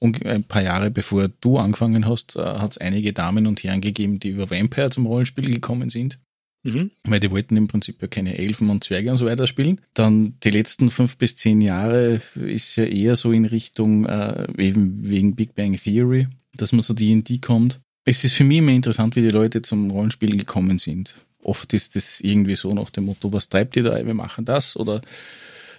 ein 0.00 0.44
paar 0.44 0.62
Jahre 0.62 0.90
bevor 0.90 1.28
du 1.40 1.58
angefangen 1.58 2.06
hast, 2.06 2.36
äh, 2.36 2.40
hat 2.40 2.72
es 2.72 2.78
einige 2.78 3.12
Damen 3.12 3.46
und 3.46 3.62
Herren 3.62 3.80
gegeben, 3.80 4.18
die 4.18 4.30
über 4.30 4.50
Vampire 4.50 4.90
zum 4.90 5.06
Rollenspiel 5.06 5.48
gekommen 5.48 5.90
sind. 5.90 6.18
Mhm. 6.64 6.90
Weil 7.04 7.20
die 7.20 7.30
wollten 7.30 7.56
im 7.56 7.68
Prinzip 7.68 8.00
ja 8.02 8.08
keine 8.08 8.36
Elfen 8.36 8.68
und 8.70 8.82
Zwerge 8.82 9.10
und 9.10 9.18
so 9.18 9.26
weiter 9.26 9.46
spielen. 9.46 9.80
Dann 9.92 10.34
die 10.42 10.50
letzten 10.50 10.90
fünf 10.90 11.18
bis 11.18 11.36
zehn 11.36 11.60
Jahre 11.60 12.20
ist 12.34 12.76
ja 12.76 12.84
eher 12.84 13.16
so 13.16 13.32
in 13.32 13.44
Richtung, 13.44 14.06
äh, 14.06 14.46
eben 14.58 15.08
wegen 15.08 15.36
Big 15.36 15.54
Bang 15.54 15.74
Theory, 15.74 16.26
dass 16.56 16.72
man 16.72 16.82
so 16.82 16.94
D&D 16.94 17.38
kommt. 17.38 17.80
Es 18.04 18.22
ist 18.22 18.34
für 18.34 18.44
mich 18.44 18.58
immer 18.58 18.72
interessant, 18.72 19.16
wie 19.16 19.22
die 19.22 19.28
Leute 19.28 19.62
zum 19.62 19.90
Rollenspiel 19.90 20.36
gekommen 20.36 20.78
sind. 20.78 21.14
Oft 21.42 21.72
ist 21.72 21.96
das 21.96 22.20
irgendwie 22.20 22.54
so 22.54 22.72
nach 22.72 22.90
dem 22.90 23.06
Motto, 23.06 23.32
was 23.32 23.48
treibt 23.48 23.76
ihr 23.76 23.82
da, 23.82 24.04
wir 24.04 24.14
machen 24.14 24.44
das 24.44 24.76
oder 24.76 25.00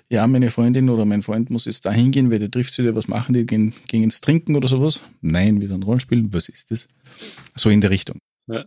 ja, 0.07 0.27
meine 0.27 0.51
Freundin 0.51 0.89
oder 0.89 1.03
mein 1.03 1.23
Freund 1.23 1.49
muss 1.49 1.65
jetzt 1.65 1.85
da 1.85 1.91
hingehen, 1.91 2.31
weil 2.31 2.37
der 2.37 2.51
trifft 2.51 2.73
sie, 2.73 2.95
was 2.95 3.07
machen 3.07 3.33
die, 3.33 3.45
gehen, 3.45 3.73
gehen 3.87 4.03
ins 4.03 4.21
Trinken 4.21 4.55
oder 4.55 4.67
sowas? 4.67 5.01
Nein, 5.21 5.61
wieder 5.61 5.73
ein 5.73 5.83
Rollenspiel, 5.83 6.25
was 6.31 6.47
ist 6.47 6.69
das? 6.69 6.87
So 7.55 7.71
in 7.71 7.81
der 7.81 7.89
Richtung. 7.89 8.19
Ja, 8.47 8.65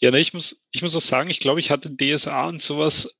ja 0.00 0.12
ich, 0.14 0.32
muss, 0.32 0.62
ich 0.70 0.80
muss 0.80 0.96
auch 0.96 1.02
sagen, 1.02 1.28
ich 1.28 1.40
glaube, 1.40 1.60
ich 1.60 1.70
hatte 1.70 1.94
DSA 1.94 2.48
und 2.48 2.62
sowas 2.62 3.10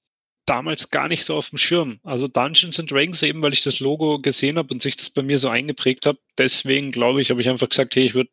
damals 0.47 0.91
gar 0.91 1.09
nicht 1.09 1.25
so 1.25 1.37
auf 1.37 1.51
dem 1.51 1.59
Schirm. 1.59 2.01
Also 2.03 2.27
Dungeons 2.27 2.81
and 2.81 2.91
Dragons 2.91 3.23
eben, 3.23 3.43
weil 3.43 3.53
ich 3.53 3.63
das 3.63 3.81
Logo 3.81 4.19
gesehen 4.19 4.57
habe 4.57 4.73
und 4.73 4.83
sich 4.83 4.97
das 4.97 5.11
bei 5.11 5.23
mir 5.23 5.39
so 5.39 5.49
eingeprägt 5.49 6.07
habe. 6.07 6.19
Deswegen 6.39 6.91
glaube 6.91 7.21
ich, 7.21 7.31
habe 7.31 7.41
ich 7.43 7.49
einfach 7.49 7.69
gesagt, 7.69 7.95
hey, 7.95 8.05
ich 8.05 8.15
würde 8.15 8.31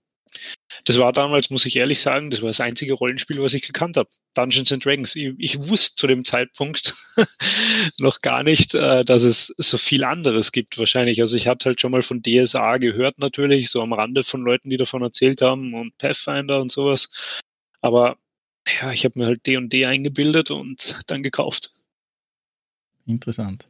das 0.85 0.97
war 0.97 1.13
damals, 1.13 1.49
muss 1.49 1.65
ich 1.65 1.75
ehrlich 1.75 2.01
sagen, 2.01 2.29
das 2.29 2.41
war 2.41 2.49
das 2.49 2.61
einzige 2.61 2.93
Rollenspiel, 2.93 3.41
was 3.41 3.53
ich 3.53 3.63
gekannt 3.63 3.97
habe. 3.97 4.09
Dungeons 4.33 4.71
and 4.71 4.83
Dragons. 4.83 5.15
Ich, 5.15 5.33
ich 5.37 5.67
wusste 5.67 5.95
zu 5.95 6.07
dem 6.07 6.25
Zeitpunkt 6.25 6.95
noch 7.97 8.21
gar 8.21 8.43
nicht, 8.43 8.75
äh, 8.75 9.03
dass 9.03 9.23
es 9.23 9.53
so 9.57 9.77
viel 9.77 10.03
anderes 10.03 10.51
gibt 10.51 10.77
wahrscheinlich. 10.77 11.21
Also 11.21 11.35
ich 11.35 11.47
hatte 11.47 11.65
halt 11.65 11.81
schon 11.81 11.91
mal 11.91 12.01
von 12.01 12.21
DSA 12.21 12.77
gehört 12.77 13.19
natürlich, 13.19 13.69
so 13.69 13.81
am 13.81 13.93
Rande 13.93 14.23
von 14.23 14.41
Leuten, 14.41 14.69
die 14.69 14.77
davon 14.77 15.01
erzählt 15.01 15.41
haben 15.41 15.73
und 15.73 15.97
Pathfinder 15.97 16.61
und 16.61 16.71
sowas. 16.71 17.09
Aber 17.81 18.17
ja, 18.81 18.91
ich 18.91 19.05
habe 19.05 19.19
mir 19.19 19.25
halt 19.25 19.45
D&D 19.45 19.67
&D 19.67 19.85
eingebildet 19.85 20.51
und 20.51 20.99
dann 21.07 21.23
gekauft. 21.23 21.71
Interessant. 23.05 23.67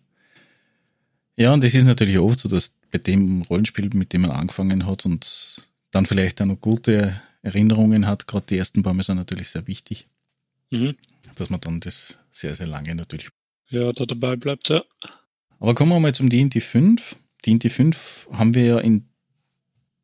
Ja, 1.37 1.53
und 1.53 1.63
es 1.63 1.73
ist 1.73 1.85
natürlich 1.85 2.19
oft 2.19 2.39
so, 2.39 2.49
dass 2.49 2.75
bei 2.91 2.97
dem 2.97 3.43
Rollenspiel, 3.43 3.89
mit 3.93 4.11
dem 4.11 4.21
man 4.21 4.31
angefangen 4.31 4.85
hat 4.85 5.05
und 5.05 5.68
dann 5.91 6.05
vielleicht 6.05 6.41
auch 6.41 6.45
noch 6.45 6.61
gute 6.61 7.21
Erinnerungen 7.41 8.05
hat, 8.05 8.27
gerade 8.27 8.45
die 8.47 8.57
ersten 8.57 8.83
paar 8.83 8.93
Mal 8.93 9.03
sind 9.03 9.17
natürlich 9.17 9.49
sehr 9.49 9.67
wichtig, 9.67 10.07
mhm. 10.69 10.95
dass 11.35 11.49
man 11.49 11.61
dann 11.61 11.79
das 11.79 12.19
sehr, 12.31 12.55
sehr 12.55 12.67
lange 12.67 12.95
natürlich 12.95 13.29
ja, 13.69 13.91
da 13.91 14.05
dabei 14.05 14.35
bleibt, 14.35 14.69
ja. 14.69 14.83
Aber 15.59 15.75
kommen 15.75 15.91
wir 15.91 15.99
mal 15.99 16.13
zum 16.13 16.29
D&D 16.29 16.59
5. 16.59 17.15
D&D 17.45 17.69
5 17.69 18.29
haben 18.33 18.55
wir 18.55 18.65
ja 18.65 18.79
in, 18.79 19.05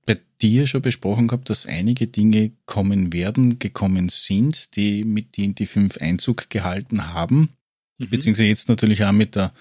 bei 0.06 0.20
dir 0.42 0.68
schon 0.68 0.82
besprochen 0.82 1.28
gehabt, 1.28 1.50
dass 1.50 1.66
einige 1.66 2.08
Dinge 2.08 2.52
kommen 2.66 3.12
werden, 3.12 3.58
gekommen 3.58 4.10
sind, 4.10 4.76
die 4.76 5.04
mit 5.04 5.38
D&D 5.38 5.66
5 5.66 5.98
Einzug 5.98 6.50
gehalten 6.50 7.14
haben. 7.14 7.50
Mhm. 7.98 8.10
Beziehungsweise 8.10 8.48
jetzt 8.48 8.70
natürlich 8.70 9.04
auch 9.04 9.12
mit 9.12 9.36
der 9.36 9.54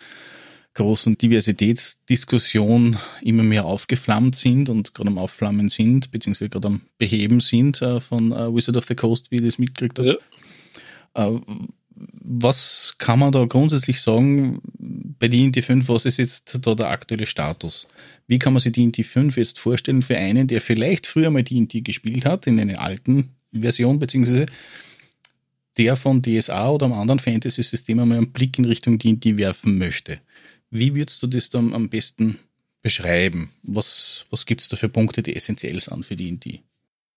großen 0.74 1.16
Diversitätsdiskussion 1.16 2.96
immer 3.22 3.44
mehr 3.44 3.64
aufgeflammt 3.64 4.36
sind 4.36 4.68
und 4.68 4.92
gerade 4.92 5.08
am 5.08 5.18
Aufflammen 5.18 5.68
sind, 5.68 6.10
beziehungsweise 6.10 6.48
gerade 6.48 6.68
am 6.68 6.80
Beheben 6.98 7.40
sind 7.40 7.80
äh, 7.80 8.00
von 8.00 8.32
äh, 8.32 8.54
Wizard 8.54 8.76
of 8.76 8.84
the 8.84 8.94
Coast, 8.94 9.30
wie 9.30 9.36
ich 9.36 9.42
das 9.42 9.58
mitgekriegt 9.58 9.98
habe. 9.98 10.18
Ja. 11.16 11.28
Äh, 11.28 11.40
was 11.96 12.96
kann 12.98 13.20
man 13.20 13.30
da 13.30 13.44
grundsätzlich 13.44 14.00
sagen 14.00 14.60
bei 15.18 15.28
D&D 15.28 15.62
5, 15.62 15.88
was 15.88 16.06
ist 16.06 16.16
jetzt 16.16 16.58
da 16.62 16.74
der 16.74 16.90
aktuelle 16.90 17.26
Status? 17.26 17.86
Wie 18.26 18.38
kann 18.38 18.52
man 18.52 18.60
sich 18.60 18.72
D&D 18.72 19.04
5 19.04 19.36
jetzt 19.36 19.60
vorstellen 19.60 20.02
für 20.02 20.16
einen, 20.16 20.48
der 20.48 20.60
vielleicht 20.60 21.06
früher 21.06 21.30
mal 21.30 21.44
D&D 21.44 21.82
gespielt 21.82 22.24
hat, 22.24 22.46
in 22.46 22.58
einer 22.58 22.80
alten 22.80 23.36
Version, 23.52 24.00
beziehungsweise 24.00 24.46
der 25.76 25.96
von 25.96 26.22
DSA 26.22 26.70
oder 26.70 26.86
einem 26.86 26.94
anderen 26.94 27.20
Fantasy-System 27.20 28.00
einmal 28.00 28.18
einen 28.18 28.32
Blick 28.32 28.58
in 28.58 28.64
Richtung 28.64 28.98
D&D 28.98 29.38
werfen 29.38 29.78
möchte? 29.78 30.18
Wie 30.74 30.96
würdest 30.96 31.22
du 31.22 31.28
das 31.28 31.50
dann 31.50 31.72
am 31.72 31.88
besten 31.88 32.40
beschreiben? 32.82 33.52
Was, 33.62 34.26
was 34.30 34.44
gibt 34.44 34.60
es 34.60 34.68
da 34.68 34.76
für 34.76 34.88
Punkte, 34.88 35.22
die 35.22 35.36
essentiell 35.36 35.78
sind 35.78 36.04
für 36.04 36.16
die 36.16 36.28
in 36.28 36.40
die? 36.40 36.62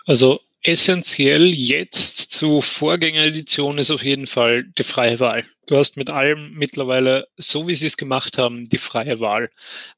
Also 0.06 0.42
essentiell 0.62 1.56
jetzt 1.56 2.30
zu 2.30 2.62
Vorgängeredition 2.62 3.80
ist 3.80 3.90
auf 3.90 4.04
jeden 4.04 4.28
Fall 4.28 4.66
die 4.78 4.84
freie 4.84 5.20
Wahl. 5.20 5.44
Du 5.66 5.76
hast 5.76 5.98
mit 5.98 6.12
allem 6.12 6.54
mittlerweile, 6.54 7.30
so 7.36 7.68
wie 7.68 7.74
sie 7.74 7.88
es 7.88 7.98
gemacht 7.98 8.38
haben, 8.38 8.70
die 8.70 8.78
freie 8.78 9.20
Wahl. 9.20 9.50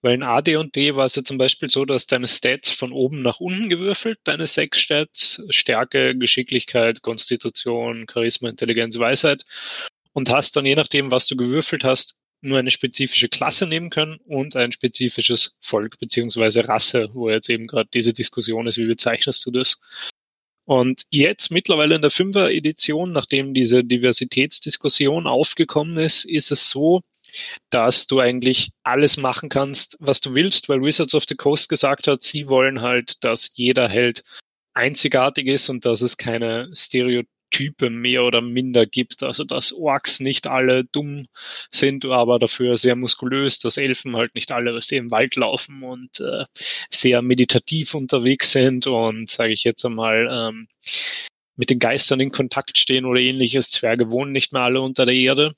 Weil 0.02 0.14
in 0.14 0.24
AD 0.24 0.56
und 0.56 0.78
D 0.78 0.96
war 0.96 1.06
es 1.06 1.16
ja 1.16 1.26
zum 1.26 1.38
Beispiel 1.38 1.70
so, 1.70 1.84
dass 1.84 2.08
deine 2.08 2.30
Stats 2.30 2.70
von 2.70 2.94
oben 2.94 3.22
nach 3.22 3.42
unten 3.42 3.70
gewürfelt, 3.70 4.20
deine 4.24 4.48
sechs 4.48 4.80
Stats, 4.80 5.42
Stärke, 5.50 6.18
Geschicklichkeit, 6.18 7.02
Konstitution, 7.02 8.08
Charisma, 8.10 8.48
Intelligenz, 8.48 8.98
Weisheit 8.98 9.44
und 10.14 10.30
hast 10.30 10.56
dann 10.56 10.66
je 10.66 10.76
nachdem, 10.76 11.12
was 11.12 11.28
du 11.28 11.36
gewürfelt 11.36 11.84
hast, 11.84 12.16
nur 12.42 12.60
eine 12.60 12.72
spezifische 12.72 13.30
Klasse 13.30 13.68
nehmen 13.68 13.90
können 13.90 14.20
und 14.26 14.56
ein 14.56 14.72
spezifisches 14.72 15.56
Volk 15.60 16.00
beziehungsweise 16.00 16.68
Rasse, 16.68 17.10
wo 17.14 17.30
jetzt 17.30 17.50
eben 17.50 17.68
gerade 17.68 17.90
diese 17.94 18.14
Diskussion 18.14 18.68
ist, 18.68 18.78
wie 18.78 18.86
bezeichnest 18.86 19.46
du 19.46 19.52
das? 19.52 19.80
Und 20.66 21.06
jetzt 21.10 21.50
mittlerweile 21.50 21.96
in 21.96 22.02
der 22.02 22.12
Fünfer-Edition, 22.12 23.12
nachdem 23.12 23.56
diese 23.56 23.84
Diversitätsdiskussion 23.84 25.26
aufgekommen 25.26 25.98
ist, 25.98 26.26
ist 26.26 26.52
es 26.52 26.70
so, 26.70 27.02
dass 27.72 28.08
du 28.08 28.20
eigentlich 28.20 28.72
alles 28.84 29.18
machen 29.18 29.50
kannst, 29.50 29.98
was 30.00 30.22
du 30.22 30.36
willst, 30.36 30.70
weil 30.70 30.82
Wizards 30.82 31.16
of 31.16 31.26
the 31.28 31.36
Coast 31.36 31.70
gesagt 31.70 32.08
hat, 32.08 32.22
sie 32.22 32.48
wollen 32.48 32.82
halt, 32.82 33.24
dass 33.24 33.52
jeder 33.56 33.90
Held 33.90 34.24
einzigartig 34.74 35.48
ist 35.48 35.70
und 35.70 35.86
dass 35.86 36.02
es 36.02 36.18
keine 36.18 36.70
Stereotypen 36.76 37.39
Type 37.52 37.90
mehr 37.90 38.24
oder 38.24 38.42
minder 38.42 38.86
gibt. 38.86 39.24
Also 39.24 39.44
dass 39.44 39.74
Orks 39.74 40.20
nicht 40.20 40.48
alle 40.48 40.86
dumm 40.86 41.28
sind, 41.72 42.06
aber 42.06 42.40
dafür 42.40 42.78
sehr 42.78 42.96
muskulös, 42.96 43.60
dass 43.60 43.78
Elfen 43.78 44.16
halt 44.16 44.36
nicht 44.36 44.52
alle 44.52 44.74
aus 44.74 44.88
dem 44.88 45.12
Wald 45.12 45.36
laufen 45.36 45.84
und 45.84 46.20
äh, 46.20 46.46
sehr 46.90 47.22
meditativ 47.22 47.94
unterwegs 47.94 48.52
sind 48.52 48.88
und 48.88 49.30
sage 49.30 49.54
ich 49.54 49.64
jetzt 49.64 49.86
einmal 49.86 50.28
ähm, 50.32 50.68
mit 51.56 51.70
den 51.70 51.80
Geistern 51.80 52.22
in 52.22 52.32
Kontakt 52.32 52.78
stehen 52.78 53.06
oder 53.06 53.20
ähnliches. 53.20 53.70
Zwerge 53.70 54.12
wohnen 54.12 54.32
nicht 54.32 54.54
mehr 54.54 54.62
alle 54.62 54.82
unter 54.82 55.06
der 55.06 55.16
Erde. 55.16 55.54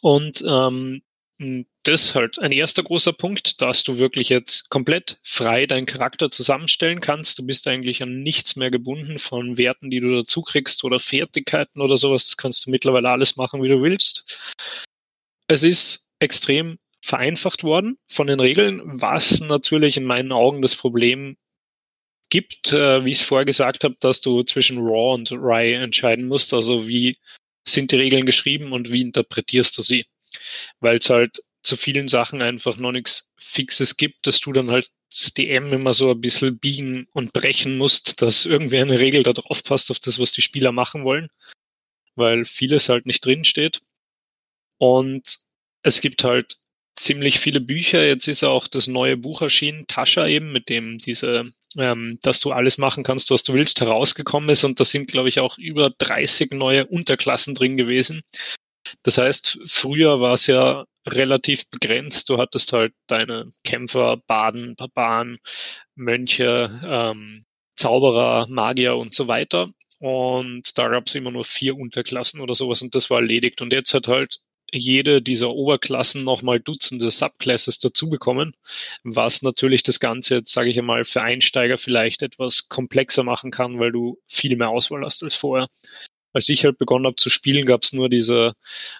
Und 0.00 0.42
ähm, 0.42 0.46
hm, 0.46 1.02
das 1.38 2.02
ist 2.02 2.14
halt 2.14 2.38
ein 2.38 2.52
erster 2.52 2.82
großer 2.82 3.12
Punkt, 3.12 3.60
dass 3.60 3.84
du 3.84 3.98
wirklich 3.98 4.30
jetzt 4.30 4.70
komplett 4.70 5.18
frei 5.22 5.66
deinen 5.66 5.84
Charakter 5.84 6.30
zusammenstellen 6.30 7.00
kannst. 7.00 7.38
Du 7.38 7.44
bist 7.44 7.66
eigentlich 7.66 8.02
an 8.02 8.20
nichts 8.20 8.56
mehr 8.56 8.70
gebunden 8.70 9.18
von 9.18 9.58
Werten, 9.58 9.90
die 9.90 10.00
du 10.00 10.16
dazu 10.16 10.40
kriegst 10.40 10.82
oder 10.82 10.98
Fertigkeiten 10.98 11.82
oder 11.82 11.98
sowas. 11.98 12.24
Das 12.24 12.36
kannst 12.38 12.66
du 12.66 12.70
mittlerweile 12.70 13.10
alles 13.10 13.36
machen, 13.36 13.62
wie 13.62 13.68
du 13.68 13.82
willst. 13.82 14.40
Es 15.46 15.62
ist 15.62 16.10
extrem 16.20 16.78
vereinfacht 17.04 17.62
worden 17.64 17.98
von 18.08 18.26
den 18.26 18.40
Regeln, 18.40 18.80
was 18.84 19.40
natürlich 19.40 19.98
in 19.98 20.04
meinen 20.04 20.32
Augen 20.32 20.62
das 20.62 20.74
Problem 20.74 21.36
gibt, 22.30 22.72
äh, 22.72 23.04
wie 23.04 23.10
ich 23.10 23.20
es 23.20 23.26
vorher 23.26 23.44
gesagt 23.44 23.84
habe, 23.84 23.96
dass 24.00 24.20
du 24.20 24.42
zwischen 24.42 24.78
Raw 24.78 25.14
und 25.14 25.30
Rye 25.32 25.74
entscheiden 25.74 26.26
musst. 26.26 26.54
Also 26.54 26.88
wie 26.88 27.18
sind 27.68 27.92
die 27.92 27.96
Regeln 27.96 28.26
geschrieben 28.26 28.72
und 28.72 28.90
wie 28.90 29.02
interpretierst 29.02 29.76
du 29.76 29.82
sie? 29.82 30.06
Weil 30.80 30.98
es 30.98 31.10
halt 31.10 31.42
zu 31.62 31.76
vielen 31.76 32.08
Sachen 32.08 32.42
einfach 32.42 32.76
noch 32.76 32.92
nichts 32.92 33.30
Fixes 33.38 33.96
gibt, 33.96 34.26
dass 34.26 34.40
du 34.40 34.52
dann 34.52 34.70
halt 34.70 34.90
das 35.10 35.32
DM 35.34 35.72
immer 35.72 35.94
so 35.94 36.10
ein 36.10 36.20
bisschen 36.20 36.58
biegen 36.58 37.08
und 37.12 37.32
brechen 37.32 37.78
musst, 37.78 38.22
dass 38.22 38.46
irgendwie 38.46 38.78
eine 38.78 38.98
Regel 38.98 39.22
da 39.22 39.32
drauf 39.32 39.62
passt 39.62 39.90
auf 39.90 39.98
das, 39.98 40.18
was 40.18 40.32
die 40.32 40.42
Spieler 40.42 40.72
machen 40.72 41.04
wollen, 41.04 41.28
weil 42.14 42.44
vieles 42.44 42.88
halt 42.88 43.06
nicht 43.06 43.24
drin 43.24 43.44
steht. 43.44 43.80
Und 44.78 45.38
es 45.82 46.00
gibt 46.00 46.24
halt 46.24 46.58
ziemlich 46.96 47.38
viele 47.38 47.60
Bücher. 47.60 48.04
Jetzt 48.04 48.26
ist 48.26 48.42
auch 48.42 48.68
das 48.68 48.88
neue 48.88 49.16
Buch 49.16 49.42
erschienen, 49.42 49.86
Tascha 49.86 50.26
eben, 50.26 50.52
mit 50.52 50.68
dem 50.68 50.98
diese, 50.98 51.52
ähm, 51.76 52.18
dass 52.22 52.40
du 52.40 52.52
alles 52.52 52.78
machen 52.78 53.04
kannst, 53.04 53.30
was 53.30 53.42
du 53.42 53.54
willst, 53.54 53.80
herausgekommen 53.80 54.50
ist. 54.50 54.64
Und 54.64 54.80
da 54.80 54.84
sind, 54.84 55.08
glaube 55.08 55.28
ich, 55.28 55.40
auch 55.40 55.58
über 55.58 55.90
30 55.90 56.52
neue 56.52 56.86
Unterklassen 56.86 57.54
drin 57.54 57.76
gewesen. 57.76 58.22
Das 59.02 59.18
heißt, 59.18 59.58
früher 59.66 60.20
war 60.20 60.34
es 60.34 60.46
ja 60.46 60.84
relativ 61.06 61.68
begrenzt. 61.70 62.28
Du 62.28 62.38
hattest 62.38 62.72
halt 62.72 62.92
deine 63.06 63.52
Kämpfer, 63.64 64.18
Baden, 64.26 64.74
Barbaren, 64.76 65.38
Mönche, 65.94 66.80
ähm, 66.84 67.44
Zauberer, 67.76 68.46
Magier 68.48 68.96
und 68.96 69.14
so 69.14 69.28
weiter. 69.28 69.70
Und 69.98 70.76
da 70.76 70.88
gab 70.88 71.06
es 71.06 71.14
immer 71.14 71.30
nur 71.30 71.44
vier 71.44 71.76
Unterklassen 71.76 72.40
oder 72.40 72.54
sowas 72.54 72.82
und 72.82 72.94
das 72.94 73.08
war 73.10 73.20
erledigt. 73.20 73.62
Und 73.62 73.72
jetzt 73.72 73.94
hat 73.94 74.08
halt 74.08 74.40
jede 74.72 75.22
dieser 75.22 75.50
Oberklassen 75.50 76.24
nochmal 76.24 76.60
Dutzende 76.60 77.10
Subclasses 77.10 77.78
dazu 77.78 78.10
bekommen, 78.10 78.54
was 79.04 79.42
natürlich 79.42 79.82
das 79.84 80.00
Ganze 80.00 80.36
jetzt, 80.36 80.52
sage 80.52 80.70
ich 80.70 80.78
einmal, 80.78 81.04
für 81.04 81.22
Einsteiger 81.22 81.78
vielleicht 81.78 82.22
etwas 82.22 82.68
komplexer 82.68 83.22
machen 83.22 83.50
kann, 83.50 83.78
weil 83.78 83.92
du 83.92 84.18
viel 84.26 84.56
mehr 84.56 84.70
Auswahl 84.70 85.02
hast 85.04 85.22
als 85.22 85.34
vorher 85.34 85.68
als 86.36 86.50
ich 86.50 86.64
halt 86.66 86.76
begonnen 86.76 87.06
habe 87.06 87.16
zu 87.16 87.30
spielen, 87.30 87.64
gab 87.64 87.82
es 87.82 87.94
nur 87.94 88.10
diese 88.10 88.52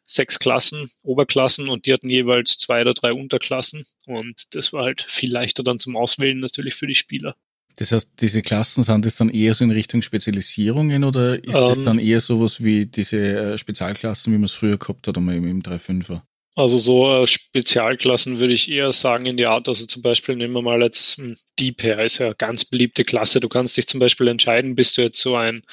sechs 0.06 0.38
Klassen, 0.38 0.88
Oberklassen 1.02 1.68
und 1.68 1.84
die 1.84 1.92
hatten 1.92 2.08
jeweils 2.08 2.56
zwei 2.56 2.80
oder 2.80 2.94
drei 2.94 3.12
Unterklassen 3.12 3.84
und 4.06 4.54
das 4.54 4.72
war 4.72 4.84
halt 4.84 5.02
viel 5.02 5.30
leichter 5.30 5.62
dann 5.62 5.78
zum 5.78 5.96
Auswählen 5.96 6.40
natürlich 6.40 6.74
für 6.74 6.86
die 6.86 6.94
Spieler. 6.94 7.36
Das 7.76 7.92
heißt, 7.92 8.14
diese 8.22 8.40
Klassen 8.40 8.82
sind 8.82 9.04
das 9.04 9.16
dann 9.16 9.28
eher 9.28 9.52
so 9.52 9.64
in 9.64 9.70
Richtung 9.70 10.00
Spezialisierungen 10.00 11.04
oder 11.04 11.34
ist 11.34 11.54
ähm, 11.54 11.60
das 11.60 11.82
dann 11.82 11.98
eher 11.98 12.20
sowas 12.20 12.64
wie 12.64 12.86
diese 12.86 13.18
äh, 13.18 13.58
Spezialklassen, 13.58 14.32
wie 14.32 14.38
man 14.38 14.44
es 14.44 14.52
früher 14.52 14.78
gehabt 14.78 15.06
hat, 15.06 15.18
einmal 15.18 15.36
im, 15.36 15.46
im 15.46 15.62
3.5er? 15.62 16.22
Also 16.54 16.78
so 16.78 17.22
äh, 17.22 17.26
Spezialklassen 17.26 18.40
würde 18.40 18.54
ich 18.54 18.70
eher 18.70 18.94
sagen 18.94 19.26
in 19.26 19.36
die 19.36 19.44
Art, 19.44 19.68
also 19.68 19.84
zum 19.84 20.00
Beispiel 20.00 20.36
nehmen 20.36 20.54
wir 20.54 20.62
mal 20.62 20.80
jetzt 20.80 21.18
hm, 21.18 21.36
Deep 21.58 21.82
Hair, 21.82 22.02
ist 22.02 22.16
ja 22.16 22.26
eine 22.26 22.34
ganz 22.34 22.64
beliebte 22.64 23.04
Klasse. 23.04 23.40
Du 23.40 23.50
kannst 23.50 23.76
dich 23.76 23.86
zum 23.86 24.00
Beispiel 24.00 24.28
entscheiden, 24.28 24.74
bist 24.74 24.96
du 24.96 25.02
jetzt 25.02 25.20
so 25.20 25.36
ein 25.36 25.64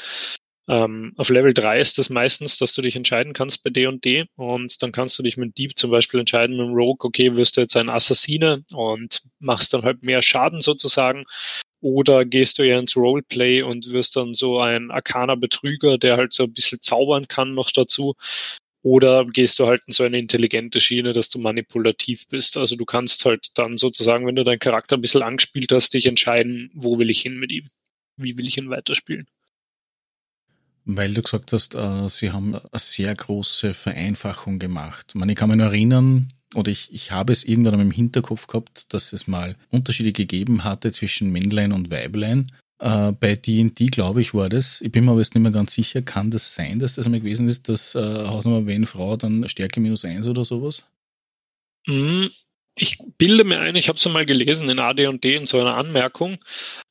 ähm, 0.68 1.14
auf 1.18 1.30
Level 1.30 1.54
3 1.54 1.80
ist 1.80 1.98
das 1.98 2.10
meistens, 2.10 2.58
dass 2.58 2.74
du 2.74 2.82
dich 2.82 2.96
entscheiden 2.96 3.34
kannst 3.34 3.64
bei 3.64 3.70
D 3.70 3.86
und 3.88 4.06
D 4.06 4.26
und 4.36 4.82
dann 4.82 4.92
kannst 4.92 5.20
du 5.20 5.24
dich 5.24 5.36
mit 5.38 5.58
Deep 5.58 5.78
zum 5.78 5.92
Beispiel 5.92 6.20
entscheiden, 6.22 6.58
mit 6.58 6.68
Rogue, 6.68 7.06
okay, 7.06 7.36
wirst 7.36 7.58
du 7.58 7.62
jetzt 7.62 7.76
ein 7.76 7.90
Assassine 7.90 8.64
und 8.74 9.24
machst 9.40 9.74
dann 9.74 9.84
halt 9.84 10.04
mehr 10.04 10.22
Schaden 10.22 10.62
sozusagen 10.62 11.26
oder 11.84 12.24
gehst 12.24 12.60
du 12.60 12.64
ja 12.64 12.80
ins 12.80 12.96
Roleplay 12.96 13.62
und 13.62 13.92
wirst 13.92 14.16
dann 14.16 14.34
so 14.34 14.60
ein 14.62 14.90
arkaner 14.90 15.36
Betrüger, 15.36 15.98
der 15.98 16.16
halt 16.16 16.32
so 16.32 16.44
ein 16.44 16.54
bisschen 16.54 16.82
zaubern 16.82 17.28
kann 17.28 17.54
noch 17.56 17.72
dazu. 17.72 18.16
Oder 18.84 19.26
gehst 19.26 19.60
du 19.60 19.68
halt 19.68 19.82
in 19.88 19.94
so 19.94 20.04
eine 20.04 20.20
intelligente 20.20 20.80
Schiene, 20.80 21.14
dass 21.14 21.30
du 21.30 21.40
manipulativ 21.40 22.28
bist. 22.30 22.58
Also 22.58 22.76
du 22.78 22.86
kannst 22.86 23.26
halt 23.26 23.50
dann 23.56 23.78
sozusagen, 23.78 24.26
wenn 24.26 24.36
du 24.36 24.44
deinen 24.46 24.60
Charakter 24.60 24.98
ein 24.98 25.02
bisschen 25.02 25.24
angespielt 25.24 25.72
hast, 25.74 25.94
dich 25.94 26.06
entscheiden, 26.06 26.72
wo 26.74 27.00
will 27.00 27.10
ich 27.10 27.22
hin 27.22 27.38
mit 27.38 27.52
ihm? 27.52 27.70
Wie 28.18 28.38
will 28.38 28.48
ich 28.48 28.58
ihn 28.58 28.70
weiterspielen? 28.70 29.28
Weil 30.86 31.14
du 31.14 31.22
gesagt 31.22 31.54
hast, 31.54 31.76
äh, 31.76 32.10
sie 32.10 32.32
haben 32.32 32.56
eine 32.56 32.62
sehr 32.76 33.16
große 33.16 33.74
Vereinfachung 33.74 34.60
gemacht. 34.60 35.08
Ich, 35.10 35.16
meine, 35.16 35.32
ich 35.32 35.38
kann 35.38 35.50
mich 35.50 35.58
nur 35.58 35.68
erinnern, 35.68 36.28
oder 36.56 36.72
ich, 36.72 36.94
ich 36.94 37.12
habe 37.12 37.34
es 37.34 37.44
irgendwann 37.44 37.80
im 37.80 37.92
Hinterkopf 37.92 38.48
gehabt, 38.48 38.94
dass 38.94 39.14
es 39.14 39.28
mal 39.28 39.56
Unterschiede 39.70 40.12
gegeben 40.12 40.64
hatte 40.64 40.92
zwischen 40.92 41.32
Männlein 41.32 41.72
und 41.72 41.90
Weiblein. 41.90 42.48
Äh, 42.80 43.14
bei 43.14 43.36
D&D, 43.36 43.88
glaube 43.88 44.22
ich, 44.22 44.34
war 44.34 44.50
das. 44.50 44.82
Ich 44.82 44.92
bin 44.92 45.06
mir 45.06 45.12
aber 45.12 45.22
jetzt 45.22 45.34
nicht 45.34 45.44
mehr 45.44 45.52
ganz 45.52 45.74
sicher. 45.74 46.02
Kann 46.02 46.32
das 46.32 46.54
sein, 46.54 46.80
dass 46.80 46.96
das 46.96 47.06
einmal 47.06 47.22
gewesen 47.22 47.48
ist, 47.48 47.70
dass 47.70 47.96
äh, 47.96 48.00
Hausnummer 48.00 48.68
wenn 48.68 48.86
Frau 48.86 49.16
dann 49.16 49.48
Stärke 49.48 49.80
minus 49.80 50.06
eins 50.06 50.28
oder 50.28 50.44
sowas? 50.44 50.84
Mm, 51.88 52.28
ich 52.76 52.98
bilde 53.18 53.44
mir 53.44 53.60
ein, 53.60 53.76
ich 53.76 53.88
habe 53.88 53.98
es 53.98 54.08
einmal 54.08 54.26
gelesen 54.26 54.70
in 54.70 54.80
AD&D 54.80 55.36
in 55.36 55.46
so 55.46 55.60
einer 55.60 55.78
Anmerkung, 55.78 56.40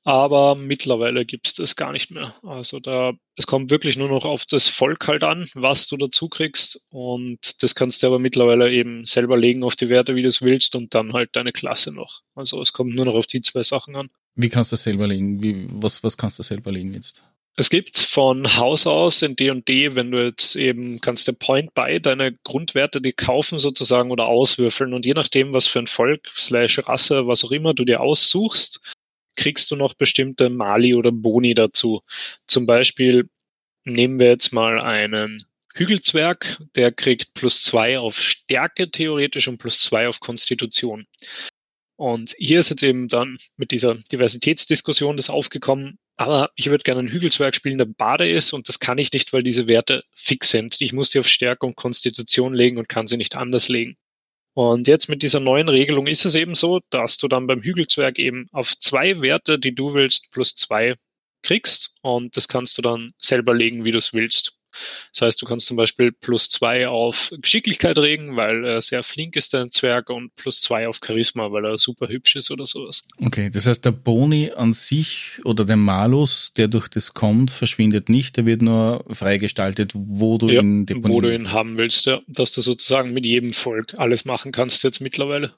aber 0.04 0.54
mittlerweile 0.54 1.24
gibt 1.24 1.48
es 1.48 1.54
das 1.54 1.76
gar 1.76 1.92
nicht 1.92 2.10
mehr. 2.10 2.34
Also 2.42 2.78
da, 2.78 3.12
es 3.36 3.46
kommt 3.46 3.70
wirklich 3.70 3.96
nur 3.96 4.08
noch 4.08 4.24
auf 4.24 4.46
das 4.46 4.68
Volk 4.68 5.08
halt 5.08 5.24
an, 5.24 5.48
was 5.54 5.88
du 5.88 5.96
dazu 5.96 6.28
kriegst 6.28 6.80
und 6.90 7.62
das 7.62 7.74
kannst 7.74 8.02
du 8.02 8.06
aber 8.06 8.18
mittlerweile 8.18 8.70
eben 8.70 9.06
selber 9.06 9.36
legen 9.36 9.64
auf 9.64 9.74
die 9.74 9.88
Werte, 9.88 10.14
wie 10.14 10.22
du 10.22 10.28
es 10.28 10.42
willst 10.42 10.76
und 10.76 10.94
dann 10.94 11.12
halt 11.12 11.30
deine 11.32 11.52
Klasse 11.52 11.92
noch. 11.92 12.20
Also 12.34 12.60
es 12.62 12.72
kommt 12.72 12.94
nur 12.94 13.04
noch 13.04 13.14
auf 13.14 13.26
die 13.26 13.40
zwei 13.40 13.62
Sachen 13.62 13.96
an. 13.96 14.08
Wie 14.34 14.48
kannst 14.48 14.72
du 14.72 14.74
das 14.74 14.84
selber 14.84 15.06
legen? 15.06 15.42
Wie, 15.42 15.66
was, 15.68 16.04
was 16.04 16.16
kannst 16.16 16.38
du 16.38 16.42
selber 16.42 16.70
legen 16.70 16.94
jetzt? 16.94 17.24
Es 17.56 17.68
gibt 17.68 17.98
von 17.98 18.56
Haus 18.56 18.86
aus 18.86 19.20
in 19.20 19.36
D&D, 19.36 19.94
wenn 19.94 20.10
du 20.10 20.24
jetzt 20.24 20.56
eben 20.56 21.02
kannst 21.02 21.28
du 21.28 21.34
Point 21.34 21.74
by 21.74 22.00
deine 22.00 22.32
Grundwerte 22.44 23.02
die 23.02 23.12
kaufen 23.12 23.58
sozusagen 23.58 24.10
oder 24.10 24.26
auswürfeln 24.26 24.94
und 24.94 25.04
je 25.04 25.12
nachdem, 25.12 25.52
was 25.52 25.66
für 25.66 25.80
ein 25.80 25.86
Volk, 25.86 26.28
slash 26.32 26.78
Rasse, 26.88 27.26
was 27.26 27.44
auch 27.44 27.50
immer 27.50 27.74
du 27.74 27.84
dir 27.84 28.00
aussuchst, 28.00 28.80
kriegst 29.36 29.70
du 29.70 29.76
noch 29.76 29.92
bestimmte 29.94 30.48
Mali 30.48 30.94
oder 30.94 31.12
Boni 31.12 31.54
dazu. 31.54 32.02
Zum 32.46 32.64
Beispiel 32.64 33.28
nehmen 33.84 34.18
wir 34.18 34.28
jetzt 34.28 34.52
mal 34.52 34.80
einen 34.80 35.44
Hügelzwerg, 35.74 36.62
der 36.74 36.90
kriegt 36.92 37.34
plus 37.34 37.62
zwei 37.62 37.98
auf 37.98 38.18
Stärke 38.18 38.90
theoretisch 38.90 39.48
und 39.48 39.58
plus 39.58 39.80
zwei 39.80 40.08
auf 40.08 40.20
Konstitution. 40.20 41.06
Und 41.96 42.34
hier 42.38 42.60
ist 42.60 42.70
jetzt 42.70 42.82
eben 42.82 43.08
dann 43.08 43.36
mit 43.56 43.70
dieser 43.70 43.94
Diversitätsdiskussion 43.94 45.16
das 45.16 45.30
aufgekommen, 45.30 45.98
aber 46.22 46.50
ich 46.54 46.70
würde 46.70 46.84
gerne 46.84 47.00
einen 47.00 47.08
Hügelzwerg 47.08 47.56
spielen, 47.56 47.78
der 47.78 47.84
Bade 47.86 48.28
ist 48.30 48.52
und 48.52 48.68
das 48.68 48.78
kann 48.80 48.98
ich 48.98 49.12
nicht, 49.12 49.32
weil 49.32 49.42
diese 49.42 49.66
Werte 49.66 50.04
fix 50.14 50.50
sind. 50.50 50.80
Ich 50.80 50.92
muss 50.92 51.10
die 51.10 51.18
auf 51.18 51.26
Stärke 51.26 51.66
und 51.66 51.76
Konstitution 51.76 52.54
legen 52.54 52.78
und 52.78 52.88
kann 52.88 53.06
sie 53.06 53.16
nicht 53.16 53.36
anders 53.36 53.68
legen. 53.68 53.96
Und 54.54 54.86
jetzt 54.86 55.08
mit 55.08 55.22
dieser 55.22 55.40
neuen 55.40 55.68
Regelung 55.68 56.06
ist 56.06 56.24
es 56.24 56.34
eben 56.34 56.54
so, 56.54 56.80
dass 56.90 57.16
du 57.16 57.26
dann 57.26 57.46
beim 57.46 57.62
Hügelzwerg 57.62 58.18
eben 58.18 58.48
auf 58.52 58.78
zwei 58.78 59.20
Werte, 59.20 59.58
die 59.58 59.74
du 59.74 59.94
willst, 59.94 60.30
plus 60.30 60.54
zwei 60.54 60.96
kriegst. 61.42 61.94
Und 62.02 62.36
das 62.36 62.48
kannst 62.48 62.76
du 62.78 62.82
dann 62.82 63.14
selber 63.18 63.54
legen, 63.54 63.84
wie 63.84 63.92
du 63.92 63.98
es 63.98 64.12
willst. 64.12 64.58
Das 65.12 65.22
heißt, 65.22 65.42
du 65.42 65.46
kannst 65.46 65.66
zum 65.66 65.76
Beispiel 65.76 66.12
plus 66.12 66.48
zwei 66.48 66.88
auf 66.88 67.32
Geschicklichkeit 67.40 67.98
regen, 67.98 68.36
weil 68.36 68.64
er 68.64 68.80
sehr 68.80 69.02
flink 69.02 69.36
ist, 69.36 69.52
der 69.52 69.70
Zwerg, 69.70 70.10
und 70.10 70.34
plus 70.36 70.60
zwei 70.60 70.88
auf 70.88 71.00
Charisma, 71.04 71.52
weil 71.52 71.64
er 71.64 71.78
super 71.78 72.08
hübsch 72.08 72.36
ist 72.36 72.50
oder 72.50 72.66
sowas. 72.66 73.02
Okay, 73.18 73.50
das 73.50 73.66
heißt, 73.66 73.84
der 73.84 73.92
Boni 73.92 74.50
an 74.50 74.72
sich 74.72 75.40
oder 75.44 75.64
der 75.64 75.76
Malus, 75.76 76.52
der 76.54 76.68
durch 76.68 76.88
das 76.88 77.14
kommt, 77.14 77.50
verschwindet 77.50 78.08
nicht, 78.08 78.36
der 78.36 78.46
wird 78.46 78.62
nur 78.62 79.04
freigestaltet, 79.10 79.92
wo 79.94 80.38
du 80.38 80.48
ja, 80.48 80.60
ihn 80.60 80.86
Wo 81.04 81.20
du 81.20 81.34
ihn 81.34 81.52
haben 81.52 81.78
willst, 81.78 82.06
ja. 82.06 82.20
Dass 82.26 82.52
du 82.52 82.62
sozusagen 82.62 83.12
mit 83.12 83.24
jedem 83.24 83.52
Volk 83.52 83.94
alles 83.98 84.24
machen 84.24 84.52
kannst 84.52 84.84
jetzt 84.84 85.00
mittlerweile. 85.00 85.52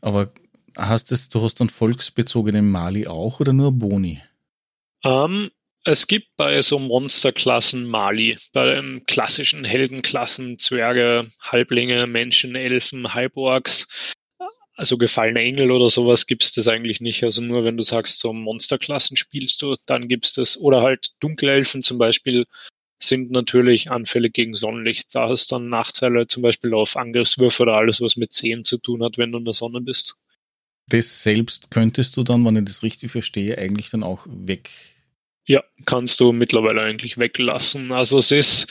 Aber 0.00 0.32
hast 0.76 1.12
es, 1.12 1.28
du 1.28 1.42
hast 1.42 1.60
dann 1.60 1.68
volksbezogenen 1.68 2.70
Mali 2.70 3.06
auch 3.06 3.40
oder 3.40 3.52
nur 3.52 3.72
Boni? 3.72 4.20
Ähm, 5.02 5.50
es 5.84 6.06
gibt 6.06 6.28
bei 6.36 6.60
so 6.62 6.78
Monsterklassen 6.78 7.84
Mali, 7.84 8.38
bei 8.52 8.74
den 8.74 9.04
klassischen 9.06 9.64
Heldenklassen, 9.64 10.58
Zwerge, 10.58 11.30
Halblinge, 11.40 12.06
Menschen, 12.06 12.56
Elfen, 12.56 13.12
Halborgs, 13.12 13.86
also 14.76 14.96
gefallene 14.98 15.40
Engel 15.40 15.70
oder 15.70 15.88
sowas 15.90 16.26
gibt 16.26 16.42
es 16.42 16.52
das 16.52 16.68
eigentlich 16.68 17.00
nicht. 17.00 17.22
Also 17.22 17.42
nur 17.42 17.64
wenn 17.64 17.76
du 17.76 17.82
sagst, 17.82 18.18
so 18.18 18.32
Monsterklassen 18.32 19.16
spielst 19.16 19.62
du, 19.62 19.76
dann 19.86 20.08
gibt 20.08 20.26
es 20.26 20.32
das. 20.32 20.56
Oder 20.56 20.82
halt 20.82 21.12
Dunkelelfen 21.20 21.82
zum 21.82 21.98
Beispiel 21.98 22.46
sind 23.00 23.30
natürlich 23.30 23.90
anfällig 23.90 24.32
gegen 24.32 24.54
Sonnenlicht. 24.54 25.14
Da 25.14 25.28
hast 25.28 25.50
du 25.50 25.56
dann 25.56 25.68
Nachteile 25.68 26.26
zum 26.26 26.42
Beispiel 26.42 26.72
auf 26.74 26.96
Angriffswürfe 26.96 27.62
oder 27.62 27.74
alles, 27.74 28.00
was 28.00 28.16
mit 28.16 28.32
Zehen 28.32 28.64
zu 28.64 28.78
tun 28.78 29.02
hat, 29.02 29.18
wenn 29.18 29.30
du 29.30 29.38
in 29.38 29.44
der 29.44 29.54
Sonne 29.54 29.80
bist. 29.80 30.16
Das 30.88 31.22
selbst 31.22 31.70
könntest 31.70 32.16
du 32.16 32.24
dann, 32.24 32.44
wenn 32.44 32.56
ich 32.56 32.64
das 32.64 32.82
richtig 32.82 33.10
verstehe, 33.10 33.56
eigentlich 33.58 33.90
dann 33.90 34.02
auch 34.02 34.26
weg 34.28 34.70
ja, 35.46 35.62
kannst 35.84 36.20
du 36.20 36.32
mittlerweile 36.32 36.82
eigentlich 36.82 37.18
weglassen. 37.18 37.92
Also 37.92 38.18
es 38.18 38.30
ist 38.30 38.66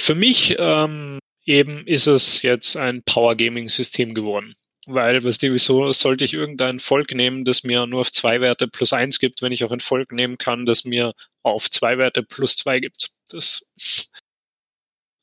für 0.00 0.14
mich 0.14 0.56
ähm, 0.58 1.18
eben 1.44 1.86
ist 1.86 2.06
es 2.06 2.42
jetzt 2.42 2.76
ein 2.76 3.02
Power 3.02 3.36
Gaming 3.36 3.68
System 3.68 4.14
geworden. 4.14 4.54
Weil, 4.88 5.24
was 5.24 5.38
die, 5.38 5.52
wieso 5.52 5.92
sollte 5.92 6.24
ich 6.24 6.32
irgendein 6.32 6.78
Volk 6.78 7.12
nehmen, 7.12 7.44
das 7.44 7.64
mir 7.64 7.86
nur 7.86 8.02
auf 8.02 8.12
zwei 8.12 8.40
Werte 8.40 8.68
plus 8.68 8.92
eins 8.92 9.18
gibt, 9.18 9.42
wenn 9.42 9.50
ich 9.50 9.64
auch 9.64 9.72
ein 9.72 9.80
Volk 9.80 10.12
nehmen 10.12 10.38
kann, 10.38 10.64
das 10.64 10.84
mir 10.84 11.12
auf 11.42 11.68
zwei 11.70 11.98
Werte 11.98 12.22
plus 12.22 12.54
zwei 12.54 12.78
gibt? 12.78 13.10
Das, 13.28 13.64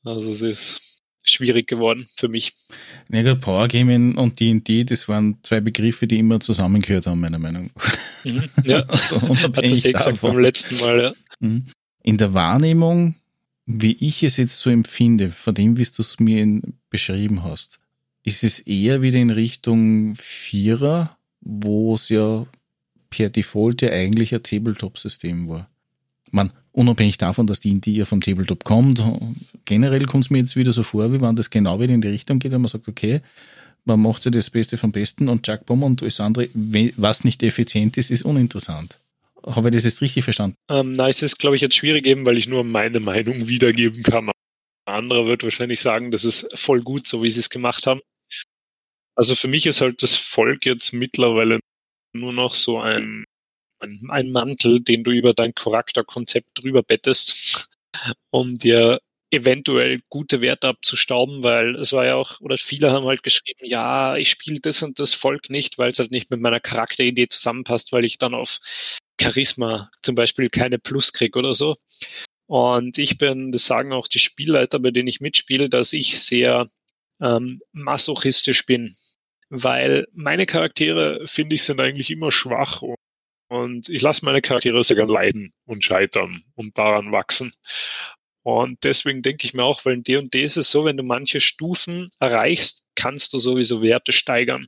also 0.03 0.31
es 0.31 0.41
ist 0.41 0.92
schwierig 1.23 1.67
geworden 1.67 2.07
für 2.15 2.27
mich. 2.27 2.53
Ja, 3.11 3.23
gut, 3.23 3.41
Power 3.41 3.67
Gaming 3.67 4.15
und 4.15 4.39
D&D, 4.39 4.83
das 4.83 5.07
waren 5.07 5.37
zwei 5.43 5.61
Begriffe, 5.61 6.07
die 6.07 6.19
immer 6.19 6.39
zusammengehört 6.39 7.07
haben, 7.07 7.19
meiner 7.19 7.39
Meinung 7.39 7.71
nach. 7.75 7.97
Mhm, 8.25 8.49
ja, 8.63 8.79
also, 8.87 9.21
hat 9.21 9.57
das 9.57 9.81
gesagt 9.81 10.17
vom 10.17 10.39
letzten 10.39 10.77
Mal, 10.79 11.01
ja. 11.01 11.13
Mhm. 11.39 11.65
In 12.03 12.17
der 12.17 12.33
Wahrnehmung, 12.33 13.15
wie 13.65 13.95
ich 13.99 14.23
es 14.23 14.37
jetzt 14.37 14.59
so 14.59 14.69
empfinde, 14.69 15.29
von 15.29 15.53
dem, 15.53 15.77
wie 15.77 15.83
du 15.83 16.01
es 16.01 16.19
mir 16.19 16.61
beschrieben 16.89 17.43
hast, 17.43 17.79
ist 18.23 18.43
es 18.43 18.59
eher 18.59 19.01
wieder 19.01 19.19
in 19.19 19.29
Richtung 19.29 20.15
Vierer, 20.15 21.17
wo 21.41 21.95
es 21.95 22.09
ja 22.09 22.45
per 23.09 23.29
Default 23.29 23.81
ja 23.81 23.89
eigentlich 23.91 24.33
ein 24.33 24.43
Tabletop-System 24.43 25.47
war. 25.47 25.69
Man, 26.33 26.51
unabhängig 26.71 27.19
davon, 27.19 27.45
dass 27.45 27.59
die 27.59 27.69
in 27.69 27.79
die 27.79 27.95
ja 27.95 28.05
vom 28.05 28.19
Tabletop 28.19 28.63
kommt, 28.63 29.03
generell 29.65 30.05
kommt 30.05 30.25
es 30.25 30.29
mir 30.31 30.39
jetzt 30.39 30.55
wieder 30.55 30.71
so 30.71 30.81
vor, 30.81 31.13
wie 31.13 31.21
wenn 31.21 31.35
das 31.35 31.51
genau 31.51 31.79
wieder 31.79 31.93
in 31.93 32.01
die 32.01 32.07
Richtung 32.07 32.39
geht, 32.39 32.51
wenn 32.51 32.61
man 32.61 32.69
sagt, 32.69 32.87
okay, 32.87 33.21
man 33.85 34.01
macht 34.01 34.23
sich 34.23 34.31
das 34.31 34.49
Beste 34.49 34.77
vom 34.77 34.91
Besten 34.91 35.29
und 35.29 35.45
Jack 35.45 35.67
Bomber 35.67 35.85
und 35.85 36.01
alles 36.01 36.19
andere, 36.19 36.49
was 36.97 37.23
nicht 37.23 37.43
effizient 37.43 37.97
ist, 37.97 38.09
ist 38.09 38.23
uninteressant. 38.23 38.97
Habe 39.45 39.69
ich 39.69 39.75
das 39.75 39.83
jetzt 39.83 40.01
richtig 40.01 40.23
verstanden? 40.23 40.55
Ähm, 40.69 40.93
nein, 40.93 41.11
es 41.11 41.21
ist, 41.21 41.37
glaube 41.37 41.55
ich, 41.55 41.61
jetzt 41.61 41.75
schwierig 41.75 42.07
eben, 42.07 42.25
weil 42.25 42.37
ich 42.37 42.47
nur 42.47 42.63
meine 42.63 42.99
Meinung 42.99 43.47
wiedergeben 43.47 44.01
kann. 44.01 44.29
Ein 44.29 44.33
anderer 44.85 45.27
wird 45.27 45.43
wahrscheinlich 45.43 45.81
sagen, 45.81 46.09
das 46.09 46.25
ist 46.25 46.47
voll 46.55 46.81
gut, 46.81 47.07
so 47.07 47.21
wie 47.21 47.29
sie 47.29 47.41
es 47.41 47.51
gemacht 47.51 47.85
haben. 47.85 48.01
Also 49.15 49.35
für 49.35 49.47
mich 49.47 49.67
ist 49.67 49.81
halt 49.81 50.01
das 50.01 50.15
Volk 50.15 50.65
jetzt 50.65 50.93
mittlerweile 50.93 51.59
nur 52.13 52.33
noch 52.33 52.55
so 52.55 52.79
ein 52.79 53.25
ein 53.83 54.31
Mantel, 54.31 54.81
den 54.81 55.03
du 55.03 55.11
über 55.11 55.33
dein 55.33 55.53
Charakterkonzept 55.55 56.49
drüber 56.55 56.83
bettest, 56.83 57.69
um 58.31 58.55
dir 58.55 58.99
eventuell 59.31 60.01
gute 60.09 60.41
Werte 60.41 60.67
abzustauben, 60.67 61.41
weil 61.43 61.75
es 61.77 61.91
war 61.91 62.05
ja 62.05 62.15
auch, 62.15 62.39
oder 62.39 62.57
viele 62.57 62.91
haben 62.91 63.07
halt 63.07 63.23
geschrieben, 63.23 63.61
ja, 63.63 64.15
ich 64.15 64.29
spiele 64.29 64.59
das 64.59 64.83
und 64.83 64.99
das 64.99 65.13
Volk 65.15 65.49
nicht, 65.49 65.79
weil 65.79 65.91
es 65.91 65.99
halt 65.99 66.11
nicht 66.11 66.29
mit 66.29 66.39
meiner 66.39 66.59
Charakteridee 66.59 67.27
zusammenpasst, 67.27 67.91
weil 67.91 68.05
ich 68.05 68.19
dann 68.19 68.35
auf 68.35 68.59
Charisma 69.19 69.89
zum 70.03 70.15
Beispiel 70.15 70.49
keine 70.49 70.77
Plus 70.77 71.13
krieg 71.13 71.35
oder 71.35 71.55
so. 71.55 71.77
Und 72.45 72.99
ich 72.99 73.17
bin, 73.17 73.51
das 73.51 73.65
sagen 73.65 73.93
auch 73.93 74.07
die 74.07 74.19
Spielleiter, 74.19 74.79
bei 74.79 74.91
denen 74.91 75.07
ich 75.07 75.21
mitspiele, 75.21 75.69
dass 75.69 75.93
ich 75.93 76.19
sehr 76.21 76.69
ähm, 77.21 77.61
masochistisch 77.71 78.65
bin. 78.65 78.95
Weil 79.49 80.07
meine 80.13 80.45
Charaktere, 80.45 81.27
finde 81.27 81.55
ich, 81.55 81.63
sind 81.63 81.79
eigentlich 81.81 82.11
immer 82.11 82.31
schwach 82.31 82.81
und 82.81 82.97
und 83.53 83.87
ich 83.87 84.01
lasse 84.01 84.25
meine 84.25 84.41
Charaktere 84.41 84.81
gern 84.81 85.07
leiden 85.07 85.53
und 85.65 85.83
scheitern 85.83 86.43
und 86.55 86.75
daran 86.79 87.11
wachsen. 87.11 87.53
Und 88.41 88.83
deswegen 88.83 89.21
denke 89.21 89.45
ich 89.45 89.53
mir 89.53 89.63
auch, 89.63 89.85
weil 89.85 89.93
in 89.93 90.03
D&D 90.03 90.43
ist 90.43 90.57
es 90.57 90.71
so, 90.71 90.85
wenn 90.85 90.97
du 90.97 91.03
manche 91.03 91.39
Stufen 91.39 92.09
erreichst, 92.19 92.83
kannst 92.95 93.31
du 93.31 93.37
sowieso 93.37 93.83
Werte 93.83 94.11
steigern. 94.11 94.65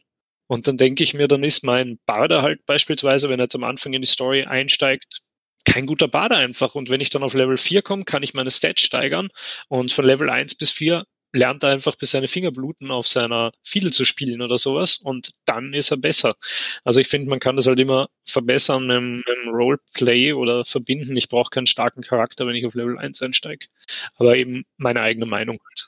Und 0.48 0.68
dann 0.68 0.78
denke 0.78 1.04
ich 1.04 1.16
mir, 1.16 1.28
dann 1.28 1.44
ist 1.44 1.64
mein 1.64 1.98
Barder 2.06 2.44
halt 2.44 2.64
beispielsweise, 2.68 3.28
wenn 3.28 3.40
er 3.40 3.46
jetzt 3.46 3.56
am 3.56 3.64
Anfang 3.64 3.94
in 3.94 4.04
die 4.04 4.08
Story 4.08 4.44
einsteigt, 4.44 5.22
kein 5.66 5.88
guter 5.88 6.08
Bader 6.08 6.38
einfach. 6.38 6.76
Und 6.76 6.90
wenn 6.90 7.02
ich 7.02 7.10
dann 7.10 7.24
auf 7.24 7.34
Level 7.34 7.58
4 7.58 7.82
komme, 7.82 8.06
kann 8.06 8.22
ich 8.22 8.36
meine 8.36 8.52
Stats 8.52 8.84
steigern. 8.84 9.30
Und 9.68 9.94
von 9.94 10.06
Level 10.06 10.30
1 10.30 10.56
bis 10.56 10.70
4 10.70 11.06
lernt 11.36 11.64
er 11.64 11.70
einfach 11.70 11.96
bis 11.96 12.12
seine 12.12 12.28
Finger 12.28 12.52
bluten, 12.52 12.92
auf 12.92 13.08
seiner 13.08 13.52
Fiedel 13.64 13.92
zu 13.92 14.06
spielen 14.06 14.42
oder 14.42 14.58
sowas 14.58 14.98
und 14.98 15.32
dann 15.46 15.74
ist 15.74 15.92
er 15.92 15.98
besser. 15.98 16.36
Also 16.84 17.00
ich 17.00 17.08
finde, 17.08 17.30
man 17.30 17.40
kann 17.40 17.56
das 17.56 17.68
halt 17.68 17.80
immer 17.80 18.08
verbessern 18.26 18.88
mit, 18.88 19.26
mit 19.28 19.54
Roleplay 19.54 20.34
oder 20.34 20.66
verbinden. 20.66 21.18
Ich 21.18 21.30
brauche 21.30 21.50
keinen 21.50 21.68
starken 21.68 22.02
Charakter, 22.02 22.48
wenn 22.48 22.56
ich 22.56 22.66
auf 22.66 22.74
Level 22.74 22.98
1 22.98 23.22
einsteige. 23.22 23.68
Aber 24.18 24.38
eben 24.38 24.66
meine 24.78 25.02
eigene 25.02 25.26
Meinung 25.26 25.60
halt. 25.64 25.86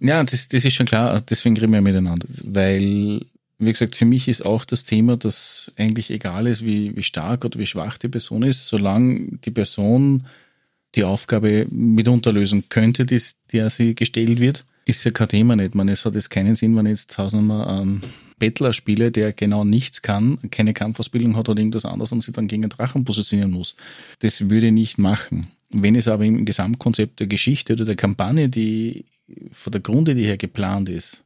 Ja, 0.00 0.22
das, 0.24 0.48
das 0.48 0.64
ist 0.64 0.74
schon 0.74 0.86
klar, 0.86 1.20
deswegen 1.20 1.56
reden 1.56 1.72
wir 1.72 1.80
miteinander. 1.80 2.26
Weil, 2.44 3.20
wie 3.58 3.72
gesagt, 3.72 3.96
für 3.96 4.04
mich 4.04 4.28
ist 4.28 4.44
auch 4.44 4.64
das 4.64 4.84
Thema, 4.84 5.16
dass 5.16 5.72
eigentlich 5.76 6.10
egal 6.10 6.46
ist, 6.46 6.64
wie, 6.64 6.96
wie 6.96 7.02
stark 7.02 7.44
oder 7.44 7.58
wie 7.58 7.66
schwach 7.66 7.98
die 7.98 8.08
Person 8.08 8.42
ist, 8.42 8.68
solange 8.68 9.38
die 9.44 9.50
Person 9.50 10.26
die 10.94 11.04
Aufgabe 11.04 11.66
mitunter 11.70 12.32
lösen 12.32 12.68
könnte, 12.70 13.04
die, 13.04 13.20
der 13.52 13.68
sie 13.68 13.94
gestellt 13.94 14.40
wird, 14.40 14.64
ist 14.86 15.04
ja 15.04 15.10
kein 15.10 15.28
Thema 15.28 15.56
nicht. 15.56 15.74
Man, 15.74 15.88
es 15.88 16.04
hat 16.04 16.14
jetzt 16.14 16.30
keinen 16.30 16.54
Sinn, 16.54 16.74
wenn 16.76 16.86
ich 16.86 16.90
jetzt 16.90 17.12
tausendmal 17.12 17.66
einen 17.66 18.02
Bettler 18.38 18.72
spiele, 18.72 19.10
der 19.10 19.32
genau 19.32 19.64
nichts 19.64 20.00
kann, 20.00 20.38
keine 20.50 20.72
Kampfausbildung 20.72 21.36
hat 21.36 21.48
oder 21.48 21.58
irgendwas 21.58 21.84
anderes 21.84 22.12
und 22.12 22.22
sich 22.22 22.32
dann 22.32 22.46
gegen 22.46 22.62
den 22.62 22.70
Drachen 22.70 23.04
positionieren 23.04 23.50
muss. 23.50 23.74
Das 24.20 24.48
würde 24.48 24.68
ich 24.68 24.72
nicht 24.72 24.98
machen. 24.98 25.48
Wenn 25.70 25.96
es 25.96 26.06
aber 26.06 26.24
im 26.24 26.44
Gesamtkonzept 26.44 27.18
der 27.18 27.26
Geschichte 27.26 27.72
oder 27.72 27.84
der 27.84 27.96
Kampagne, 27.96 28.48
die 28.48 29.06
von 29.50 29.72
der 29.72 29.80
Grundidee 29.80 30.24
her 30.24 30.36
geplant 30.36 30.88
ist, 30.88 31.24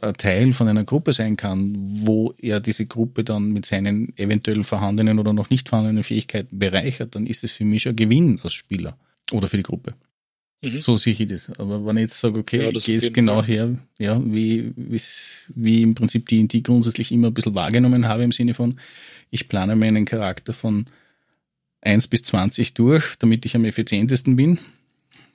ein 0.00 0.14
Teil 0.14 0.52
von 0.52 0.68
einer 0.68 0.84
Gruppe 0.84 1.12
sein 1.12 1.36
kann, 1.36 1.74
wo 1.78 2.34
er 2.38 2.60
diese 2.60 2.86
Gruppe 2.86 3.24
dann 3.24 3.52
mit 3.52 3.66
seinen 3.66 4.16
eventuell 4.16 4.62
vorhandenen 4.62 5.18
oder 5.18 5.32
noch 5.32 5.50
nicht 5.50 5.68
vorhandenen 5.68 6.04
Fähigkeiten 6.04 6.58
bereichert, 6.58 7.16
dann 7.16 7.26
ist 7.26 7.42
es 7.42 7.52
für 7.52 7.64
mich 7.64 7.88
ein 7.88 7.96
Gewinn 7.96 8.38
als 8.44 8.52
Spieler 8.52 8.96
oder 9.32 9.48
für 9.48 9.56
die 9.56 9.62
Gruppe. 9.64 9.94
Mhm. 10.60 10.80
So 10.80 10.96
sehe 10.96 11.12
ich 11.12 11.26
das. 11.26 11.50
Aber 11.58 11.84
wenn 11.86 11.96
ich 11.96 12.02
jetzt 12.02 12.20
sage, 12.20 12.38
okay, 12.38 12.62
ja, 12.62 12.70
ich 12.70 12.84
gehe 12.84 12.96
es 12.96 13.12
genau 13.12 13.36
Fall. 13.36 13.46
her, 13.46 13.78
ja, 13.98 14.20
wie, 14.24 14.72
wie 14.74 15.82
im 15.82 15.94
Prinzip 15.94 16.28
die, 16.28 16.48
die 16.48 16.62
grundsätzlich 16.62 17.12
immer 17.12 17.28
ein 17.28 17.34
bisschen 17.34 17.54
wahrgenommen 17.54 18.08
habe, 18.08 18.24
im 18.24 18.32
Sinne 18.32 18.54
von, 18.54 18.78
ich 19.30 19.48
plane 19.48 19.76
meinen 19.76 20.04
Charakter 20.04 20.52
von 20.52 20.86
1 21.82 22.08
bis 22.08 22.22
20 22.22 22.74
durch, 22.74 23.16
damit 23.18 23.46
ich 23.46 23.54
am 23.54 23.64
effizientesten 23.64 24.34
bin. 24.34 24.58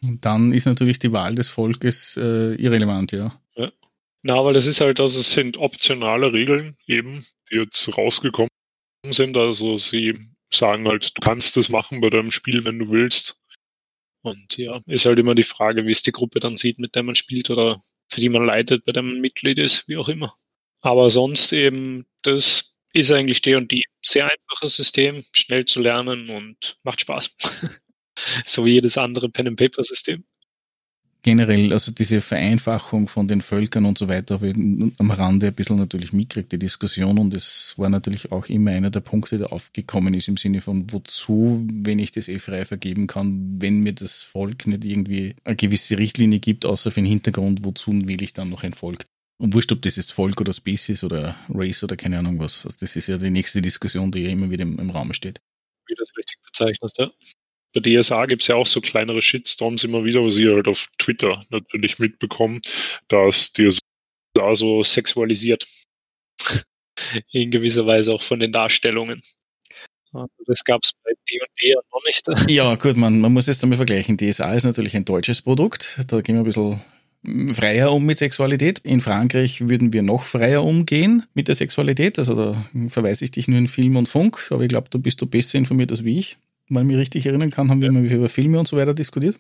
Und 0.01 0.26
dann 0.26 0.51
ist 0.51 0.65
natürlich 0.65 0.99
die 0.99 1.13
Wahl 1.13 1.36
des 1.36 1.47
Volkes 1.47 2.17
äh, 2.17 2.55
irrelevant, 2.55 3.13
ja. 3.13 3.39
ja. 3.55 3.71
Na, 4.24 4.36
aber 4.36 4.51
das 4.51 4.65
ist 4.65 4.82
halt, 4.82 4.99
also 4.99 5.19
es 5.19 5.32
sind 5.32 5.55
optionale 5.57 6.34
Regeln 6.34 6.76
eben, 6.86 7.26
die 7.49 7.55
jetzt 7.55 7.97
rausgekommen 7.97 8.49
sind. 9.09 9.38
Also 9.38 9.78
sie 9.78 10.19
sagen 10.53 10.88
halt, 10.88 11.17
du 11.17 11.21
kannst 11.21 11.55
das 11.55 11.69
machen 11.69 12.01
bei 12.01 12.09
deinem 12.09 12.32
Spiel, 12.32 12.65
wenn 12.65 12.80
du 12.80 12.89
willst. 12.89 13.38
Und 14.24 14.57
ja, 14.57 14.80
ist 14.88 15.05
halt 15.05 15.19
immer 15.19 15.36
die 15.36 15.43
Frage, 15.43 15.86
wie 15.86 15.91
es 15.91 16.01
die 16.01 16.13
Gruppe 16.13 16.39
dann 16.39 16.57
sieht, 16.57 16.80
mit 16.80 16.95
der 16.95 17.03
man 17.03 17.15
spielt 17.15 17.49
oder 17.49 17.84
für 18.09 18.21
die 18.21 18.30
man 18.30 18.45
leitet, 18.45 18.86
bei 18.86 18.93
der 18.93 19.03
man 19.03 19.19
Mitglied 19.19 19.59
ist, 19.59 19.88
wie 19.88 19.97
auch 19.97 20.07
immer. 20.07 20.36
Aber 20.82 21.09
sonst 21.09 21.51
eben, 21.51 22.05
das 22.21 22.78
ist 22.93 23.11
eigentlich 23.11 23.41
D 23.41 23.55
und 23.55 23.71
D. 23.71 23.84
Sehr 24.01 24.30
einfaches 24.30 24.76
System, 24.76 25.26
schnell 25.34 25.65
zu 25.65 25.82
lernen 25.82 26.30
und 26.30 26.78
macht 26.84 27.01
Spaß. 27.01 27.36
so 28.45 28.65
wie 28.65 28.74
jedes 28.74 28.97
andere 28.97 29.30
Pen 29.30 29.49
and 29.49 29.59
Paper 29.59 29.84
System. 29.84 30.24
Generell, 31.24 31.71
also 31.74 31.91
diese 31.91 32.21
Vereinfachung 32.21 33.07
von 33.07 33.28
den 33.28 33.41
Völkern 33.41 33.86
und 33.86 33.97
so 33.97 34.07
weiter, 34.07 34.36
habe 34.36 34.49
ich 34.49 34.55
am 34.55 35.11
Rande 35.11 35.47
ein 35.47 35.53
bisschen 35.53 35.78
natürlich 35.78 36.13
mitgekriegt, 36.13 36.51
die 36.51 36.59
Diskussion. 36.59 37.17
Und 37.17 37.34
es 37.34 37.74
war 37.78 37.89
natürlich 37.89 38.32
auch 38.32 38.47
immer 38.47 38.71
einer 38.71 38.91
der 38.91 38.99
Punkte, 38.99 39.38
der 39.38 39.51
aufgekommen 39.51 40.13
ist 40.13 40.28
im 40.28 40.38
Sinne 40.38 40.61
von, 40.61 40.91
wozu, 40.91 41.65
wenn 41.71 41.97
ich 41.97 42.11
das 42.11 42.28
eh 42.28 42.39
frei 42.39 42.65
vergeben 42.65 43.07
kann, 43.07 43.55
wenn 43.59 43.80
mir 43.80 43.93
das 43.93 44.21
Volk 44.21 44.67
nicht 44.67 44.86
irgendwie 44.86 45.36
eine 45.45 45.55
gewisse 45.55 45.97
Richtlinie 45.97 46.39
gibt, 46.39 46.65
außer 46.65 46.91
für 46.91 47.01
den 47.01 47.09
Hintergrund, 47.09 47.63
wozu 47.63 47.91
wähle 48.07 48.24
ich 48.24 48.34
dann 48.34 48.49
noch 48.49 48.63
ein 48.63 48.74
Volk? 48.74 49.05
Und 49.39 49.53
wurscht, 49.53 49.71
ob 49.71 49.82
das 49.82 49.95
jetzt 49.95 50.11
Volk 50.11 50.39
oder 50.41 50.53
Species 50.53 51.03
oder 51.03 51.36
Race 51.49 51.84
oder 51.84 51.95
keine 51.95 52.19
Ahnung 52.19 52.39
was. 52.39 52.65
Also 52.65 52.78
das 52.80 52.95
ist 52.95 53.07
ja 53.07 53.17
die 53.17 53.32
nächste 53.32 53.61
Diskussion, 53.61 54.11
die 54.11 54.19
ja 54.19 54.30
immer 54.30 54.51
wieder 54.51 54.63
im, 54.63 54.78
im 54.78 54.89
Raum 54.89 55.13
steht. 55.13 55.41
Wie 55.88 55.95
das 55.95 56.09
richtig 56.15 56.38
bezeichnest, 56.45 56.97
ja 56.99 57.11
bei 57.74 57.82
DSA 57.82 58.26
gibt 58.28 58.43
es 58.43 58.47
ja 58.47 58.55
auch 58.55 58.67
so 58.67 58.82
kleinere 58.82 59.21
Shitstorms 59.21 59.84
immer 59.84 60.03
wieder, 60.03 60.24
was 60.24 60.38
ich 60.38 60.47
halt 60.47 60.67
auf 60.67 60.88
Twitter 60.99 61.45
natürlich 61.49 61.99
mitbekommen, 61.99 62.61
dass 63.07 63.51
DSA 63.53 64.55
so 64.55 64.84
sexualisiert. 64.84 65.65
In 67.32 67.49
gewisser 67.49 67.88
Weise 67.88 68.13
auch 68.13 68.21
von 68.21 68.39
den 68.39 68.51
Darstellungen. 68.51 69.21
Das 70.45 70.63
gab 70.63 70.84
es 70.84 70.91
bei 71.03 71.11
D&D 71.28 71.76
noch 71.91 72.03
nicht. 72.05 72.51
Ja, 72.51 72.76
gut, 72.76 72.97
man, 72.97 73.19
man 73.19 73.34
muss 73.34 73.47
es 73.47 73.57
damit 73.57 73.78
vergleichen. 73.78 74.17
DSA 74.17 74.53
ist 74.53 74.63
natürlich 74.63 74.95
ein 74.95 75.05
deutsches 75.05 75.41
Produkt. 75.41 75.99
Da 76.07 76.21
gehen 76.21 76.36
wir 76.36 76.41
ein 76.41 76.45
bisschen 76.45 76.82
freier 77.51 77.91
um 77.91 78.05
mit 78.05 78.19
Sexualität. 78.19 78.80
In 78.80 79.01
Frankreich 79.01 79.67
würden 79.67 79.91
wir 79.91 80.03
noch 80.03 80.21
freier 80.21 80.63
umgehen 80.63 81.26
mit 81.34 81.47
der 81.47 81.55
Sexualität. 81.55 82.19
Also 82.19 82.36
da 82.36 82.65
verweise 82.89 83.26
ich 83.26 83.32
dich 83.32 83.47
nur 83.47 83.57
in 83.57 83.67
Film 83.67 83.95
und 83.95 84.07
Funk, 84.07 84.51
aber 84.51 84.61
ich 84.61 84.69
glaube, 84.69 84.89
da 84.91 84.99
bist 84.99 85.19
du 85.19 85.26
besser 85.26 85.57
informiert 85.57 85.89
als 85.89 86.03
wie 86.03 86.19
ich 86.19 86.38
wenn 86.76 86.84
ich 86.84 86.88
mich 86.88 86.97
richtig 86.97 87.26
erinnern 87.26 87.51
kann, 87.51 87.69
haben 87.69 87.82
wir 87.82 87.89
immer 87.89 88.01
über 88.01 88.30
Filme 88.30 88.59
und 88.59 88.67
so 88.67 88.78
weiter 88.78 88.93
diskutiert. 88.93 89.38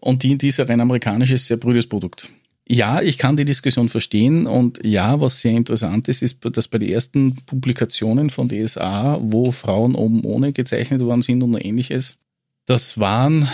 Und 0.00 0.22
die, 0.22 0.36
die 0.38 0.48
ist 0.48 0.60
ein 0.60 0.66
rein 0.66 0.80
amerikanisches, 0.80 1.46
sehr 1.46 1.56
brüdes 1.56 1.86
Produkt. 1.86 2.30
Ja, 2.68 3.00
ich 3.00 3.16
kann 3.16 3.36
die 3.36 3.44
Diskussion 3.44 3.88
verstehen 3.88 4.48
und 4.48 4.80
ja, 4.84 5.20
was 5.20 5.40
sehr 5.40 5.52
interessant 5.52 6.08
ist, 6.08 6.22
ist, 6.22 6.38
dass 6.44 6.66
bei 6.66 6.78
den 6.78 6.88
ersten 6.88 7.36
Publikationen 7.46 8.28
von 8.28 8.48
DSA, 8.48 9.20
wo 9.22 9.52
Frauen 9.52 9.94
oben 9.94 10.24
ohne 10.24 10.52
gezeichnet 10.52 11.00
worden 11.00 11.22
sind 11.22 11.42
und 11.42 11.54
ähnliches, 11.54 12.16
das 12.66 12.98
waren 12.98 13.48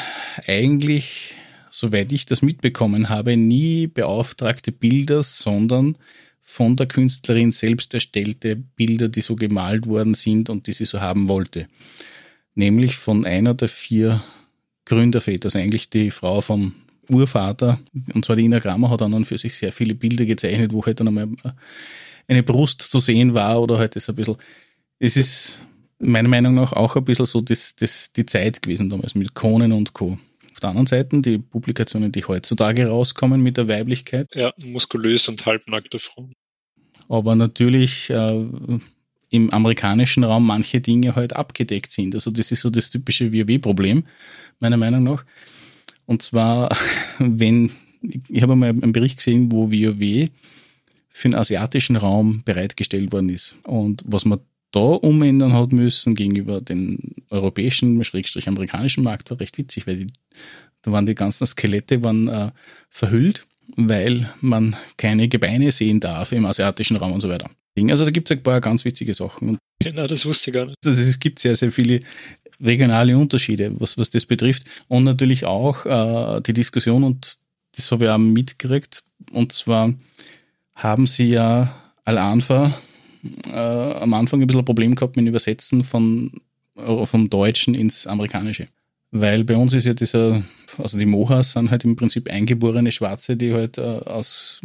eigentlich, 0.46 1.34
soweit 1.68 2.10
ich 2.10 2.24
das 2.24 2.40
mitbekommen 2.40 3.10
habe, 3.10 3.36
nie 3.36 3.86
beauftragte 3.86 4.72
Bilder, 4.72 5.22
sondern 5.22 5.98
von 6.40 6.76
der 6.76 6.86
Künstlerin 6.86 7.52
selbst 7.52 7.92
erstellte 7.92 8.56
Bilder, 8.56 9.10
die 9.10 9.20
so 9.20 9.36
gemalt 9.36 9.86
worden 9.86 10.14
sind 10.14 10.48
und 10.48 10.66
die 10.66 10.72
sie 10.72 10.86
so 10.86 11.02
haben 11.02 11.28
wollte 11.28 11.68
nämlich 12.54 12.96
von 12.96 13.24
einer 13.24 13.54
der 13.54 13.68
vier 13.68 14.22
Gründerväter, 14.84 15.46
also 15.46 15.58
eigentlich 15.58 15.90
die 15.90 16.10
Frau 16.10 16.40
vom 16.40 16.74
Urvater, 17.08 17.80
und 18.14 18.24
zwar 18.24 18.36
die 18.36 18.44
Ina 18.44 18.58
Grammer 18.58 18.90
hat 18.90 19.00
dann 19.00 19.24
für 19.24 19.38
sich 19.38 19.54
sehr 19.54 19.72
viele 19.72 19.94
Bilder 19.94 20.24
gezeichnet, 20.24 20.72
wo 20.72 20.84
halt 20.84 21.00
dann 21.00 21.08
einmal 21.08 21.28
eine 22.28 22.42
Brust 22.42 22.82
zu 22.82 23.00
sehen 23.00 23.34
war 23.34 23.60
oder 23.60 23.78
halt 23.78 23.96
das 23.96 24.08
ein 24.08 24.16
bisschen, 24.16 24.36
es 24.98 25.16
ist 25.16 25.66
meiner 25.98 26.28
Meinung 26.28 26.54
nach 26.54 26.72
auch 26.72 26.96
ein 26.96 27.04
bisschen 27.04 27.26
so 27.26 27.40
das, 27.40 27.76
das, 27.76 28.12
die 28.12 28.26
Zeit 28.26 28.62
gewesen 28.62 28.90
damals 28.90 29.14
mit 29.14 29.34
Konen 29.34 29.72
und 29.72 29.92
Co. 29.92 30.18
Auf 30.50 30.60
der 30.60 30.70
anderen 30.70 30.86
Seite 30.86 31.20
die 31.20 31.38
Publikationen, 31.38 32.12
die 32.12 32.24
heutzutage 32.24 32.86
rauskommen 32.88 33.42
mit 33.42 33.56
der 33.56 33.68
Weiblichkeit. 33.68 34.34
Ja, 34.34 34.52
muskulös 34.58 35.28
und 35.28 35.46
halbnackte 35.46 35.98
Frauen. 35.98 36.34
Aber 37.08 37.34
natürlich 37.36 38.10
äh, 38.10 38.46
im 39.32 39.48
amerikanischen 39.50 40.24
Raum 40.24 40.46
manche 40.46 40.80
Dinge 40.80 41.16
halt 41.16 41.34
abgedeckt 41.34 41.90
sind. 41.90 42.14
Also 42.14 42.30
das 42.30 42.52
ist 42.52 42.60
so 42.60 42.70
das 42.70 42.90
typische 42.90 43.32
WoW-Problem, 43.32 44.04
meiner 44.60 44.76
Meinung 44.76 45.02
nach. 45.02 45.24
Und 46.04 46.22
zwar, 46.22 46.76
wenn, 47.18 47.70
ich 48.28 48.42
habe 48.42 48.54
mal 48.54 48.68
einen 48.68 48.92
Bericht 48.92 49.16
gesehen, 49.16 49.50
wo 49.50 49.72
WoW 49.72 50.28
für 51.08 51.28
den 51.28 51.34
asiatischen 51.34 51.96
Raum 51.96 52.42
bereitgestellt 52.44 53.10
worden 53.10 53.30
ist. 53.30 53.56
Und 53.64 54.02
was 54.06 54.26
man 54.26 54.40
da 54.70 54.80
umändern 54.80 55.54
hat 55.54 55.72
müssen 55.72 56.14
gegenüber 56.14 56.60
den 56.60 56.98
europäischen, 57.30 58.04
schrägstrich 58.04 58.48
amerikanischen 58.48 59.02
Markt, 59.02 59.30
war 59.30 59.40
recht 59.40 59.56
witzig, 59.56 59.86
weil 59.86 59.96
die, 59.96 60.06
da 60.82 60.92
waren 60.92 61.06
die 61.06 61.14
ganzen 61.14 61.46
Skelette 61.46 62.04
waren, 62.04 62.28
äh, 62.28 62.50
verhüllt, 62.90 63.46
weil 63.76 64.28
man 64.42 64.76
keine 64.98 65.28
Gebeine 65.28 65.72
sehen 65.72 66.00
darf 66.00 66.32
im 66.32 66.44
asiatischen 66.44 66.96
Raum 66.96 67.12
und 67.12 67.20
so 67.20 67.30
weiter. 67.30 67.50
Also 67.88 68.04
da 68.04 68.10
gibt 68.10 68.30
es 68.30 68.36
ein 68.36 68.42
paar 68.42 68.60
ganz 68.60 68.84
witzige 68.84 69.14
Sachen. 69.14 69.58
Genau, 69.78 70.06
das 70.06 70.26
wusste 70.26 70.50
ich 70.50 70.54
gar 70.54 70.66
nicht. 70.66 70.76
Also 70.84 71.00
es 71.00 71.18
gibt 71.18 71.38
sehr, 71.38 71.56
sehr 71.56 71.72
viele 71.72 72.00
regionale 72.60 73.16
Unterschiede, 73.16 73.72
was, 73.78 73.98
was 73.98 74.10
das 74.10 74.26
betrifft. 74.26 74.64
Und 74.88 75.04
natürlich 75.04 75.44
auch 75.44 75.86
äh, 75.86 76.40
die 76.42 76.52
Diskussion, 76.52 77.02
und 77.02 77.38
das 77.74 77.90
habe 77.90 78.04
ich 78.04 78.10
auch 78.10 78.18
mitgekriegt, 78.18 79.02
und 79.32 79.52
zwar 79.52 79.94
haben 80.76 81.06
sie 81.06 81.30
ja 81.30 81.74
Al-Anfa 82.04 82.72
äh, 83.46 83.52
am 83.52 84.14
Anfang 84.14 84.40
ein 84.40 84.46
bisschen 84.46 84.62
ein 84.62 84.66
Problem 84.66 84.94
gehabt 84.94 85.16
mit 85.16 85.24
dem 85.24 85.30
Übersetzen 85.30 85.82
von, 85.82 86.32
äh, 86.76 87.04
vom 87.06 87.30
Deutschen 87.30 87.74
ins 87.74 88.06
Amerikanische. 88.06 88.68
Weil 89.10 89.44
bei 89.44 89.56
uns 89.56 89.72
ist 89.74 89.84
ja 89.84 89.94
dieser, 89.94 90.42
also 90.78 90.98
die 90.98 91.06
Mohas 91.06 91.52
sind 91.52 91.70
halt 91.70 91.84
im 91.84 91.96
Prinzip 91.96 92.30
eingeborene 92.30 92.92
Schwarze, 92.92 93.36
die 93.36 93.52
halt 93.52 93.78
äh, 93.78 93.82
aus 93.82 94.60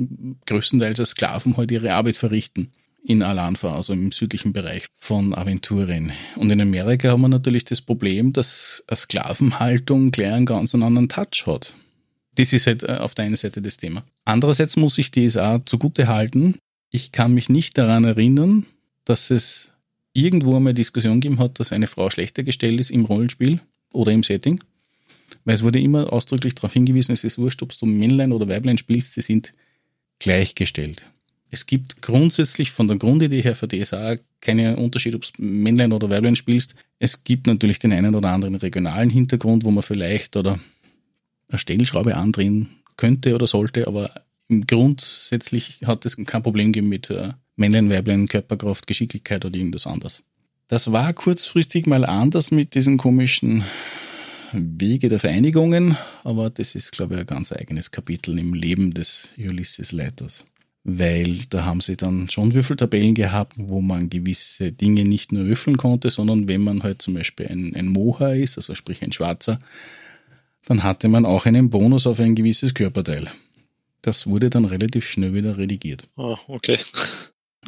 größtenteils 0.45 0.99
als 0.99 1.11
Sklaven 1.11 1.57
halt 1.57 1.71
ihre 1.71 1.93
Arbeit 1.93 2.17
verrichten 2.17 2.71
in 3.03 3.23
Alanfa, 3.23 3.75
also 3.75 3.93
im 3.93 4.11
südlichen 4.11 4.53
Bereich 4.53 4.87
von 4.97 5.33
Aventurien. 5.33 6.11
Und 6.35 6.49
in 6.49 6.59
Amerika 6.59 7.09
haben 7.09 7.21
wir 7.21 7.29
natürlich 7.29 7.63
das 7.63 7.81
Problem, 7.81 8.33
dass 8.33 8.83
eine 8.87 8.97
Sklavenhaltung 8.97 10.11
gleich 10.11 10.33
einen 10.33 10.45
ganz 10.45 10.75
anderen 10.75 11.09
Touch 11.09 11.45
hat. 11.45 11.73
Das 12.35 12.53
ist 12.53 12.67
halt 12.67 12.83
äh, 12.83 12.97
auf 12.97 13.15
der 13.15 13.25
einen 13.25 13.35
Seite 13.35 13.61
das 13.61 13.77
Thema. 13.77 14.03
Andererseits 14.25 14.75
muss 14.75 14.97
ich 14.97 15.11
DSA 15.11 15.65
zugute 15.65 16.07
halten. 16.07 16.55
Ich 16.89 17.11
kann 17.11 17.33
mich 17.33 17.49
nicht 17.49 17.77
daran 17.77 18.03
erinnern, 18.03 18.65
dass 19.05 19.31
es 19.31 19.71
irgendwo 20.13 20.55
einmal 20.55 20.73
Diskussion 20.73 21.21
gegeben 21.21 21.39
hat, 21.39 21.59
dass 21.59 21.71
eine 21.71 21.87
Frau 21.87 22.09
schlechter 22.09 22.43
gestellt 22.43 22.79
ist 22.79 22.91
im 22.91 23.05
Rollenspiel 23.05 23.61
oder 23.93 24.11
im 24.11 24.23
Setting. 24.23 24.61
Weil 25.45 25.55
es 25.55 25.63
wurde 25.63 25.79
immer 25.79 26.11
ausdrücklich 26.11 26.55
darauf 26.55 26.73
hingewiesen, 26.73 27.13
es 27.13 27.23
ist 27.23 27.37
wurscht, 27.37 27.61
ob 27.61 27.77
du 27.77 27.85
Männlein 27.85 28.31
oder 28.31 28.47
Weiblein 28.47 28.77
spielst, 28.77 29.13
sie 29.13 29.21
sind 29.21 29.53
gleichgestellt 30.19 31.07
es 31.49 31.65
gibt 31.65 32.01
grundsätzlich 32.01 32.71
von 32.71 32.87
der 32.87 32.97
Grundidee 32.97 33.41
her 33.41 33.55
für 33.55 33.67
DSA 33.67 34.17
keinen 34.41 34.75
Unterschied, 34.75 35.15
ob 35.15 35.21
du 35.21 35.41
Männlein 35.41 35.93
oder 35.93 36.09
Weiblein 36.09 36.35
spielst. 36.35 36.75
Es 36.99 37.23
gibt 37.23 37.47
natürlich 37.47 37.79
den 37.79 37.93
einen 37.93 38.15
oder 38.15 38.29
anderen 38.29 38.55
regionalen 38.55 39.09
Hintergrund, 39.09 39.63
wo 39.63 39.71
man 39.71 39.83
vielleicht 39.83 40.35
oder 40.35 40.59
eine 41.49 41.59
Stellschraube 41.59 42.15
andrehen 42.15 42.69
könnte 42.97 43.33
oder 43.33 43.47
sollte, 43.47 43.87
aber 43.87 44.11
grundsätzlich 44.67 45.79
hat 45.85 46.05
es 46.05 46.17
kein 46.17 46.43
Problem 46.43 46.73
gegeben 46.73 46.89
mit 46.89 47.09
äh, 47.09 47.29
Männlein, 47.55 47.89
Weiblein, 47.89 48.27
Körperkraft, 48.27 48.87
Geschicklichkeit 48.87 49.45
oder 49.45 49.57
irgendwas 49.57 49.87
anderes. 49.87 50.23
Das 50.67 50.91
war 50.91 51.13
kurzfristig 51.13 51.85
mal 51.85 52.05
anders 52.05 52.51
mit 52.51 52.75
diesen 52.75 52.97
komischen 52.97 53.63
Wege 54.51 55.07
der 55.07 55.19
Vereinigungen, 55.19 55.97
aber 56.23 56.49
das 56.49 56.75
ist, 56.75 56.91
glaube 56.91 57.15
ich, 57.15 57.21
ein 57.21 57.25
ganz 57.25 57.53
eigenes 57.53 57.91
Kapitel 57.91 58.37
im 58.37 58.53
Leben 58.53 58.93
des 58.93 59.33
Ulysses-Leiters 59.37 60.45
weil 60.89 61.39
da 61.49 61.65
haben 61.65 61.81
sie 61.81 61.97
dann 61.97 62.29
schon 62.29 62.53
Würfeltabellen 62.53 63.13
gehabt, 63.13 63.55
wo 63.57 63.81
man 63.81 64.09
gewisse 64.09 64.71
Dinge 64.71 65.03
nicht 65.03 65.33
nur 65.33 65.45
würfeln 65.45 65.75
konnte, 65.75 66.09
sondern 66.09 66.47
wenn 66.47 66.61
man 66.61 66.81
halt 66.81 67.01
zum 67.01 67.15
Beispiel 67.15 67.47
ein, 67.47 67.75
ein 67.75 67.87
Moha 67.87 68.29
ist, 68.29 68.57
also 68.57 68.73
sprich 68.73 69.03
ein 69.03 69.11
Schwarzer, 69.11 69.59
dann 70.63 70.83
hatte 70.83 71.09
man 71.09 71.25
auch 71.25 71.45
einen 71.45 71.69
Bonus 71.69 72.07
auf 72.07 72.21
ein 72.21 72.35
gewisses 72.35 72.73
Körperteil. 72.73 73.29
Das 74.01 74.27
wurde 74.27 74.49
dann 74.49 74.63
relativ 74.63 75.05
schnell 75.05 75.33
wieder 75.33 75.57
redigiert. 75.57 76.07
Ah, 76.15 76.37
okay. 76.47 76.79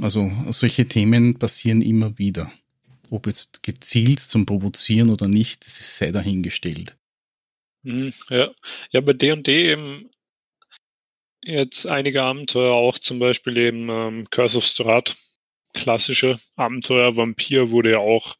Also 0.01 0.31
solche 0.51 0.85
Themen 0.85 1.37
passieren 1.37 1.81
immer 1.81 2.17
wieder. 2.17 2.49
Ob 3.09 3.27
jetzt 3.27 3.63
gezielt 3.63 4.21
zum 4.21 4.45
Provozieren 4.45 5.09
oder 5.09 5.27
nicht, 5.27 5.65
das 5.65 5.97
sei 5.97 6.11
dahingestellt. 6.11 6.95
Mhm, 7.83 8.13
ja, 8.29 8.49
ja, 8.91 9.01
bei 9.01 9.11
D&D 9.11 9.73
eben 9.73 10.09
jetzt 11.43 11.85
einige 11.85 12.23
Abenteuer, 12.23 12.73
auch 12.73 12.99
zum 12.99 13.19
Beispiel 13.19 13.57
eben 13.57 13.89
ähm, 13.89 14.29
Curse 14.29 14.57
of 14.57 14.65
Strahd, 14.65 15.15
klassische 15.73 16.39
Abenteuer. 16.55 17.15
Vampir 17.15 17.71
wurde 17.71 17.91
ja 17.91 17.99
auch 17.99 18.35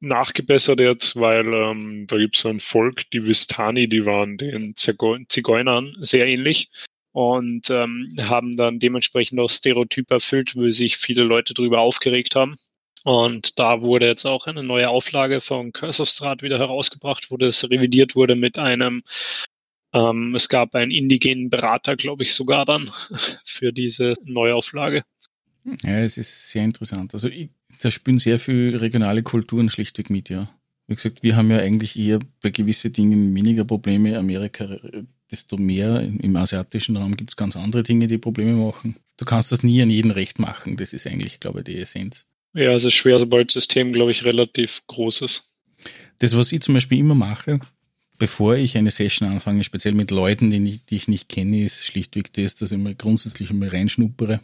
nachgebessert 0.00 0.80
jetzt, 0.80 1.16
weil 1.16 1.52
ähm, 1.52 2.06
da 2.06 2.16
gibt 2.16 2.36
es 2.36 2.46
ein 2.46 2.60
Volk, 2.60 3.10
die 3.10 3.26
Vistani, 3.26 3.88
die 3.88 4.06
waren 4.06 4.38
den 4.38 4.74
Zigeunern 4.76 5.96
sehr 6.00 6.26
ähnlich 6.26 6.70
und 7.12 7.68
ähm, 7.70 8.14
haben 8.20 8.56
dann 8.56 8.78
dementsprechend 8.78 9.40
auch 9.40 9.50
Stereotype 9.50 10.14
erfüllt, 10.14 10.54
wo 10.54 10.70
sich 10.70 10.96
viele 10.98 11.24
Leute 11.24 11.54
darüber 11.54 11.80
aufgeregt 11.80 12.36
haben. 12.36 12.58
Und 13.04 13.58
da 13.58 13.80
wurde 13.80 14.06
jetzt 14.06 14.24
auch 14.24 14.46
eine 14.46 14.62
neue 14.62 14.88
Auflage 14.88 15.40
von 15.40 15.72
Curse 15.72 16.02
of 16.02 16.08
Strahd 16.08 16.42
wieder 16.42 16.58
herausgebracht, 16.58 17.30
wo 17.30 17.36
das 17.36 17.64
revidiert 17.70 18.14
wurde 18.14 18.34
mit 18.36 18.58
einem 18.58 19.02
ähm, 19.92 20.34
es 20.34 20.48
gab 20.48 20.74
einen 20.74 20.90
indigenen 20.90 21.50
Berater, 21.50 21.96
glaube 21.96 22.22
ich, 22.22 22.34
sogar 22.34 22.64
dann 22.64 22.90
für 23.44 23.72
diese 23.72 24.14
Neuauflage. 24.24 25.04
Ja, 25.82 25.98
es 26.00 26.16
ist 26.18 26.50
sehr 26.50 26.64
interessant. 26.64 27.14
Also 27.14 27.28
ich, 27.28 27.50
da 27.80 27.90
spielen 27.90 28.18
sehr 28.18 28.38
viele 28.38 28.80
regionale 28.80 29.22
Kulturen 29.22 29.70
schlichtweg 29.70 30.10
mit, 30.10 30.28
ja. 30.28 30.48
Wie 30.86 30.94
gesagt, 30.94 31.22
wir 31.22 31.36
haben 31.36 31.50
ja 31.50 31.58
eigentlich 31.58 31.98
eher 31.98 32.18
bei 32.42 32.48
gewissen 32.48 32.92
Dingen 32.92 33.36
weniger 33.36 33.64
Probleme. 33.64 34.16
Amerika 34.16 34.78
desto 35.30 35.56
mehr 35.56 36.00
im 36.00 36.36
asiatischen 36.36 36.96
Raum 36.96 37.16
gibt 37.16 37.30
es 37.30 37.36
ganz 37.36 37.56
andere 37.56 37.82
Dinge, 37.82 38.06
die 38.06 38.18
Probleme 38.18 38.52
machen. 38.52 38.96
Du 39.18 39.24
kannst 39.24 39.52
das 39.52 39.62
nie 39.62 39.82
an 39.82 39.90
jeden 39.90 40.10
recht 40.10 40.38
machen. 40.38 40.76
Das 40.76 40.92
ist 40.92 41.06
eigentlich, 41.06 41.40
glaube 41.40 41.60
ich, 41.60 41.64
die 41.66 41.76
Essenz. 41.76 42.26
Ja, 42.54 42.72
es 42.72 42.84
ist 42.84 42.94
schwer, 42.94 43.18
sobald 43.18 43.48
das 43.48 43.54
System, 43.54 43.92
glaube 43.92 44.10
ich, 44.10 44.24
relativ 44.24 44.82
groß 44.86 45.22
ist. 45.22 45.44
Das, 46.20 46.36
was 46.36 46.50
ich 46.52 46.60
zum 46.62 46.74
Beispiel 46.74 46.98
immer 46.98 47.14
mache, 47.14 47.60
bevor 48.18 48.56
ich 48.56 48.76
eine 48.76 48.90
Session 48.90 49.28
anfange, 49.28 49.64
speziell 49.64 49.94
mit 49.94 50.10
Leuten, 50.10 50.50
die 50.50 50.62
ich, 50.70 50.84
die 50.84 50.96
ich 50.96 51.08
nicht 51.08 51.28
kenne, 51.28 51.64
ist 51.64 51.86
schlichtweg 51.86 52.32
das, 52.32 52.54
dass 52.54 52.72
ich 52.72 52.78
mal 52.78 52.94
grundsätzlich 52.94 53.50
einmal 53.50 53.68
reinschnuppere 53.68 54.40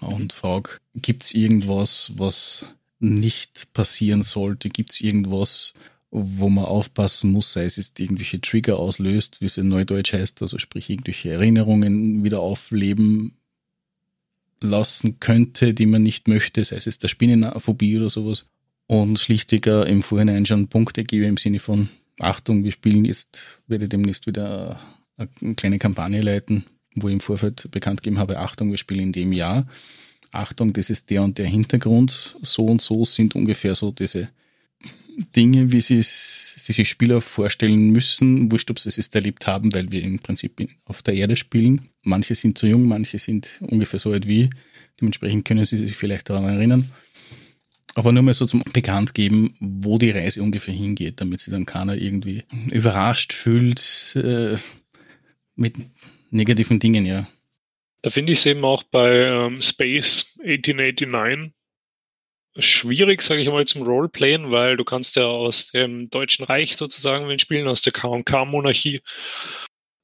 und 0.00 0.34
mhm. 0.34 0.36
frage, 0.36 0.70
gibt 0.94 1.24
es 1.24 1.34
irgendwas, 1.34 2.12
was 2.16 2.66
nicht 2.98 3.72
passieren 3.72 4.22
sollte? 4.22 4.68
Gibt 4.68 4.92
es 4.92 5.00
irgendwas, 5.00 5.74
wo 6.10 6.48
man 6.48 6.64
aufpassen 6.64 7.32
muss, 7.32 7.52
sei 7.52 7.64
es 7.64 7.76
jetzt 7.76 7.98
irgendwelche 7.98 8.40
Trigger 8.40 8.78
auslöst, 8.78 9.40
wie 9.40 9.46
es 9.46 9.58
in 9.58 9.68
Neudeutsch 9.68 10.12
heißt, 10.12 10.42
also 10.42 10.58
sprich 10.58 10.88
irgendwelche 10.90 11.30
Erinnerungen 11.30 12.22
wieder 12.24 12.40
aufleben 12.40 13.32
lassen 14.60 15.20
könnte, 15.20 15.74
die 15.74 15.86
man 15.86 16.02
nicht 16.02 16.28
möchte, 16.28 16.64
sei 16.64 16.76
es 16.76 16.84
jetzt 16.84 17.02
der 17.02 17.08
Spinnenphobie 17.08 17.98
oder 17.98 18.08
sowas. 18.08 18.46
Und 18.86 19.18
schlichtiger 19.18 19.86
im 19.86 20.02
Vorhinein 20.02 20.46
schon 20.46 20.68
Punkte 20.68 21.04
gebe 21.04 21.24
im 21.24 21.36
Sinne 21.36 21.58
von 21.58 21.88
Achtung, 22.20 22.64
wir 22.64 22.72
spielen 22.72 23.04
jetzt, 23.04 23.60
werde 23.66 23.88
demnächst 23.88 24.26
wieder 24.26 24.80
eine 25.16 25.54
kleine 25.54 25.78
Kampagne 25.78 26.20
leiten, 26.20 26.64
wo 26.94 27.08
ich 27.08 27.14
im 27.14 27.20
Vorfeld 27.20 27.70
bekannt 27.70 28.02
gegeben 28.02 28.18
habe, 28.18 28.38
Achtung, 28.38 28.70
wir 28.70 28.78
spielen 28.78 29.04
in 29.04 29.12
dem 29.12 29.32
Jahr. 29.32 29.66
Achtung, 30.30 30.72
das 30.72 30.90
ist 30.90 31.10
der 31.10 31.22
und 31.22 31.38
der 31.38 31.46
Hintergrund, 31.46 32.36
so 32.42 32.66
und 32.66 32.82
so 32.82 33.04
sind 33.04 33.34
ungefähr 33.34 33.74
so 33.74 33.92
diese 33.92 34.28
Dinge, 35.36 35.72
wie 35.72 35.80
sie, 35.80 36.02
sie 36.02 36.72
sich 36.72 36.88
Spieler 36.88 37.20
vorstellen 37.20 37.90
müssen, 37.90 38.50
wurscht, 38.50 38.70
ob 38.70 38.78
sie 38.78 38.88
es 38.88 39.08
erlebt 39.08 39.46
haben, 39.46 39.72
weil 39.72 39.92
wir 39.92 40.02
im 40.02 40.18
Prinzip 40.18 40.68
auf 40.84 41.02
der 41.02 41.14
Erde 41.14 41.36
spielen. 41.36 41.88
Manche 42.02 42.34
sind 42.34 42.58
zu 42.58 42.66
jung, 42.66 42.84
manche 42.86 43.18
sind 43.18 43.60
ungefähr 43.60 44.00
so 44.00 44.10
alt 44.10 44.26
wie. 44.26 44.50
Dementsprechend 45.00 45.44
können 45.44 45.64
sie 45.64 45.78
sich 45.78 45.96
vielleicht 45.96 46.30
daran 46.30 46.44
erinnern. 46.44 46.90
Aber 47.94 48.12
nur 48.12 48.22
mal 48.22 48.34
so 48.34 48.46
zum 48.46 48.62
Bekannt 48.72 49.14
geben, 49.14 49.54
wo 49.60 49.98
die 49.98 50.10
Reise 50.10 50.42
ungefähr 50.42 50.74
hingeht, 50.74 51.20
damit 51.20 51.40
sie 51.40 51.50
dann 51.50 51.66
keiner 51.66 51.94
irgendwie 51.96 52.44
überrascht 52.70 53.32
fühlt 53.32 54.16
äh, 54.16 54.56
mit 55.54 55.74
negativen 56.30 56.80
Dingen, 56.80 57.06
ja. 57.06 57.28
Da 58.02 58.10
finde 58.10 58.32
ich 58.32 58.40
es 58.40 58.46
eben 58.46 58.64
auch 58.64 58.82
bei 58.82 59.26
ähm, 59.26 59.62
Space 59.62 60.26
1889 60.40 61.54
schwierig, 62.56 63.22
sage 63.22 63.40
ich 63.40 63.48
mal, 63.48 63.66
zum 63.66 63.82
Roleplayen, 63.82 64.50
weil 64.50 64.76
du 64.76 64.84
kannst 64.84 65.16
ja 65.16 65.24
aus 65.24 65.68
dem 65.68 66.10
Deutschen 66.10 66.44
Reich 66.44 66.76
sozusagen 66.76 67.28
wenn 67.28 67.38
spielen, 67.38 67.66
aus 67.66 67.82
der 67.82 67.92
K&K-Monarchie 67.92 69.00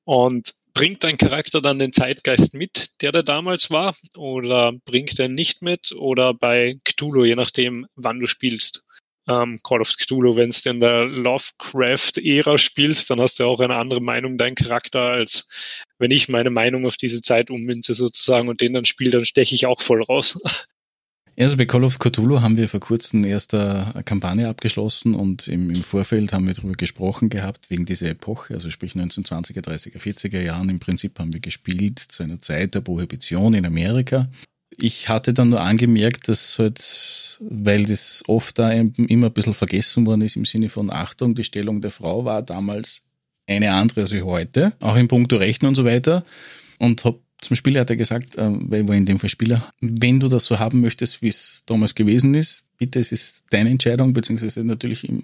und 0.05 0.55
bringt 0.73 1.05
dein 1.05 1.19
Charakter 1.19 1.61
dann 1.61 1.79
den 1.79 1.93
Zeitgeist 1.93 2.55
mit, 2.55 2.91
der 3.01 3.13
da 3.13 3.23
damals 3.23 3.71
war, 3.71 3.95
oder 4.17 4.73
bringt 4.85 5.19
er 5.19 5.29
nicht 5.29 5.63
mit, 5.63 5.93
oder 5.93 6.35
bei 6.35 6.79
Cthulhu, 6.85 7.25
je 7.25 7.37
nachdem, 7.37 7.87
wann 7.95 8.21
du 8.21 8.27
spielst. 8.27 8.85
Ähm, 9.29 9.61
Call 9.63 9.81
of 9.81 9.95
Cthulhu, 9.97 10.37
wenn 10.37 10.51
du 10.51 10.71
in 10.71 10.81
der 10.81 11.05
Lovecraft-Ära 11.05 12.59
spielst, 12.59 13.11
dann 13.11 13.21
hast 13.21 13.39
du 13.39 13.45
auch 13.45 13.61
eine 13.61 13.77
andere 13.77 14.01
Meinung, 14.01 14.39
dein 14.39 14.55
Charakter, 14.55 15.01
als 15.03 15.47
wenn 15.99 16.11
ich 16.11 16.29
meine 16.29 16.51
Meinung 16.51 16.87
auf 16.87 16.97
diese 16.97 17.23
Zeit 17.23 17.51
ummünze 17.51 17.95
sozusagen 17.95 18.49
und 18.49 18.61
den 18.61 18.73
dann 18.73 18.87
spiele, 18.87 19.13
dann 19.13 19.25
steche 19.25 19.55
ich 19.55 19.67
auch 19.67 19.81
voll 19.81 20.03
raus. 20.03 20.39
Also 21.41 21.57
bei 21.57 21.65
Call 21.65 21.85
of 21.85 21.99
Cthulhu 21.99 22.43
haben 22.43 22.59
wir 22.59 22.69
vor 22.69 22.81
kurzem 22.81 23.25
erst 23.25 23.55
eine 23.55 24.03
Kampagne 24.05 24.47
abgeschlossen 24.47 25.15
und 25.15 25.49
im, 25.49 25.71
im 25.71 25.83
Vorfeld 25.83 26.35
haben 26.35 26.47
wir 26.47 26.53
darüber 26.53 26.75
gesprochen 26.75 27.31
gehabt, 27.31 27.71
wegen 27.71 27.87
dieser 27.87 28.11
Epoche, 28.11 28.53
also 28.53 28.69
sprich 28.69 28.93
1920er, 28.93 29.65
30er, 29.65 29.99
40er 29.99 30.43
Jahren. 30.43 30.69
Im 30.69 30.81
Prinzip 30.81 31.19
haben 31.19 31.33
wir 31.33 31.41
gespielt 31.41 31.99
zu 31.99 32.25
einer 32.25 32.41
Zeit 32.41 32.75
der 32.75 32.83
Prohibition 32.83 33.55
in 33.55 33.65
Amerika. 33.65 34.29
Ich 34.77 35.09
hatte 35.09 35.33
dann 35.33 35.49
nur 35.49 35.63
angemerkt, 35.63 36.29
dass 36.29 36.59
halt, 36.59 37.39
weil 37.41 37.87
das 37.87 38.23
oft 38.27 38.59
da 38.59 38.71
immer 38.71 39.29
ein 39.29 39.33
bisschen 39.33 39.55
vergessen 39.55 40.05
worden 40.05 40.21
ist 40.21 40.37
im 40.37 40.45
Sinne 40.45 40.69
von 40.69 40.91
Achtung, 40.91 41.35
die 41.35 41.45
Stellung 41.45 41.81
der 41.81 41.91
Frau 41.91 42.27
war 42.27 42.43
damals 42.43 43.05
eine 43.47 43.73
andere 43.73 44.03
als 44.03 44.13
heute, 44.13 44.75
auch 44.81 44.97
in 44.97 45.09
puncto 45.09 45.37
Rechten 45.37 45.65
und 45.65 45.75
so 45.75 45.87
weiter. 45.87 46.23
Und 46.79 47.03
habe 47.07 47.21
zum 47.41 47.57
Spieler 47.57 47.81
hat 47.81 47.91
er 47.91 47.97
gesagt, 47.97 48.37
äh, 48.37 48.51
weil 48.51 48.87
war 48.89 48.97
in 48.97 49.07
dem 49.07 49.19
Fall 49.19 49.31
Spieler, 49.31 49.73
wenn 49.81 50.21
du 50.21 50.29
das 50.29 50.47
so 50.47 50.59
haben 50.59 50.81
möchtest, 50.81 51.23
wie 51.23 51.29
es 51.29 51.63
damals 51.67 51.95
gewesen 51.95 52.35
ist, 52.35 52.65
bitte, 52.79 52.99
es 52.99 53.13
ist 53.13 53.45
deine 53.51 53.71
Entscheidung, 53.71 54.13
beziehungsweise 54.13 54.65
natürlich 54.65 55.09
im 55.09 55.23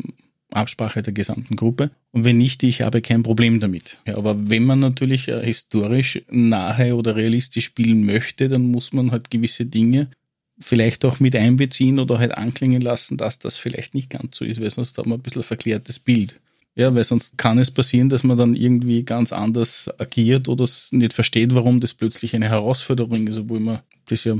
Absprache 0.50 1.02
der 1.02 1.12
gesamten 1.12 1.56
Gruppe. 1.56 1.90
Und 2.12 2.24
wenn 2.24 2.38
nicht, 2.38 2.62
ich 2.62 2.82
habe 2.82 3.02
kein 3.02 3.22
Problem 3.22 3.60
damit. 3.60 3.98
Ja, 4.06 4.16
aber 4.16 4.48
wenn 4.48 4.64
man 4.64 4.78
natürlich 4.78 5.28
äh, 5.28 5.44
historisch 5.44 6.22
nahe 6.30 6.94
oder 6.94 7.16
realistisch 7.16 7.66
spielen 7.66 8.06
möchte, 8.06 8.48
dann 8.48 8.70
muss 8.70 8.92
man 8.92 9.10
halt 9.10 9.30
gewisse 9.30 9.66
Dinge 9.66 10.10
vielleicht 10.58 11.04
auch 11.04 11.20
mit 11.20 11.36
einbeziehen 11.36 11.98
oder 11.98 12.18
halt 12.18 12.36
anklingen 12.36 12.80
lassen, 12.80 13.16
dass 13.16 13.38
das 13.38 13.56
vielleicht 13.56 13.94
nicht 13.94 14.08
ganz 14.10 14.36
so 14.36 14.44
ist, 14.44 14.60
weil 14.60 14.70
sonst 14.70 14.96
hat 14.96 15.06
man 15.06 15.18
ein 15.18 15.22
bisschen 15.22 15.42
verklärtes 15.42 15.98
Bild. 15.98 16.40
Ja, 16.78 16.94
weil 16.94 17.04
sonst 17.04 17.38
kann 17.38 17.58
es 17.58 17.70
passieren, 17.70 18.10
dass 18.10 18.22
man 18.22 18.36
dann 18.36 18.54
irgendwie 18.54 19.02
ganz 19.02 19.32
anders 19.32 19.90
agiert 19.98 20.46
oder 20.46 20.68
nicht 20.90 21.14
versteht, 21.14 21.54
warum 21.54 21.80
das 21.80 21.94
plötzlich 21.94 22.34
eine 22.34 22.50
Herausforderung 22.50 23.26
ist, 23.26 23.38
obwohl 23.38 23.60
man 23.60 23.80
das 24.08 24.24
ja 24.24 24.36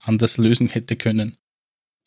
anders 0.00 0.36
lösen 0.36 0.68
hätte 0.68 0.96
können. 0.96 1.38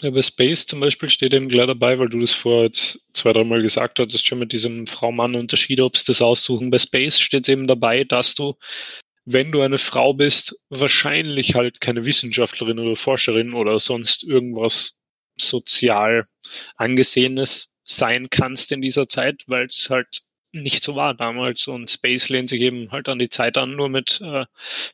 Ja, 0.01 0.11
bei 0.11 0.21
Space 0.21 0.67
zum 0.67 0.79
Beispiel 0.79 1.09
steht 1.09 1.33
eben 1.33 1.49
gleich 1.49 1.65
dabei, 1.65 1.97
weil 1.97 2.09
du 2.09 2.19
das 2.21 2.31
vor 2.31 2.71
zwei, 2.71 3.33
drei 3.33 3.43
Mal 3.43 3.61
gesagt 3.63 3.99
hattest, 3.99 4.25
schon 4.25 4.39
mit 4.39 4.53
diesem 4.53 4.85
Frau-Mann-Unterschied, 4.85 5.81
ob 5.81 5.95
es 5.95 6.05
das 6.05 6.21
aussuchen. 6.21 6.69
Bei 6.69 6.77
Space 6.77 7.19
steht 7.19 7.49
eben 7.49 7.67
dabei, 7.67 8.05
dass 8.05 8.35
du, 8.35 8.53
wenn 9.25 9.51
du 9.51 9.61
eine 9.61 9.79
Frau 9.79 10.13
bist, 10.13 10.55
wahrscheinlich 10.69 11.55
halt 11.55 11.81
keine 11.81 12.05
Wissenschaftlerin 12.05 12.79
oder 12.79 12.95
Forscherin 12.95 13.53
oder 13.53 13.79
sonst 13.79 14.23
irgendwas 14.23 14.93
sozial 15.37 16.23
angesehenes 16.77 17.69
sein 17.89 18.29
kannst 18.29 18.71
in 18.71 18.81
dieser 18.81 19.07
Zeit, 19.07 19.43
weil 19.47 19.65
es 19.65 19.89
halt 19.89 20.21
nicht 20.51 20.83
so 20.83 20.95
war 20.95 21.13
damals 21.13 21.67
und 21.67 21.89
Space 21.89 22.29
lehnt 22.29 22.49
sich 22.49 22.61
eben 22.61 22.91
halt 22.91 23.07
an 23.09 23.19
die 23.19 23.29
Zeit 23.29 23.57
an, 23.57 23.75
nur 23.75 23.89
mit 23.89 24.19
äh, 24.23 24.45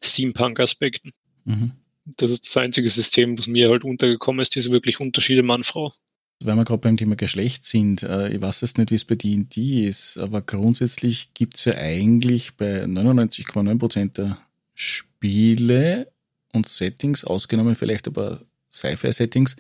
Steampunk-Aspekten. 0.04 1.14
Mhm. 1.46 1.72
Das 2.18 2.32
ist 2.32 2.46
das 2.46 2.58
einzige 2.58 2.90
System, 2.90 3.38
was 3.38 3.48
mir 3.48 3.70
halt 3.70 3.84
untergekommen 3.84 4.42
ist, 4.42 4.56
diese 4.56 4.72
wirklich 4.72 5.00
Unterschiede 5.00 5.44
Mann-Frau. 5.44 5.94
Weil 6.42 6.56
wir 6.56 6.66
gerade 6.66 6.82
beim 6.82 6.98
Thema 6.98 7.16
Geschlecht 7.16 7.66
sind, 7.66 8.04
äh, 8.04 8.34
ich 8.34 8.42
weiß 8.42 8.62
jetzt 8.62 8.78
nicht, 8.78 8.92
wie 8.92 8.96
es 8.96 9.06
bei 9.06 9.16
D&D 9.16 9.88
ist, 9.88 10.18
aber 10.18 10.42
grundsätzlich 10.42 11.34
gibt 11.34 11.56
es 11.56 11.66
ja 11.66 11.76
eigentlich 11.76 12.56
bei 12.56 12.84
99,9% 12.84 14.14
der 14.14 14.38
Spiele 14.74 16.12
und 16.52 16.68
Settings, 16.68 17.24
ausgenommen 17.24 17.76
vielleicht 17.76 18.08
aber 18.08 18.42
Sci-Fi-Settings, 18.72 19.56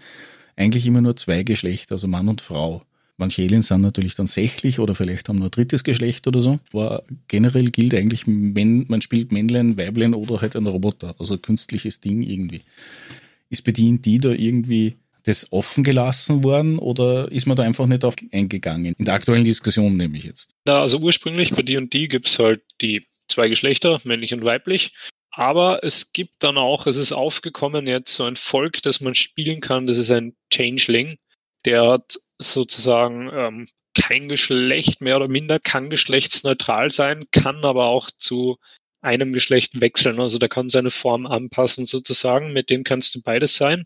eigentlich 0.58 0.86
immer 0.86 1.02
nur 1.02 1.16
zwei 1.16 1.44
Geschlechter, 1.44 1.96
also 1.96 2.08
Mann 2.08 2.28
und 2.28 2.42
Frau. 2.42 2.84
Manche 3.18 3.44
Aliens 3.44 3.68
sind 3.68 3.82
natürlich 3.82 4.16
dann 4.16 4.28
sächlich 4.28 4.80
oder 4.80 4.94
vielleicht 4.94 5.30
haben 5.30 5.40
nur 5.40 5.50
drittes 5.50 5.84
Geschlecht 5.84 6.28
oder 6.28 6.42
so. 6.42 6.60
Aber 6.74 7.04
generell 7.28 7.72
gilt 7.72 7.96
eigentlich, 7.96 8.28
man 8.28 9.02
spielt 9.02 9.32
Männlein, 9.32 9.78
Weiblein 9.78 10.14
oder 10.14 10.42
halt 10.42 10.56
ein 10.56 10.68
Roboter, 10.68 11.16
also 11.18 11.36
ein 11.36 11.42
künstliches 11.42 12.02
Ding 12.02 12.22
irgendwie. 12.22 12.62
Ist 13.50 13.64
bedient 13.64 14.06
die 14.06 14.18
da 14.20 14.32
irgendwie 14.32 14.96
das 15.24 15.52
offen 15.52 15.84
gelassen 15.84 16.44
worden 16.44 16.78
oder 16.78 17.32
ist 17.32 17.48
man 17.48 17.56
da 17.56 17.64
einfach 17.64 17.88
nicht 17.88 18.04
auf 18.04 18.16
eingegangen? 18.32 18.96
In 18.98 19.06
der 19.06 19.14
aktuellen 19.14 19.46
Diskussion 19.46 19.96
nehme 19.96 20.18
ich 20.18 20.26
jetzt. 20.26 20.54
Ja, 20.68 20.82
also 20.82 21.00
ursprünglich 21.00 21.52
bei 21.52 21.62
D&D 21.62 22.08
gibt 22.08 22.28
es 22.28 22.38
halt 22.38 22.62
die 22.82 23.08
zwei 23.28 23.48
Geschlechter, 23.48 24.00
männlich 24.04 24.34
und 24.34 24.44
weiblich. 24.44 24.94
Aber 25.32 25.84
es 25.84 26.14
gibt 26.14 26.44
dann 26.44 26.58
auch, 26.58 26.86
es 26.86 26.96
ist 26.96 27.12
aufgekommen 27.12 27.88
jetzt 27.88 28.16
so 28.16 28.24
ein 28.24 28.36
Volk, 28.36 28.82
das 28.84 29.02
man 29.02 29.16
spielen 29.16 29.62
kann, 29.62 29.88
das 29.88 29.98
ist 29.98 30.12
ein 30.12 30.36
Changeling. 30.52 31.18
Der 31.66 31.88
hat 31.88 32.18
sozusagen 32.38 33.30
ähm, 33.34 33.68
kein 33.96 34.30
Geschlecht 34.30 35.02
mehr 35.02 35.18
oder 35.18 35.28
minder, 35.28 35.60
kann 35.60 35.90
geschlechtsneutral 35.90 36.92
sein, 36.92 37.26
kann 37.32 37.64
aber 37.66 37.86
auch 37.86 38.12
zu 38.12 38.58
einem 39.02 39.34
Geschlecht 39.34 39.80
wechseln. 39.80 40.20
Also 40.20 40.38
der 40.40 40.50
kann 40.50 40.70
seine 40.70 40.92
Form 40.92 41.26
anpassen 41.26 41.86
sozusagen. 41.86 42.54
Mit 42.54 42.70
dem 42.70 42.84
kannst 42.84 43.16
du 43.16 43.22
beides 43.22 43.56
sein. 43.56 43.86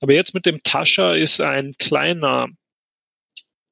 Aber 0.00 0.14
jetzt 0.14 0.34
mit 0.34 0.46
dem 0.46 0.62
Tascha 0.62 1.14
ist 1.14 1.40
ein 1.40 1.74
kleiner, 1.78 2.48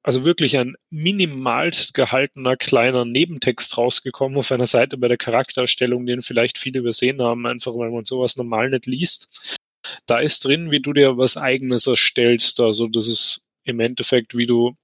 also 0.03 0.23
wirklich 0.23 0.57
ein 0.57 0.75
minimalst 0.89 1.93
gehaltener 1.93 2.55
kleiner 2.55 3.05
Nebentext 3.05 3.77
rausgekommen 3.77 4.37
auf 4.37 4.51
einer 4.51 4.67
Seite 4.67 4.97
bei 4.97 5.07
der 5.07 5.17
Charakterstellung, 5.17 6.05
den 6.05 6.21
vielleicht 6.21 6.57
viele 6.57 6.79
übersehen 6.79 7.21
haben, 7.21 7.45
einfach 7.45 7.73
weil 7.75 7.89
man 7.91 8.05
sowas 8.05 8.37
normal 8.37 8.69
nicht 8.69 8.85
liest. 8.85 9.57
Da 10.05 10.19
ist 10.19 10.45
drin, 10.45 10.71
wie 10.71 10.81
du 10.81 10.93
dir 10.93 11.17
was 11.17 11.37
eigenes 11.37 11.87
erstellst. 11.87 12.59
Also 12.59 12.87
das 12.87 13.07
ist 13.07 13.41
im 13.63 13.79
Endeffekt, 13.79 14.35
wie 14.35 14.45
du 14.45 14.75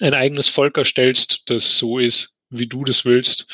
ein 0.00 0.14
eigenes 0.14 0.48
Volk 0.48 0.76
erstellst, 0.76 1.42
das 1.46 1.78
so 1.78 1.98
ist, 1.98 2.34
wie 2.50 2.66
du 2.66 2.84
das 2.84 3.04
willst. 3.04 3.46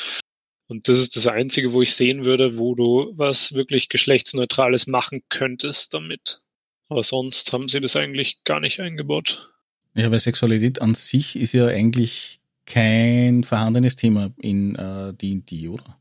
Und 0.66 0.88
das 0.88 0.98
ist 0.98 1.16
das 1.16 1.26
Einzige, 1.26 1.72
wo 1.72 1.82
ich 1.82 1.94
sehen 1.94 2.24
würde, 2.24 2.58
wo 2.58 2.74
du 2.74 3.12
was 3.14 3.52
wirklich 3.52 3.88
geschlechtsneutrales 3.88 4.86
machen 4.86 5.22
könntest 5.28 5.92
damit. 5.92 6.40
Aber 6.88 7.04
sonst 7.04 7.52
haben 7.52 7.68
sie 7.68 7.80
das 7.80 7.96
eigentlich 7.96 8.42
gar 8.44 8.60
nicht 8.60 8.80
eingebaut. 8.80 9.50
Ja, 9.94 10.10
weil 10.10 10.20
Sexualität 10.20 10.80
an 10.80 10.94
sich 10.94 11.36
ist 11.36 11.52
ja 11.52 11.66
eigentlich 11.66 12.40
kein 12.64 13.44
vorhandenes 13.44 13.96
Thema 13.96 14.32
in 14.40 14.74
äh, 14.76 15.12
D&D, 15.12 15.68
oder? 15.68 15.98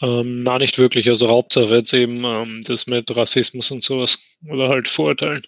Ähm, 0.00 0.42
na, 0.42 0.58
nicht 0.58 0.78
wirklich. 0.78 1.08
Also 1.08 1.28
Hauptsache 1.28 1.74
jetzt 1.74 1.92
eben 1.92 2.24
ähm, 2.24 2.62
das 2.64 2.86
mit 2.86 3.14
Rassismus 3.16 3.70
und 3.70 3.84
sowas. 3.84 4.18
Oder 4.48 4.68
halt 4.68 4.88
Vorurteilen. 4.88 5.42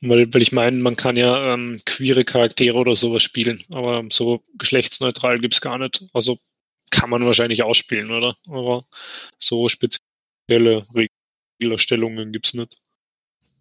Weil, 0.00 0.32
weil 0.34 0.42
ich 0.42 0.52
meine, 0.52 0.78
man 0.78 0.96
kann 0.96 1.16
ja 1.16 1.54
ähm, 1.54 1.80
queere 1.86 2.24
Charaktere 2.24 2.76
oder 2.76 2.96
sowas 2.96 3.22
spielen, 3.22 3.64
aber 3.70 4.04
so 4.10 4.42
geschlechtsneutral 4.58 5.38
gibt's 5.40 5.60
gar 5.60 5.78
nicht. 5.78 6.04
Also 6.12 6.38
kann 6.90 7.10
man 7.10 7.24
wahrscheinlich 7.24 7.62
ausspielen, 7.62 8.10
oder? 8.10 8.36
Aber 8.48 8.86
so 9.38 9.68
spezielle 9.68 10.86
Regelerstellungen 11.60 12.32
gibt's 12.32 12.54
nicht. 12.54 12.81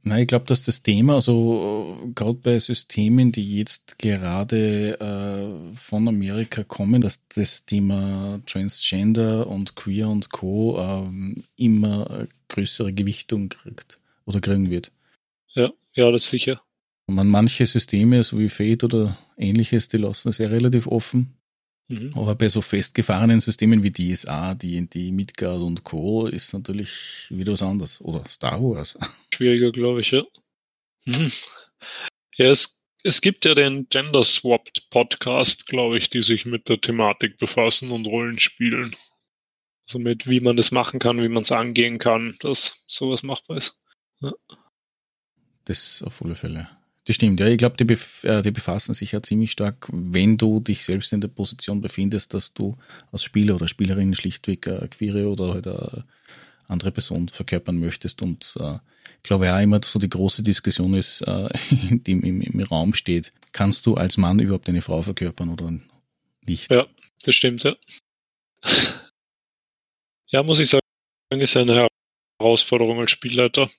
Nein, 0.04 0.22
ich 0.22 0.28
glaube, 0.28 0.45
dass 0.45 0.64
das 0.64 0.82
Thema, 0.82 1.16
also 1.16 2.12
gerade 2.16 2.34
bei 2.34 2.58
Systemen, 2.58 3.32
die 3.32 3.58
jetzt 3.58 3.99
gerade 3.99 4.99
äh, 4.99 5.76
von 5.76 6.08
Amerika 6.08 6.64
kommen, 6.64 7.02
dass 7.02 7.22
das 7.28 7.66
Thema 7.66 8.41
Transgender 8.47 9.45
und 9.45 9.76
Queer 9.76 10.10
und 10.10 10.32
Co. 10.32 10.80
Ähm, 10.80 11.43
immer 11.56 12.28
größere 12.47 12.93
Gewichtung 12.93 13.49
kriegt 13.49 13.99
oder 14.26 14.41
kriegen 14.41 14.72
wird. 14.72 14.91
Ja, 15.54 15.70
ja, 15.93 16.12
das 16.12 16.28
sicher. 16.28 16.62
Und 17.06 17.16
man 17.16 17.28
manche 17.28 17.66
Systeme, 17.66 18.24
so 18.24 18.39
wie 18.39 18.49
Fate 18.49 18.84
oder 18.86 19.18
ähnliches, 19.38 19.88
die 19.88 19.97
lassen 19.97 20.30
es 20.30 20.39
ja 20.39 20.47
relativ 20.47 20.88
offen. 20.88 21.34
Mhm. 21.92 22.14
Aber 22.16 22.36
bei 22.36 22.48
so 22.48 22.62
festgefahrenen 22.62 23.42
Systemen 23.42 23.84
wie 23.84 23.92
DSA, 23.92 24.56
D&D, 24.56 25.12
Midgard 25.12 25.62
und 25.62 25.84
Co. 25.84 26.28
ist 26.28 26.54
natürlich 26.54 27.26
wieder 27.30 27.52
was 27.52 27.62
anderes. 27.62 28.00
Oder 28.02 28.24
Star 28.28 28.62
Wars. 28.62 28.98
Schwieriger, 29.34 29.72
glaube 29.72 30.00
ich, 30.00 30.12
ja. 30.12 30.24
Mhm. 31.06 31.32
Ja, 32.38 32.50
es, 32.50 32.80
es 33.04 33.20
gibt 33.20 33.44
ja 33.44 33.56
den 33.56 33.89
Gender 33.89 34.24
Swapped 34.24 34.89
Podcast, 34.89 35.66
glaube 35.66 35.98
ich, 35.98 36.10
die 36.10 36.22
sich 36.22 36.46
mit 36.46 36.70
der 36.70 36.80
Thematik 36.80 37.38
befassen 37.38 37.89
und 37.92 38.06
Rollenspielen. 38.06 38.96
Also 39.84 40.00
mit 40.00 40.30
wie 40.30 40.39
man 40.39 40.56
das 40.56 40.72
machen 40.72 41.00
kann, 41.00 41.22
wie 41.22 41.28
man 41.28 41.44
es 41.44 41.52
angehen 41.52 42.00
kann, 42.00 42.38
dass 42.39 42.86
sowas 42.88 43.24
machbar 43.24 43.58
ist. 43.58 43.78
Ja. 44.22 44.32
Das 45.66 46.02
auf 46.04 46.22
alle 46.24 46.36
Fälle. 46.36 46.70
Das 47.06 47.16
stimmt, 47.16 47.39
ja. 47.39 47.47
Ich 47.47 47.58
glaube, 47.58 47.78
die, 47.78 47.84
bef 47.84 48.24
äh, 48.24 48.41
die, 48.41 48.52
befassen 48.52 48.93
sich 48.93 49.12
ja 49.12 49.24
ziemlich 49.24 49.52
stark, 49.52 49.88
wenn 49.91 50.38
du 50.38 50.60
dich 50.60 50.84
selbst 50.84 51.14
in 51.14 51.22
der 51.22 51.30
Position 51.30 51.82
befindest, 51.82 52.34
dass 52.34 52.54
du 52.54 52.78
als 53.12 53.24
Spieler 53.24 53.56
oder 53.56 53.68
Spielerin 53.68 54.14
schlichtweg 54.14 54.68
eine 54.68 54.88
queere 54.88 55.28
oder 55.28 55.54
halt 55.54 55.68
eine 55.68 56.06
andere 56.68 56.91
Person 56.91 57.28
verkörpern 57.28 57.80
möchtest. 57.80 58.22
Und 58.22 58.56
äh, 58.60 58.76
ich 59.18 59.24
glaube 59.24 59.47
ja 59.47 59.60
immer 59.60 59.80
so 59.84 59.97
die 59.97 60.10
große 60.10 60.43
Diskussion 60.43 60.93
ist, 60.93 61.22
äh, 61.22 61.49
die 61.91 62.12
im, 62.12 62.41
im 62.41 62.60
Raum 62.62 62.93
steht, 62.93 63.34
kannst 63.52 63.88
du 63.88 63.95
als 63.95 64.18
Mann 64.18 64.39
überhaupt 64.39 64.70
eine 64.70 64.82
Frau 64.82 65.02
verkörpern 65.02 65.49
oder 65.49 65.74
nicht? 66.45 66.72
Ja, 66.72 66.86
das 67.24 67.34
stimmt, 67.36 67.64
ja. 67.64 67.76
Ja, 70.28 70.43
muss 70.43 70.60
ich 70.60 70.70
sagen, 70.70 70.82
ist 71.32 71.58
eine 71.58 71.88
Herausforderung 72.39 72.99
als 72.99 73.12
Spielleiter 73.12 73.70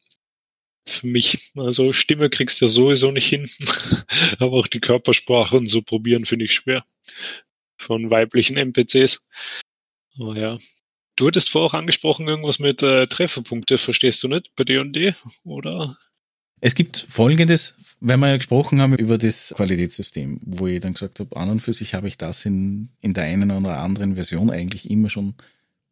für 0.86 1.06
mich. 1.06 1.52
Also 1.56 1.92
Stimme 1.92 2.30
kriegst 2.30 2.60
du 2.60 2.66
ja 2.66 2.68
sowieso 2.70 3.10
nicht 3.10 3.28
hin, 3.28 3.48
aber 4.38 4.52
auch 4.52 4.66
die 4.66 4.80
Körpersprache 4.80 5.56
und 5.56 5.66
so 5.66 5.82
probieren 5.82 6.24
finde 6.24 6.44
ich 6.46 6.54
schwer. 6.54 6.84
Von 7.76 8.10
weiblichen 8.10 8.56
NPCs. 8.56 9.24
Oh 10.18 10.34
ja. 10.34 10.58
Du 11.16 11.26
hattest 11.26 11.50
vorher 11.50 11.66
auch 11.66 11.74
angesprochen, 11.74 12.26
irgendwas 12.26 12.58
mit 12.58 12.82
äh, 12.82 13.06
Trefferpunkte, 13.06 13.76
verstehst 13.78 14.22
du 14.22 14.28
nicht 14.28 14.50
bei 14.56 14.64
D&D, 14.64 15.14
oder? 15.44 15.96
Es 16.60 16.74
gibt 16.74 16.96
folgendes, 16.96 17.74
wenn 18.00 18.20
wir 18.20 18.28
ja 18.28 18.36
gesprochen 18.36 18.80
haben 18.80 18.94
über 18.94 19.18
das 19.18 19.52
Qualitätssystem, 19.56 20.40
wo 20.42 20.68
ich 20.68 20.80
dann 20.80 20.92
gesagt 20.92 21.20
habe, 21.20 21.36
an 21.36 21.50
und 21.50 21.60
für 21.60 21.72
sich 21.72 21.94
habe 21.94 22.08
ich 22.08 22.16
das 22.16 22.46
in, 22.46 22.88
in 23.00 23.14
der 23.14 23.24
einen 23.24 23.50
oder 23.50 23.78
anderen 23.78 24.14
Version 24.14 24.48
eigentlich 24.48 24.88
immer 24.88 25.10
schon 25.10 25.34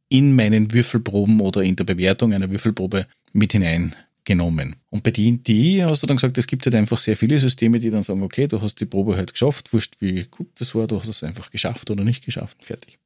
in 0.09 0.35
meinen 0.35 0.73
Würfelproben 0.73 1.41
oder 1.41 1.63
in 1.63 1.77
der 1.77 1.85
Bewertung 1.85 2.33
einer 2.33 2.51
Würfelprobe 2.51 3.07
mit 3.33 3.53
hinein 3.53 3.95
genommen. 4.25 4.77
Und 4.91 5.03
bei 5.03 5.11
D&D 5.11 5.85
hast 5.85 6.03
du 6.03 6.07
dann 6.07 6.17
gesagt, 6.17 6.39
es 6.39 6.47
gibt 6.47 6.65
halt 6.67 6.75
einfach 6.75 7.01
sehr 7.01 7.17
viele 7.17 7.41
Systeme, 7.41 7.79
die 7.79 7.91
dann 7.91 8.03
sagen, 8.03 8.23
okay, 8.23 8.47
du 8.47 8.61
hast 8.61 8.81
die 8.81 8.87
Probe 8.87 9.17
halt 9.17 9.33
geschafft, 9.33 9.73
wurscht 9.73 9.97
wie 10.01 10.25
gut 10.31 10.49
das 10.57 10.75
war, 10.75 10.87
du 10.87 10.99
hast 10.99 11.09
es 11.09 11.23
einfach 11.23 11.51
geschafft 11.51 11.91
oder 11.91 12.05
nicht 12.05 12.25
geschafft, 12.25 12.65
fertig. 12.65 12.99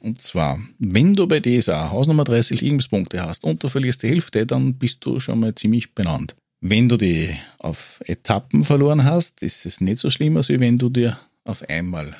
Und 0.00 0.20
zwar, 0.20 0.60
wenn 0.78 1.14
du 1.14 1.26
bei 1.26 1.40
DSA 1.40 1.90
Hausnummer 1.90 2.24
30 2.24 2.60
Lebenspunkte 2.60 3.22
hast 3.22 3.44
und 3.44 3.62
du 3.64 3.68
verlierst 3.68 4.02
die 4.02 4.08
Hälfte, 4.08 4.44
dann 4.44 4.74
bist 4.74 5.04
du 5.04 5.18
schon 5.18 5.40
mal 5.40 5.54
ziemlich 5.54 5.94
benannt. 5.94 6.34
Wenn 6.60 6.88
du 6.88 6.96
die 6.96 7.34
auf 7.58 8.00
Etappen 8.04 8.62
verloren 8.62 9.04
hast, 9.04 9.42
ist 9.42 9.64
es 9.66 9.80
nicht 9.80 9.98
so 9.98 10.10
schlimm, 10.10 10.36
als 10.36 10.50
wenn 10.50 10.78
du 10.78 10.88
dir 10.90 11.18
auf 11.44 11.62
einmal 11.68 12.14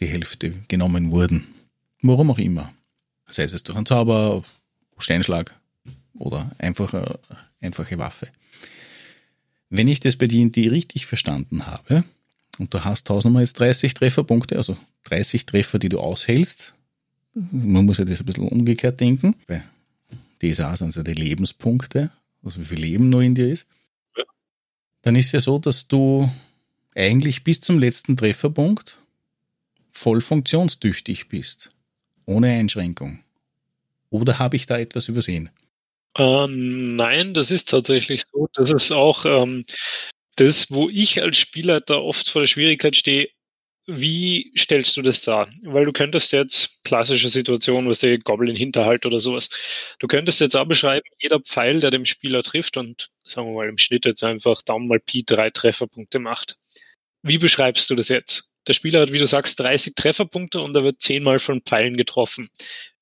die 0.00 0.06
Hälfte 0.06 0.52
genommen 0.68 1.10
wurden. 1.10 1.46
Warum 2.02 2.30
auch 2.30 2.38
immer. 2.38 2.72
Sei 3.28 3.42
es 3.42 3.62
durch 3.62 3.76
einen 3.76 3.86
Zauber, 3.86 4.42
Steinschlag 4.98 5.54
oder 6.18 6.50
einfach 6.58 6.94
einfache 7.60 7.98
Waffe. 7.98 8.28
Wenn 9.70 9.88
ich 9.88 10.00
das 10.00 10.16
bei 10.16 10.26
D&D 10.26 10.68
richtig 10.68 11.06
verstanden 11.06 11.66
habe, 11.66 12.04
und 12.58 12.72
du 12.74 12.84
hast 12.84 13.06
tausendmal 13.06 13.42
jetzt 13.42 13.58
30 13.60 13.94
Trefferpunkte, 13.94 14.56
also 14.56 14.76
30 15.04 15.46
Treffer, 15.46 15.78
die 15.78 15.88
du 15.88 16.00
aushältst, 16.00 16.74
man 17.34 17.84
muss 17.84 17.98
ja 17.98 18.04
das 18.04 18.20
ein 18.20 18.26
bisschen 18.26 18.48
umgekehrt 18.48 19.00
denken, 19.00 19.34
bei 19.46 19.62
DSA 20.42 20.76
sind 20.76 20.88
es 20.88 20.96
ja 20.96 21.02
die 21.02 21.12
Lebenspunkte, 21.12 22.10
also 22.42 22.60
wie 22.60 22.64
viel 22.64 22.80
Leben 22.80 23.10
noch 23.10 23.20
in 23.20 23.34
dir 23.34 23.50
ist, 23.50 23.68
dann 25.02 25.16
ist 25.16 25.32
ja 25.32 25.40
so, 25.40 25.58
dass 25.58 25.86
du 25.86 26.30
eigentlich 26.94 27.44
bis 27.44 27.60
zum 27.60 27.78
letzten 27.78 28.16
Trefferpunkt 28.16 28.98
voll 29.92 30.20
funktionstüchtig 30.20 31.28
bist, 31.28 31.70
ohne 32.26 32.50
Einschränkung. 32.50 33.20
Oder 34.10 34.38
habe 34.38 34.56
ich 34.56 34.66
da 34.66 34.78
etwas 34.78 35.08
übersehen? 35.08 35.50
Ähm, 36.16 36.96
nein, 36.96 37.34
das 37.34 37.50
ist 37.50 37.68
tatsächlich 37.68 38.24
so. 38.32 38.48
Das 38.54 38.70
ist 38.70 38.90
auch 38.92 39.24
ähm, 39.24 39.64
das, 40.36 40.70
wo 40.70 40.88
ich 40.88 41.22
als 41.22 41.38
Spieler 41.38 41.80
da 41.80 41.96
oft 41.96 42.28
vor 42.28 42.42
der 42.42 42.46
Schwierigkeit 42.46 42.96
stehe. 42.96 43.28
Wie 43.86 44.52
stellst 44.56 44.96
du 44.96 45.02
das 45.02 45.22
dar? 45.22 45.48
Weil 45.62 45.86
du 45.86 45.92
könntest 45.92 46.32
jetzt 46.32 46.84
klassische 46.84 47.30
Situation, 47.30 47.88
was 47.88 48.00
der 48.00 48.18
Goblin 48.18 48.56
Hinterhalt 48.56 49.06
oder 49.06 49.20
sowas. 49.20 49.48
Du 49.98 50.06
könntest 50.06 50.40
jetzt 50.40 50.56
auch 50.56 50.66
beschreiben, 50.66 51.06
jeder 51.20 51.40
Pfeil, 51.40 51.80
der 51.80 51.90
dem 51.90 52.04
Spieler 52.04 52.42
trifft 52.42 52.76
und 52.76 53.08
sagen 53.24 53.48
wir 53.48 53.54
mal 53.54 53.68
im 53.68 53.78
Schnitt 53.78 54.04
jetzt 54.04 54.22
einfach 54.24 54.62
Daumen 54.62 54.88
mal 54.88 55.00
Pi 55.00 55.24
drei 55.24 55.50
Trefferpunkte 55.50 56.18
macht. 56.18 56.56
Wie 57.22 57.38
beschreibst 57.38 57.88
du 57.90 57.94
das 57.94 58.08
jetzt? 58.08 58.50
Der 58.66 58.74
Spieler 58.74 59.00
hat, 59.00 59.12
wie 59.12 59.18
du 59.18 59.26
sagst, 59.26 59.58
30 59.60 59.94
Trefferpunkte 59.94 60.60
und 60.60 60.76
er 60.76 60.84
wird 60.84 61.00
zehnmal 61.00 61.38
von 61.38 61.62
Pfeilen 61.62 61.96
getroffen. 61.96 62.50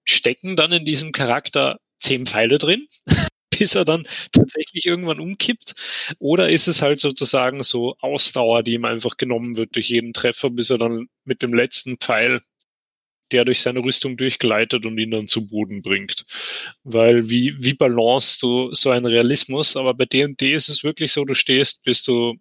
Stecken 0.05 0.55
dann 0.57 0.73
in 0.73 0.85
diesem 0.85 1.11
Charakter 1.13 1.79
zehn 1.99 2.26
Pfeile 2.26 2.59
drin, 2.59 2.86
bis 3.59 3.74
er 3.74 3.84
dann 3.84 4.07
tatsächlich 4.32 4.86
irgendwann 4.86 5.20
umkippt? 5.20 5.74
Oder 6.18 6.51
ist 6.51 6.68
es 6.68 6.82
halt 6.82 7.01
sozusagen 7.01 7.62
so 7.62 7.97
Ausdauer, 8.01 8.62
die 8.62 8.74
ihm 8.74 8.84
einfach 8.84 9.16
genommen 9.16 9.57
wird 9.57 9.74
durch 9.76 9.88
jeden 9.88 10.12
Treffer, 10.12 10.51
bis 10.51 10.70
er 10.70 10.78
dann 10.78 11.09
mit 11.24 11.42
dem 11.42 11.55
letzten 11.55 11.97
Pfeil 11.99 12.40
der 13.32 13.44
durch 13.44 13.61
seine 13.61 13.80
Rüstung 13.80 14.16
durchgleitet 14.16 14.86
und 14.86 14.99
ihn 14.99 15.11
dann 15.11 15.28
zu 15.28 15.47
Boden 15.47 15.82
bringt. 15.82 16.24
Weil 16.84 17.28
wie, 17.30 17.55
wie 17.62 17.74
balance 17.74 18.38
du 18.40 18.72
so 18.72 18.90
einen 18.90 19.07
Realismus? 19.07 19.76
Aber 19.76 19.94
bei 19.94 20.05
D&D 20.05 20.53
ist 20.53 20.68
es 20.68 20.84
wirklich 20.84 21.12
so, 21.12 21.24
du 21.24 21.34
stehst, 21.34 21.82
bist 21.82 22.07
du, 22.09 22.36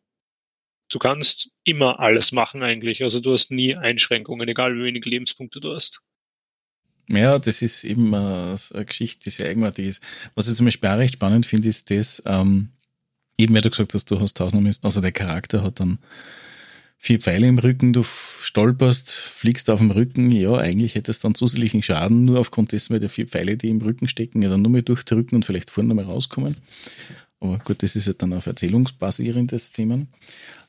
du 0.89 0.99
kannst 0.99 1.51
immer 1.63 1.99
alles 1.99 2.31
machen 2.31 2.63
eigentlich. 2.63 3.03
Also 3.03 3.19
du 3.19 3.33
hast 3.33 3.51
nie 3.51 3.75
Einschränkungen, 3.75 4.47
egal 4.49 4.75
wie 4.77 4.83
wenig 4.85 5.05
Lebenspunkte 5.05 5.59
du 5.59 5.73
hast. 5.73 6.01
Ja, 7.09 7.37
das 7.37 7.61
ist 7.61 7.83
eben 7.83 8.13
äh, 8.13 8.55
eine 8.73 8.85
Geschichte, 8.85 9.25
die 9.25 9.29
sehr 9.29 9.49
eigenartig 9.49 9.87
ist. 9.87 10.03
Was 10.33 10.47
ich 10.47 10.55
zum 10.55 10.65
Beispiel 10.65 10.89
auch 10.89 10.97
recht 10.97 11.15
spannend 11.15 11.45
finde, 11.45 11.69
ist 11.69 11.91
das, 11.91 12.23
ähm, 12.25 12.69
eben 13.37 13.53
weil 13.53 13.61
du 13.61 13.69
gesagt 13.69 13.93
hast, 13.93 14.09
du 14.09 14.19
hast 14.19 14.37
tausend, 14.37 14.79
also 14.81 15.01
der 15.01 15.11
Charakter 15.11 15.63
hat 15.63 15.79
dann 15.79 15.99
vier 16.97 17.19
Pfeile 17.19 17.47
im 17.47 17.59
Rücken, 17.59 17.93
du 17.93 18.03
stolperst, 18.03 19.11
fliegst 19.11 19.69
auf 19.69 19.79
dem 19.79 19.91
Rücken, 19.91 20.31
ja, 20.31 20.55
eigentlich 20.55 20.95
hättest 20.95 21.23
du 21.23 21.27
dann 21.27 21.35
zusätzlichen 21.35 21.83
Schaden, 21.83 22.25
nur 22.25 22.39
aufgrund 22.39 22.71
dessen, 22.71 22.93
weil 22.93 22.99
die 22.99 23.09
vier 23.09 23.27
Pfeile, 23.27 23.57
die 23.57 23.69
im 23.69 23.81
Rücken 23.81 24.07
stecken, 24.07 24.41
ja 24.41 24.49
dann 24.49 24.63
nur 24.63 24.71
mehr 24.71 24.81
durchdrücken 24.81 25.35
und 25.35 25.45
vielleicht 25.45 25.69
vorne 25.69 25.93
mal 25.93 26.05
rauskommen. 26.05 26.55
Aber 27.39 27.59
gut, 27.59 27.83
das 27.83 27.95
ist 27.95 28.07
ja 28.07 28.13
dann 28.13 28.33
auf 28.33 28.47
erzählungsbasierendes 28.47 29.71
Thema. 29.71 30.07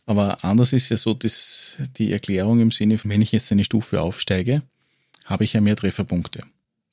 Aber 0.04 0.44
anders 0.44 0.72
ist 0.72 0.88
ja 0.90 0.96
so, 0.96 1.14
dass 1.14 1.78
die 1.96 2.12
Erklärung 2.12 2.60
im 2.60 2.70
Sinne, 2.70 2.98
wenn 3.04 3.22
ich 3.22 3.32
jetzt 3.32 3.50
eine 3.50 3.64
Stufe 3.64 4.00
aufsteige, 4.00 4.62
habe 5.26 5.44
ich 5.44 5.52
ja 5.52 5.60
mehr 5.60 5.76
Trefferpunkte. 5.76 6.42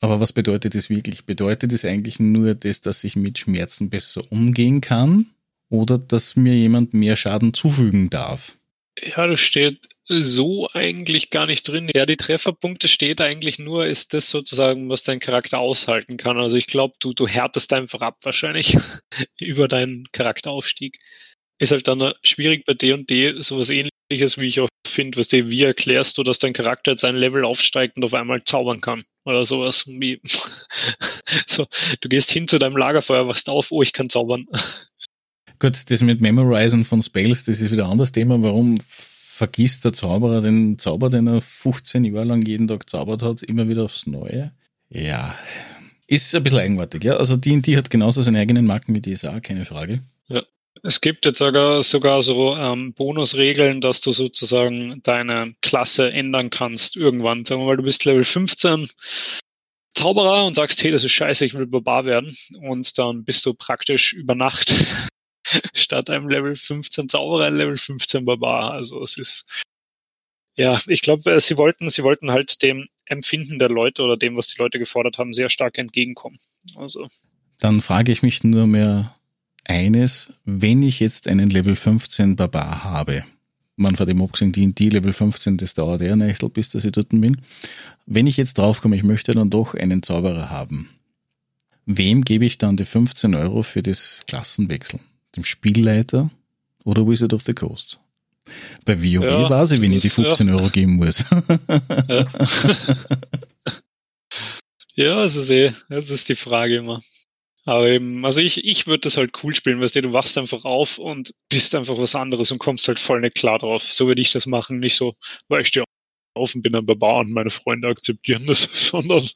Aber 0.01 0.19
was 0.19 0.33
bedeutet 0.33 0.75
das 0.75 0.89
wirklich? 0.89 1.25
Bedeutet 1.25 1.71
es 1.71 1.85
eigentlich 1.85 2.19
nur 2.19 2.55
das, 2.55 2.81
dass 2.81 3.05
ich 3.05 3.15
mit 3.15 3.39
Schmerzen 3.39 3.89
besser 3.89 4.21
umgehen 4.31 4.81
kann 4.81 5.27
oder 5.69 5.97
dass 5.97 6.35
mir 6.35 6.55
jemand 6.55 6.93
mehr 6.93 7.15
Schaden 7.15 7.53
zufügen 7.53 8.09
darf? 8.09 8.57
Ja, 9.01 9.25
das 9.27 9.39
steht 9.39 9.87
so 10.07 10.69
eigentlich 10.73 11.29
gar 11.29 11.45
nicht 11.45 11.67
drin. 11.67 11.89
Ja, 11.95 12.05
die 12.05 12.17
Trefferpunkte 12.17 12.87
steht 12.87 13.21
eigentlich 13.21 13.57
nur, 13.59 13.85
ist 13.85 14.13
das 14.13 14.29
sozusagen, 14.29 14.89
was 14.89 15.03
dein 15.03 15.19
Charakter 15.19 15.59
aushalten 15.59 16.17
kann. 16.17 16.37
Also 16.37 16.57
ich 16.57 16.67
glaube, 16.67 16.95
du, 16.99 17.13
du 17.13 17.27
härtest 17.27 17.71
einfach 17.73 18.01
ab 18.01 18.17
wahrscheinlich 18.23 18.77
über 19.39 19.67
deinen 19.67 20.07
Charakteraufstieg. 20.11 20.99
Ist 21.63 21.71
halt 21.71 21.87
dann 21.87 22.13
schwierig 22.23 22.65
bei 22.65 22.73
D&D 22.73 23.41
sowas 23.41 23.69
ähnliches 23.69 23.93
ähnliches, 24.13 24.37
wie 24.37 24.47
ich 24.47 24.59
auch 24.59 24.69
finde, 24.85 25.17
was 25.17 25.27
dir, 25.27 25.49
wie 25.49 25.63
erklärst 25.63 26.17
du, 26.17 26.23
dass 26.23 26.39
dein 26.39 26.53
Charakter 26.53 26.91
jetzt 26.91 27.05
ein 27.05 27.15
Level 27.15 27.45
aufsteigt 27.45 27.97
und 27.97 28.03
auf 28.03 28.13
einmal 28.13 28.43
zaubern 28.43 28.81
kann? 28.81 29.03
Oder 29.25 29.45
sowas 29.45 29.85
wie, 29.87 30.21
so, 31.47 31.65
du 32.01 32.09
gehst 32.09 32.31
hin 32.31 32.47
zu 32.47 32.59
deinem 32.59 32.77
Lagerfeuer, 32.77 33.27
wachst 33.27 33.49
auf, 33.49 33.71
oh, 33.71 33.81
ich 33.81 33.93
kann 33.93 34.09
zaubern. 34.09 34.45
Gut, 35.59 35.89
das 35.89 36.01
mit 36.01 36.19
Memorizen 36.19 36.83
von 36.83 37.01
Spells, 37.01 37.45
das 37.45 37.61
ist 37.61 37.71
wieder 37.71 37.85
ein 37.85 37.91
anderes 37.91 38.11
Thema. 38.11 38.43
Warum 38.43 38.79
vergisst 38.85 39.85
der 39.85 39.93
Zauberer 39.93 40.41
den 40.41 40.77
Zauber, 40.77 41.09
den 41.09 41.27
er 41.27 41.41
15 41.41 42.03
Jahre 42.03 42.25
lang 42.25 42.45
jeden 42.45 42.67
Tag 42.67 42.89
zaubert 42.89 43.23
hat, 43.23 43.43
immer 43.43 43.69
wieder 43.69 43.83
aufs 43.83 44.05
Neue? 44.05 44.51
Ja, 44.89 45.35
ist 46.05 46.35
ein 46.35 46.43
bisschen 46.43 46.59
eigenartig, 46.59 47.03
ja. 47.03 47.15
Also 47.15 47.35
D&D 47.37 47.77
hat 47.77 47.89
genauso 47.89 48.21
seine 48.21 48.39
eigenen 48.39 48.65
Marken 48.65 48.93
wie 48.93 49.01
DSA, 49.01 49.39
keine 49.39 49.65
Frage. 49.65 50.03
Ja. 50.27 50.43
Es 50.81 51.01
gibt 51.01 51.25
jetzt 51.25 51.39
sogar, 51.39 51.83
sogar 51.83 52.21
so 52.23 52.55
ähm, 52.55 52.93
Bonusregeln, 52.93 53.79
dass 53.79 54.01
du 54.01 54.11
sozusagen 54.11 55.01
deine 55.03 55.55
Klasse 55.61 56.11
ändern 56.11 56.49
kannst 56.49 56.95
irgendwann. 56.95 57.45
Sagen 57.45 57.61
wir 57.61 57.67
mal, 57.67 57.77
du 57.77 57.83
bist 57.83 58.03
Level 58.05 58.23
15 58.23 58.89
Zauberer 59.93 60.45
und 60.45 60.55
sagst, 60.55 60.83
hey, 60.83 60.91
das 60.91 61.03
ist 61.03 61.11
scheiße, 61.11 61.45
ich 61.45 61.53
will 61.53 61.67
Barbar 61.67 62.05
werden. 62.05 62.35
Und 62.59 62.97
dann 62.97 63.23
bist 63.23 63.45
du 63.45 63.53
praktisch 63.53 64.13
über 64.13 64.33
Nacht 64.33 64.73
statt 65.73 66.09
einem 66.09 66.27
Level 66.27 66.55
15 66.55 67.09
Zauberer 67.09 67.51
Level 67.51 67.77
15 67.77 68.25
Barbar. 68.25 68.71
Also 68.71 69.01
es 69.03 69.17
ist 69.17 69.45
ja, 70.55 70.79
ich 70.87 71.01
glaube, 71.01 71.31
äh, 71.31 71.39
sie 71.39 71.57
wollten, 71.57 71.89
sie 71.89 72.03
wollten 72.03 72.31
halt 72.31 72.61
dem 72.61 72.85
Empfinden 73.05 73.59
der 73.59 73.69
Leute 73.69 74.03
oder 74.03 74.17
dem, 74.17 74.37
was 74.37 74.47
die 74.47 74.59
Leute 74.61 74.79
gefordert 74.79 75.17
haben, 75.17 75.33
sehr 75.33 75.49
stark 75.49 75.77
entgegenkommen. 75.77 76.39
Also. 76.75 77.07
Dann 77.59 77.81
frage 77.81 78.11
ich 78.11 78.21
mich 78.23 78.43
nur 78.43 78.67
mehr 78.67 79.15
eines, 79.65 80.33
wenn 80.45 80.83
ich 80.83 80.99
jetzt 80.99 81.27
einen 81.27 81.49
Level 81.49 81.75
15 81.75 82.35
Barbar 82.35 82.83
habe, 82.83 83.23
man 83.75 83.95
von 83.95 84.05
dem 84.05 84.21
abgesehen, 84.21 84.51
die, 84.51 84.73
die 84.73 84.89
Level 84.89 85.13
15, 85.13 85.57
das 85.57 85.73
dauert 85.73 86.01
eher 86.01 86.13
ein 86.13 86.35
bis 86.53 86.69
dass 86.69 86.85
ich 86.85 86.91
dort 86.91 87.09
bin. 87.09 87.41
Wenn 88.05 88.27
ich 88.27 88.37
jetzt 88.37 88.57
draufkomme, 88.57 88.95
ich 88.95 89.03
möchte 89.03 89.33
dann 89.33 89.49
doch 89.49 89.73
einen 89.73 90.03
Zauberer 90.03 90.49
haben. 90.49 90.89
Wem 91.85 92.23
gebe 92.23 92.45
ich 92.45 92.57
dann 92.57 92.77
die 92.77 92.85
15 92.85 93.35
Euro 93.35 93.63
für 93.63 93.81
das 93.81 94.21
Klassenwechsel? 94.27 94.99
Dem 95.35 95.43
Spielleiter 95.43 96.29
oder 96.85 97.07
Wizard 97.07 97.33
of 97.33 97.43
the 97.43 97.53
Coast? 97.53 97.99
Bei 98.85 99.01
WoW 99.01 99.23
ja, 99.23 99.49
weiß 99.49 99.71
ich, 99.71 99.81
wenn 99.81 99.93
ich 99.93 100.01
die 100.01 100.09
15 100.09 100.47
ja. 100.47 100.55
Euro 100.55 100.69
geben 100.69 100.95
muss. 100.97 101.25
ja, 102.07 102.25
ja 104.95 105.15
das, 105.23 105.35
ist 105.35 105.49
eh, 105.49 105.73
das 105.89 106.09
ist 106.09 106.29
die 106.29 106.35
Frage 106.35 106.77
immer. 106.77 107.01
Aber 107.65 107.87
eben, 107.87 108.25
also 108.25 108.41
ich, 108.41 108.65
ich 108.65 108.87
würde 108.87 109.01
das 109.01 109.15
halt 109.15 109.31
cool 109.43 109.55
spielen, 109.55 109.79
weißt 109.79 109.95
du, 109.95 110.01
du 110.01 110.13
wachst 110.13 110.37
einfach 110.37 110.65
auf 110.65 110.97
und 110.97 111.33
bist 111.47 111.73
einfach 111.75 111.97
was 111.97 112.13
anderes 112.13 112.51
und 112.51 112.59
kommst 112.59 112.87
halt 112.87 112.99
voll 112.99 113.21
nicht 113.21 113.35
klar 113.35 113.59
drauf. 113.59 113.93
So 113.93 114.07
würde 114.07 114.21
ich 114.21 114.33
das 114.33 114.45
machen, 114.45 114.79
nicht 114.79 114.95
so, 114.95 115.15
weil 115.47 115.61
ich 115.61 115.69
stehe 115.69 115.85
auf 116.35 116.55
und 116.55 116.61
bin 116.61 116.75
ein 116.75 116.85
Barbar 116.85 117.19
und 117.19 117.31
meine 117.31 117.51
Freunde 117.51 117.87
akzeptieren 117.87 118.45
das, 118.47 118.63
sondern 118.89 119.29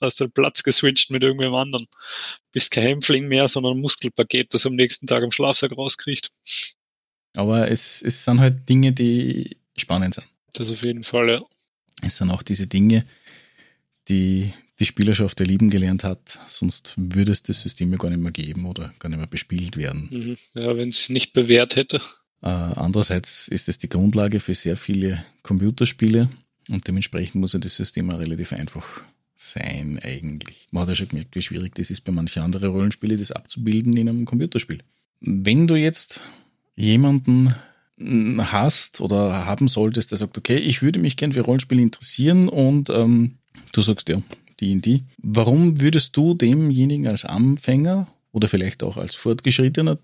hast 0.00 0.20
du 0.20 0.28
Platz 0.28 0.62
geswitcht 0.62 1.10
mit 1.10 1.24
irgendwem 1.24 1.54
anderen. 1.54 1.88
Bist 2.52 2.70
kein 2.70 2.84
Hämpfling 2.84 3.26
mehr, 3.26 3.48
sondern 3.48 3.76
ein 3.76 3.80
Muskelpaket, 3.80 4.54
das 4.54 4.66
am 4.66 4.76
nächsten 4.76 5.06
Tag 5.06 5.24
am 5.24 5.32
Schlafsack 5.32 5.72
rauskriegt. 5.76 6.30
Aber 7.36 7.70
es, 7.70 8.02
es 8.02 8.24
sind 8.24 8.38
halt 8.38 8.68
Dinge, 8.68 8.92
die 8.92 9.56
spannend 9.76 10.14
sind. 10.14 10.26
Das 10.52 10.70
auf 10.70 10.82
jeden 10.82 11.02
Fall, 11.02 11.28
ja. 11.28 11.42
Es 12.02 12.18
sind 12.18 12.30
auch 12.30 12.44
diese 12.44 12.68
Dinge, 12.68 13.04
die 14.08 14.52
die 14.80 14.86
Spielerschaft 14.86 15.38
der 15.38 15.46
lieben 15.46 15.70
gelernt 15.70 16.04
hat, 16.04 16.38
sonst 16.48 16.94
würde 16.96 17.32
es 17.32 17.42
das 17.42 17.62
System 17.62 17.92
ja 17.92 17.98
gar 17.98 18.10
nicht 18.10 18.20
mehr 18.20 18.32
geben 18.32 18.66
oder 18.66 18.92
gar 18.98 19.08
nicht 19.08 19.18
mehr 19.18 19.26
bespielt 19.26 19.76
werden. 19.76 20.08
Mhm. 20.10 20.36
Ja, 20.54 20.76
wenn 20.76 20.88
es 20.88 21.08
nicht 21.08 21.32
bewährt 21.32 21.76
hätte. 21.76 22.00
Äh, 22.42 22.48
andererseits 22.48 23.48
ist 23.48 23.68
es 23.68 23.78
die 23.78 23.88
Grundlage 23.88 24.40
für 24.40 24.54
sehr 24.54 24.76
viele 24.76 25.24
Computerspiele 25.42 26.28
und 26.68 26.86
dementsprechend 26.88 27.36
muss 27.36 27.52
ja 27.52 27.58
das 27.58 27.76
System 27.76 28.10
auch 28.10 28.18
relativ 28.18 28.52
einfach 28.52 29.02
sein 29.36 29.98
eigentlich. 30.02 30.66
Man 30.70 30.82
hat 30.82 30.88
ja 30.90 30.94
schon 30.94 31.08
gemerkt, 31.08 31.36
wie 31.36 31.42
schwierig 31.42 31.74
das 31.74 31.90
ist 31.90 32.02
bei 32.02 32.12
manchen 32.12 32.42
anderen 32.42 32.70
Rollenspielen, 32.70 33.18
das 33.18 33.32
abzubilden 33.32 33.96
in 33.96 34.08
einem 34.08 34.24
Computerspiel. 34.24 34.80
Wenn 35.20 35.66
du 35.66 35.76
jetzt 35.76 36.20
jemanden 36.76 37.54
hast 37.98 39.00
oder 39.00 39.46
haben 39.46 39.68
solltest, 39.68 40.10
der 40.10 40.18
sagt, 40.18 40.36
okay, 40.36 40.56
ich 40.56 40.82
würde 40.82 40.98
mich 40.98 41.16
gern 41.16 41.32
für 41.32 41.42
Rollenspiele 41.42 41.80
interessieren 41.82 42.48
und 42.48 42.90
ähm, 42.90 43.38
du 43.72 43.82
sagst 43.82 44.08
ja, 44.08 44.20
die 44.60 44.72
in 44.72 44.80
die. 44.80 45.04
Warum 45.18 45.80
würdest 45.80 46.16
du 46.16 46.34
demjenigen 46.34 47.08
als 47.08 47.24
Anfänger 47.24 48.08
oder 48.32 48.48
vielleicht 48.48 48.82
auch 48.82 48.96
als 48.96 49.14
Fortgeschrittener, 49.14 49.98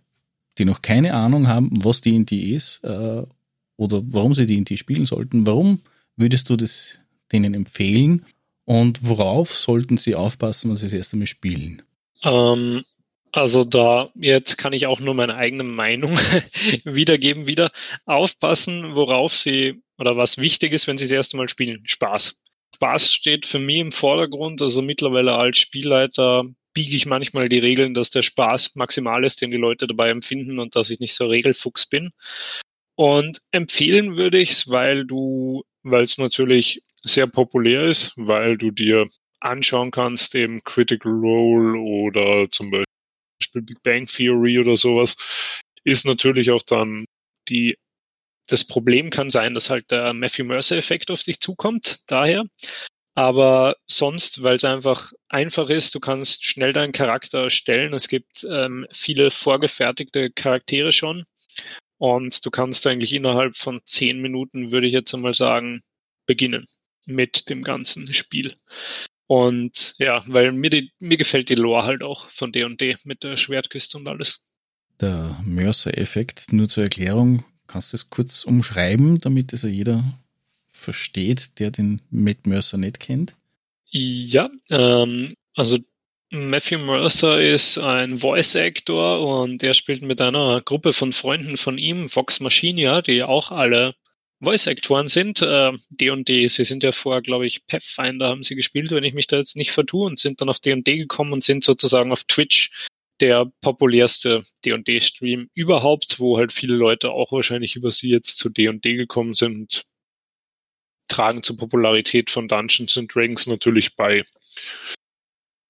die 0.58 0.64
noch 0.64 0.82
keine 0.82 1.14
Ahnung 1.14 1.48
haben, 1.48 1.70
was 1.84 2.00
die 2.00 2.14
in 2.14 2.26
die 2.26 2.52
ist 2.52 2.82
äh, 2.84 3.22
oder 3.76 4.02
warum 4.04 4.34
sie 4.34 4.46
die 4.46 4.56
in 4.56 4.64
die 4.64 4.76
spielen 4.76 5.06
sollten, 5.06 5.46
warum 5.46 5.80
würdest 6.16 6.48
du 6.50 6.56
das 6.56 6.98
denen 7.32 7.54
empfehlen 7.54 8.24
und 8.64 9.06
worauf 9.06 9.56
sollten 9.56 9.96
sie 9.96 10.14
aufpassen, 10.14 10.70
wenn 10.70 10.76
sie 10.76 10.86
es 10.86 10.92
erst 10.92 11.12
einmal 11.12 11.26
spielen? 11.26 11.82
Ähm, 12.22 12.84
also 13.32 13.64
da 13.64 14.10
jetzt 14.14 14.58
kann 14.58 14.72
ich 14.72 14.86
auch 14.86 15.00
nur 15.00 15.14
meine 15.14 15.36
eigene 15.36 15.62
Meinung 15.62 16.18
wiedergeben, 16.84 17.46
wieder 17.46 17.70
aufpassen, 18.04 18.94
worauf 18.94 19.36
sie 19.36 19.82
oder 19.98 20.16
was 20.16 20.38
wichtig 20.38 20.72
ist, 20.72 20.86
wenn 20.86 20.98
sie 20.98 21.04
das 21.04 21.12
erste 21.12 21.36
Mal 21.36 21.48
spielen. 21.48 21.82
Spaß. 21.84 22.36
Spaß 22.80 23.12
steht 23.12 23.44
für 23.44 23.58
mich 23.58 23.76
im 23.76 23.92
Vordergrund. 23.92 24.62
Also 24.62 24.80
mittlerweile 24.80 25.34
als 25.34 25.58
Spielleiter 25.58 26.44
biege 26.72 26.96
ich 26.96 27.04
manchmal 27.04 27.50
die 27.50 27.58
Regeln, 27.58 27.92
dass 27.92 28.08
der 28.08 28.22
Spaß 28.22 28.74
maximal 28.74 29.22
ist, 29.24 29.42
den 29.42 29.50
die 29.50 29.58
Leute 29.58 29.86
dabei 29.86 30.08
empfinden 30.08 30.58
und 30.58 30.76
dass 30.76 30.88
ich 30.88 30.98
nicht 30.98 31.14
so 31.14 31.26
Regelfuchs 31.26 31.86
bin. 31.86 32.12
Und 32.94 33.42
empfehlen 33.50 34.16
würde 34.16 34.38
ich 34.38 34.52
es, 34.52 34.68
weil 34.68 35.04
du, 35.04 35.62
weil 35.82 36.04
es 36.04 36.16
natürlich 36.16 36.82
sehr 37.02 37.26
populär 37.26 37.82
ist, 37.82 38.12
weil 38.16 38.56
du 38.56 38.70
dir 38.70 39.08
anschauen 39.40 39.90
kannst, 39.90 40.34
eben 40.34 40.62
Critical 40.64 41.12
Role 41.12 41.78
oder 41.78 42.50
zum 42.50 42.70
Beispiel 42.70 43.62
Big 43.62 43.82
Bang 43.82 44.06
Theory 44.06 44.58
oder 44.58 44.76
sowas, 44.76 45.16
ist 45.84 46.06
natürlich 46.06 46.50
auch 46.50 46.62
dann 46.62 47.04
die, 47.48 47.76
das 48.50 48.64
Problem 48.64 49.10
kann 49.10 49.30
sein, 49.30 49.54
dass 49.54 49.70
halt 49.70 49.90
der 49.90 50.12
Matthew 50.12 50.44
Mercer-Effekt 50.44 51.10
auf 51.10 51.22
dich 51.22 51.40
zukommt, 51.40 52.00
daher. 52.06 52.44
Aber 53.14 53.76
sonst, 53.86 54.42
weil 54.42 54.56
es 54.56 54.64
einfach 54.64 55.12
einfach 55.28 55.68
ist, 55.68 55.94
du 55.94 56.00
kannst 56.00 56.44
schnell 56.44 56.72
deinen 56.72 56.92
Charakter 56.92 57.44
erstellen. 57.44 57.92
Es 57.92 58.08
gibt 58.08 58.46
ähm, 58.50 58.86
viele 58.92 59.30
vorgefertigte 59.30 60.30
Charaktere 60.30 60.92
schon. 60.92 61.24
Und 61.98 62.44
du 62.46 62.50
kannst 62.50 62.86
eigentlich 62.86 63.12
innerhalb 63.12 63.56
von 63.56 63.80
zehn 63.84 64.20
Minuten, 64.22 64.72
würde 64.72 64.86
ich 64.86 64.94
jetzt 64.94 65.12
einmal 65.14 65.34
sagen, 65.34 65.82
beginnen 66.26 66.66
mit 67.04 67.50
dem 67.50 67.62
ganzen 67.62 68.12
Spiel. 68.14 68.56
Und 69.26 69.94
ja, 69.98 70.24
weil 70.26 70.52
mir, 70.52 70.70
die, 70.70 70.92
mir 70.98 71.16
gefällt 71.16 71.50
die 71.50 71.54
Lore 71.54 71.84
halt 71.84 72.02
auch 72.02 72.28
von 72.30 72.52
D&D 72.52 72.96
mit 73.04 73.22
der 73.22 73.36
Schwertküste 73.36 73.98
und 73.98 74.08
alles. 74.08 74.42
Der 75.00 75.40
Mercer-Effekt, 75.44 76.52
nur 76.52 76.68
zur 76.68 76.84
Erklärung, 76.84 77.44
kannst 77.70 77.92
du 77.92 77.96
es 77.96 78.10
kurz 78.10 78.44
umschreiben, 78.44 79.20
damit 79.20 79.52
es 79.52 79.62
jeder 79.62 80.02
versteht, 80.72 81.58
der 81.58 81.70
den 81.70 82.00
Matt 82.10 82.46
Mercer 82.46 82.78
nicht 82.78 83.00
kennt? 83.00 83.34
Ja, 83.90 84.50
ähm, 84.70 85.34
also 85.54 85.78
Matthew 86.30 86.78
Mercer 86.78 87.42
ist 87.42 87.78
ein 87.78 88.18
Voice 88.18 88.56
Actor 88.56 89.42
und 89.42 89.62
er 89.62 89.74
spielt 89.74 90.02
mit 90.02 90.20
einer 90.20 90.60
Gruppe 90.60 90.92
von 90.92 91.12
Freunden 91.12 91.56
von 91.56 91.76
ihm, 91.76 92.14
Vox 92.14 92.40
Machinia, 92.40 93.02
die 93.02 93.22
auch 93.22 93.50
alle 93.50 93.94
Voice-Aktoren 94.40 95.08
sind. 95.08 95.42
Äh, 95.42 95.72
D&D, 95.90 96.46
sie 96.48 96.64
sind 96.64 96.82
ja 96.82 96.92
vorher, 96.92 97.20
glaube 97.20 97.46
ich, 97.46 97.66
Pathfinder 97.66 98.28
haben 98.28 98.42
sie 98.42 98.54
gespielt, 98.54 98.90
wenn 98.90 99.04
ich 99.04 99.14
mich 99.14 99.26
da 99.26 99.36
jetzt 99.36 99.56
nicht 99.56 99.72
vertue, 99.72 100.06
und 100.06 100.18
sind 100.18 100.40
dann 100.40 100.48
auf 100.48 100.60
D&D 100.60 100.96
gekommen 100.96 101.32
und 101.32 101.44
sind 101.44 101.64
sozusagen 101.64 102.12
auf 102.12 102.24
Twitch 102.24 102.88
der 103.20 103.50
populärste 103.60 104.42
D&D-Stream 104.64 105.50
überhaupt, 105.54 106.18
wo 106.18 106.38
halt 106.38 106.52
viele 106.52 106.74
Leute 106.74 107.10
auch 107.10 107.32
wahrscheinlich 107.32 107.76
über 107.76 107.90
sie 107.90 108.08
jetzt 108.08 108.38
zu 108.38 108.48
D&D 108.48 108.96
gekommen 108.96 109.34
sind, 109.34 109.84
tragen 111.08 111.42
zur 111.42 111.56
Popularität 111.56 112.30
von 112.30 112.48
Dungeons 112.48 112.96
and 112.96 113.14
Dragons 113.14 113.46
natürlich 113.46 113.96
bei. 113.96 114.24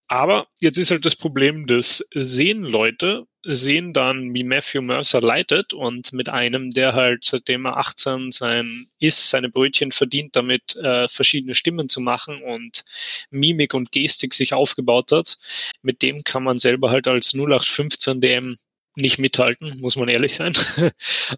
Aber 0.06 0.48
jetzt 0.60 0.76
ist 0.76 0.90
halt 0.90 1.06
das 1.06 1.16
Problem, 1.16 1.66
das 1.66 2.04
sehen 2.14 2.62
Leute, 2.62 3.26
sehen 3.42 3.92
dann, 3.92 4.34
wie 4.34 4.44
Matthew 4.44 4.82
Mercer 4.82 5.20
leitet 5.20 5.72
und 5.72 6.12
mit 6.12 6.28
einem, 6.28 6.70
der 6.70 6.94
halt 6.94 7.24
seitdem 7.24 7.66
er 7.66 7.78
18 7.78 8.32
sein 8.32 8.88
ist, 8.98 9.30
seine 9.30 9.48
Brötchen 9.48 9.92
verdient, 9.92 10.36
damit 10.36 10.76
äh, 10.76 11.08
verschiedene 11.08 11.54
Stimmen 11.54 11.88
zu 11.88 12.00
machen 12.00 12.42
und 12.42 12.84
Mimik 13.30 13.74
und 13.74 13.92
Gestik 13.92 14.34
sich 14.34 14.52
aufgebaut 14.52 15.12
hat, 15.12 15.38
mit 15.82 16.02
dem 16.02 16.22
kann 16.24 16.44
man 16.44 16.58
selber 16.58 16.90
halt 16.90 17.08
als 17.08 17.34
0815 17.34 18.20
DM 18.20 18.56
nicht 18.96 19.18
mithalten, 19.18 19.80
muss 19.80 19.96
man 19.96 20.08
ehrlich 20.08 20.34
sein. 20.34 20.52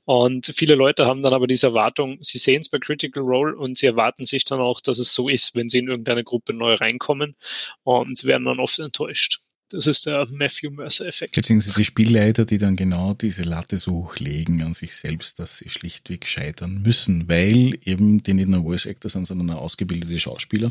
Und 0.05 0.47
viele 0.55 0.75
Leute 0.75 1.07
haben 1.07 1.23
dann 1.23 1.35
aber 1.35 1.47
diese 1.47 1.69
Erwartung, 1.69 2.19
sie 2.21 2.39
sehen 2.39 2.63
es 2.63 2.69
bei 2.69 2.79
Critical 2.79 3.23
Role 3.23 3.57
und 3.57 3.77
sie 3.79 3.87
erwarten 3.87 4.25
sich 4.25 4.45
dann 4.45 4.61
auch, 4.61 4.81
dass 4.81 4.99
es 4.99 5.13
so 5.13 5.29
ist, 5.29 5.55
wenn 5.55 5.69
sie 5.69 5.79
in 5.79 5.89
irgendeine 5.89 6.25
Gruppe 6.25 6.55
neu 6.55 6.75
reinkommen 6.75 7.37
und 7.85 8.25
werden 8.25 8.45
dann 8.45 8.59
oft 8.59 8.79
enttäuscht. 8.79 9.39
Das 9.73 9.87
ist 9.87 10.07
der 10.07 10.27
Matthew 10.31 10.71
Mercer-Effekt. 10.71 11.35
Beziehungsweise 11.35 11.77
die 11.77 11.85
Spielleiter, 11.85 12.45
die 12.45 12.59
dann 12.59 12.77
genau 12.77 13.15
diese 13.15 13.43
Latte 13.43 13.79
so 13.79 13.93
hochlegen 13.93 14.63
an 14.63 14.75
sich 14.75 14.95
selbst, 14.95 15.39
dass 15.39 15.59
sie 15.59 15.71
schlichtweg 15.71 16.27
scheitern 16.27 16.83
müssen, 16.83 17.29
weil 17.29 17.79
eben 17.85 18.23
die 18.23 18.35
nicht 18.35 18.49
nur 18.49 18.63
Voice 18.63 18.87
Actor 18.87 19.11
sind, 19.11 19.27
sondern 19.27 19.51
auch 19.51 19.63
ausgebildete 19.63 20.19
Schauspieler. 20.19 20.71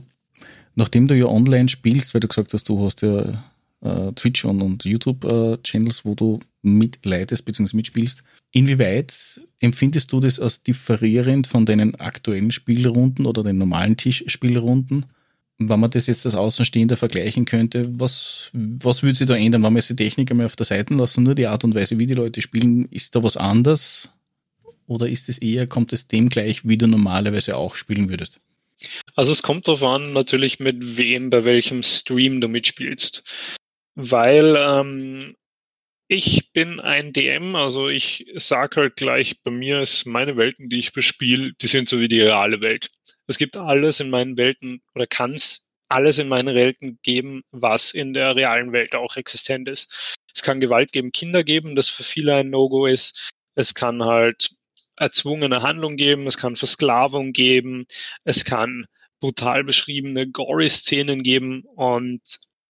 Nachdem 0.75 1.07
du 1.07 1.15
ja 1.15 1.25
online 1.25 1.67
spielst, 1.67 2.13
weil 2.13 2.21
du 2.21 2.27
gesagt 2.27 2.53
hast, 2.53 2.69
du 2.69 2.85
hast 2.85 3.01
ja 3.01 3.43
äh, 3.81 4.11
Twitch 4.13 4.45
und, 4.45 4.61
und 4.61 4.85
YouTube-Channels, 4.85 5.99
äh, 5.99 6.05
wo 6.05 6.15
du 6.15 6.39
mitleitest 6.61 7.43
bzw. 7.43 7.75
mitspielst. 7.75 8.23
Inwieweit 8.51 9.41
empfindest 9.59 10.11
du 10.11 10.19
das 10.19 10.39
als 10.39 10.63
differierend 10.63 11.47
von 11.47 11.65
deinen 11.65 11.95
aktuellen 11.95 12.51
Spielrunden 12.51 13.25
oder 13.25 13.43
den 13.43 13.57
normalen 13.57 13.97
Tischspielrunden? 13.97 15.05
Wenn 15.69 15.79
man 15.79 15.89
das 15.89 16.07
jetzt 16.07 16.25
als 16.25 16.35
Außenstehender 16.35 16.97
vergleichen 16.97 17.45
könnte, 17.45 17.87
was, 17.99 18.49
was 18.53 19.03
würde 19.03 19.15
sich 19.15 19.27
da 19.27 19.35
ändern, 19.35 19.63
wenn 19.63 19.73
wir 19.73 19.81
die 19.81 19.95
Technik 19.95 20.31
einmal 20.31 20.45
auf 20.45 20.55
der 20.55 20.65
Seite 20.65 20.93
lassen, 20.93 21.23
nur 21.23 21.35
die 21.35 21.47
Art 21.47 21.63
und 21.63 21.75
Weise, 21.75 21.99
wie 21.99 22.07
die 22.07 22.13
Leute 22.13 22.41
spielen, 22.41 22.87
ist 22.89 23.15
da 23.15 23.23
was 23.23 23.37
anders? 23.37 24.09
Oder 24.87 25.07
ist 25.07 25.29
es 25.29 25.37
eher, 25.37 25.67
kommt 25.67 25.93
es 25.93 26.07
dem 26.07 26.29
gleich, 26.29 26.67
wie 26.67 26.77
du 26.77 26.87
normalerweise 26.87 27.55
auch 27.55 27.75
spielen 27.75 28.09
würdest? 28.09 28.39
Also 29.15 29.31
es 29.31 29.43
kommt 29.43 29.67
darauf 29.67 29.83
an, 29.83 30.11
natürlich 30.11 30.59
mit 30.59 30.97
wem, 30.97 31.29
bei 31.29 31.43
welchem 31.43 31.83
Stream 31.83 32.41
du 32.41 32.47
mitspielst 32.47 33.23
weil 33.95 34.55
ähm, 34.57 35.35
ich 36.07 36.51
bin 36.51 36.79
ein 36.79 37.13
DM, 37.13 37.55
also 37.55 37.89
ich 37.89 38.25
sage 38.35 38.81
halt 38.81 38.95
gleich, 38.95 39.41
bei 39.43 39.51
mir 39.51 39.81
ist 39.81 40.05
meine 40.05 40.35
Welten, 40.37 40.69
die 40.69 40.79
ich 40.79 40.93
bespiele, 40.93 41.53
die 41.61 41.67
sind 41.67 41.87
so 41.87 41.99
wie 41.99 42.09
die 42.09 42.21
reale 42.21 42.61
Welt. 42.61 42.91
Es 43.31 43.37
gibt 43.37 43.55
alles 43.55 44.01
in 44.01 44.09
meinen 44.09 44.37
Welten 44.37 44.81
oder 44.93 45.07
kann 45.07 45.35
es 45.35 45.65
alles 45.87 46.19
in 46.19 46.27
meinen 46.27 46.53
Welten 46.53 46.99
geben, 47.01 47.43
was 47.51 47.93
in 47.93 48.13
der 48.13 48.35
realen 48.35 48.73
Welt 48.73 48.93
auch 48.93 49.15
existent 49.15 49.69
ist. 49.69 50.19
Es 50.35 50.41
kann 50.41 50.59
Gewalt 50.59 50.91
geben, 50.91 51.13
Kinder 51.13 51.45
geben, 51.45 51.77
das 51.77 51.87
für 51.87 52.03
viele 52.03 52.35
ein 52.35 52.49
No-Go 52.49 52.87
ist. 52.87 53.31
Es 53.55 53.73
kann 53.73 54.03
halt 54.03 54.49
erzwungene 54.97 55.61
Handlung 55.61 55.95
geben, 55.95 56.27
es 56.27 56.35
kann 56.35 56.57
Versklavung 56.57 57.31
geben, 57.31 57.85
es 58.25 58.43
kann 58.43 58.85
brutal 59.21 59.63
beschriebene 59.63 60.27
Gory-Szenen 60.29 61.23
geben 61.23 61.63
und 61.77 62.21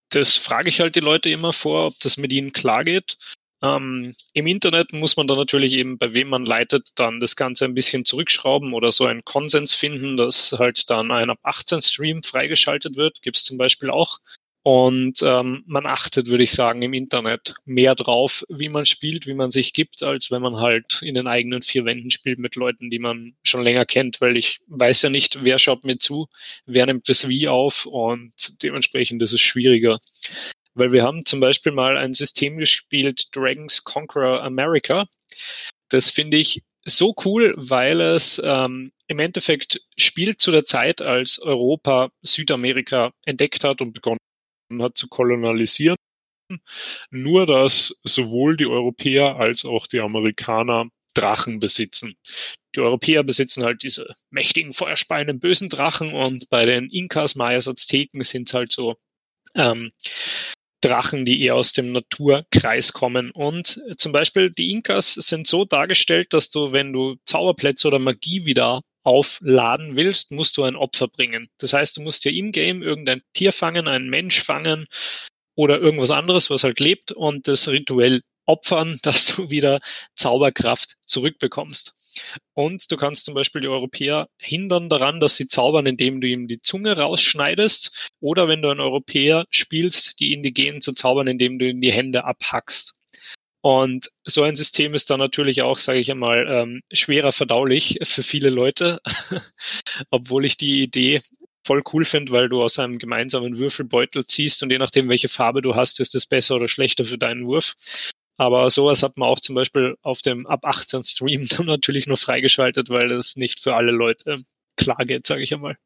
das 0.10 0.38
frage 0.38 0.70
ich 0.70 0.80
halt 0.80 0.96
die 0.96 1.00
Leute 1.00 1.32
immer 1.32 1.54
vor, 1.54 1.88
ob 1.88 2.00
das 2.02 2.18
mit 2.18 2.32
ihnen 2.32 2.54
klar 2.54 2.84
geht. 2.84 3.18
Ähm, 3.64 4.16
Im 4.34 4.48
Internet 4.48 4.92
muss 4.92 5.18
man 5.18 5.28
dann 5.28 5.38
natürlich 5.38 5.74
eben, 5.74 5.98
bei 5.98 6.14
wem 6.14 6.30
man 6.30 6.46
leitet, 6.46 6.90
dann 6.96 7.20
das 7.20 7.36
Ganze 7.36 7.66
ein 7.66 7.76
bisschen 7.76 8.06
zurückschrauben 8.06 8.74
oder 8.74 8.92
so 8.92 9.06
einen 9.06 9.24
Konsens 9.24 9.74
finden, 9.74 10.18
dass 10.18 10.54
halt 10.58 10.90
dann 10.90 11.12
ein 11.12 11.30
ab 11.30 11.40
18 11.44 11.82
Stream 11.82 12.24
freigeschaltet 12.24 12.96
wird. 12.96 13.22
Gibt 13.22 13.38
es 13.38 13.44
zum 13.44 13.58
Beispiel 13.58 13.90
auch. 13.92 14.18
Und 14.64 15.24
ähm, 15.24 15.64
man 15.66 15.88
achtet, 15.88 16.28
würde 16.28 16.44
ich 16.44 16.52
sagen, 16.52 16.84
im 16.84 16.94
Internet 16.94 17.56
mehr 17.66 17.96
drauf, 17.96 18.44
wie 18.48 18.70
man 18.70 18.86
spielt, 18.86 19.26
wie 19.26 19.34
man 19.34 19.50
sich 19.50 19.74
gibt, 19.74 20.04
als 20.04 20.30
wenn 20.30 20.44
man 20.44 20.58
halt 20.58 21.02
in 21.02 21.16
den 21.16 21.26
eigenen 21.26 21.64
vier 21.64 21.84
Wänden 21.86 22.12
spielt 22.12 22.38
mit 22.38 22.56
Leuten, 22.56 22.92
die 22.92 23.00
man 23.00 23.34
schon 23.42 23.64
länger 23.64 23.86
kennt, 23.86 24.22
weil 24.22 24.38
ich 24.38 24.60
weiß 24.68 25.02
ja 25.02 25.10
nicht, 25.10 25.44
wer 25.44 25.58
schaut 25.58 25.84
mir 25.84 25.98
zu, 25.98 26.28
wer 26.68 26.86
nimmt 26.86 27.10
das 27.10 27.28
wie 27.28 27.48
auf 27.48 27.88
und 27.88 28.62
dementsprechend 28.62 29.24
ist 29.24 29.34
es 29.34 29.42
schwieriger. 29.42 29.98
Weil 30.74 30.92
wir 30.92 31.04
haben 31.04 31.26
zum 31.26 31.40
Beispiel 31.40 31.72
mal 31.72 31.98
ein 31.98 32.14
System 32.14 32.58
gespielt, 32.58 33.36
Dragons 33.36 33.84
Conqueror 33.84 34.42
America. 34.42 35.08
Das 35.90 36.10
finde 36.10 36.38
ich 36.38 36.64
so 36.86 37.14
cool, 37.26 37.54
weil 37.58 38.02
es 38.02 38.42
ähm, 38.44 38.92
im 39.08 39.20
Endeffekt 39.20 39.82
spielt 39.98 40.40
zu 40.42 40.52
der 40.52 40.66
Zeit, 40.66 41.02
als 41.02 41.40
Europa 41.40 42.12
Südamerika 42.22 43.12
entdeckt 43.24 43.64
hat 43.64 43.82
und 43.82 43.94
begonnen 43.94 44.18
hat 44.80 44.98
zu 44.98 45.08
kolonialisieren. 45.08 45.98
Nur 47.12 47.46
dass 47.46 47.96
sowohl 48.04 48.58
die 48.58 48.66
Europäer 48.66 49.36
als 49.38 49.66
auch 49.66 49.88
die 49.88 50.02
Amerikaner 50.02 50.90
Drachen 51.14 51.60
besitzen. 51.60 52.16
Die 52.76 52.80
Europäer 52.80 53.24
besitzen 53.24 53.64
halt 53.64 53.84
diese 53.84 54.16
mächtigen, 54.30 54.74
feuerspeienden, 54.74 55.40
bösen 55.40 55.70
Drachen 55.70 56.14
und 56.14 56.50
bei 56.50 56.66
den 56.66 56.90
Inkas, 56.90 57.36
Mayas, 57.36 57.68
Azteken 57.68 58.24
sind 58.24 58.48
es 58.48 58.54
halt 58.54 58.72
so 58.72 58.96
ähm, 59.56 59.92
Drachen, 60.82 61.26
die 61.26 61.42
eher 61.42 61.56
aus 61.56 61.74
dem 61.74 61.92
Naturkreis 61.92 62.94
kommen. 62.94 63.32
Und 63.32 63.82
zum 63.98 64.12
Beispiel 64.12 64.50
die 64.50 64.72
Inkas 64.72 65.14
sind 65.14 65.48
so 65.48 65.66
dargestellt, 65.66 66.34
dass 66.34 66.50
du, 66.50 66.72
wenn 66.72 66.92
du 66.92 67.16
Zauberplätze 67.26 67.88
oder 67.88 68.00
Magie 68.00 68.46
wieder 68.46 68.82
aufladen 69.04 69.96
willst, 69.96 70.32
musst 70.32 70.58
du 70.58 70.64
ein 70.64 70.76
Opfer 70.76 71.08
bringen. 71.08 71.50
Das 71.58 71.74
heißt, 71.74 71.98
du 71.98 72.02
musst 72.02 72.26
ja 72.26 72.32
im 72.32 72.52
Game 72.52 72.84
irgendein 72.84 73.22
Tier 73.34 73.52
fangen, 73.52 73.88
einen 73.88 74.10
Mensch 74.10 74.44
fangen 74.44 74.88
oder 75.56 75.80
irgendwas 75.80 76.12
anderes, 76.12 76.50
was 76.50 76.64
halt 76.64 76.80
lebt 76.80 77.12
und 77.12 77.48
das 77.48 77.68
rituell 77.68 78.22
opfern, 78.46 79.00
dass 79.04 79.26
du 79.26 79.50
wieder 79.50 79.80
Zauberkraft 80.16 80.98
zurückbekommst. 81.06 81.96
Und 82.54 82.92
du 82.92 82.98
kannst 82.98 83.26
zum 83.26 83.34
Beispiel 83.34 83.62
die 83.62 83.68
Europäer 83.68 84.28
hindern 84.38 84.90
daran, 84.90 85.20
dass 85.20 85.38
sie 85.38 85.48
zaubern, 85.48 85.86
indem 85.86 86.22
du 86.22 86.28
ihm 86.28 86.48
die 86.48 86.62
Zunge 86.62 86.98
rausschneidest. 86.98 88.10
Oder 88.20 88.48
wenn 88.48 88.62
du 88.62 88.70
einen 88.70 88.80
Europäer 88.80 89.46
spielst, 89.50 90.20
die 90.20 90.34
Indigenen 90.34 90.82
zu 90.82 90.94
zaubern, 90.94 91.28
indem 91.28 91.60
du 91.60 91.68
ihm 91.68 91.82
die 91.82 91.92
Hände 91.92 92.26
abhackst. 92.26 92.94
Und 93.62 94.10
so 94.24 94.42
ein 94.42 94.56
System 94.56 94.96
ist 94.96 95.12
dann 95.12 95.20
natürlich 95.20 95.62
auch, 95.62 95.78
sage 95.78 96.00
ich 96.00 96.10
einmal, 96.10 96.48
ähm, 96.50 96.82
schwerer 96.92 97.32
verdaulich 97.32 98.00
für 98.04 98.24
viele 98.24 98.50
Leute, 98.50 99.00
obwohl 100.10 100.46
ich 100.46 100.58
die 100.58 100.82
Idee 100.82 101.22
voll 101.64 101.84
cool 101.94 102.06
finde, 102.06 102.32
weil 102.32 102.50
du 102.50 102.62
aus 102.64 102.80
einem 102.80 102.98
gemeinsamen 102.98 103.60
Würfelbeutel 103.60 104.26
ziehst 104.26 104.64
und 104.64 104.72
je 104.72 104.80
nachdem, 104.80 105.10
welche 105.10 105.30
Farbe 105.30 105.62
du 105.62 105.76
hast, 105.76 106.00
ist 106.00 106.16
es 106.16 106.26
besser 106.26 106.56
oder 106.56 106.68
schlechter 106.68 107.06
für 107.06 107.20
deinen 107.20 107.46
Wurf. 107.46 107.76
Aber 108.42 108.68
sowas 108.72 109.04
hat 109.04 109.18
man 109.18 109.30
auch 109.30 109.40
zum 109.40 109.54
Beispiel 109.54 109.98
auf 110.02 110.24
dem 110.24 110.48
ab 110.48 110.66
18 110.66 111.04
Stream 111.04 111.48
dann 111.56 111.68
natürlich 111.68 112.08
nur 112.08 112.18
freigeschaltet, 112.18 112.90
weil 112.90 113.12
es 113.12 113.36
nicht 113.36 113.60
für 113.60 113.76
alle 113.76 113.92
Leute 113.92 114.44
klar 114.78 115.06
geht, 115.06 115.28
sage 115.28 115.44
ich 115.44 115.54
einmal. 115.54 115.78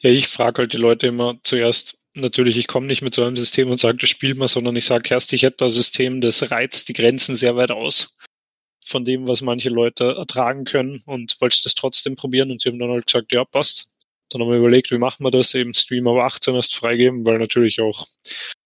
Ja, 0.00 0.08
ich 0.08 0.28
frage 0.28 0.62
halt 0.62 0.72
die 0.72 0.78
Leute 0.78 1.08
immer 1.08 1.38
zuerst, 1.42 1.98
natürlich, 2.14 2.56
ich 2.56 2.68
komme 2.68 2.86
nicht 2.86 3.02
mit 3.02 3.12
so 3.12 3.22
einem 3.22 3.36
System 3.36 3.70
und 3.70 3.78
sage, 3.78 3.98
das 3.98 4.08
spielt 4.08 4.38
man, 4.38 4.48
sondern 4.48 4.76
ich 4.76 4.86
sage, 4.86 5.02
Kerst, 5.02 5.30
ich 5.34 5.42
hätte 5.42 5.66
ein 5.66 5.68
System, 5.68 6.22
das 6.22 6.50
reizt 6.50 6.88
die 6.88 6.94
Grenzen 6.94 7.36
sehr 7.36 7.54
weit 7.56 7.70
aus 7.70 8.16
von 8.82 9.04
dem, 9.04 9.28
was 9.28 9.42
manche 9.42 9.68
Leute 9.68 10.14
ertragen 10.16 10.64
können 10.64 11.02
und 11.04 11.38
wollte 11.42 11.62
das 11.62 11.74
trotzdem 11.74 12.16
probieren 12.16 12.50
und 12.50 12.62
sie 12.62 12.70
haben 12.70 12.78
dann 12.78 12.90
halt 12.92 13.06
gesagt, 13.06 13.30
ja, 13.32 13.44
passt. 13.44 13.90
Dann 14.30 14.40
haben 14.40 14.50
wir 14.50 14.56
überlegt, 14.58 14.90
wie 14.90 14.96
machen 14.96 15.22
wir 15.22 15.30
das, 15.30 15.52
eben 15.52 15.74
Stream 15.74 16.08
aber 16.08 16.24
18 16.24 16.54
erst 16.54 16.74
freigeben, 16.74 17.26
weil 17.26 17.38
natürlich 17.38 17.82
auch 17.82 18.06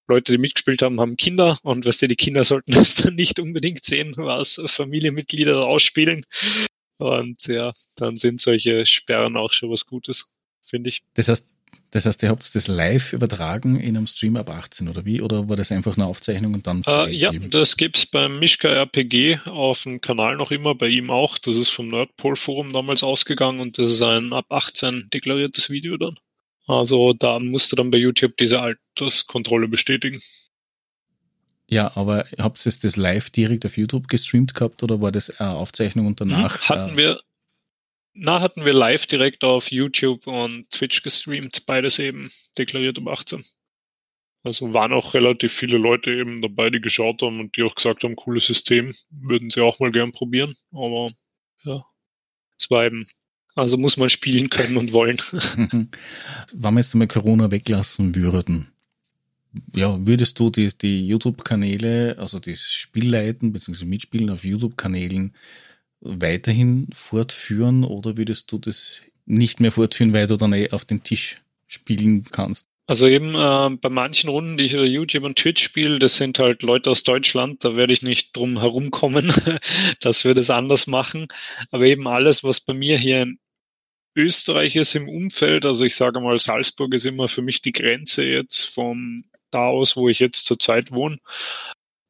Leute, 0.08 0.32
die 0.32 0.38
mitgespielt 0.38 0.82
haben, 0.82 1.00
haben 1.00 1.16
Kinder 1.16 1.58
und 1.62 1.84
was 1.84 1.94
weißt 1.94 2.02
du, 2.02 2.08
die 2.08 2.16
Kinder 2.16 2.44
sollten 2.44 2.72
das 2.72 2.94
dann 2.96 3.14
nicht 3.14 3.38
unbedingt 3.38 3.84
sehen, 3.84 4.14
was 4.16 4.60
Familienmitglieder 4.66 5.64
ausspielen. 5.64 6.26
Und 6.98 7.46
ja, 7.46 7.72
dann 7.96 8.16
sind 8.16 8.40
solche 8.40 8.86
Sperren 8.86 9.36
auch 9.36 9.52
schon 9.52 9.70
was 9.70 9.86
Gutes, 9.86 10.28
finde 10.64 10.88
ich. 10.88 11.02
Das 11.14 11.28
heißt, 11.28 11.48
das 11.90 12.06
heißt, 12.06 12.22
ihr 12.22 12.30
habt 12.30 12.54
das 12.54 12.68
live 12.68 13.12
übertragen 13.12 13.78
in 13.78 13.96
einem 13.96 14.06
Stream 14.06 14.36
ab 14.36 14.48
18 14.48 14.88
oder 14.88 15.04
wie? 15.04 15.20
Oder 15.20 15.48
war 15.48 15.56
das 15.56 15.72
einfach 15.72 15.96
eine 15.96 16.06
Aufzeichnung 16.06 16.54
und 16.54 16.66
dann? 16.66 16.82
Äh, 16.86 17.14
ja, 17.14 17.32
das 17.32 17.76
gibt's 17.76 18.06
beim 18.06 18.38
Mischka 18.38 18.68
RPG 18.68 19.40
auf 19.44 19.82
dem 19.82 20.00
Kanal 20.00 20.36
noch 20.36 20.50
immer, 20.50 20.74
bei 20.74 20.88
ihm 20.88 21.10
auch. 21.10 21.36
Das 21.36 21.54
ist 21.54 21.68
vom 21.68 21.88
Nerdpol 21.88 22.36
Forum 22.36 22.72
damals 22.72 23.02
ausgegangen 23.02 23.60
und 23.60 23.76
das 23.76 23.90
ist 23.90 24.02
ein 24.02 24.32
ab 24.32 24.46
18 24.48 25.10
deklariertes 25.12 25.68
Video 25.68 25.98
dann. 25.98 26.16
Also 26.66 27.12
da 27.12 27.38
musst 27.38 27.72
du 27.72 27.76
dann 27.76 27.90
bei 27.90 27.98
YouTube 27.98 28.36
diese 28.36 28.60
Alterskontrolle 28.60 29.68
bestätigen. 29.68 30.22
Ja, 31.68 31.96
aber 31.96 32.26
habt 32.38 32.64
ihr 32.64 32.72
das 32.82 32.96
live 32.96 33.30
direkt 33.30 33.64
auf 33.64 33.76
YouTube 33.76 34.08
gestreamt 34.08 34.54
gehabt 34.54 34.82
oder 34.82 35.00
war 35.00 35.10
das 35.10 35.30
eine 35.40 35.50
Aufzeichnung 35.50 36.06
und 36.06 36.20
danach? 36.20 36.60
Mhm, 36.60 36.68
hatten 36.68 36.94
äh, 36.94 36.96
wir 36.96 37.20
na, 38.14 38.40
hatten 38.40 38.66
wir 38.66 38.74
live 38.74 39.06
direkt 39.06 39.42
auf 39.42 39.70
YouTube 39.70 40.26
und 40.26 40.70
Twitch 40.70 41.02
gestreamt, 41.02 41.64
beides 41.64 41.98
eben 41.98 42.30
deklariert 42.58 42.98
um 42.98 43.08
18. 43.08 43.44
Also 44.44 44.74
waren 44.74 44.92
auch 44.92 45.14
relativ 45.14 45.52
viele 45.52 45.78
Leute 45.78 46.10
eben 46.12 46.42
dabei, 46.42 46.68
die 46.68 46.80
geschaut 46.80 47.22
haben 47.22 47.40
und 47.40 47.56
die 47.56 47.62
auch 47.62 47.74
gesagt 47.74 48.04
haben, 48.04 48.16
cooles 48.16 48.44
System, 48.44 48.94
würden 49.08 49.50
sie 49.50 49.62
auch 49.62 49.78
mal 49.78 49.92
gern 49.92 50.12
probieren. 50.12 50.56
Aber 50.72 51.12
ja, 51.64 51.84
es 52.58 52.70
war 52.70 52.84
eben, 52.84 53.06
also 53.54 53.76
muss 53.76 53.96
man 53.96 54.10
spielen 54.10 54.50
können 54.50 54.76
und 54.76 54.92
wollen. 54.92 55.18
Wenn 56.52 56.74
wir 56.74 56.80
jetzt 56.80 56.94
mal 56.94 57.06
Corona 57.06 57.50
weglassen 57.50 58.14
würden, 58.14 58.68
ja, 59.74 59.98
würdest 60.06 60.38
du 60.38 60.50
die, 60.50 60.70
die 60.76 61.06
YouTube-Kanäle, 61.06 62.16
also 62.18 62.38
das 62.38 62.72
Spielleiten 62.72 63.52
bzw. 63.52 63.84
Mitspielen 63.84 64.30
auf 64.30 64.44
YouTube-Kanälen 64.44 65.34
weiterhin 66.00 66.88
fortführen 66.92 67.84
oder 67.84 68.16
würdest 68.16 68.50
du 68.50 68.58
das 68.58 69.02
nicht 69.26 69.60
mehr 69.60 69.72
fortführen, 69.72 70.12
weil 70.12 70.26
du 70.26 70.36
dann 70.36 70.52
eh 70.52 70.70
auf 70.70 70.84
den 70.84 71.02
Tisch 71.02 71.40
spielen 71.66 72.24
kannst? 72.24 72.66
Also 72.86 73.06
eben 73.06 73.34
äh, 73.34 73.76
bei 73.80 73.88
manchen 73.88 74.28
Runden, 74.28 74.58
die 74.58 74.64
ich 74.64 74.74
über 74.74 74.84
YouTube 74.84 75.24
und 75.24 75.38
Twitch 75.38 75.62
spiele, 75.62 75.98
das 75.98 76.16
sind 76.16 76.38
halt 76.38 76.62
Leute 76.62 76.90
aus 76.90 77.04
Deutschland, 77.04 77.64
da 77.64 77.76
werde 77.76 77.92
ich 77.92 78.02
nicht 78.02 78.36
drum 78.36 78.58
herumkommen, 78.58 79.32
dass 80.00 80.24
wir 80.24 80.34
das 80.34 80.50
anders 80.50 80.86
machen. 80.88 81.28
Aber 81.70 81.84
eben 81.84 82.08
alles, 82.08 82.42
was 82.42 82.60
bei 82.60 82.74
mir 82.74 82.98
hier 82.98 83.32
Österreich 84.14 84.76
ist 84.76 84.94
im 84.94 85.08
Umfeld, 85.08 85.64
also 85.64 85.84
ich 85.84 85.96
sage 85.96 86.20
mal, 86.20 86.38
Salzburg 86.38 86.94
ist 86.94 87.06
immer 87.06 87.28
für 87.28 87.42
mich 87.42 87.62
die 87.62 87.72
Grenze 87.72 88.24
jetzt 88.24 88.64
vom 88.64 89.24
da 89.50 89.66
aus, 89.66 89.96
wo 89.96 90.08
ich 90.08 90.18
jetzt 90.18 90.46
zurzeit 90.46 90.92
wohne. 90.92 91.18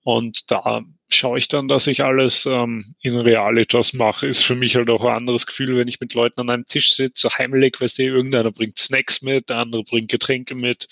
Und 0.04 0.50
da 0.50 0.82
schaue 1.10 1.38
ich 1.38 1.48
dann, 1.48 1.68
dass 1.68 1.86
ich 1.86 2.02
alles 2.02 2.46
ähm, 2.46 2.94
in 3.02 3.16
Realitas 3.16 3.92
mache. 3.92 4.26
Ist 4.26 4.44
für 4.44 4.56
mich 4.56 4.74
halt 4.76 4.90
auch 4.90 5.04
ein 5.04 5.14
anderes 5.16 5.46
Gefühl, 5.46 5.76
wenn 5.76 5.88
ich 5.88 6.00
mit 6.00 6.14
Leuten 6.14 6.40
an 6.40 6.50
einem 6.50 6.66
Tisch 6.66 6.94
sitze, 6.94 7.22
so 7.22 7.30
heimlich, 7.30 7.80
weißt 7.80 7.98
du, 7.98 8.02
irgendeiner 8.04 8.50
bringt 8.50 8.78
Snacks 8.78 9.22
mit, 9.22 9.48
der 9.48 9.58
andere 9.58 9.84
bringt 9.84 10.10
Getränke 10.10 10.54
mit. 10.54 10.88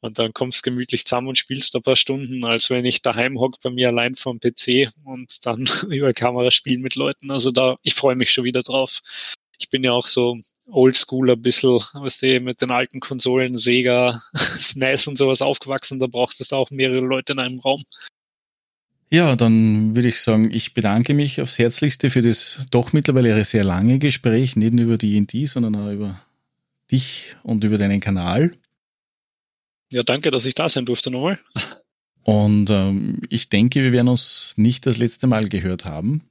Und 0.00 0.18
dann 0.18 0.32
kommst 0.32 0.64
gemütlich 0.64 1.04
zusammen 1.04 1.28
und 1.28 1.38
spielst 1.38 1.74
ein 1.76 1.82
paar 1.82 1.96
Stunden, 1.96 2.44
als 2.44 2.70
wenn 2.70 2.84
ich 2.84 3.02
daheim 3.02 3.38
hocke 3.38 3.58
bei 3.62 3.70
mir 3.70 3.88
allein 3.88 4.16
vom 4.16 4.40
PC 4.40 4.90
und 5.04 5.46
dann 5.46 5.64
über 5.88 6.12
Kamera 6.12 6.50
spielen 6.50 6.80
mit 6.82 6.96
Leuten. 6.96 7.30
Also 7.30 7.50
da, 7.52 7.76
ich 7.82 7.94
freue 7.94 8.16
mich 8.16 8.32
schon 8.32 8.44
wieder 8.44 8.62
drauf. 8.62 9.00
Ich 9.62 9.70
bin 9.70 9.84
ja 9.84 9.92
auch 9.92 10.08
so 10.08 10.40
oldschool 10.68 11.30
ein 11.30 11.40
bisschen, 11.40 11.78
was 11.92 12.18
du, 12.18 12.40
mit 12.40 12.60
den 12.60 12.72
alten 12.72 12.98
Konsolen, 12.98 13.56
Sega, 13.56 14.20
SNES 14.58 15.06
und 15.06 15.16
sowas 15.16 15.40
aufgewachsen. 15.40 16.00
Da 16.00 16.08
brauchtest 16.08 16.50
du 16.50 16.56
auch 16.56 16.72
mehrere 16.72 17.04
Leute 17.04 17.34
in 17.34 17.38
einem 17.38 17.60
Raum. 17.60 17.84
Ja, 19.08 19.36
dann 19.36 19.94
würde 19.94 20.08
ich 20.08 20.20
sagen, 20.20 20.50
ich 20.52 20.74
bedanke 20.74 21.14
mich 21.14 21.40
aufs 21.40 21.60
Herzlichste 21.60 22.10
für 22.10 22.22
das 22.22 22.66
doch 22.72 22.92
mittlerweile 22.92 23.44
sehr 23.44 23.62
lange 23.62 24.00
Gespräch, 24.00 24.56
nicht 24.56 24.74
nur 24.74 24.86
über 24.86 24.98
die 24.98 25.16
INT, 25.16 25.32
sondern 25.44 25.76
auch 25.76 25.92
über 25.92 26.20
dich 26.90 27.36
und 27.44 27.62
über 27.62 27.78
deinen 27.78 28.00
Kanal. 28.00 28.56
Ja, 29.90 30.02
danke, 30.02 30.32
dass 30.32 30.44
ich 30.44 30.56
da 30.56 30.68
sein 30.68 30.86
durfte 30.86 31.12
nochmal. 31.12 31.38
Und 32.24 32.68
ähm, 32.70 33.20
ich 33.28 33.48
denke, 33.48 33.82
wir 33.82 33.92
werden 33.92 34.08
uns 34.08 34.54
nicht 34.56 34.86
das 34.86 34.98
letzte 34.98 35.28
Mal 35.28 35.48
gehört 35.48 35.84
haben. 35.84 36.22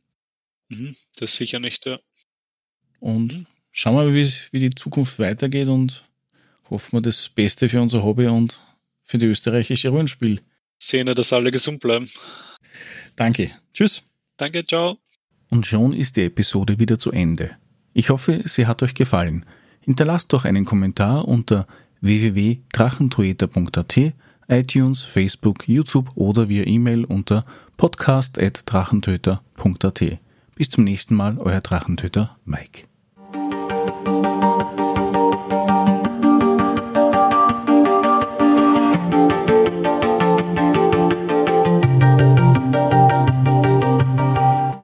Mhm, 0.68 0.96
das 1.16 1.36
sicher 1.36 1.60
nicht, 1.60 1.86
ja. 1.86 2.00
Und 3.02 3.46
schauen 3.72 3.98
wir, 3.98 4.14
wie, 4.14 4.32
wie 4.52 4.60
die 4.60 4.70
Zukunft 4.70 5.20
weitergeht 5.20 5.68
und 5.68 6.08
hoffen 6.70 6.94
wir 6.94 7.02
das 7.02 7.28
Beste 7.28 7.68
für 7.68 7.82
unser 7.82 8.04
Hobby 8.04 8.28
und 8.28 8.62
für 9.04 9.18
die 9.18 9.26
österreichische 9.26 9.90
Rollenspiel-Szene, 9.90 11.16
dass 11.16 11.34
alle 11.34 11.52
gesund 11.52 11.82
bleiben. 11.82 12.10
Danke. 13.18 13.52
Tschüss. 13.74 14.04
Danke, 14.38 14.66
ciao. 14.66 14.98
Und 15.50 15.66
schon 15.66 15.92
ist 15.94 16.16
die 16.16 16.24
Episode 16.26 16.80
wieder 16.80 16.98
zu 16.98 17.12
Ende. 17.12 17.58
Ich 17.94 18.10
hoffe, 18.10 18.42
sie 18.46 18.68
hat 18.68 18.82
euch 18.84 18.94
gefallen. 18.94 19.46
Hinterlasst 19.82 20.32
doch 20.32 20.46
einen 20.46 20.64
Kommentar 20.64 21.28
unter 21.28 21.68
www.drachentoeter.at, 22.02 24.14
iTunes, 24.48 25.02
Facebook, 25.02 25.68
YouTube 25.68 26.12
oder 26.16 26.48
via 26.48 26.66
E-Mail 26.66 27.04
unter 27.06 27.46
podcast.drachentöter.at. 27.78 30.04
Bis 30.56 30.70
zum 30.70 30.84
nächsten 30.84 31.16
Mal, 31.16 31.40
euer 31.40 31.62
Drachentöter 31.62 32.38
Mike. 32.46 32.91